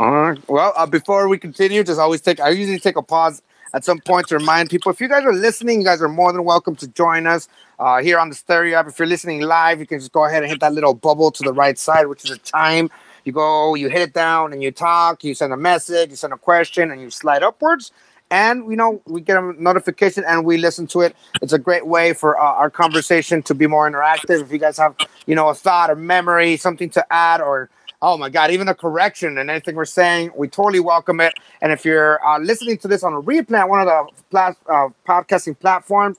All 0.00 0.12
right. 0.12 0.48
Well, 0.48 0.72
uh, 0.76 0.86
before 0.86 1.28
we 1.28 1.36
continue, 1.36 1.84
just 1.84 2.00
always 2.00 2.22
take. 2.22 2.40
I 2.40 2.48
usually 2.48 2.78
take 2.78 2.96
a 2.96 3.02
pause 3.02 3.42
at 3.74 3.84
some 3.84 4.00
point 4.00 4.28
to 4.28 4.38
remind 4.38 4.70
people. 4.70 4.90
If 4.90 4.98
you 4.98 5.08
guys 5.08 5.24
are 5.24 5.34
listening, 5.34 5.80
you 5.80 5.84
guys 5.84 6.00
are 6.00 6.08
more 6.08 6.32
than 6.32 6.42
welcome 6.42 6.74
to 6.76 6.88
join 6.88 7.26
us 7.26 7.48
uh, 7.78 8.00
here 8.02 8.18
on 8.18 8.30
the 8.30 8.34
Stereo 8.34 8.78
app. 8.78 8.88
If 8.88 8.98
you're 8.98 9.06
listening 9.06 9.42
live, 9.42 9.78
you 9.78 9.86
can 9.86 9.98
just 9.98 10.12
go 10.12 10.24
ahead 10.24 10.42
and 10.42 10.50
hit 10.50 10.60
that 10.60 10.72
little 10.72 10.94
bubble 10.94 11.30
to 11.32 11.42
the 11.44 11.52
right 11.52 11.78
side, 11.78 12.06
which 12.06 12.24
is 12.24 12.30
a 12.30 12.38
time. 12.38 12.90
You 13.26 13.32
go, 13.32 13.74
you 13.74 13.90
hit 13.90 14.00
it 14.00 14.14
down, 14.14 14.54
and 14.54 14.62
you 14.62 14.70
talk. 14.70 15.22
You 15.22 15.34
send 15.34 15.52
a 15.52 15.58
message, 15.58 16.08
you 16.08 16.16
send 16.16 16.32
a 16.32 16.38
question, 16.38 16.90
and 16.90 17.02
you 17.02 17.10
slide 17.10 17.42
upwards. 17.42 17.92
And 18.30 18.70
you 18.70 18.76
know 18.76 19.02
we 19.06 19.20
get 19.20 19.36
a 19.36 19.62
notification 19.62 20.24
and 20.26 20.46
we 20.46 20.56
listen 20.56 20.86
to 20.88 21.02
it. 21.02 21.16
It's 21.42 21.52
a 21.52 21.58
great 21.58 21.86
way 21.86 22.14
for 22.14 22.40
uh, 22.40 22.44
our 22.44 22.70
conversation 22.70 23.42
to 23.42 23.54
be 23.54 23.66
more 23.66 23.90
interactive. 23.90 24.40
If 24.42 24.52
you 24.52 24.58
guys 24.58 24.78
have 24.78 24.96
you 25.26 25.34
know 25.34 25.48
a 25.50 25.54
thought 25.54 25.90
or 25.90 25.96
memory, 25.96 26.56
something 26.56 26.90
to 26.90 27.04
add, 27.12 27.42
or 27.42 27.68
oh 28.02 28.16
my 28.16 28.28
god, 28.28 28.50
even 28.50 28.68
a 28.68 28.74
correction 28.74 29.38
and 29.38 29.50
anything 29.50 29.74
we're 29.74 29.84
saying, 29.84 30.30
we 30.36 30.48
totally 30.48 30.80
welcome 30.80 31.20
it. 31.20 31.34
And 31.60 31.72
if 31.72 31.84
you're 31.84 32.24
uh, 32.26 32.38
listening 32.38 32.78
to 32.78 32.88
this 32.88 33.02
on 33.02 33.12
a 33.12 33.20
replay 33.20 33.62
on 33.62 33.68
one 33.68 33.80
of 33.80 33.86
the 33.86 34.06
plat- 34.30 34.56
uh, 34.66 34.88
podcasting 35.06 35.58
platforms, 35.58 36.16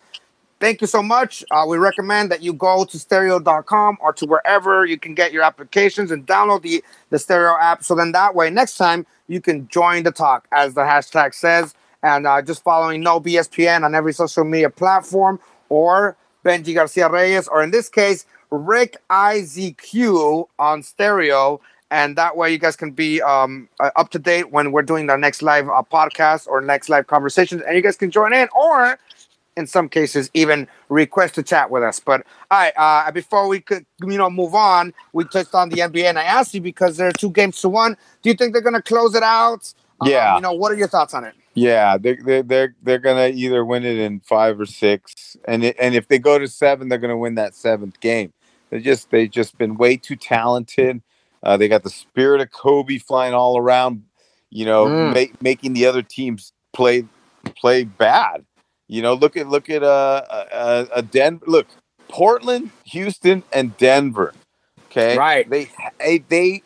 thank 0.59 0.81
you 0.81 0.87
so 0.87 1.01
much. 1.01 1.43
Uh, 1.49 1.65
we 1.67 1.77
recommend 1.77 2.29
that 2.31 2.43
you 2.43 2.53
go 2.53 2.85
to 2.85 2.99
stereo.com 2.99 3.97
or 3.99 4.13
to 4.13 4.25
wherever 4.25 4.85
you 4.85 4.97
can 4.97 5.15
get 5.15 5.31
your 5.31 5.43
applications 5.43 6.11
and 6.11 6.27
download 6.27 6.61
the, 6.61 6.83
the 7.09 7.17
stereo 7.17 7.57
app. 7.59 7.83
So 7.83 7.95
then 7.95 8.11
that 8.11 8.35
way, 8.35 8.49
next 8.51 8.77
time 8.77 9.07
you 9.27 9.41
can 9.41 9.67
join 9.67 10.03
the 10.03 10.11
talk, 10.11 10.47
as 10.51 10.75
the 10.75 10.81
hashtag 10.81 11.33
says, 11.33 11.73
and 12.03 12.27
uh, 12.27 12.41
just 12.41 12.63
following 12.63 13.01
No 13.01 13.19
BSPN 13.19 13.83
on 13.83 13.95
every 13.95 14.13
social 14.13 14.43
media 14.43 14.69
platform 14.69 15.39
or 15.69 16.15
Benji 16.43 16.73
Garcia 16.73 17.09
Reyes, 17.09 17.47
or 17.47 17.63
in 17.63 17.71
this 17.71 17.89
case, 17.89 18.25
Rick 18.51 18.97
IZQ 19.09 20.47
on 20.59 20.83
stereo. 20.83 21.61
And 21.91 22.15
that 22.15 22.37
way, 22.37 22.51
you 22.51 22.57
guys 22.57 22.77
can 22.77 22.91
be 22.91 23.21
um, 23.21 23.67
uh, 23.81 23.91
up 23.97 24.09
to 24.11 24.19
date 24.19 24.51
when 24.51 24.71
we're 24.71 24.81
doing 24.81 25.07
the 25.07 25.17
next 25.17 25.41
live 25.41 25.67
uh, 25.67 25.83
podcast 25.83 26.47
or 26.47 26.61
next 26.61 26.87
live 26.87 27.07
conversations, 27.07 27.61
and 27.61 27.75
you 27.75 27.81
guys 27.83 27.97
can 27.97 28.09
join 28.09 28.33
in, 28.33 28.47
or 28.55 28.97
in 29.57 29.67
some 29.67 29.89
cases, 29.89 30.31
even 30.33 30.69
request 30.87 31.35
to 31.35 31.43
chat 31.43 31.69
with 31.69 31.83
us. 31.83 31.99
But 31.99 32.25
all 32.49 32.59
right, 32.59 32.73
uh, 32.77 33.11
before 33.11 33.47
we 33.49 33.59
could, 33.59 33.85
you 34.01 34.17
know, 34.17 34.29
move 34.29 34.55
on, 34.55 34.93
we 35.11 35.25
touched 35.25 35.53
on 35.53 35.67
the 35.67 35.79
NBA, 35.79 36.05
and 36.05 36.17
I 36.17 36.23
asked 36.23 36.53
you 36.53 36.61
because 36.61 36.95
there 36.95 37.09
are 37.09 37.13
two 37.13 37.29
games 37.29 37.59
to 37.61 37.67
one. 37.69 37.97
Do 38.21 38.29
you 38.29 38.35
think 38.35 38.53
they're 38.53 38.61
going 38.61 38.73
to 38.73 38.81
close 38.81 39.13
it 39.13 39.23
out? 39.23 39.73
Um, 39.99 40.07
Yeah. 40.09 40.35
you 40.37 40.41
know, 40.41 40.53
what 40.53 40.71
are 40.71 40.75
your 40.75 40.87
thoughts 40.87 41.13
on 41.13 41.25
it? 41.25 41.35
Yeah, 41.53 41.97
they 41.97 42.15
they 42.15 42.41
they're 42.41 42.73
they're 42.81 42.99
gonna 42.99 43.27
either 43.27 43.65
win 43.65 43.83
it 43.83 43.97
in 43.97 44.21
five 44.21 44.57
or 44.57 44.65
six, 44.65 45.35
and 45.43 45.65
it, 45.65 45.75
and 45.77 45.93
if 45.93 46.07
they 46.07 46.17
go 46.17 46.39
to 46.39 46.47
seven, 46.47 46.87
they're 46.87 46.97
gonna 46.97 47.17
win 47.17 47.35
that 47.35 47.53
seventh 47.53 47.99
game. 47.99 48.31
They 48.69 48.79
just 48.79 49.11
they 49.11 49.27
just 49.27 49.57
been 49.57 49.75
way 49.75 49.97
too 49.97 50.15
talented. 50.15 51.01
Uh, 51.43 51.57
they 51.57 51.67
got 51.67 51.83
the 51.83 51.89
spirit 51.89 52.41
of 52.41 52.51
Kobe 52.51 52.97
flying 52.97 53.33
all 53.33 53.57
around, 53.57 54.03
you 54.49 54.65
know, 54.65 54.85
Mm. 54.85 55.13
ma- 55.13 55.35
making 55.41 55.73
the 55.73 55.85
other 55.85 56.01
teams 56.01 56.53
play 56.73 57.05
play 57.57 57.83
bad. 57.83 58.45
You 58.87 59.01
know, 59.01 59.13
look 59.13 59.37
at 59.37 59.47
look 59.47 59.69
at 59.69 59.83
uh, 59.83 60.23
uh, 60.29 60.85
uh 60.93 61.01
Denver. 61.01 61.45
Look, 61.47 61.67
Portland, 62.09 62.71
Houston, 62.85 63.43
and 63.53 63.75
Denver. 63.77 64.33
Okay, 64.85 65.17
Right. 65.17 65.49
They 65.49 65.69
they, 65.99 66.17
they 66.29 66.63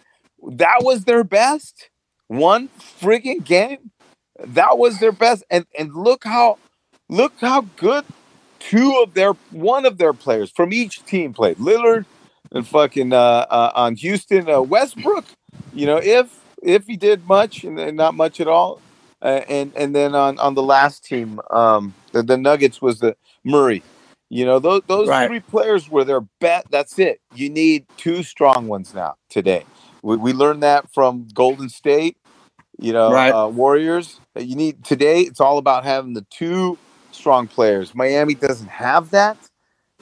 that 0.51 0.79
was 0.81 1.05
their 1.05 1.23
best 1.23 1.89
one 2.27 2.69
friggin' 2.79 3.43
game. 3.43 3.91
That 4.39 4.77
was 4.77 4.99
their 4.99 5.11
best, 5.11 5.43
and 5.49 5.65
and 5.77 5.93
look 5.95 6.23
how 6.23 6.57
look 7.09 7.33
how 7.39 7.61
good 7.77 8.05
two 8.59 8.99
of 9.01 9.13
their 9.13 9.33
one 9.51 9.85
of 9.85 9.97
their 9.97 10.13
players 10.13 10.51
from 10.51 10.73
each 10.73 11.05
team 11.05 11.33
played. 11.33 11.57
Lillard 11.57 12.05
and 12.51 12.67
fucking 12.67 13.13
uh, 13.13 13.17
uh, 13.49 13.71
on 13.75 13.95
Houston 13.97 14.49
uh, 14.49 14.61
Westbrook. 14.61 15.27
You 15.73 15.87
know, 15.87 15.97
if 15.97 16.31
if 16.63 16.85
he 16.87 16.97
did 16.97 17.25
much 17.27 17.63
and 17.63 17.77
then 17.77 17.95
not 17.95 18.15
much 18.15 18.39
at 18.41 18.47
all, 18.47 18.83
uh, 19.21 19.41
and 19.49 19.73
and 19.75 19.95
then 19.95 20.15
on 20.15 20.39
on 20.39 20.55
the 20.55 20.63
last 20.63 21.05
team, 21.05 21.39
um, 21.51 21.95
the, 22.13 22.23
the 22.23 22.37
Nuggets 22.37 22.81
was 22.81 22.99
the 22.99 23.15
Murray. 23.45 23.85
You 24.29 24.45
know, 24.45 24.59
those 24.59 24.83
those 24.87 25.11
Right. 25.11 25.19
three 25.19 25.41
players 25.41 25.89
were 25.89 26.05
their 26.05 26.21
bet. 26.41 26.67
That's 26.71 26.99
it. 26.99 27.21
You 27.31 27.49
need 27.49 27.87
two 27.97 28.23
strong 28.23 28.67
ones 28.67 28.93
now 28.93 29.15
today. 29.29 29.67
We, 30.03 30.17
we 30.17 30.33
learned 30.33 30.63
that 30.63 30.93
from 30.93 31.27
Golden 31.33 31.69
State. 31.69 32.17
You 32.79 32.93
know, 32.93 33.13
Right. 33.13 33.27
uh, 33.27 33.49
Warriors. 33.49 34.21
That 34.35 34.47
you 34.47 34.55
need 34.55 34.83
today. 34.85 35.21
It's 35.21 35.41
all 35.41 35.57
about 35.59 35.85
having 35.85 36.13
the 36.13 36.25
two 36.31 36.79
strong 37.11 37.47
players. 37.47 37.95
Miami 37.95 38.35
doesn't 38.35 38.69
have 38.69 39.11
that. 39.11 39.37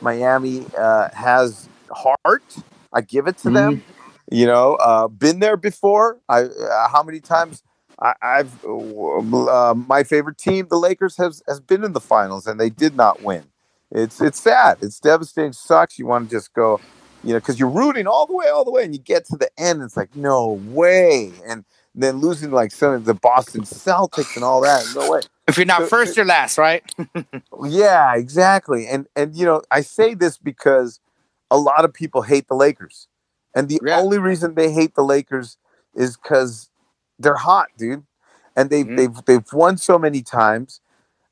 Miami 0.01 0.67
uh, 0.77 1.09
has 1.13 1.69
heart. 1.93 2.43
I 2.93 3.01
give 3.01 3.27
it 3.27 3.37
to 3.39 3.49
them. 3.49 3.83
You 4.31 4.45
know, 4.45 4.75
uh, 4.75 5.07
been 5.07 5.39
there 5.39 5.57
before. 5.57 6.19
I 6.29 6.43
uh, 6.43 6.87
how 6.89 7.03
many 7.03 7.19
times 7.19 7.63
I, 7.99 8.13
I've 8.21 8.65
uh, 8.65 9.73
my 9.75 10.03
favorite 10.03 10.37
team, 10.37 10.67
the 10.69 10.77
Lakers, 10.77 11.17
has 11.17 11.41
has 11.47 11.59
been 11.59 11.83
in 11.83 11.93
the 11.93 11.99
finals 11.99 12.47
and 12.47 12.59
they 12.59 12.69
did 12.69 12.95
not 12.95 13.21
win. 13.21 13.43
It's 13.91 14.21
it's 14.21 14.39
sad. 14.39 14.77
It's 14.81 14.99
devastating. 14.99 15.53
Sucks. 15.53 15.99
You 15.99 16.07
want 16.07 16.29
to 16.29 16.35
just 16.35 16.53
go, 16.53 16.79
you 17.23 17.33
know, 17.33 17.39
because 17.39 17.59
you're 17.59 17.69
rooting 17.69 18.07
all 18.07 18.25
the 18.25 18.33
way, 18.33 18.47
all 18.47 18.65
the 18.65 18.71
way, 18.71 18.83
and 18.83 18.93
you 18.93 18.99
get 18.99 19.25
to 19.25 19.37
the 19.37 19.49
end. 19.57 19.79
And 19.79 19.83
it's 19.83 19.97
like 19.97 20.15
no 20.15 20.59
way, 20.65 21.31
and 21.45 21.63
then 21.95 22.17
losing 22.17 22.51
like 22.51 22.71
some 22.71 22.93
of 22.93 23.05
the 23.05 23.13
Boston 23.13 23.61
Celtics 23.61 24.35
and 24.35 24.43
all 24.43 24.61
that. 24.61 24.83
No 24.95 25.11
way. 25.11 25.21
If 25.47 25.57
you're 25.57 25.65
not 25.65 25.81
so, 25.81 25.87
first, 25.87 26.17
you're 26.17 26.25
last, 26.25 26.57
right? 26.57 26.83
yeah, 27.65 28.15
exactly. 28.15 28.87
And 28.87 29.07
and 29.15 29.35
you 29.35 29.45
know, 29.45 29.61
I 29.69 29.81
say 29.81 30.13
this 30.13 30.37
because 30.37 30.99
a 31.53 31.57
lot 31.57 31.85
of 31.85 31.93
people 31.93 32.23
hate 32.23 32.47
the 32.47 32.55
Lakers, 32.55 33.07
and 33.55 33.69
the 33.69 33.79
yeah. 33.85 33.99
only 33.99 34.17
reason 34.17 34.55
they 34.55 34.71
hate 34.71 34.95
the 34.95 35.03
Lakers 35.03 35.57
is 35.93 36.17
because 36.17 36.69
they're 37.19 37.35
hot, 37.35 37.67
dude, 37.77 38.03
and 38.55 38.69
they've 38.69 38.85
mm-hmm. 38.85 38.95
they've 38.95 39.25
they've 39.25 39.53
won 39.53 39.77
so 39.77 39.99
many 39.99 40.21
times. 40.23 40.81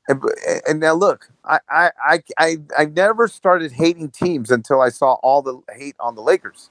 And, 0.08 0.20
and 0.68 0.80
now 0.80 0.94
look, 0.94 1.30
I, 1.44 1.60
I 1.68 2.22
I 2.38 2.56
I 2.78 2.84
never 2.86 3.26
started 3.28 3.72
hating 3.72 4.10
teams 4.10 4.50
until 4.50 4.80
I 4.80 4.88
saw 4.88 5.14
all 5.22 5.42
the 5.42 5.60
hate 5.74 5.96
on 5.98 6.14
the 6.14 6.22
Lakers. 6.22 6.70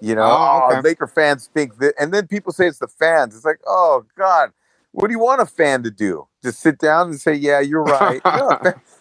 You 0.00 0.14
know, 0.14 0.24
oh, 0.24 0.68
okay. 0.68 0.78
oh, 0.78 0.80
Laker 0.80 1.06
fans 1.06 1.48
think 1.52 1.78
that, 1.78 1.94
and 1.98 2.12
then 2.12 2.26
people 2.26 2.52
say 2.52 2.66
it's 2.66 2.78
the 2.78 2.88
fans. 2.88 3.34
It's 3.34 3.44
like, 3.44 3.60
oh 3.66 4.04
God, 4.16 4.52
what 4.92 5.08
do 5.08 5.12
you 5.12 5.18
want 5.18 5.40
a 5.40 5.46
fan 5.46 5.82
to 5.82 5.90
do? 5.90 6.28
Just 6.42 6.60
sit 6.60 6.78
down 6.78 7.08
and 7.08 7.20
say, 7.20 7.34
yeah, 7.34 7.60
you're 7.60 7.82
right. 7.82 8.20
no, 8.24 8.58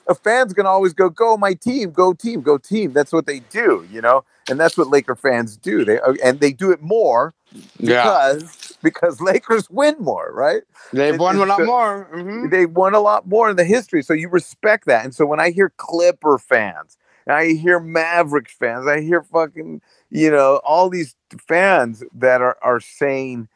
a 0.07 0.15
fan's 0.15 0.53
gonna 0.53 0.69
always 0.69 0.93
go, 0.93 1.09
go 1.09 1.37
my 1.37 1.53
team, 1.53 1.91
go 1.91 2.13
team, 2.13 2.41
go 2.41 2.57
team. 2.57 2.93
That's 2.93 3.11
what 3.11 3.25
they 3.25 3.39
do, 3.39 3.87
you 3.91 4.01
know, 4.01 4.23
and 4.49 4.59
that's 4.59 4.77
what 4.77 4.87
Laker 4.87 5.15
fans 5.15 5.57
do. 5.57 5.85
They 5.85 5.99
uh, 5.99 6.13
and 6.23 6.39
they 6.39 6.51
do 6.53 6.71
it 6.71 6.81
more 6.81 7.33
because 7.79 8.43
yeah. 8.43 8.77
because 8.81 9.21
Lakers 9.21 9.69
win 9.69 9.95
more, 9.99 10.31
right? 10.33 10.63
They've 10.91 11.19
won 11.19 11.37
a 11.37 11.45
lot 11.45 11.63
more. 11.63 12.09
Mm-hmm. 12.13 12.49
They 12.49 12.65
won 12.65 12.93
a 12.93 12.99
lot 12.99 13.27
more 13.27 13.49
in 13.49 13.55
the 13.55 13.63
history, 13.63 14.03
so 14.03 14.13
you 14.13 14.29
respect 14.29 14.85
that. 14.85 15.05
And 15.05 15.15
so 15.15 15.25
when 15.25 15.39
I 15.39 15.51
hear 15.51 15.71
Clipper 15.77 16.37
fans, 16.37 16.97
and 17.25 17.35
I 17.35 17.53
hear 17.53 17.79
Maverick 17.79 18.49
fans, 18.49 18.87
I 18.87 19.01
hear 19.01 19.21
fucking 19.21 19.81
you 20.09 20.31
know 20.31 20.61
all 20.63 20.89
these 20.89 21.15
fans 21.47 22.03
that 22.13 22.41
are 22.41 22.57
are 22.61 22.79
saying 22.79 23.47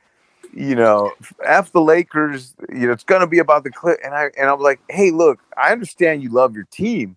you 0.58 0.74
know, 0.74 1.12
F 1.45 1.72
the 1.72 1.82
Lakers, 1.82 2.55
you 2.70 2.88
know, 2.88 2.91
it's 2.91 3.03
gonna 3.03 3.28
be 3.28 3.38
about 3.38 3.64
the 3.64 3.70
clip. 3.70 3.99
And 4.03 4.16
I 4.16 4.32
and 4.38 4.49
I'm 4.49 4.60
like, 4.60 4.80
hey, 4.89 5.12
look, 5.12 5.39
I 5.55 5.72
understand 5.72 6.24
you 6.24 6.30
love 6.30 6.55
your 6.55 6.66
team, 6.72 7.16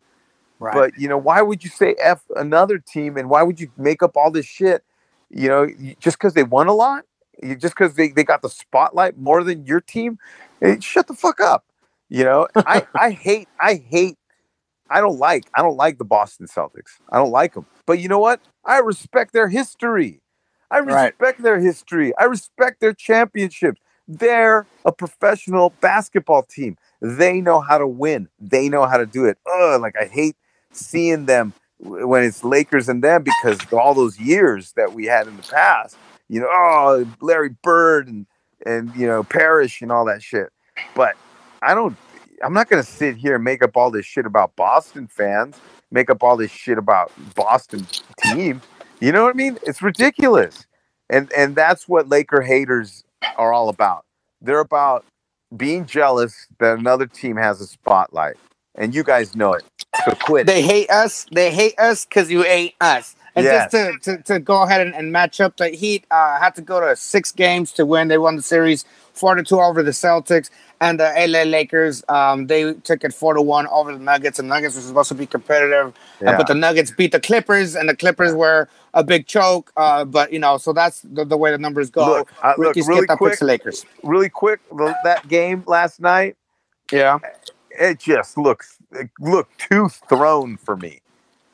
right. 0.59 0.75
but 0.75 0.99
you 0.99 1.09
know, 1.09 1.17
why 1.17 1.41
would 1.41 1.65
you 1.65 1.71
say 1.71 1.95
F 1.99 2.23
another 2.37 2.79
team 2.79 3.17
and 3.17 3.31
why 3.31 3.43
would 3.43 3.59
you 3.59 3.71
make 3.79 4.03
up 4.03 4.15
all 4.15 4.31
this 4.31 4.45
shit? 4.45 4.85
You 5.31 5.49
know, 5.49 5.67
just 6.01 6.19
because 6.19 6.35
they 6.35 6.43
won 6.43 6.67
a 6.67 6.75
lot, 6.75 7.07
just 7.43 7.75
because 7.75 7.95
they, 7.95 8.09
they 8.09 8.25
got 8.25 8.43
the 8.43 8.51
spotlight 8.51 9.17
more 9.17 9.43
than 9.43 9.65
your 9.65 9.81
team, 9.81 10.19
hey, 10.61 10.79
shut 10.81 11.07
the 11.07 11.15
fuck 11.15 11.41
up. 11.41 11.65
You 12.11 12.25
know, 12.25 12.47
I, 12.57 12.87
I 12.95 13.11
hate 13.13 13.49
I 13.59 13.77
hate 13.77 14.19
I 14.91 15.01
don't 15.01 15.19
like 15.19 15.49
I 15.55 15.63
don't 15.63 15.79
like 15.79 15.97
the 15.97 16.05
Boston 16.05 16.47
Celtics. 16.47 16.99
I 17.09 17.17
don't 17.17 17.31
like 17.31 17.55
them. 17.55 17.65
But 17.87 18.01
you 18.01 18.09
know 18.09 18.19
what? 18.19 18.43
I 18.67 18.81
respect 18.81 19.33
their 19.33 19.49
history. 19.49 20.21
I 20.71 20.79
respect 20.79 21.21
right. 21.21 21.43
their 21.43 21.61
history. 21.61 22.13
I 22.17 22.25
respect 22.25 22.81
their 22.81 22.95
championships. 22.95 23.81
They're 24.07 24.67
a 24.85 24.93
professional 24.93 25.73
basketball 25.81 26.43
team. 26.43 26.77
They 27.01 27.41
know 27.41 27.61
how 27.61 27.79
to 27.79 27.87
win. 27.87 28.29
They 28.41 28.69
know 28.69 28.87
how 28.87 28.97
to 28.97 29.07
do 29.07 29.25
it. 29.25 29.39
Ugh, 29.47 29.81
like 29.81 29.97
I 29.97 30.07
hate 30.07 30.37
seeing 30.73 31.27
them 31.27 31.53
when 31.79 32.23
it's 32.25 32.45
Lakers 32.45 32.89
and 32.89 33.03
them 33.03 33.23
because 33.23 33.61
all 33.73 33.95
those 33.95 34.19
years 34.19 34.73
that 34.73 34.93
we 34.93 35.07
had 35.07 35.27
in 35.27 35.37
the 35.37 35.43
past. 35.43 35.97
You 36.29 36.41
know, 36.41 36.49
oh 36.51 37.07
Larry 37.21 37.51
Bird 37.63 38.09
and 38.09 38.27
and 38.65 38.95
you 38.95 39.07
know 39.07 39.23
Parish 39.25 39.83
and 39.83 39.91
all 39.91 40.05
that 40.07 40.23
shit. 40.23 40.51
But 40.95 41.17
I 41.63 41.75
don't. 41.75 41.97
I'm 42.43 42.53
not 42.53 42.69
gonna 42.69 42.83
sit 42.83 43.17
here 43.17 43.37
and 43.37 43.45
make 43.45 43.63
up 43.63 43.77
all 43.77 43.91
this 43.91 44.07
shit 44.07 44.27
about 44.27 44.57
Boston 44.57 45.07
fans. 45.07 45.57
Make 45.91 46.11
up 46.11 46.23
all 46.23 46.37
this 46.37 46.51
shit 46.51 46.79
about 46.79 47.13
Boston 47.35 47.87
team. 48.19 48.61
You 49.01 49.13
know 49.13 49.25
what 49.25 49.35
I 49.35 49.37
mean? 49.37 49.59
It's 49.63 49.83
ridiculous. 49.83 50.67
And 51.09 51.33
and 51.33 51.57
that's 51.57 51.89
what 51.89 52.09
Laker 52.09 52.43
haters 52.43 53.05
are 53.37 53.53
all 53.53 53.69
about. 53.69 54.05
They're 54.41 54.61
about 54.61 55.05
being 55.57 55.87
jealous 55.87 56.47
that 56.59 56.79
another 56.79 57.07
team 57.07 57.37
has 57.37 57.61
a 57.61 57.67
spotlight. 57.67 58.37
And 58.77 58.95
you 58.95 59.03
guys 59.03 59.35
know 59.35 59.55
it. 59.55 59.65
So 60.05 60.13
quit. 60.15 60.47
They 60.47 60.63
hate 60.63 60.89
us. 60.91 61.27
They 61.33 61.51
hate 61.51 61.79
us 61.79 62.05
because 62.05 62.31
you 62.31 62.43
hate 62.43 62.75
us. 62.81 63.17
And 63.35 63.45
yes. 63.45 63.71
just 63.73 64.05
to, 64.05 64.17
to, 64.17 64.23
to, 64.25 64.41
go 64.41 64.63
ahead 64.63 64.81
and, 64.81 64.95
and 64.95 65.13
match 65.13 65.41
up, 65.41 65.57
the 65.57 65.69
Heat 65.69 66.05
uh, 66.11 66.39
had 66.39 66.55
to 66.57 66.63
go 66.63 66.81
to 66.81 66.97
six 66.97 67.31
games 67.31 67.73
to 67.73 67.87
win. 67.87 68.09
They 68.09 68.19
won 68.19 68.37
the 68.37 68.43
series 68.43 68.85
four 69.13 69.35
to 69.35 69.43
two 69.43 69.61
over 69.61 69.83
the 69.83 69.91
Celtics 69.91 70.51
and 70.81 70.99
the 70.99 71.13
LA 71.17 71.43
Lakers. 71.43 72.03
Um, 72.09 72.47
they 72.47 72.73
took 72.75 73.05
it 73.05 73.13
four 73.13 73.35
to 73.35 73.43
one 73.43 73.67
over 73.69 73.93
the 73.93 73.99
Nuggets. 73.99 74.39
And 74.39 74.49
Nuggets 74.49 74.75
were 74.75 74.81
supposed 74.83 75.09
to 75.09 75.15
be 75.15 75.27
competitive, 75.27 75.89
uh, 75.89 75.93
yeah. 76.23 76.31
uh, 76.31 76.37
but 76.39 76.47
the 76.47 76.55
Nuggets 76.55 76.91
beat 76.91 77.13
the 77.13 77.21
Clippers, 77.21 77.75
and 77.75 77.89
the 77.89 77.97
Clippers 77.97 78.35
were 78.35 78.69
a 78.95 79.05
big 79.05 79.27
choke. 79.27 79.73
Uh, 79.77 80.05
but 80.05 80.33
you 80.33 80.39
know, 80.39 80.59
so 80.59 80.73
that's 80.73 81.03
the, 81.03 81.25
the 81.25 81.37
way 81.37 81.51
the 81.51 81.59
numbers 81.59 81.91
go. 81.91 82.07
Look, 82.07 82.33
uh, 82.43 82.55
look 82.59 82.77
really 82.77 83.07
quick, 83.07 83.41
Lakers. 83.43 83.85
Really 84.03 84.29
quick, 84.29 84.61
that 85.05 85.29
game 85.29 85.65
last 85.67 86.01
night. 86.01 86.37
Yeah, 86.91 87.19
it 87.71 88.01
just 88.01 88.37
looks 88.37 88.79
it 88.93 89.11
looked 89.21 89.59
too 89.59 89.89
thrown 90.09 90.57
for 90.57 90.77
me. 90.77 91.01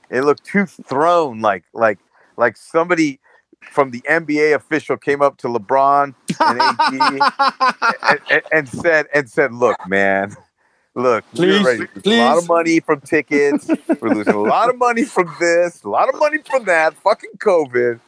It 0.08 0.22
looked 0.22 0.44
too 0.44 0.66
thrown, 0.66 1.40
like 1.40 1.64
like 1.72 1.98
like 2.36 2.56
somebody 2.56 3.18
from 3.70 3.90
the 3.90 4.00
NBA 4.02 4.54
official 4.54 4.96
came 4.96 5.22
up 5.22 5.36
to 5.38 5.48
LeBron 5.48 6.14
and 6.40 6.60
AD 6.60 6.78
and, 8.02 8.20
and, 8.30 8.42
and, 8.52 8.68
said 8.68 9.06
and 9.14 9.28
said, 9.28 9.52
"Look, 9.52 9.76
man, 9.86 10.34
look, 10.94 11.24
please, 11.34 11.62
we're 11.62 11.78
ready 11.78 11.86
to 11.86 12.08
lose 12.08 12.18
a 12.18 12.24
lot 12.24 12.38
of 12.38 12.48
money 12.48 12.80
from 12.80 13.00
tickets. 13.00 13.70
we're 14.00 14.14
losing 14.14 14.34
a 14.34 14.40
lot 14.40 14.70
of 14.70 14.78
money 14.78 15.04
from 15.04 15.34
this, 15.38 15.82
a 15.84 15.88
lot 15.88 16.08
of 16.08 16.18
money 16.18 16.38
from 16.38 16.64
that. 16.64 16.94
Fucking 16.94 17.32
COVID. 17.38 18.00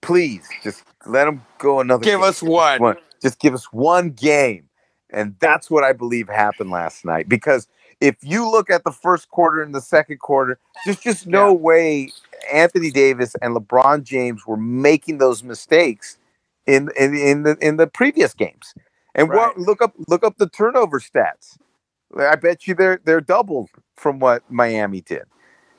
Please, 0.00 0.48
just 0.62 0.84
let 1.06 1.24
them 1.24 1.44
go 1.58 1.80
another. 1.80 2.04
Give 2.04 2.20
game. 2.20 2.28
us 2.28 2.42
one. 2.42 2.80
one. 2.80 2.96
Just 3.20 3.40
give 3.40 3.54
us 3.54 3.72
one 3.72 4.10
game, 4.10 4.68
and 5.10 5.34
that's 5.40 5.70
what 5.70 5.82
I 5.82 5.92
believe 5.92 6.28
happened 6.28 6.70
last 6.70 7.04
night 7.04 7.28
because." 7.28 7.66
If 8.00 8.16
you 8.22 8.48
look 8.48 8.70
at 8.70 8.84
the 8.84 8.92
first 8.92 9.28
quarter 9.28 9.62
and 9.62 9.74
the 9.74 9.80
second 9.80 10.18
quarter, 10.20 10.58
there's 10.84 11.00
just 11.00 11.26
no 11.26 11.48
yeah. 11.48 11.52
way 11.52 12.12
Anthony 12.52 12.90
Davis 12.90 13.34
and 13.42 13.56
LeBron 13.56 14.04
James 14.04 14.46
were 14.46 14.56
making 14.56 15.18
those 15.18 15.42
mistakes 15.42 16.18
in 16.66 16.90
in, 16.96 17.16
in 17.16 17.42
the 17.42 17.56
in 17.60 17.76
the 17.76 17.86
previous 17.86 18.34
games. 18.34 18.74
And 19.14 19.28
right. 19.28 19.36
what 19.36 19.58
look 19.58 19.82
up 19.82 19.94
look 20.06 20.22
up 20.22 20.38
the 20.38 20.48
turnover 20.48 21.00
stats. 21.00 21.58
I 22.16 22.36
bet 22.36 22.66
you 22.66 22.74
they're 22.74 23.00
they're 23.04 23.20
doubled 23.20 23.70
from 23.96 24.18
what 24.20 24.42
Miami 24.48 25.00
did. 25.00 25.24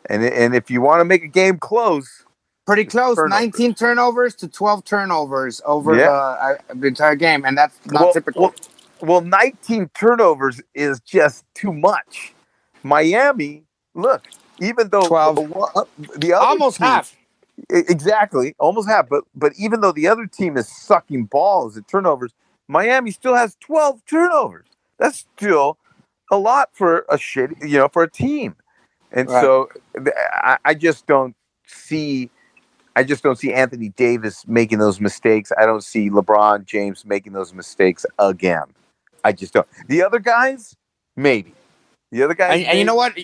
And 0.09 0.23
and 0.23 0.55
if 0.55 0.69
you 0.69 0.81
want 0.81 0.99
to 0.99 1.05
make 1.05 1.23
a 1.23 1.27
game 1.27 1.57
close, 1.57 2.25
pretty 2.65 2.85
close, 2.85 3.15
turnovers. 3.15 3.41
19 3.41 3.73
turnovers 3.75 4.35
to 4.35 4.47
12 4.47 4.83
turnovers 4.83 5.61
over 5.65 5.95
yeah. 5.95 6.05
the, 6.05 6.11
uh, 6.11 6.55
the, 6.75 6.87
entire 6.87 7.15
game, 7.15 7.45
and 7.45 7.57
that's 7.57 7.77
not 7.85 8.03
well, 8.03 8.13
typical. 8.13 8.41
Well, 8.41 8.55
well, 9.01 9.21
19 9.21 9.89
turnovers 9.97 10.61
is 10.73 10.99
just 11.01 11.45
too 11.53 11.73
much. 11.73 12.33
Miami, 12.83 13.63
look, 13.93 14.23
even 14.59 14.89
though 14.89 15.07
12. 15.07 15.35
the, 15.35 15.59
uh, 15.75 15.83
the 16.17 16.33
other 16.33 16.45
almost 16.45 16.77
team, 16.77 16.87
half 16.87 17.15
exactly 17.69 18.55
almost 18.57 18.87
half 18.87 19.09
but 19.09 19.25
but 19.35 19.51
even 19.57 19.81
though 19.81 19.91
the 19.91 20.07
other 20.07 20.25
team 20.25 20.55
is 20.55 20.65
sucking 20.67 21.25
balls 21.25 21.75
at 21.75 21.85
turnovers 21.89 22.33
miami 22.69 23.11
still 23.11 23.35
has 23.35 23.57
12 23.59 24.01
turnovers 24.05 24.65
that's 24.97 25.25
still 25.35 25.77
a 26.31 26.37
lot 26.37 26.69
for 26.71 27.05
a 27.09 27.17
shit 27.17 27.51
you 27.61 27.77
know 27.77 27.89
for 27.89 28.01
a 28.01 28.09
team 28.09 28.55
and 29.11 29.29
right. 29.29 29.41
so 29.41 29.69
I, 30.33 30.57
I 30.63 30.73
just 30.73 31.05
don't 31.05 31.35
see 31.67 32.29
I 32.95 33.03
just 33.03 33.23
don't 33.23 33.37
see 33.37 33.53
Anthony 33.53 33.89
Davis 33.89 34.45
making 34.45 34.79
those 34.79 34.99
mistakes. 34.99 35.53
I 35.57 35.65
don't 35.65 35.83
see 35.83 36.09
LeBron 36.09 36.65
James 36.65 37.05
making 37.05 37.31
those 37.31 37.53
mistakes 37.53 38.05
again. 38.17 38.63
I 39.23 39.31
just 39.31 39.53
don't. 39.53 39.67
The 39.87 40.03
other 40.03 40.19
guys, 40.19 40.75
maybe. 41.15 41.53
The 42.11 42.23
other 42.23 42.33
guys, 42.33 42.59
and, 42.59 42.67
and 42.67 42.79
you 42.79 42.85
know 42.85 42.95
what? 42.95 43.17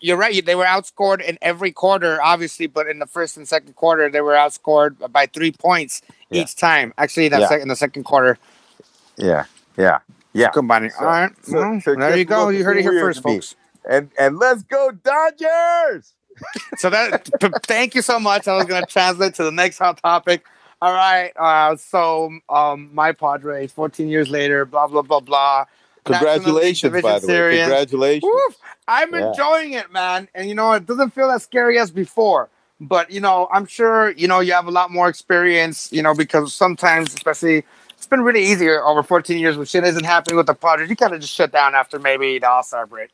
you're 0.00 0.16
right. 0.16 0.44
They 0.44 0.54
were 0.54 0.64
outscored 0.64 1.22
in 1.22 1.38
every 1.42 1.72
quarter, 1.72 2.22
obviously, 2.22 2.66
but 2.66 2.86
in 2.86 2.98
the 2.98 3.06
first 3.06 3.36
and 3.36 3.46
second 3.46 3.74
quarter, 3.76 4.10
they 4.10 4.20
were 4.20 4.34
outscored 4.34 5.12
by 5.12 5.26
three 5.26 5.52
points 5.52 6.02
yeah. 6.30 6.42
each 6.42 6.56
time. 6.56 6.92
Actually, 6.98 7.28
that 7.28 7.40
yeah. 7.40 7.64
the 7.64 7.76
second 7.76 8.04
quarter. 8.04 8.38
Yeah, 9.16 9.44
yeah, 9.76 9.98
yeah. 10.32 10.48
Combining. 10.48 10.90
So, 10.90 11.00
All 11.00 11.06
right. 11.06 11.32
So, 11.42 11.58
well, 11.58 11.80
so 11.80 11.94
there 11.94 12.16
you 12.16 12.24
go. 12.24 12.48
You 12.50 12.64
heard 12.64 12.76
it 12.76 12.82
here 12.82 13.00
first, 13.00 13.22
folks. 13.22 13.56
And 13.88 14.10
and 14.18 14.38
let's 14.38 14.62
go 14.62 14.90
Dodgers. 14.90 16.14
so 16.76 16.90
that 16.90 17.28
thank 17.64 17.94
you 17.94 18.02
so 18.02 18.18
much. 18.18 18.46
I 18.46 18.56
was 18.56 18.66
going 18.66 18.84
to 18.84 18.90
translate 18.90 19.34
to 19.34 19.44
the 19.44 19.52
next 19.52 19.78
hot 19.78 20.00
topic. 20.02 20.44
All 20.82 20.92
right. 20.92 21.32
Uh, 21.36 21.76
so 21.76 22.30
um, 22.48 22.90
my 22.92 23.12
Padres, 23.12 23.72
14 23.72 24.08
years 24.08 24.28
later, 24.28 24.64
blah 24.64 24.86
blah 24.86 25.02
blah 25.02 25.20
blah. 25.20 25.64
Congratulations, 26.04 27.02
by 27.02 27.18
the 27.18 27.26
way. 27.26 27.58
Congratulations. 27.58 28.22
Woof. 28.22 28.56
I'm 28.86 29.12
yeah. 29.12 29.28
enjoying 29.28 29.72
it, 29.72 29.92
man. 29.92 30.28
And 30.34 30.48
you 30.48 30.54
know, 30.54 30.72
it 30.72 30.86
doesn't 30.86 31.10
feel 31.10 31.30
as 31.30 31.42
scary 31.42 31.78
as 31.78 31.90
before. 31.90 32.48
But 32.80 33.10
you 33.10 33.20
know, 33.20 33.48
I'm 33.50 33.66
sure 33.66 34.10
you 34.12 34.28
know 34.28 34.40
you 34.40 34.52
have 34.52 34.66
a 34.66 34.70
lot 34.70 34.90
more 34.90 35.08
experience. 35.08 35.90
You 35.92 36.02
know, 36.02 36.14
because 36.14 36.52
sometimes, 36.54 37.14
especially 37.14 37.64
it's 38.06 38.10
been 38.10 38.22
really 38.22 38.44
easy 38.44 38.70
over 38.70 39.02
14 39.02 39.36
years 39.36 39.56
when 39.56 39.66
shit 39.66 39.82
isn't 39.82 40.04
happening 40.04 40.36
with 40.36 40.46
the 40.46 40.54
Padres. 40.54 40.88
You 40.88 40.94
kind 40.94 41.12
of 41.12 41.20
just 41.20 41.32
shut 41.32 41.50
down 41.50 41.74
after 41.74 41.98
maybe 41.98 42.38
the 42.38 42.48
All 42.48 42.62
Star 42.62 42.86
break, 42.86 43.10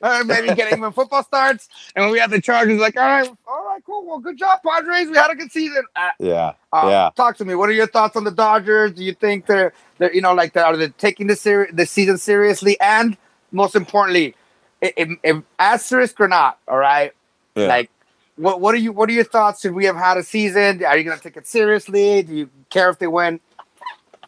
or 0.00 0.24
maybe 0.24 0.54
getting 0.54 0.80
when 0.80 0.92
football 0.92 1.22
starts. 1.22 1.68
And 1.94 2.02
when 2.06 2.10
we 2.12 2.18
had 2.18 2.30
the 2.30 2.40
Chargers, 2.40 2.80
like, 2.80 2.96
all 2.96 3.02
right, 3.06 3.30
all 3.46 3.66
right, 3.66 3.82
cool. 3.84 4.06
Well, 4.06 4.18
good 4.18 4.38
job, 4.38 4.60
Padres. 4.66 5.10
We 5.10 5.16
had 5.18 5.30
a 5.30 5.34
good 5.34 5.52
season. 5.52 5.82
Uh, 5.94 6.08
Yeah, 6.18 6.52
uh, 6.72 6.86
yeah. 6.88 7.10
Talk 7.16 7.36
to 7.36 7.44
me. 7.44 7.54
What 7.54 7.68
are 7.68 7.72
your 7.74 7.86
thoughts 7.86 8.16
on 8.16 8.24
the 8.24 8.30
Dodgers? 8.30 8.92
Do 8.92 9.04
you 9.04 9.12
think 9.12 9.44
they're, 9.44 9.74
they're 9.98 10.14
you 10.14 10.22
know, 10.22 10.32
like, 10.32 10.54
they're, 10.54 10.64
are 10.64 10.74
they 10.74 10.88
taking 10.88 11.26
the 11.26 11.36
ser- 11.36 11.68
the 11.70 11.84
season 11.84 12.16
seriously? 12.16 12.80
And 12.80 13.18
most 13.52 13.76
importantly, 13.76 14.34
i- 14.82 14.94
if, 14.96 15.10
if 15.22 15.36
asterisk 15.58 16.18
or 16.18 16.28
not, 16.28 16.58
all 16.66 16.78
right, 16.78 17.12
Yeah. 17.54 17.66
like. 17.66 17.90
What, 18.36 18.58
what 18.62 18.74
are 18.74 18.78
you? 18.78 18.90
What 18.92 19.10
are 19.10 19.12
your 19.12 19.24
thoughts? 19.24 19.60
Should 19.60 19.74
we 19.74 19.84
have 19.84 19.96
had 19.96 20.16
a 20.16 20.22
season? 20.22 20.82
Are 20.82 20.96
you 20.96 21.04
going 21.04 21.14
to 21.18 21.22
take 21.22 21.36
it 21.36 21.46
seriously? 21.46 22.22
Do 22.22 22.34
you 22.34 22.48
care 22.70 22.88
if 22.88 22.98
they 22.98 23.06
win? 23.06 23.38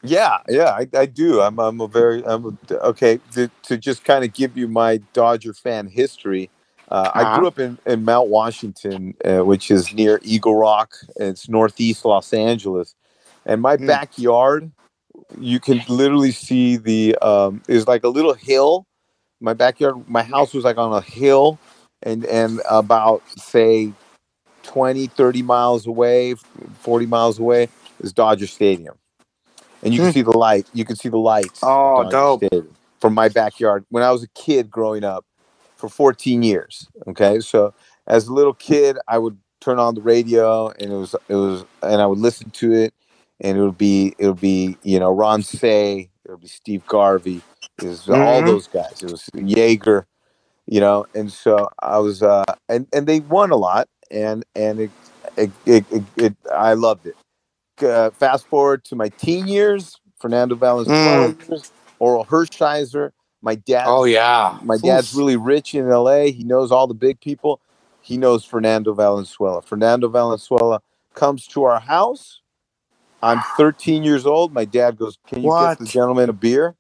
Yeah, 0.05 0.39
yeah, 0.49 0.71
I, 0.71 0.89
I 0.97 1.07
do. 1.07 1.41
I'm, 1.43 1.59
I'm 1.61 1.81
a 1.81 1.89
very, 1.89 2.25
I'm 2.27 2.59
a, 2.71 2.75
okay. 2.89 3.21
To, 3.35 3.51
to 3.65 3.77
just 3.79 4.05
kind 4.05 4.25
of 4.25 4.33
give 4.33 4.57
you 4.57 4.69
my 4.69 4.99
Dodger 5.13 5.55
fan 5.55 5.89
history, 5.89 6.51
uh, 6.89 7.11
I 7.15 7.23
Uh-huh. 7.23 7.39
grew 7.39 7.49
up 7.49 7.59
in, 7.61 7.79
in 7.87 8.05
Mount 8.05 8.29
Washington, 8.29 9.15
uh, 9.25 9.45
which 9.45 9.71
is 9.71 9.95
near 9.95 10.21
Eagle 10.25 10.57
Rock. 10.57 10.95
It's 11.17 11.49
northeast 11.49 12.05
Los 12.07 12.33
Angeles, 12.33 12.95
and 13.47 13.63
my 13.63 13.77
Hmm. 13.77 13.87
backyard, 13.87 14.73
you 15.39 15.61
can 15.61 15.83
literally 15.89 16.33
see 16.33 16.77
the 16.79 17.17
um, 17.19 17.63
is 17.69 17.87
like 17.89 18.05
a 18.05 18.09
little 18.09 18.35
hill. 18.35 18.87
My 19.41 19.55
backyard, 19.55 20.09
my 20.09 20.23
house 20.23 20.55
was 20.55 20.65
like 20.65 20.79
on 20.79 20.93
a 20.93 21.03
hill, 21.03 21.59
and 22.03 22.25
and 22.27 22.61
about 22.71 23.23
say 23.39 23.93
20, 24.65 25.09
30 25.09 25.43
miles 25.43 25.87
away, 25.87 26.35
40 26.81 27.07
miles 27.07 27.39
away 27.39 27.69
is 28.01 28.13
Dodger 28.13 28.47
Stadium. 28.49 28.97
And 29.83 29.93
you 29.93 30.01
can 30.01 30.11
Hmm. 30.11 30.13
see 30.13 30.23
the 30.23 30.37
light. 30.37 30.67
You 30.73 30.85
can 30.85 30.97
see 30.97 31.09
the 31.09 31.19
lights. 31.19 31.61
Oh, 31.63 32.09
dope. 32.11 32.45
From 33.01 33.15
my 33.15 33.29
backyard 33.29 33.85
when 33.91 34.03
I 34.03 34.13
was 34.13 34.23
a 34.23 34.29
kid 34.29 34.71
growing 34.71 35.05
up 35.05 35.25
for 35.77 35.89
14 35.89 36.43
years. 36.43 36.87
Okay. 37.09 37.41
So 37.41 37.75
as 38.07 38.29
a 38.29 38.33
little 38.33 38.55
kid, 38.55 38.97
I 39.09 39.19
would 39.19 39.39
turn 39.61 39.79
on 39.79 39.95
the 39.95 40.03
radio 40.03 40.69
and 40.69 40.93
it 40.93 40.97
was, 40.97 41.15
it 41.29 41.35
was, 41.35 41.65
and 41.83 42.01
I 42.01 42.07
would 42.07 42.19
listen 42.19 42.51
to 42.51 42.73
it 42.73 42.95
and 43.41 43.59
it 43.59 43.61
would 43.63 43.79
be, 43.79 44.15
it 44.19 44.27
would 44.29 44.41
be, 44.41 44.79
you 44.83 45.01
know, 45.01 45.11
Ron 45.13 45.43
Cey, 45.43 46.11
it 46.25 46.31
would 46.31 46.41
be 46.41 46.49
Steve 46.49 46.87
Garvey, 46.87 47.43
it 47.81 47.87
was 47.89 48.09
all 48.09 48.43
Mhm. 48.43 48.47
those 48.47 48.69
guys. 48.69 49.03
It 49.03 49.07
was 49.09 49.29
Yeager, 49.35 50.05
you 50.67 50.81
know, 50.81 51.07
and 51.15 51.33
so 51.33 51.69
I 51.81 51.99
was, 51.99 52.23
uh, 52.23 52.45
and, 52.69 52.87
and 52.93 53.07
they 53.07 53.21
won 53.21 53.51
a 53.51 53.57
lot 53.57 53.89
and, 54.11 54.45
and 54.55 54.81
it, 54.81 54.91
it, 55.37 55.51
it, 55.67 55.85
it, 55.91 56.03
it 56.17 56.37
I 56.55 56.75
loved 56.75 57.07
it. 57.07 57.17
Uh, 57.83 58.11
fast 58.13 58.49
forward 58.49 58.85
to 58.87 58.97
my 58.97 59.11
teen 59.11 59.49
years, 59.49 60.01
Fernando 60.21 60.57
Valenzuela 60.57 61.35
years, 61.51 61.73
Orel 62.01 62.27
Hershiser. 62.29 63.13
My 63.43 63.57
dad, 63.57 63.87
Oh 63.87 64.05
yeah, 64.05 64.59
my 64.63 64.79
dad's 64.79 65.13
really 65.15 65.37
rich 65.37 65.75
in 65.75 65.89
LA. 65.89 66.25
He 66.27 66.45
knows 66.45 66.73
all 66.73 66.87
the 66.89 66.95
big 66.95 67.21
people. 67.21 67.61
He 68.01 68.19
knows 68.19 68.45
Fernando 68.45 68.95
Valenzuela. 68.95 69.63
Fernando 69.63 70.09
Valenzuela 70.09 70.83
comes 71.15 71.47
to 71.49 71.65
our 71.65 71.81
house. 71.81 72.41
I'm 73.23 73.43
13 73.43 74.05
years 74.05 74.27
old. 74.27 74.53
My 74.55 74.65
dad 74.67 74.99
goes, 74.99 75.19
"Can 75.27 75.43
you 75.45 75.51
What? 75.51 75.53
get 75.53 75.79
the 75.79 75.87
gentleman 75.87 76.31
a 76.31 76.35
beer?" 76.35 76.77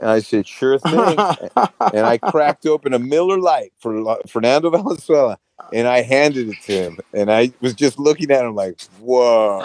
And 0.00 0.08
I 0.10 0.20
said, 0.20 0.46
"Sure 0.46 0.78
thing." 0.78 0.94
and 1.94 2.06
I 2.06 2.18
cracked 2.18 2.66
open 2.66 2.94
a 2.94 2.98
Miller 2.98 3.38
Lite 3.38 3.72
for 3.78 4.18
Fernando 4.28 4.70
Valenzuela, 4.76 5.38
and 5.72 5.86
I 5.88 6.02
handed 6.02 6.48
it 6.48 6.56
to 6.66 6.72
him. 6.72 6.98
And 7.12 7.30
I 7.30 7.52
was 7.60 7.74
just 7.74 7.98
looking 7.98 8.30
at 8.30 8.44
him 8.44 8.54
like, 8.54 8.80
"Whoa!" 9.00 9.62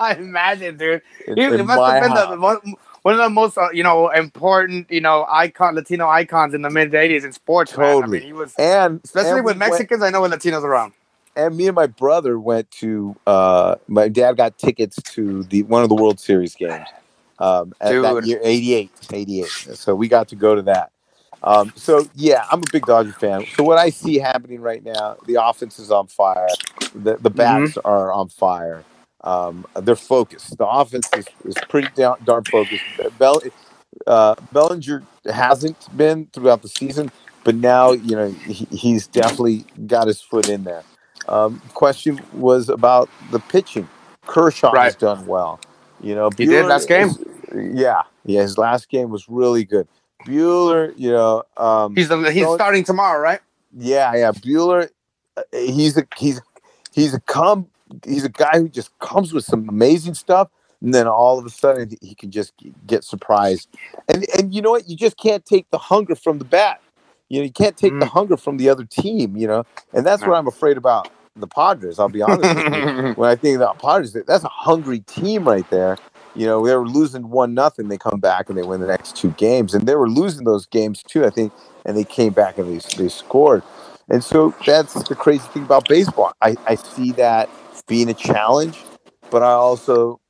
Imagine, 0.18 0.76
dude. 0.76 1.02
In 1.26 1.38
it 1.38 1.64
must 1.64 1.80
have 1.92 2.02
been 2.02 2.14
the, 2.14 2.40
one, 2.40 2.58
one 3.02 3.14
of 3.14 3.20
the 3.20 3.28
most, 3.30 3.58
uh, 3.58 3.68
you 3.72 3.82
know, 3.82 4.08
important, 4.10 4.90
you 4.90 5.00
know, 5.00 5.26
icon 5.28 5.74
Latino 5.74 6.08
icons 6.08 6.54
in 6.54 6.62
the 6.62 6.70
mid 6.70 6.92
'80s 6.92 7.24
in 7.24 7.32
sports. 7.32 7.76
man. 7.76 7.86
I 7.86 7.92
Totally. 7.92 8.18
mean, 8.20 8.26
he 8.28 8.32
was, 8.32 8.54
and 8.58 9.00
especially 9.04 9.30
and 9.30 9.44
with 9.44 9.56
we 9.56 9.60
went- 9.60 9.72
Mexicans. 9.72 10.02
I 10.02 10.10
know 10.10 10.22
when 10.22 10.30
Latinos 10.30 10.62
are 10.62 10.66
around. 10.72 10.92
and 11.36 11.56
me 11.56 11.66
and 11.66 11.74
my 11.74 11.86
brother 11.86 12.38
went 12.40 12.70
to 12.70 13.14
uh 13.26 13.74
my 13.88 14.08
dad 14.08 14.36
got 14.38 14.56
tickets 14.56 14.96
to 15.14 15.42
the 15.44 15.62
one 15.64 15.82
of 15.82 15.88
the 15.90 15.94
world 15.94 16.18
series 16.18 16.54
games 16.54 16.86
um 17.38 17.72
at 17.80 18.00
that 18.02 18.26
year 18.26 18.40
88 18.42 18.90
88 19.12 19.46
so 19.48 19.94
we 19.94 20.08
got 20.08 20.28
to 20.28 20.36
go 20.36 20.54
to 20.54 20.62
that. 20.62 20.90
Um 21.42 21.72
so 21.76 22.08
yeah 22.14 22.46
i'm 22.50 22.60
a 22.60 22.70
big 22.72 22.86
dodger 22.86 23.12
fan. 23.12 23.44
So 23.54 23.62
what 23.64 23.78
i 23.78 23.90
see 23.90 24.18
happening 24.18 24.60
right 24.60 24.84
now 24.84 25.16
the 25.26 25.42
offense 25.42 25.78
is 25.78 25.90
on 25.90 26.06
fire. 26.06 26.48
The, 26.94 27.16
the 27.16 27.30
bats 27.30 27.76
are 27.78 28.12
on 28.12 28.28
fire. 28.28 28.84
Um 29.22 29.66
they're 29.82 29.96
focused. 29.96 30.56
The 30.56 30.66
offense 30.66 31.08
is, 31.16 31.26
is 31.44 31.56
pretty 31.68 31.88
darn, 31.94 32.18
darn 32.24 32.44
focused. 32.44 32.84
Bell, 33.18 33.42
uh 34.06 34.34
bellinger 34.52 35.02
hasn't 35.26 35.96
been 35.96 36.26
throughout 36.32 36.62
the 36.62 36.68
season 36.68 37.10
but 37.46 37.54
now 37.54 37.92
you 37.92 38.16
know 38.16 38.28
he, 38.28 38.66
he's 38.72 39.06
definitely 39.06 39.64
got 39.86 40.08
his 40.08 40.20
foot 40.20 40.48
in 40.48 40.64
there. 40.64 40.82
Um, 41.28 41.62
question 41.74 42.20
was 42.34 42.68
about 42.68 43.08
the 43.30 43.38
pitching. 43.38 43.88
Kershaw 44.26 44.74
has 44.74 44.96
done 44.96 45.24
well. 45.26 45.60
You 46.00 46.14
know, 46.14 46.30
He 46.36 46.46
did 46.46 46.66
last 46.66 46.88
game. 46.88 47.08
is- 47.08 47.18
yeah, 47.74 48.02
yeah, 48.24 48.42
his 48.42 48.58
last 48.58 48.88
game 48.88 49.10
was 49.10 49.28
really 49.28 49.64
good. 49.64 49.88
Buehler, 50.26 50.92
you 50.96 51.10
know, 51.10 51.42
um, 51.56 51.94
He's 51.94 52.08
the, 52.08 52.30
he's 52.30 52.46
starting 52.54 52.84
tomorrow, 52.84 53.20
right? 53.20 53.40
yeah, 53.76 54.14
yeah, 54.14 54.32
Buehler, 54.32 54.88
uh, 55.36 55.42
he's 55.52 55.96
a 55.96 56.06
he's 56.16 56.40
he's 56.92 57.14
a 57.14 57.20
come 57.20 57.68
he's 58.04 58.24
a 58.24 58.28
guy 58.28 58.58
who 58.58 58.68
just 58.68 58.96
comes 58.98 59.32
with 59.32 59.44
some 59.44 59.68
amazing 59.68 60.14
stuff, 60.14 60.48
and 60.80 60.92
then 60.94 61.06
all 61.06 61.38
of 61.38 61.46
a 61.46 61.50
sudden 61.50 61.90
he 62.02 62.14
can 62.14 62.30
just 62.30 62.52
get 62.86 63.04
surprised. 63.04 63.68
And 64.08 64.26
and 64.36 64.54
you 64.54 64.62
know 64.62 64.72
what? 64.72 64.88
You 64.88 64.96
just 64.96 65.16
can't 65.16 65.44
take 65.46 65.70
the 65.70 65.78
hunger 65.78 66.14
from 66.16 66.38
the 66.38 66.44
bat. 66.44 66.80
You 67.28 67.40
know, 67.40 67.44
you 67.44 67.52
can't 67.52 67.76
take 67.76 67.98
the 67.98 68.06
Mm. 68.06 68.10
hunger 68.10 68.36
from 68.36 68.56
the 68.56 68.68
other 68.68 68.84
team. 68.84 69.36
You 69.36 69.46
know, 69.46 69.64
and 69.92 70.04
that's 70.06 70.22
what 70.26 70.36
I'm 70.36 70.46
afraid 70.48 70.76
about 70.76 71.10
the 71.36 71.46
Padres. 71.46 71.98
I'll 71.98 72.08
be 72.08 72.22
honest 72.22 72.54
with 72.54 72.74
you. 72.74 73.14
When 73.16 73.30
I 73.30 73.36
think 73.36 73.56
about 73.56 73.78
Padres, 73.78 74.12
that's 74.12 74.44
a 74.44 74.48
hungry 74.48 75.00
team 75.00 75.46
right 75.46 75.68
there. 75.70 75.96
You 76.34 76.46
know, 76.46 76.66
they 76.66 76.74
were 76.74 76.86
losing 76.86 77.30
one 77.30 77.54
nothing. 77.54 77.88
They 77.88 77.96
come 77.96 78.20
back 78.20 78.48
and 78.48 78.58
they 78.58 78.62
win 78.62 78.80
the 78.80 78.86
next 78.86 79.16
two 79.16 79.30
games, 79.32 79.74
and 79.74 79.86
they 79.86 79.94
were 79.94 80.08
losing 80.08 80.44
those 80.44 80.66
games 80.66 81.02
too. 81.02 81.24
I 81.24 81.30
think, 81.30 81.52
and 81.84 81.96
they 81.96 82.04
came 82.04 82.32
back 82.32 82.58
and 82.58 82.68
they 82.68 82.96
they 82.96 83.08
scored. 83.08 83.62
And 84.08 84.22
so 84.22 84.54
that's 84.64 84.94
the 85.08 85.14
crazy 85.14 85.46
thing 85.48 85.64
about 85.64 85.88
baseball. 85.88 86.32
I, 86.40 86.56
I 86.66 86.76
see 86.76 87.12
that 87.12 87.48
being 87.88 88.08
a 88.08 88.14
challenge, 88.14 88.78
but 89.30 89.42
I 89.42 89.50
also, 89.50 90.20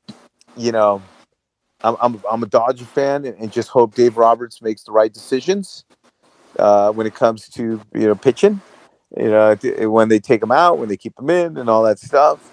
you 0.56 0.72
know, 0.72 1.02
I'm 1.82 1.96
I'm, 2.00 2.22
I'm 2.30 2.42
a 2.42 2.46
Dodger 2.46 2.84
fan 2.84 3.24
and, 3.24 3.36
and 3.38 3.52
just 3.52 3.68
hope 3.68 3.94
Dave 3.94 4.16
Roberts 4.16 4.62
makes 4.62 4.84
the 4.84 4.92
right 4.92 5.12
decisions 5.12 5.84
uh, 6.58 6.92
when 6.92 7.06
it 7.06 7.14
comes 7.14 7.48
to 7.50 7.80
you 7.94 8.06
know 8.06 8.14
pitching. 8.14 8.60
You 9.16 9.30
know, 9.30 9.56
when 9.90 10.08
they 10.08 10.18
take 10.18 10.40
them 10.40 10.52
out, 10.52 10.78
when 10.78 10.88
they 10.88 10.96
keep 10.96 11.16
them 11.16 11.30
in, 11.30 11.56
and 11.56 11.70
all 11.70 11.82
that 11.84 11.98
stuff. 11.98 12.52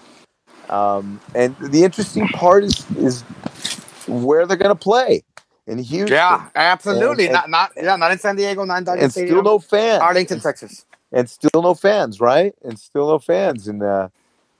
Um, 0.70 1.20
and 1.34 1.56
the 1.58 1.84
interesting 1.84 2.26
part 2.28 2.64
is 2.64 2.86
is 2.96 3.22
where 4.06 4.46
they're 4.46 4.56
going 4.56 4.70
to 4.70 4.74
play 4.74 5.22
in 5.66 5.78
Houston. 5.78 6.14
yeah, 6.14 6.48
absolutely. 6.54 7.24
And- 7.24 7.34
not 7.34 7.50
not 7.50 7.72
yeah, 7.76 7.96
not 7.96 8.12
in 8.12 8.18
San 8.18 8.36
Diego, 8.36 8.64
not 8.64 8.78
in 8.78 8.84
Dodger 8.84 9.02
and 9.02 9.10
Stadium. 9.12 9.36
still 9.36 9.42
no 9.42 9.58
fans. 9.58 10.02
Arlington, 10.02 10.40
Texas. 10.40 10.84
and 11.12 11.28
still 11.28 11.62
no 11.62 11.74
fans, 11.74 12.20
right? 12.20 12.54
And 12.62 12.78
still 12.78 13.08
no 13.08 13.18
fans, 13.18 13.68
and 13.68 13.82
uh, 13.82 14.08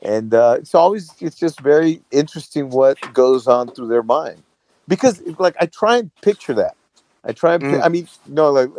and 0.02 0.34
uh, 0.34 0.56
it's 0.58 0.74
always 0.74 1.10
it's 1.20 1.36
just 1.36 1.60
very 1.60 2.02
interesting 2.10 2.70
what 2.70 2.98
goes 3.14 3.46
on 3.46 3.70
through 3.70 3.88
their 3.88 4.02
mind 4.02 4.42
because 4.88 5.22
like 5.38 5.56
I 5.60 5.66
try 5.66 5.96
and 5.98 6.10
picture 6.20 6.54
that. 6.54 6.76
I 7.24 7.32
try 7.32 7.54
and 7.54 7.62
Mm. 7.64 7.82
I 7.84 7.88
mean 7.88 8.08
no 8.28 8.50
like 8.52 8.70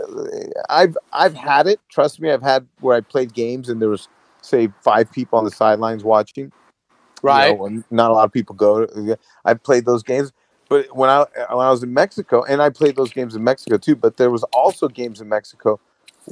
I've 0.70 0.98
I've 1.14 1.34
had 1.36 1.68
it. 1.68 1.80
Trust 1.90 2.20
me, 2.22 2.32
I've 2.32 2.44
had 2.44 2.68
where 2.80 2.96
I 2.96 3.02
played 3.02 3.34
games 3.34 3.70
and 3.70 3.82
there 3.82 3.90
was 3.90 4.08
say 4.42 4.70
five 4.82 5.12
people 5.12 5.40
on 5.40 5.46
the 5.46 5.52
sidelines 5.52 6.04
watching. 6.04 6.46
you 6.46 6.52
know, 7.30 7.58
Right. 7.58 7.84
not 7.90 8.12
a 8.12 8.14
lot 8.14 8.26
of 8.26 8.32
people 8.32 8.56
go. 8.56 8.86
To, 8.86 9.18
I 9.46 9.56
played 9.56 9.86
those 9.86 10.04
games, 10.04 10.32
but 10.70 10.96
when 10.96 11.10
I 11.10 11.20
when 11.50 11.66
I 11.66 11.72
was 11.72 11.82
in 11.82 11.92
Mexico, 11.94 12.44
and 12.44 12.62
I 12.62 12.70
played 12.70 12.96
those 12.96 13.12
games 13.12 13.36
in 13.36 13.44
Mexico 13.44 13.78
too. 13.78 13.96
But 13.96 14.18
there 14.18 14.30
was 14.30 14.44
also 14.54 14.88
games 14.88 15.22
in 15.22 15.28
Mexico 15.30 15.80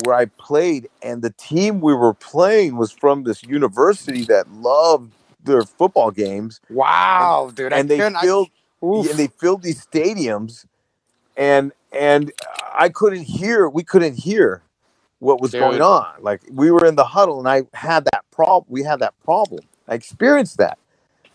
where 0.05 0.15
I 0.15 0.25
played, 0.25 0.89
and 1.01 1.21
the 1.23 1.31
team 1.31 1.79
we 1.81 1.93
were 1.95 2.13
playing 2.13 2.77
was 2.77 2.91
from 2.91 3.23
this 3.23 3.41
university 3.43 4.23
that 4.25 4.51
loved 4.51 5.13
their 5.43 5.63
football 5.63 6.11
games, 6.11 6.61
Wow, 6.69 7.51
dude. 7.53 7.73
and 7.73 7.73
I 7.73 7.81
they 7.83 7.97
couldn't- 7.97 8.15
I- 8.17 8.21
filled 8.21 8.49
and 8.81 9.05
they 9.19 9.27
filled 9.27 9.61
these 9.63 9.83
stadiums, 9.85 10.65
and 11.37 11.71
and 11.93 12.31
I 12.73 12.89
couldn't 12.89 13.23
hear. 13.23 13.69
We 13.69 13.83
couldn't 13.83 14.15
hear 14.15 14.61
what 15.19 15.41
was 15.41 15.51
Dude. 15.51 15.61
going 15.61 15.81
on. 15.81 16.13
Like 16.21 16.41
we 16.51 16.71
were 16.71 16.85
in 16.85 16.95
the 16.95 17.05
huddle, 17.05 17.39
and 17.39 17.47
I 17.47 17.63
had 17.73 18.05
that 18.05 18.25
problem. 18.31 18.65
We 18.69 18.83
had 18.83 18.99
that 18.99 19.13
problem. 19.23 19.61
I 19.87 19.95
experienced 19.95 20.57
that 20.57 20.77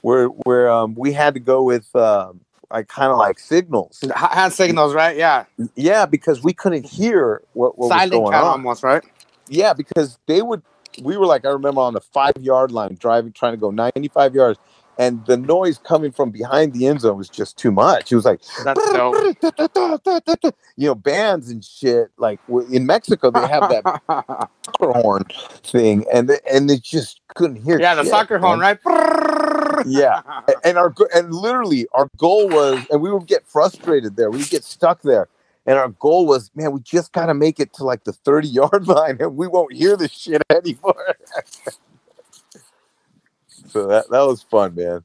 where 0.02 0.26
where 0.26 0.70
um, 0.70 0.94
we 0.94 1.12
had 1.12 1.35
to 1.35 1.40
go 1.40 1.62
with 1.62 1.94
um, 1.97 2.40
like 2.70 2.89
kind 2.89 3.10
of 3.10 3.18
like 3.18 3.39
signals. 3.39 4.02
Hand 4.14 4.52
signals, 4.52 4.94
right? 4.94 5.16
Yeah, 5.16 5.44
Yeah, 5.74 6.06
because 6.06 6.43
we 6.43 6.52
couldn't 6.52 6.85
hear 6.86 7.43
what, 7.52 7.78
what 7.78 7.90
was 7.90 8.10
going 8.10 8.35
on. 8.35 8.44
almost, 8.44 8.82
right? 8.82 9.02
Yeah, 9.48 9.72
because 9.72 10.18
they 10.26 10.43
would. 10.43 10.62
We 11.02 11.16
were 11.16 11.26
like 11.26 11.44
I 11.44 11.51
remember 11.51 11.80
on 11.80 11.94
the 11.94 12.01
five 12.01 12.32
yard 12.40 12.72
line 12.72 12.97
driving, 12.98 13.32
trying 13.32 13.52
to 13.52 13.59
go 13.59 13.70
ninety 13.70 14.09
five 14.09 14.35
yards, 14.35 14.59
and 14.98 15.24
the 15.26 15.36
noise 15.36 15.78
coming 15.78 16.10
from 16.10 16.30
behind 16.30 16.72
the 16.72 16.86
end 16.86 17.00
zone 17.00 17.16
was 17.16 17.28
just 17.28 17.56
too 17.56 17.70
much. 17.70 18.10
It 18.10 18.16
was 18.16 18.24
like 18.24 18.40
you 20.76 20.86
know 20.88 20.94
bands 20.94 21.50
and 21.50 21.64
shit. 21.64 22.10
Like 22.18 22.40
in 22.70 22.84
Mexico, 22.84 23.30
they 23.30 23.46
have 23.46 23.70
that 23.70 24.02
soccer 24.06 24.92
horn 25.00 25.24
thing, 25.62 26.04
and 26.12 26.28
they, 26.28 26.40
and 26.50 26.68
they 26.68 26.78
just 26.78 27.20
couldn't 27.34 27.62
hear. 27.62 27.80
yeah, 27.80 27.94
the 27.94 28.02
shit, 28.02 28.10
soccer 28.10 28.38
horn, 28.38 28.58
man. 28.58 28.78
right? 28.84 29.86
Yeah. 29.86 30.22
And 30.64 30.76
our 30.76 30.92
and 31.14 31.32
literally 31.32 31.86
our 31.92 32.10
goal 32.16 32.48
was, 32.48 32.84
and 32.90 33.00
we 33.00 33.12
would 33.12 33.26
get 33.26 33.46
frustrated 33.46 34.16
there. 34.16 34.30
We 34.30 34.38
would 34.38 34.50
get 34.50 34.64
stuck 34.64 35.02
there. 35.02 35.28
And 35.66 35.78
our 35.78 35.90
goal 35.90 36.26
was, 36.26 36.50
man, 36.54 36.72
we 36.72 36.80
just 36.80 37.12
gotta 37.12 37.34
make 37.34 37.60
it 37.60 37.74
to 37.74 37.84
like 37.84 38.04
the 38.04 38.12
30 38.12 38.48
yard 38.48 38.86
line 38.88 39.18
and 39.20 39.36
we 39.36 39.46
won't 39.46 39.74
hear 39.74 39.96
this 39.96 40.12
shit 40.12 40.42
anymore. 40.50 41.14
So 43.69 43.86
that, 43.89 44.11
that 44.11 44.23
was 44.23 44.43
fun, 44.43 44.74
man. 44.74 45.05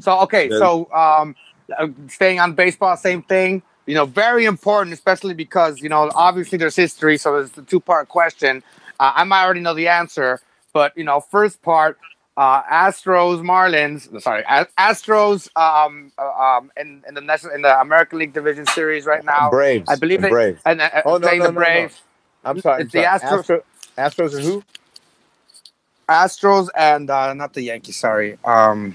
So 0.00 0.20
okay, 0.20 0.50
so 0.50 0.90
um, 0.92 1.34
uh, 1.76 1.88
staying 2.08 2.40
on 2.40 2.54
baseball, 2.54 2.96
same 2.96 3.22
thing. 3.22 3.62
You 3.86 3.94
know, 3.94 4.04
very 4.06 4.44
important, 4.44 4.92
especially 4.94 5.34
because 5.34 5.80
you 5.80 5.88
know 5.88 6.10
obviously 6.14 6.58
there's 6.58 6.76
history. 6.76 7.18
So 7.18 7.36
it's 7.36 7.56
a 7.58 7.62
two 7.62 7.80
part 7.80 8.08
question. 8.08 8.62
Uh, 9.00 9.12
I 9.14 9.24
might 9.24 9.44
already 9.44 9.60
know 9.60 9.74
the 9.74 9.88
answer, 9.88 10.40
but 10.72 10.96
you 10.96 11.04
know, 11.04 11.20
first 11.20 11.62
part, 11.62 11.98
uh, 12.36 12.62
Astros, 12.64 13.42
Marlins. 13.42 14.20
Sorry, 14.22 14.42
Astros. 14.78 15.48
Um, 15.56 16.12
uh, 16.18 16.28
um, 16.30 16.72
in, 16.76 17.04
in 17.08 17.14
the 17.14 17.20
national 17.20 17.54
in 17.54 17.62
the 17.62 17.80
American 17.80 18.18
League 18.18 18.32
Division 18.32 18.66
Series 18.66 19.06
right 19.06 19.24
now. 19.24 19.50
Braves. 19.50 19.88
I 19.88 19.96
believe 19.96 20.20
Braves. 20.20 20.62
And 20.64 20.80
uh, 20.80 21.02
Oh, 21.04 21.16
no, 21.18 21.28
playing 21.28 21.40
no, 21.40 21.46
the 21.46 21.52
no, 21.52 21.60
no. 21.60 21.60
Braves, 21.60 22.02
I'm 22.44 22.58
sorry. 22.60 22.82
I'm 22.82 22.84
It's 22.84 22.92
the. 22.92 23.00
Astros- 23.00 23.40
Astro- 23.40 23.64
Astros 23.98 24.34
and 24.34 24.44
who? 24.44 24.62
Astros, 26.08 26.68
and 26.76 27.10
uh, 27.10 27.34
not 27.34 27.54
the 27.54 27.62
Yankees. 27.62 27.96
Sorry, 27.96 28.38
um, 28.44 28.94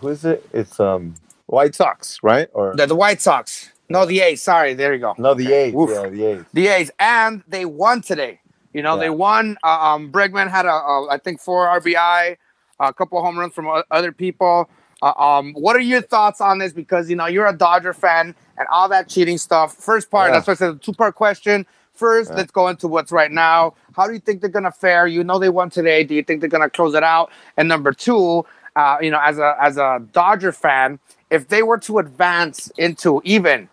Who 0.00 0.08
is 0.08 0.24
it? 0.24 0.46
It's 0.52 0.78
um 0.80 1.14
White 1.46 1.74
Sox, 1.74 2.18
right? 2.22 2.48
Or 2.52 2.74
the, 2.76 2.86
the 2.86 2.96
White 2.96 3.20
Sox. 3.20 3.70
No, 3.88 4.04
the 4.04 4.20
A's. 4.20 4.42
Sorry, 4.42 4.74
there 4.74 4.92
you 4.94 5.00
go. 5.00 5.14
no, 5.18 5.34
the 5.34 5.46
Okay. 5.46 5.64
A's. 5.68 5.74
Oof. 5.74 5.90
Yeah, 5.90 6.08
the 6.08 6.24
A's. 6.26 6.44
the 6.52 6.66
A's, 6.68 6.90
and 6.98 7.42
they 7.46 7.64
won 7.64 8.00
today. 8.02 8.40
You 8.72 8.82
know, 8.82 8.94
Yeah. 8.96 9.00
they 9.02 9.10
won. 9.10 9.56
Uh, 9.62 9.68
um, 9.94 10.10
Bregman 10.12 10.50
had 10.50 10.66
a, 10.66 10.70
a, 10.70 11.08
I 11.10 11.18
think, 11.18 11.40
four 11.40 11.66
RBI, 11.66 12.36
a 12.80 12.92
couple 12.92 13.22
home 13.22 13.38
runs 13.38 13.54
from 13.54 13.68
other 13.90 14.12
people. 14.12 14.68
Uh, 15.02 15.12
um, 15.18 15.52
what 15.54 15.76
are 15.76 15.80
your 15.80 16.00
thoughts 16.02 16.40
on 16.40 16.58
this? 16.58 16.72
Because 16.72 17.08
you 17.08 17.16
know 17.16 17.26
you're 17.26 17.46
a 17.46 17.56
Dodger 17.56 17.92
fan 17.92 18.34
and 18.58 18.66
all 18.70 18.88
that 18.88 19.08
cheating 19.08 19.38
stuff. 19.38 19.74
First 19.74 20.10
part, 20.10 20.28
Yeah. 20.30 20.34
that's 20.40 20.46
why 20.46 20.52
I 20.52 20.56
said 20.56 20.82
two 20.82 20.92
part 20.92 21.14
question. 21.14 21.66
First, 21.94 22.30
Yeah. 22.30 22.36
let's 22.38 22.50
go 22.50 22.68
into 22.68 22.88
what's 22.88 23.12
right 23.12 23.30
now. 23.30 23.74
How 23.96 24.06
do 24.06 24.12
you 24.12 24.18
think 24.18 24.42
they're 24.42 24.50
gonna 24.50 24.70
fare? 24.70 25.06
You 25.06 25.24
know 25.24 25.38
they 25.38 25.48
won 25.48 25.70
today. 25.70 26.04
Do 26.04 26.14
you 26.14 26.22
think 26.22 26.40
they're 26.40 26.50
gonna 26.50 26.68
close 26.68 26.94
it 26.94 27.02
out? 27.02 27.30
And 27.56 27.66
number 27.66 27.92
two, 27.92 28.44
uh, 28.76 28.98
you 29.00 29.10
know, 29.10 29.20
as 29.20 29.38
a 29.38 29.56
as 29.58 29.78
a 29.78 30.02
Dodger 30.12 30.52
fan, 30.52 30.98
if 31.30 31.48
they 31.48 31.62
were 31.62 31.78
to 31.78 31.98
advance 31.98 32.70
into 32.76 33.22
even, 33.24 33.68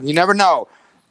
you 0.00 0.14
never 0.14 0.32
know, 0.32 0.68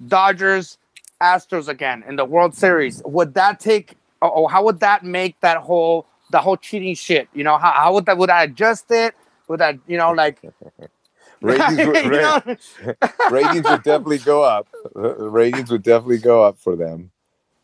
Dodgers, 0.08 0.78
Astros 1.22 1.68
again 1.68 2.04
in 2.08 2.16
the 2.16 2.26
World 2.26 2.56
Series, 2.56 3.02
would 3.06 3.34
that 3.34 3.60
take? 3.60 3.96
Or 4.22 4.32
or 4.32 4.50
how 4.50 4.64
would 4.64 4.80
that 4.80 5.04
make 5.04 5.38
that 5.42 5.58
whole 5.58 6.08
the 6.32 6.40
whole 6.40 6.56
cheating 6.56 6.96
shit? 6.96 7.28
You 7.34 7.44
know, 7.44 7.58
how, 7.58 7.72
how 7.72 7.94
would 7.94 8.06
that 8.06 8.18
would 8.18 8.30
I 8.30 8.44
adjust 8.44 8.90
it? 8.92 9.14
Would 9.50 9.60
that 9.60 9.78
you 9.88 9.98
know 9.98 10.14
like 10.14 10.40
Ratings, 11.42 11.86
would, 11.86 12.06
ra- 12.06 12.42
ratings 13.30 13.66
would 13.70 13.84
definitely 13.84 14.20
go 14.20 14.42
up. 14.42 14.70
Ratings 14.96 15.70
would 15.70 15.84
definitely 15.84 16.20
go 16.20 16.42
up 16.42 16.58
for 16.58 16.78
them. 16.78 17.12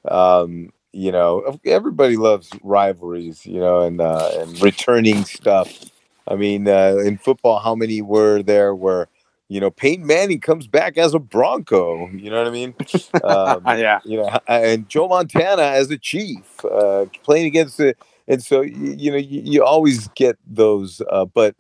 Um, 0.04 0.74
you 0.92 1.12
know, 1.12 1.60
everybody 1.66 2.18
loves 2.18 2.50
rivalries, 2.64 3.46
you 3.46 3.60
know, 3.60 3.82
and 3.82 4.02
uh, 4.02 4.32
and 4.40 4.62
returning 4.62 5.24
stuff. 5.24 5.86
I 6.28 6.36
mean, 6.36 6.68
uh, 6.68 6.98
in 7.04 7.18
football, 7.18 7.60
how 7.60 7.76
many 7.76 8.02
were 8.02 8.44
there 8.44 8.74
where, 8.76 9.08
you 9.50 9.60
know, 9.60 9.72
Peyton 9.72 10.06
Manning 10.06 10.40
comes 10.40 10.68
back 10.68 10.98
as 10.98 11.14
a 11.14 11.20
Bronco? 11.20 12.08
You 12.10 12.30
know 12.30 12.38
what 12.38 12.48
I 12.48 12.52
mean? 12.52 12.76
Um, 13.24 13.64
yeah. 13.80 14.00
you 14.04 14.18
know, 14.18 14.40
and 14.48 14.88
Joe 14.90 15.08
Montana 15.08 15.64
as 15.64 15.90
a 15.92 15.98
chief 15.98 16.64
uh, 16.66 17.06
playing 17.24 17.46
against 17.46 17.78
the, 17.78 17.96
and 18.28 18.44
so 18.44 18.62
you, 18.62 18.96
you 18.98 19.12
know 19.12 19.18
you, 19.18 19.42
you 19.44 19.64
always 19.64 20.08
get 20.10 20.38
those, 20.48 21.02
uh, 21.12 21.26
but 21.26 21.56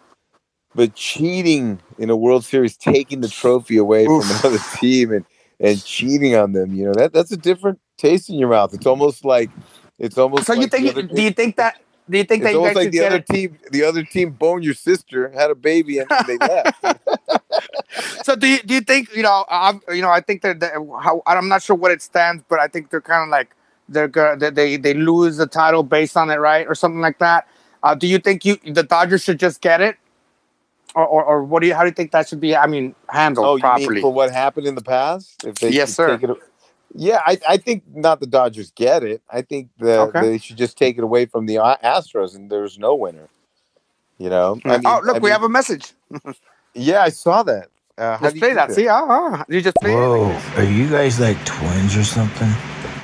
but 0.75 0.93
cheating 0.95 1.79
in 1.97 2.09
a 2.09 2.15
World 2.15 2.45
Series, 2.45 2.77
taking 2.77 3.21
the 3.21 3.27
trophy 3.27 3.77
away 3.77 4.05
Oof. 4.05 4.23
from 4.23 4.51
another 4.51 4.63
team 4.77 5.11
and 5.11 5.25
and 5.59 5.83
cheating 5.83 6.35
on 6.35 6.53
them, 6.53 6.73
you 6.73 6.85
know 6.85 6.93
that 6.93 7.13
that's 7.13 7.31
a 7.31 7.37
different 7.37 7.79
taste 7.99 8.29
in 8.29 8.39
your 8.39 8.49
mouth. 8.49 8.73
It's 8.73 8.85
almost 8.87 9.25
like 9.25 9.49
it's 9.99 10.17
almost. 10.17 10.45
So 10.45 10.53
you 10.53 10.61
like 10.61 10.71
the 10.71 10.77
think? 10.77 10.89
other- 10.91 11.01
do 11.03 11.21
you 11.21 11.31
think 11.31 11.57
that? 11.57 11.79
Do 12.09 12.17
you 12.17 12.23
think 12.23 12.41
it's 12.41 12.47
that 12.47 12.51
you 12.53 12.57
almost 12.57 12.75
guys 12.75 12.85
like 12.85 12.91
the 12.91 13.05
other 13.05 13.15
it? 13.17 13.27
team, 13.27 13.59
the 13.71 13.83
other 13.83 14.03
team 14.03 14.31
boned 14.31 14.63
your 14.63 14.73
sister, 14.73 15.29
had 15.29 15.51
a 15.51 15.55
baby, 15.55 15.99
and 15.99 16.09
they 16.25 16.37
left. 16.39 16.83
So 18.23 18.35
do 18.35 18.47
you, 18.47 18.59
do 18.63 18.73
you 18.73 18.81
think 18.81 19.15
you 19.15 19.21
know? 19.21 19.45
I'm 19.49 19.81
you 19.89 20.01
know 20.01 20.09
I 20.09 20.21
think 20.21 20.41
that 20.41 20.61
how 21.03 21.21
I'm 21.27 21.47
not 21.47 21.61
sure 21.61 21.75
what 21.75 21.91
it 21.91 22.01
stands, 22.01 22.43
but 22.49 22.59
I 22.59 22.67
think 22.67 22.89
they're 22.89 23.01
kind 23.01 23.23
of 23.23 23.29
like 23.29 23.55
they're 23.87 24.07
they 24.37 24.77
they 24.77 24.93
lose 24.93 25.37
the 25.37 25.45
title 25.47 25.83
based 25.83 26.17
on 26.17 26.29
it, 26.31 26.37
right, 26.37 26.65
or 26.67 26.73
something 26.73 27.01
like 27.01 27.19
that. 27.19 27.47
Uh, 27.83 27.95
do 27.95 28.07
you 28.07 28.17
think 28.19 28.43
you 28.43 28.57
the 28.65 28.83
Dodgers 28.83 29.23
should 29.23 29.39
just 29.39 29.61
get 29.61 29.79
it, 29.81 29.97
or, 30.95 31.05
or 31.05 31.23
or 31.23 31.43
what 31.43 31.61
do 31.61 31.67
you 31.67 31.75
how 31.75 31.81
do 31.81 31.87
you 31.87 31.93
think 31.93 32.11
that 32.11 32.27
should 32.27 32.39
be? 32.39 32.55
I 32.55 32.65
mean, 32.67 32.95
handled 33.09 33.45
oh, 33.47 33.55
you 33.55 33.61
properly. 33.61 33.89
mean 33.95 34.01
for 34.01 34.11
what 34.11 34.31
happened 34.31 34.65
in 34.67 34.75
the 34.75 34.83
past? 34.83 35.43
If 35.45 35.55
they 35.55 35.69
Yes, 35.69 35.93
sir. 35.93 36.19
it- 36.21 36.39
yeah, 36.95 37.21
I, 37.25 37.37
I 37.47 37.57
think 37.57 37.83
not 37.93 38.19
the 38.19 38.27
Dodgers 38.27 38.71
get 38.71 39.03
it. 39.03 39.21
I 39.29 39.41
think 39.41 39.69
that 39.79 39.99
Okay. 40.09 40.21
they 40.21 40.37
should 40.37 40.57
just 40.57 40.77
take 40.77 40.97
it 40.97 41.03
away 41.03 41.25
from 41.25 41.45
the 41.45 41.55
Astros, 41.55 42.35
and 42.35 42.49
there's 42.49 42.77
no 42.79 42.95
winner. 42.95 43.27
You 44.17 44.29
know. 44.29 44.59
I 44.65 44.77
mean- 44.77 44.81
oh, 44.85 45.01
look, 45.03 45.15
I 45.17 45.19
we 45.19 45.23
mean, 45.29 45.31
have 45.33 45.43
a 45.43 45.49
message. 45.49 45.93
Yeah, 46.73 47.01
I 47.03 47.09
saw 47.09 47.43
that. 47.43 47.67
Uh, 47.97 48.17
how 48.17 48.23
Let's 48.25 48.39
play 48.39 48.49
do 48.49 48.55
that. 48.55 48.71
See, 48.71 48.87
oh, 48.87 49.05
oh, 49.09 49.43
you 49.49 49.61
just 49.61 49.75
play 49.77 49.93
Whoa, 49.93 50.29
it. 50.31 50.57
are 50.59 50.63
you 50.63 50.89
guys 50.89 51.19
like 51.19 51.43
twins 51.45 51.97
or 51.97 52.03
something? 52.03 52.47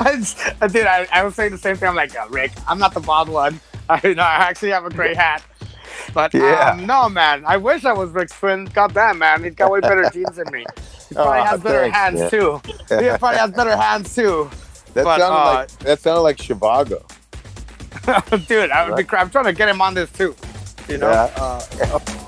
I 0.00 0.16
just- 0.18 0.38
I. 0.60 0.66
I, 0.66 1.08
I 1.12 1.24
was 1.24 1.34
saying 1.34 1.52
the 1.52 1.58
same 1.58 1.76
thing. 1.76 1.88
I'm 1.88 1.94
like, 1.94 2.16
uh, 2.18 2.26
Rick, 2.30 2.52
I'm 2.66 2.78
not 2.78 2.94
the 2.94 3.00
bald 3.00 3.28
one. 3.28 3.60
I, 3.88 4.00
you 4.06 4.14
know, 4.14 4.22
I 4.22 4.34
actually 4.48 4.70
have 4.70 4.84
a 4.84 4.90
gray 4.90 5.14
hat. 5.24 5.42
But 6.14 6.34
Yeah. 6.34 6.70
um, 6.72 6.86
no, 6.86 7.08
man. 7.08 7.44
I 7.46 7.56
wish 7.56 7.84
I 7.84 7.92
was 7.92 8.10
Rick's 8.10 8.38
twin. 8.38 8.66
God 8.66 8.92
damn, 8.94 9.18
man. 9.18 9.42
He's 9.44 9.54
got 9.54 9.70
way 9.70 9.80
better 9.80 10.08
genes 10.12 10.36
than 10.36 10.50
me. 10.52 10.64
He 11.08 11.14
probably 11.14 11.40
has 11.40 11.60
better 11.60 11.90
hands 11.90 12.30
too. 12.30 12.60
He 12.88 13.08
probably 13.18 13.38
has 13.38 13.50
better 13.50 13.76
hands 13.76 14.14
too. 14.14 14.50
That 14.94 15.04
But, 15.04 15.20
sounded 15.20 15.36
uh, 15.36 15.54
like 15.54 15.78
that 15.80 16.00
sounded 16.00 16.20
like 16.20 16.36
Shivago. 16.36 17.02
Dude, 18.48 18.70
I 18.70 18.88
would 18.90 18.96
be, 18.96 19.16
I'm 19.16 19.30
trying 19.30 19.44
to 19.46 19.52
get 19.52 19.68
him 19.68 19.80
on 19.80 19.94
this 19.94 20.10
too. 20.12 20.34
You 20.88 20.98
know? 20.98 21.10
Yeah. 21.10 21.30
Uh, 21.36 22.24